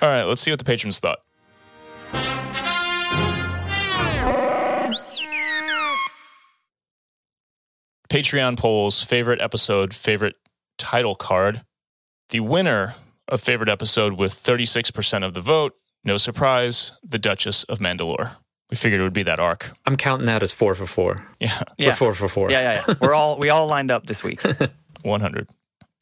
All 0.01 0.09
right, 0.09 0.23
let's 0.23 0.41
see 0.41 0.51
what 0.51 0.59
the 0.59 0.65
patrons 0.65 0.99
thought. 0.99 1.19
Patreon 8.09 8.57
polls 8.57 9.03
favorite 9.03 9.41
episode, 9.41 9.93
favorite 9.93 10.35
title 10.77 11.15
card. 11.15 11.63
The 12.29 12.39
winner 12.39 12.95
of 13.27 13.41
favorite 13.41 13.69
episode 13.69 14.13
with 14.13 14.33
36% 14.33 15.25
of 15.25 15.33
the 15.33 15.41
vote, 15.41 15.73
no 16.03 16.17
surprise, 16.17 16.93
the 17.03 17.19
Duchess 17.19 17.63
of 17.65 17.79
Mandalore. 17.79 18.31
We 18.69 18.77
figured 18.77 18.99
it 18.99 19.03
would 19.03 19.13
be 19.13 19.23
that 19.23 19.39
arc. 19.39 19.71
I'm 19.85 19.95
counting 19.97 20.25
that 20.27 20.43
as 20.43 20.51
four 20.51 20.75
for 20.75 20.85
four. 20.85 21.25
Yeah, 21.39 21.61
Yeah. 21.77 21.91
For 21.91 21.97
four 21.97 22.13
for 22.13 22.27
four. 22.27 22.51
Yeah, 22.51 22.61
yeah, 22.61 22.83
yeah. 22.87 22.93
We're 22.99 23.13
all 23.13 23.37
we 23.37 23.49
all 23.49 23.67
lined 23.67 23.91
up 23.91 24.05
this 24.07 24.23
week. 24.23 24.41
100. 25.03 25.49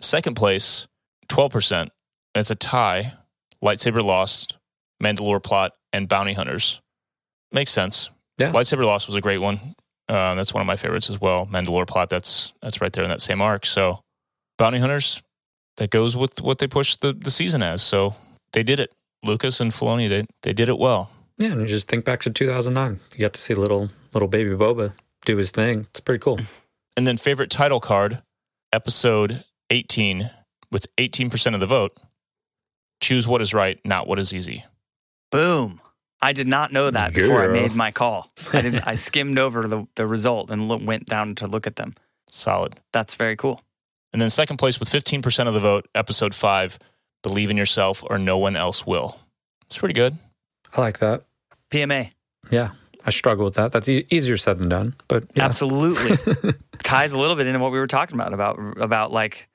Second 0.06 0.36
place, 0.36 0.88
12%. 1.30 1.90
It's 2.36 2.52
a 2.52 2.56
tie. 2.56 3.14
Lightsaber 3.64 4.04
Lost, 4.04 4.56
Mandalore 5.02 5.42
Plot, 5.42 5.72
and 5.92 6.08
Bounty 6.08 6.34
Hunters. 6.34 6.80
Makes 7.52 7.72
sense. 7.72 8.12
Yeah. 8.38 8.52
Lightsaber 8.52 8.86
Lost 8.86 9.08
was 9.08 9.16
a 9.16 9.22
great 9.22 9.40
one. 9.40 9.60
Uh, 10.08 10.36
that's 10.36 10.54
one 10.54 10.62
of 10.62 10.68
my 10.68 10.76
favorites 10.76 11.10
as 11.10 11.20
well. 11.20 11.48
Mandalore 11.48 11.88
Plot, 11.88 12.12
that's 12.12 12.54
that's 12.62 12.82
right 12.82 12.94
there 12.94 13.04
in 13.04 13.10
that 13.10 13.24
same 13.24 13.42
arc. 13.42 13.66
So 13.66 14.00
Bounty 14.60 14.78
Hunters, 14.80 15.24
that 15.78 15.90
goes 15.90 16.16
with 16.16 16.40
what 16.40 16.60
they 16.60 16.68
pushed 16.68 17.02
the, 17.02 17.14
the 17.14 17.32
season 17.32 17.64
as. 17.64 17.82
So 17.82 18.14
they 18.54 18.62
did 18.62 18.80
it. 18.80 18.94
Lucas 19.24 19.60
and 19.60 19.72
Filoni, 19.72 20.08
they, 20.08 20.26
they 20.44 20.54
did 20.54 20.70
it 20.70 20.78
well. 20.78 21.10
Yeah, 21.40 21.54
and 21.54 21.62
you 21.62 21.68
just 21.68 21.88
think 21.88 22.06
back 22.06 22.22
to 22.22 22.30
2009. 22.30 23.00
You 23.16 23.26
got 23.26 23.34
to 23.34 23.42
see 23.42 23.56
little 23.56 23.90
little 24.14 24.28
baby 24.28 24.52
Boba 24.52 24.94
do 25.26 25.38
his 25.38 25.50
thing. 25.50 25.88
It's 25.90 26.00
pretty 26.00 26.20
cool. 26.20 26.40
And 26.96 27.08
then 27.08 27.18
favorite 27.18 27.50
title 27.50 27.80
card, 27.80 28.22
episode 28.72 29.44
18, 29.76 30.32
with 30.72 30.88
18% 30.96 31.54
of 31.54 31.60
the 31.60 31.66
vote. 31.66 31.98
Choose 33.02 33.28
what 33.28 33.42
is 33.42 33.54
right, 33.54 33.80
not 33.84 34.08
what 34.08 34.20
is 34.20 34.34
easy. 34.34 34.66
Boom. 35.32 35.82
I 36.22 36.32
did 36.32 36.48
not 36.48 36.72
know 36.72 36.90
that 36.90 37.14
before 37.14 37.44
I 37.44 37.48
made 37.48 37.76
my 37.76 37.92
call. 37.92 38.32
I 38.54 38.62
didn't 38.62 38.84
I 38.88 38.96
skimmed 39.08 39.38
over 39.38 39.68
the, 39.68 39.86
the 39.96 40.08
result 40.08 40.50
and 40.50 40.68
look, 40.70 40.82
went 40.84 41.06
down 41.06 41.36
to 41.36 41.48
look 41.48 41.68
at 41.68 41.76
them. 41.76 41.94
Solid. 42.32 42.80
That's 42.94 43.16
very 43.16 43.36
cool. 43.36 43.62
And 44.14 44.22
then 44.22 44.30
second 44.30 44.58
place 44.58 44.80
with 44.80 44.90
15% 44.90 45.48
of 45.48 45.54
the 45.54 45.60
vote, 45.60 45.88
episode 45.94 46.34
five, 46.34 46.80
Believe 47.22 47.52
in 47.52 47.58
Yourself 47.58 48.02
or 48.10 48.18
No 48.18 48.38
One 48.38 48.56
Else 48.56 48.88
Will. 48.88 49.20
It's 49.68 49.78
pretty 49.78 49.94
good. 49.94 50.18
I 50.74 50.82
like 50.82 51.00
that. 51.00 51.24
PMA. 51.70 52.12
Yeah, 52.50 52.72
I 53.06 53.10
struggle 53.10 53.46
with 53.46 53.56
that. 53.56 53.72
That's 53.72 53.90
e- 53.90 54.06
easier 54.10 54.38
said 54.38 54.60
than 54.60 54.70
done. 54.70 54.96
But 55.08 55.26
yeah. 55.36 55.46
Absolutely. 55.46 56.18
Ties 56.84 57.12
a 57.12 57.18
little 57.18 57.36
bit 57.36 57.48
into 57.48 57.60
what 57.60 57.72
we 57.72 57.78
were 57.80 57.88
talking 57.88 58.16
about 58.16 58.34
about 58.34 58.58
about 58.78 59.12
like 59.12 59.48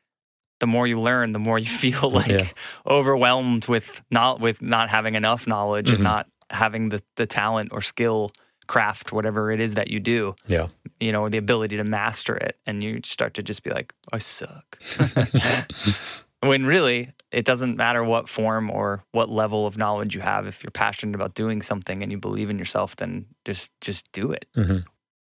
the 0.60 0.66
more 0.66 0.86
you 0.86 1.00
learn, 1.00 1.32
the 1.32 1.38
more 1.38 1.58
you 1.58 1.66
feel 1.84 2.10
like 2.10 2.30
Yeah. 2.30 2.46
overwhelmed 2.86 3.66
with 3.66 4.00
not 4.10 4.40
with 4.40 4.62
not 4.62 4.88
having 4.90 5.14
enough 5.16 5.46
knowledge 5.46 5.88
Mhm. 5.90 5.94
and 5.94 6.02
not 6.04 6.26
having 6.50 6.88
the 6.90 7.02
the 7.16 7.26
talent 7.26 7.70
or 7.72 7.80
skill, 7.82 8.32
craft, 8.66 9.12
whatever 9.12 9.50
it 9.50 9.60
is 9.60 9.74
that 9.74 9.88
you 9.88 9.98
do. 10.00 10.34
Yeah. 10.46 10.68
You 11.00 11.12
know, 11.12 11.28
the 11.28 11.38
ability 11.38 11.76
to 11.78 11.84
master 11.84 12.36
it, 12.36 12.56
and 12.66 12.82
you 12.84 13.00
start 13.04 13.34
to 13.34 13.42
just 13.42 13.62
be 13.62 13.70
like, 13.70 13.92
I 14.12 14.18
suck. 14.18 14.78
when 16.40 16.64
really, 16.66 17.12
it 17.32 17.44
doesn't 17.44 17.76
matter 17.76 18.02
what 18.04 18.28
form 18.28 18.70
or 18.70 19.02
what 19.12 19.28
level 19.28 19.66
of 19.66 19.76
knowledge 19.76 20.14
you 20.14 20.20
have. 20.20 20.46
If 20.46 20.62
you're 20.62 20.70
passionate 20.70 21.14
about 21.14 21.34
doing 21.34 21.62
something 21.62 22.02
and 22.02 22.10
you 22.12 22.18
believe 22.18 22.50
in 22.50 22.58
yourself, 22.58 22.96
then 22.96 23.26
just 23.44 23.72
just 23.80 24.10
do 24.12 24.32
it. 24.32 24.46
Mhm. 24.56 24.84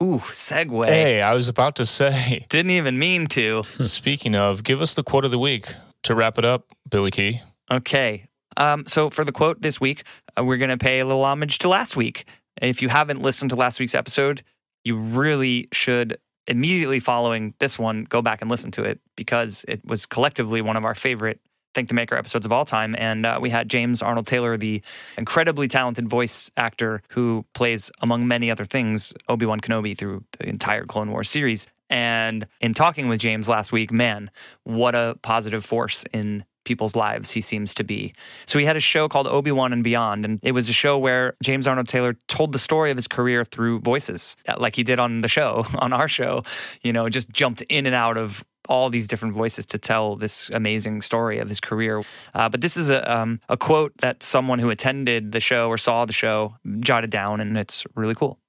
Ooh, 0.03 0.19
segue. 0.25 0.85
Hey, 0.87 1.21
I 1.21 1.33
was 1.33 1.47
about 1.47 1.75
to 1.77 1.85
say, 1.85 2.45
Didn't 2.49 2.71
even 2.71 2.99
mean 2.99 3.27
to. 3.27 3.63
speaking 3.81 4.35
of, 4.35 4.63
give 4.63 4.81
us 4.81 4.93
the 4.93 5.03
quote 5.03 5.25
of 5.25 5.31
the 5.31 5.39
week 5.39 5.73
to 6.03 6.15
wrap 6.15 6.37
it 6.37 6.45
up, 6.45 6.67
Billy 6.89 7.11
Key. 7.11 7.41
Okay. 7.71 8.27
Um, 8.57 8.85
so 8.85 9.09
for 9.09 9.23
the 9.23 9.31
quote 9.31 9.61
this 9.61 9.79
week, 9.79 10.03
uh, 10.37 10.43
we're 10.43 10.57
going 10.57 10.69
to 10.69 10.77
pay 10.77 10.99
a 10.99 11.05
little 11.05 11.23
homage 11.23 11.59
to 11.59 11.69
last 11.69 11.95
week. 11.95 12.25
If 12.61 12.81
you 12.81 12.89
haven't 12.89 13.21
listened 13.21 13.49
to 13.51 13.55
last 13.55 13.79
week's 13.79 13.95
episode, 13.95 14.43
you 14.83 14.97
really 14.97 15.67
should 15.71 16.17
immediately 16.47 16.99
following 16.99 17.53
this 17.59 17.79
one 17.79 18.03
go 18.03 18.21
back 18.21 18.41
and 18.41 18.51
listen 18.51 18.71
to 18.71 18.83
it 18.83 18.99
because 19.15 19.65
it 19.67 19.83
was 19.85 20.05
collectively 20.05 20.61
one 20.61 20.77
of 20.77 20.85
our 20.85 20.95
favorite 20.95 21.39
Thank 21.75 21.89
the 21.89 21.93
Maker 21.93 22.15
episodes 22.15 22.45
of 22.45 22.51
all 22.51 22.65
time. 22.65 22.95
And 22.97 23.25
uh, 23.25 23.37
we 23.41 23.49
had 23.49 23.69
James 23.69 24.01
Arnold 24.01 24.27
Taylor, 24.27 24.57
the 24.57 24.81
incredibly 25.17 25.67
talented 25.67 26.09
voice 26.09 26.49
actor 26.57 27.03
who 27.11 27.45
plays, 27.53 27.91
among 28.01 28.27
many 28.27 28.49
other 28.49 28.65
things, 28.65 29.13
Obi 29.27 29.45
Wan 29.45 29.59
Kenobi 29.59 29.97
through 29.97 30.23
the 30.39 30.47
entire 30.47 30.85
Clone 30.85 31.11
Wars 31.11 31.29
series. 31.29 31.67
And 31.89 32.47
in 32.61 32.73
talking 32.73 33.07
with 33.07 33.19
James 33.19 33.47
last 33.47 33.71
week, 33.71 33.91
man, 33.91 34.31
what 34.63 34.95
a 34.95 35.17
positive 35.21 35.63
force 35.63 36.03
in 36.11 36.45
people's 36.63 36.95
lives 36.95 37.31
he 37.31 37.41
seems 37.41 37.75
to 37.75 37.83
be. 37.83 38.13
So 38.47 38.57
he 38.57 38.65
had 38.65 38.75
a 38.75 38.81
show 38.81 39.07
called 39.07 39.27
Obi 39.27 39.51
Wan 39.51 39.71
and 39.71 39.83
Beyond, 39.83 40.25
and 40.25 40.39
it 40.41 40.51
was 40.51 40.67
a 40.67 40.73
show 40.73 40.97
where 40.97 41.35
James 41.43 41.67
Arnold 41.67 41.87
Taylor 41.87 42.17
told 42.27 42.51
the 42.51 42.59
story 42.59 42.89
of 42.89 42.97
his 42.97 43.07
career 43.07 43.45
through 43.45 43.81
voices, 43.81 44.35
like 44.57 44.75
he 44.75 44.83
did 44.83 44.97
on 44.97 45.21
the 45.21 45.27
show, 45.27 45.65
on 45.77 45.93
our 45.93 46.07
show. 46.07 46.43
You 46.81 46.91
know, 46.91 47.07
just 47.07 47.29
jumped 47.29 47.61
in 47.69 47.85
and 47.85 47.95
out 47.95 48.17
of 48.17 48.43
all 48.67 48.89
these 48.89 49.07
different 49.07 49.33
voices 49.33 49.65
to 49.67 49.77
tell 49.77 50.15
this 50.15 50.49
amazing 50.53 51.01
story 51.01 51.39
of 51.39 51.49
his 51.49 51.59
career. 51.59 52.03
Uh, 52.33 52.49
but 52.49 52.61
this 52.61 52.77
is 52.77 52.89
a 52.89 52.99
um, 53.11 53.39
a 53.49 53.57
quote 53.57 53.93
that 53.99 54.23
someone 54.23 54.59
who 54.59 54.69
attended 54.69 55.31
the 55.31 55.39
show 55.39 55.69
or 55.69 55.77
saw 55.77 56.05
the 56.05 56.13
show 56.13 56.55
jotted 56.79 57.09
down, 57.09 57.41
and 57.41 57.57
it's 57.57 57.85
really 57.95 58.15
cool. 58.15 58.39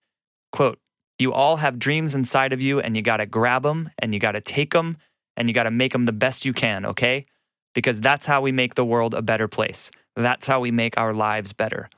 Quote: 0.52 0.78
You 1.18 1.32
all 1.32 1.56
have 1.56 1.78
dreams 1.78 2.14
inside 2.14 2.52
of 2.52 2.60
you, 2.60 2.80
and 2.80 2.96
you 2.96 3.02
got 3.02 3.18
to 3.18 3.26
grab 3.26 3.62
them, 3.62 3.90
and 3.98 4.14
you 4.14 4.20
got 4.20 4.32
to 4.32 4.40
take 4.40 4.72
them, 4.72 4.96
and 5.36 5.48
you 5.48 5.54
got 5.54 5.64
to 5.64 5.70
make 5.70 5.92
them 5.92 6.06
the 6.06 6.12
best 6.12 6.44
you 6.44 6.52
can. 6.52 6.86
Okay 6.86 7.26
because 7.76 8.00
that's 8.00 8.24
how 8.24 8.40
we 8.40 8.50
make 8.50 8.74
the 8.74 8.86
world 8.86 9.12
a 9.12 9.20
better 9.20 9.46
place. 9.46 9.90
That's 10.16 10.46
how 10.46 10.60
we 10.60 10.70
make 10.70 10.96
our 10.96 11.12
lives 11.12 11.52
better. 11.52 11.90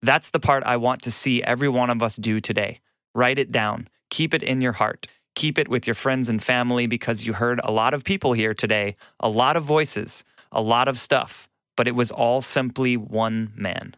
That's 0.00 0.30
the 0.30 0.40
part 0.40 0.64
I 0.64 0.78
want 0.78 1.02
to 1.02 1.10
see 1.10 1.42
every 1.42 1.68
one 1.68 1.90
of 1.90 2.02
us 2.02 2.16
do 2.16 2.40
today. 2.40 2.80
Write 3.14 3.38
it 3.38 3.52
down. 3.52 3.88
Keep 4.08 4.32
it 4.32 4.42
in 4.42 4.62
your 4.62 4.72
heart. 4.72 5.08
Keep 5.36 5.58
it 5.58 5.68
with 5.68 5.86
your 5.86 5.94
friends 5.94 6.28
and 6.30 6.42
family 6.42 6.86
because 6.86 7.24
you 7.26 7.34
heard 7.34 7.60
a 7.62 7.70
lot 7.70 7.92
of 7.94 8.04
people 8.04 8.32
here 8.32 8.54
today, 8.54 8.96
a 9.20 9.28
lot 9.28 9.56
of 9.56 9.64
voices, 9.64 10.24
a 10.50 10.62
lot 10.62 10.88
of 10.88 10.98
stuff, 10.98 11.46
but 11.76 11.86
it 11.86 11.94
was 11.94 12.10
all 12.10 12.40
simply 12.40 12.96
one 12.96 13.52
man. 13.54 13.94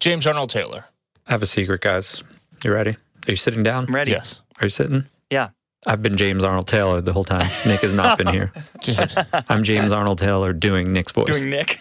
James 0.00 0.26
Arnold 0.26 0.50
Taylor. 0.50 0.86
I 1.28 1.30
have 1.32 1.42
a 1.42 1.46
secret, 1.46 1.80
guys. 1.80 2.24
You 2.64 2.72
ready? 2.72 2.90
Are 2.90 3.30
you 3.30 3.36
sitting 3.36 3.62
down? 3.62 3.86
I'm 3.86 3.94
ready. 3.94 4.10
Yes. 4.10 4.40
Are 4.60 4.66
you 4.66 4.70
sitting? 4.70 5.06
Yeah. 5.30 5.50
I've 5.86 6.02
been 6.02 6.16
James 6.16 6.42
Arnold 6.42 6.66
Taylor 6.66 7.00
the 7.00 7.12
whole 7.12 7.24
time. 7.24 7.48
Nick 7.66 7.80
has 7.80 7.94
not 7.94 8.18
been 8.18 8.26
here. 8.28 8.52
Dude, 8.82 9.12
I'm 9.48 9.62
James 9.62 9.92
Arnold 9.92 10.18
Taylor 10.18 10.52
doing 10.52 10.92
Nick's 10.92 11.12
voice. 11.12 11.26
Doing 11.26 11.50
Nick. 11.50 11.80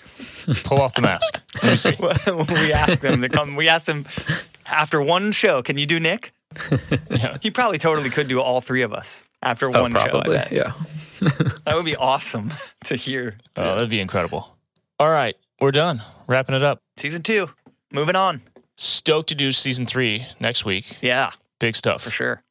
pull 0.63 0.81
off 0.81 0.93
the 0.93 1.01
mask. 1.01 1.41
Let 1.63 1.71
me 1.71 1.77
see. 1.77 1.95
we 2.63 2.73
asked 2.73 3.03
him 3.03 3.21
to 3.21 3.29
come. 3.29 3.55
We 3.55 3.69
asked 3.69 3.89
him 3.89 4.05
after 4.67 5.01
one 5.01 5.31
show, 5.31 5.63
can 5.63 5.77
you 5.77 5.85
do 5.85 5.99
Nick? 5.99 6.33
Yeah. 7.09 7.37
He 7.41 7.51
probably 7.51 7.77
totally 7.77 8.09
could 8.09 8.27
do 8.27 8.41
all 8.41 8.61
three 8.61 8.81
of 8.81 8.93
us 8.93 9.23
after 9.41 9.67
oh, 9.67 9.81
one 9.81 9.91
show. 9.93 9.99
I 9.99 10.09
probably. 10.09 10.35
bet. 10.37 10.51
Yeah. 10.51 10.73
That 11.65 11.75
would 11.75 11.85
be 11.85 11.95
awesome 11.95 12.51
to 12.85 12.95
hear. 12.95 13.37
Oh, 13.55 13.75
that'd 13.75 13.89
be 13.89 14.01
incredible. 14.01 14.57
All 14.99 15.09
right, 15.09 15.35
we're 15.61 15.71
done. 15.71 16.01
Wrapping 16.27 16.53
it 16.55 16.63
up. 16.63 16.79
Season 16.97 17.21
two, 17.23 17.49
moving 17.93 18.15
on. 18.17 18.41
Stoked 18.77 19.29
to 19.29 19.35
do 19.35 19.51
season 19.53 19.85
three 19.85 20.25
next 20.41 20.65
week. 20.65 20.97
Yeah, 21.01 21.31
Big 21.59 21.75
stuff. 21.77 22.01
for 22.01 22.09
sure. 22.09 22.41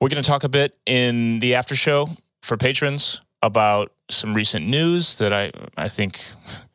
We're 0.00 0.08
going 0.08 0.22
to 0.22 0.26
talk 0.26 0.44
a 0.44 0.48
bit 0.48 0.78
in 0.86 1.40
the 1.40 1.54
after 1.54 1.74
show 1.74 2.08
for 2.42 2.56
patrons 2.56 3.20
about 3.42 3.92
some 4.10 4.32
recent 4.32 4.66
news 4.66 5.16
that 5.16 5.32
I 5.32 5.50
I 5.76 5.88
think 5.88 6.22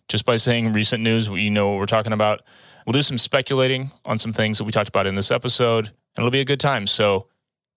just 0.08 0.26
by 0.26 0.38
saying 0.38 0.74
recent 0.74 1.02
news, 1.04 1.28
we 1.30 1.50
know 1.50 1.70
what 1.70 1.80
we're 1.80 1.86
talking 1.88 2.14
about. 2.14 2.42
We'll 2.86 2.94
do 2.94 3.02
some 3.02 3.18
speculating 3.18 3.92
on 4.06 4.18
some 4.20 4.32
things 4.32 4.60
that 4.60 4.64
we 4.64 4.72
talked 4.72 4.90
about 4.90 5.08
in 5.08 5.16
this 5.16 5.32
episode, 5.32 5.92
and 6.18 6.24
it'll 6.24 6.32
be 6.32 6.42
a 6.42 6.46
good 6.46 6.60
time. 6.60 6.88
So, 6.88 7.28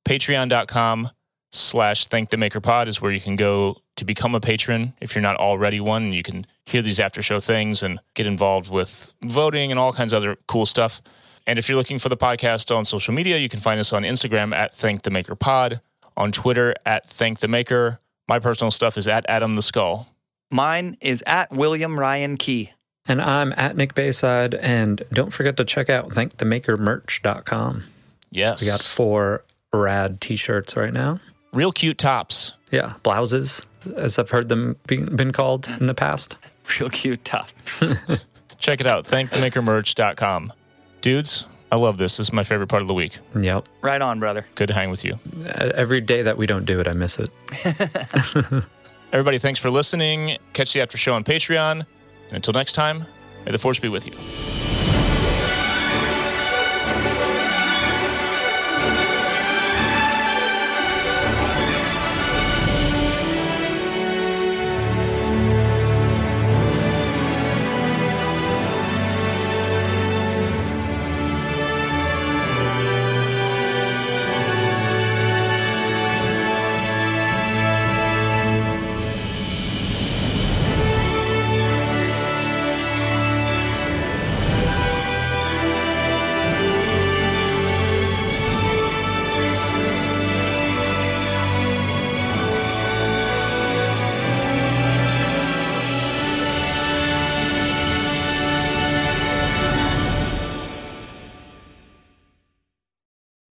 patreon.com 0.07 1.11
slash 1.53 2.07
thank 2.07 2.31
the 2.31 2.37
maker 2.37 2.61
pod 2.61 2.89
is 2.89 3.01
where 3.01 3.13
you 3.13 3.21
can 3.21 3.37
go 3.37 3.77
to 3.97 4.05
become 4.05 4.35
a 4.35 4.41
patron 4.41 4.95
if 5.01 5.15
you're 5.15 5.23
not 5.23 5.37
already 5.37 5.79
one. 5.79 6.05
And 6.05 6.15
you 6.15 6.23
can 6.23 6.47
hear 6.65 6.83
these 6.83 6.99
after 6.99 7.23
show 7.23 7.39
things 7.41 7.83
and 7.83 8.01
get 8.15 8.27
involved 8.27 8.71
with 8.71 9.13
voting 9.23 9.71
and 9.71 9.79
all 9.79 9.93
kinds 9.93 10.13
of 10.13 10.23
other 10.23 10.37
cool 10.49 10.67
stuff. 10.67 11.03
And 11.47 11.59
if 11.59 11.69
you're 11.69 11.77
looking 11.77 11.99
for 11.99 12.09
the 12.09 12.17
podcast 12.17 12.75
on 12.75 12.85
social 12.85 13.13
media, 13.13 13.37
you 13.37 13.49
can 13.49 13.61
find 13.61 13.81
us 13.81 13.93
on 13.93 14.03
Instagram 14.03 14.55
at 14.55 14.75
Thank 14.75 15.03
the 15.03 15.11
Maker 15.11 15.35
Pod, 15.35 15.81
on 16.17 16.33
Twitter 16.33 16.75
at 16.87 17.09
Thank 17.09 17.41
the 17.41 17.49
Maker. 17.49 18.01
My 18.29 18.39
personal 18.39 18.71
stuff 18.71 18.97
is 18.97 19.09
at 19.09 19.27
Adam 19.29 19.57
the 19.57 19.63
Skull. 19.63 20.15
Mine 20.51 20.97
is 21.01 21.23
at 21.27 21.51
William 21.51 21.99
Ryan 21.99 22.37
Key. 22.37 22.71
And 23.07 23.21
I'm 23.21 23.53
at 23.57 23.77
Nick 23.77 23.95
Bayside. 23.95 24.55
And 24.55 25.03
don't 25.13 25.33
forget 25.33 25.57
to 25.57 25.65
check 25.65 25.91
out 25.91 26.11
thankthemakermerch.com. 26.11 27.85
Yes. 28.31 28.61
We 28.63 28.69
got 28.69 28.81
four 28.81 29.45
rad 29.73 30.21
t 30.21 30.37
shirts 30.37 30.77
right 30.77 30.93
now. 30.93 31.21
Real 31.53 31.73
cute 31.73 31.99
tops. 31.99 32.55
Yeah, 32.71 32.95
blouses, 33.03 33.67
as 33.97 34.19
I've 34.19 34.31
heard 34.31 34.49
them 34.49 34.77
being, 34.87 35.17
been 35.17 35.33
called 35.33 35.69
in 35.81 35.87
the 35.87 35.95
past. 35.95 36.37
Real 36.81 36.89
cute 36.91 37.25
tops. 37.25 37.83
Check 38.59 38.81
it 38.81 38.87
out. 38.87 39.07
Thankthemakermerch.com. 39.07 40.53
Dudes, 41.01 41.47
I 41.73 41.77
love 41.77 41.99
this. 41.99 42.19
This 42.19 42.29
is 42.29 42.33
my 42.33 42.45
favorite 42.45 42.69
part 42.69 42.83
of 42.83 42.89
the 42.89 42.95
week. 42.95 43.19
Yep. 43.41 43.67
right 43.83 44.01
on, 44.01 44.21
brother. 44.21 44.47
Good 44.55 44.69
to 44.69 44.75
hang 44.75 44.91
with 44.91 45.05
you. 45.05 45.15
Uh, 45.45 45.73
every 45.75 46.01
day 46.01 46.23
that 46.23 46.37
we 46.37 46.47
don't 46.47 46.65
do 46.67 46.79
it, 46.79 46.87
I 46.87 46.93
miss 46.93 47.19
it. 47.19 47.31
Everybody, 49.13 49.39
thanks 49.39 49.59
for 49.59 49.71
listening. 49.71 50.37
Catch 50.53 50.73
the 50.75 50.81
after 50.83 50.97
show 50.97 51.15
on 51.15 51.25
Patreon. 51.25 51.73
And 51.81 51.87
until 52.33 52.53
next 52.55 52.75
time, 52.75 53.07
may 53.45 53.51
the 53.51 53.59
force 53.59 53.81
be 53.81 53.89
with 53.89 54.07
you. 54.07 54.15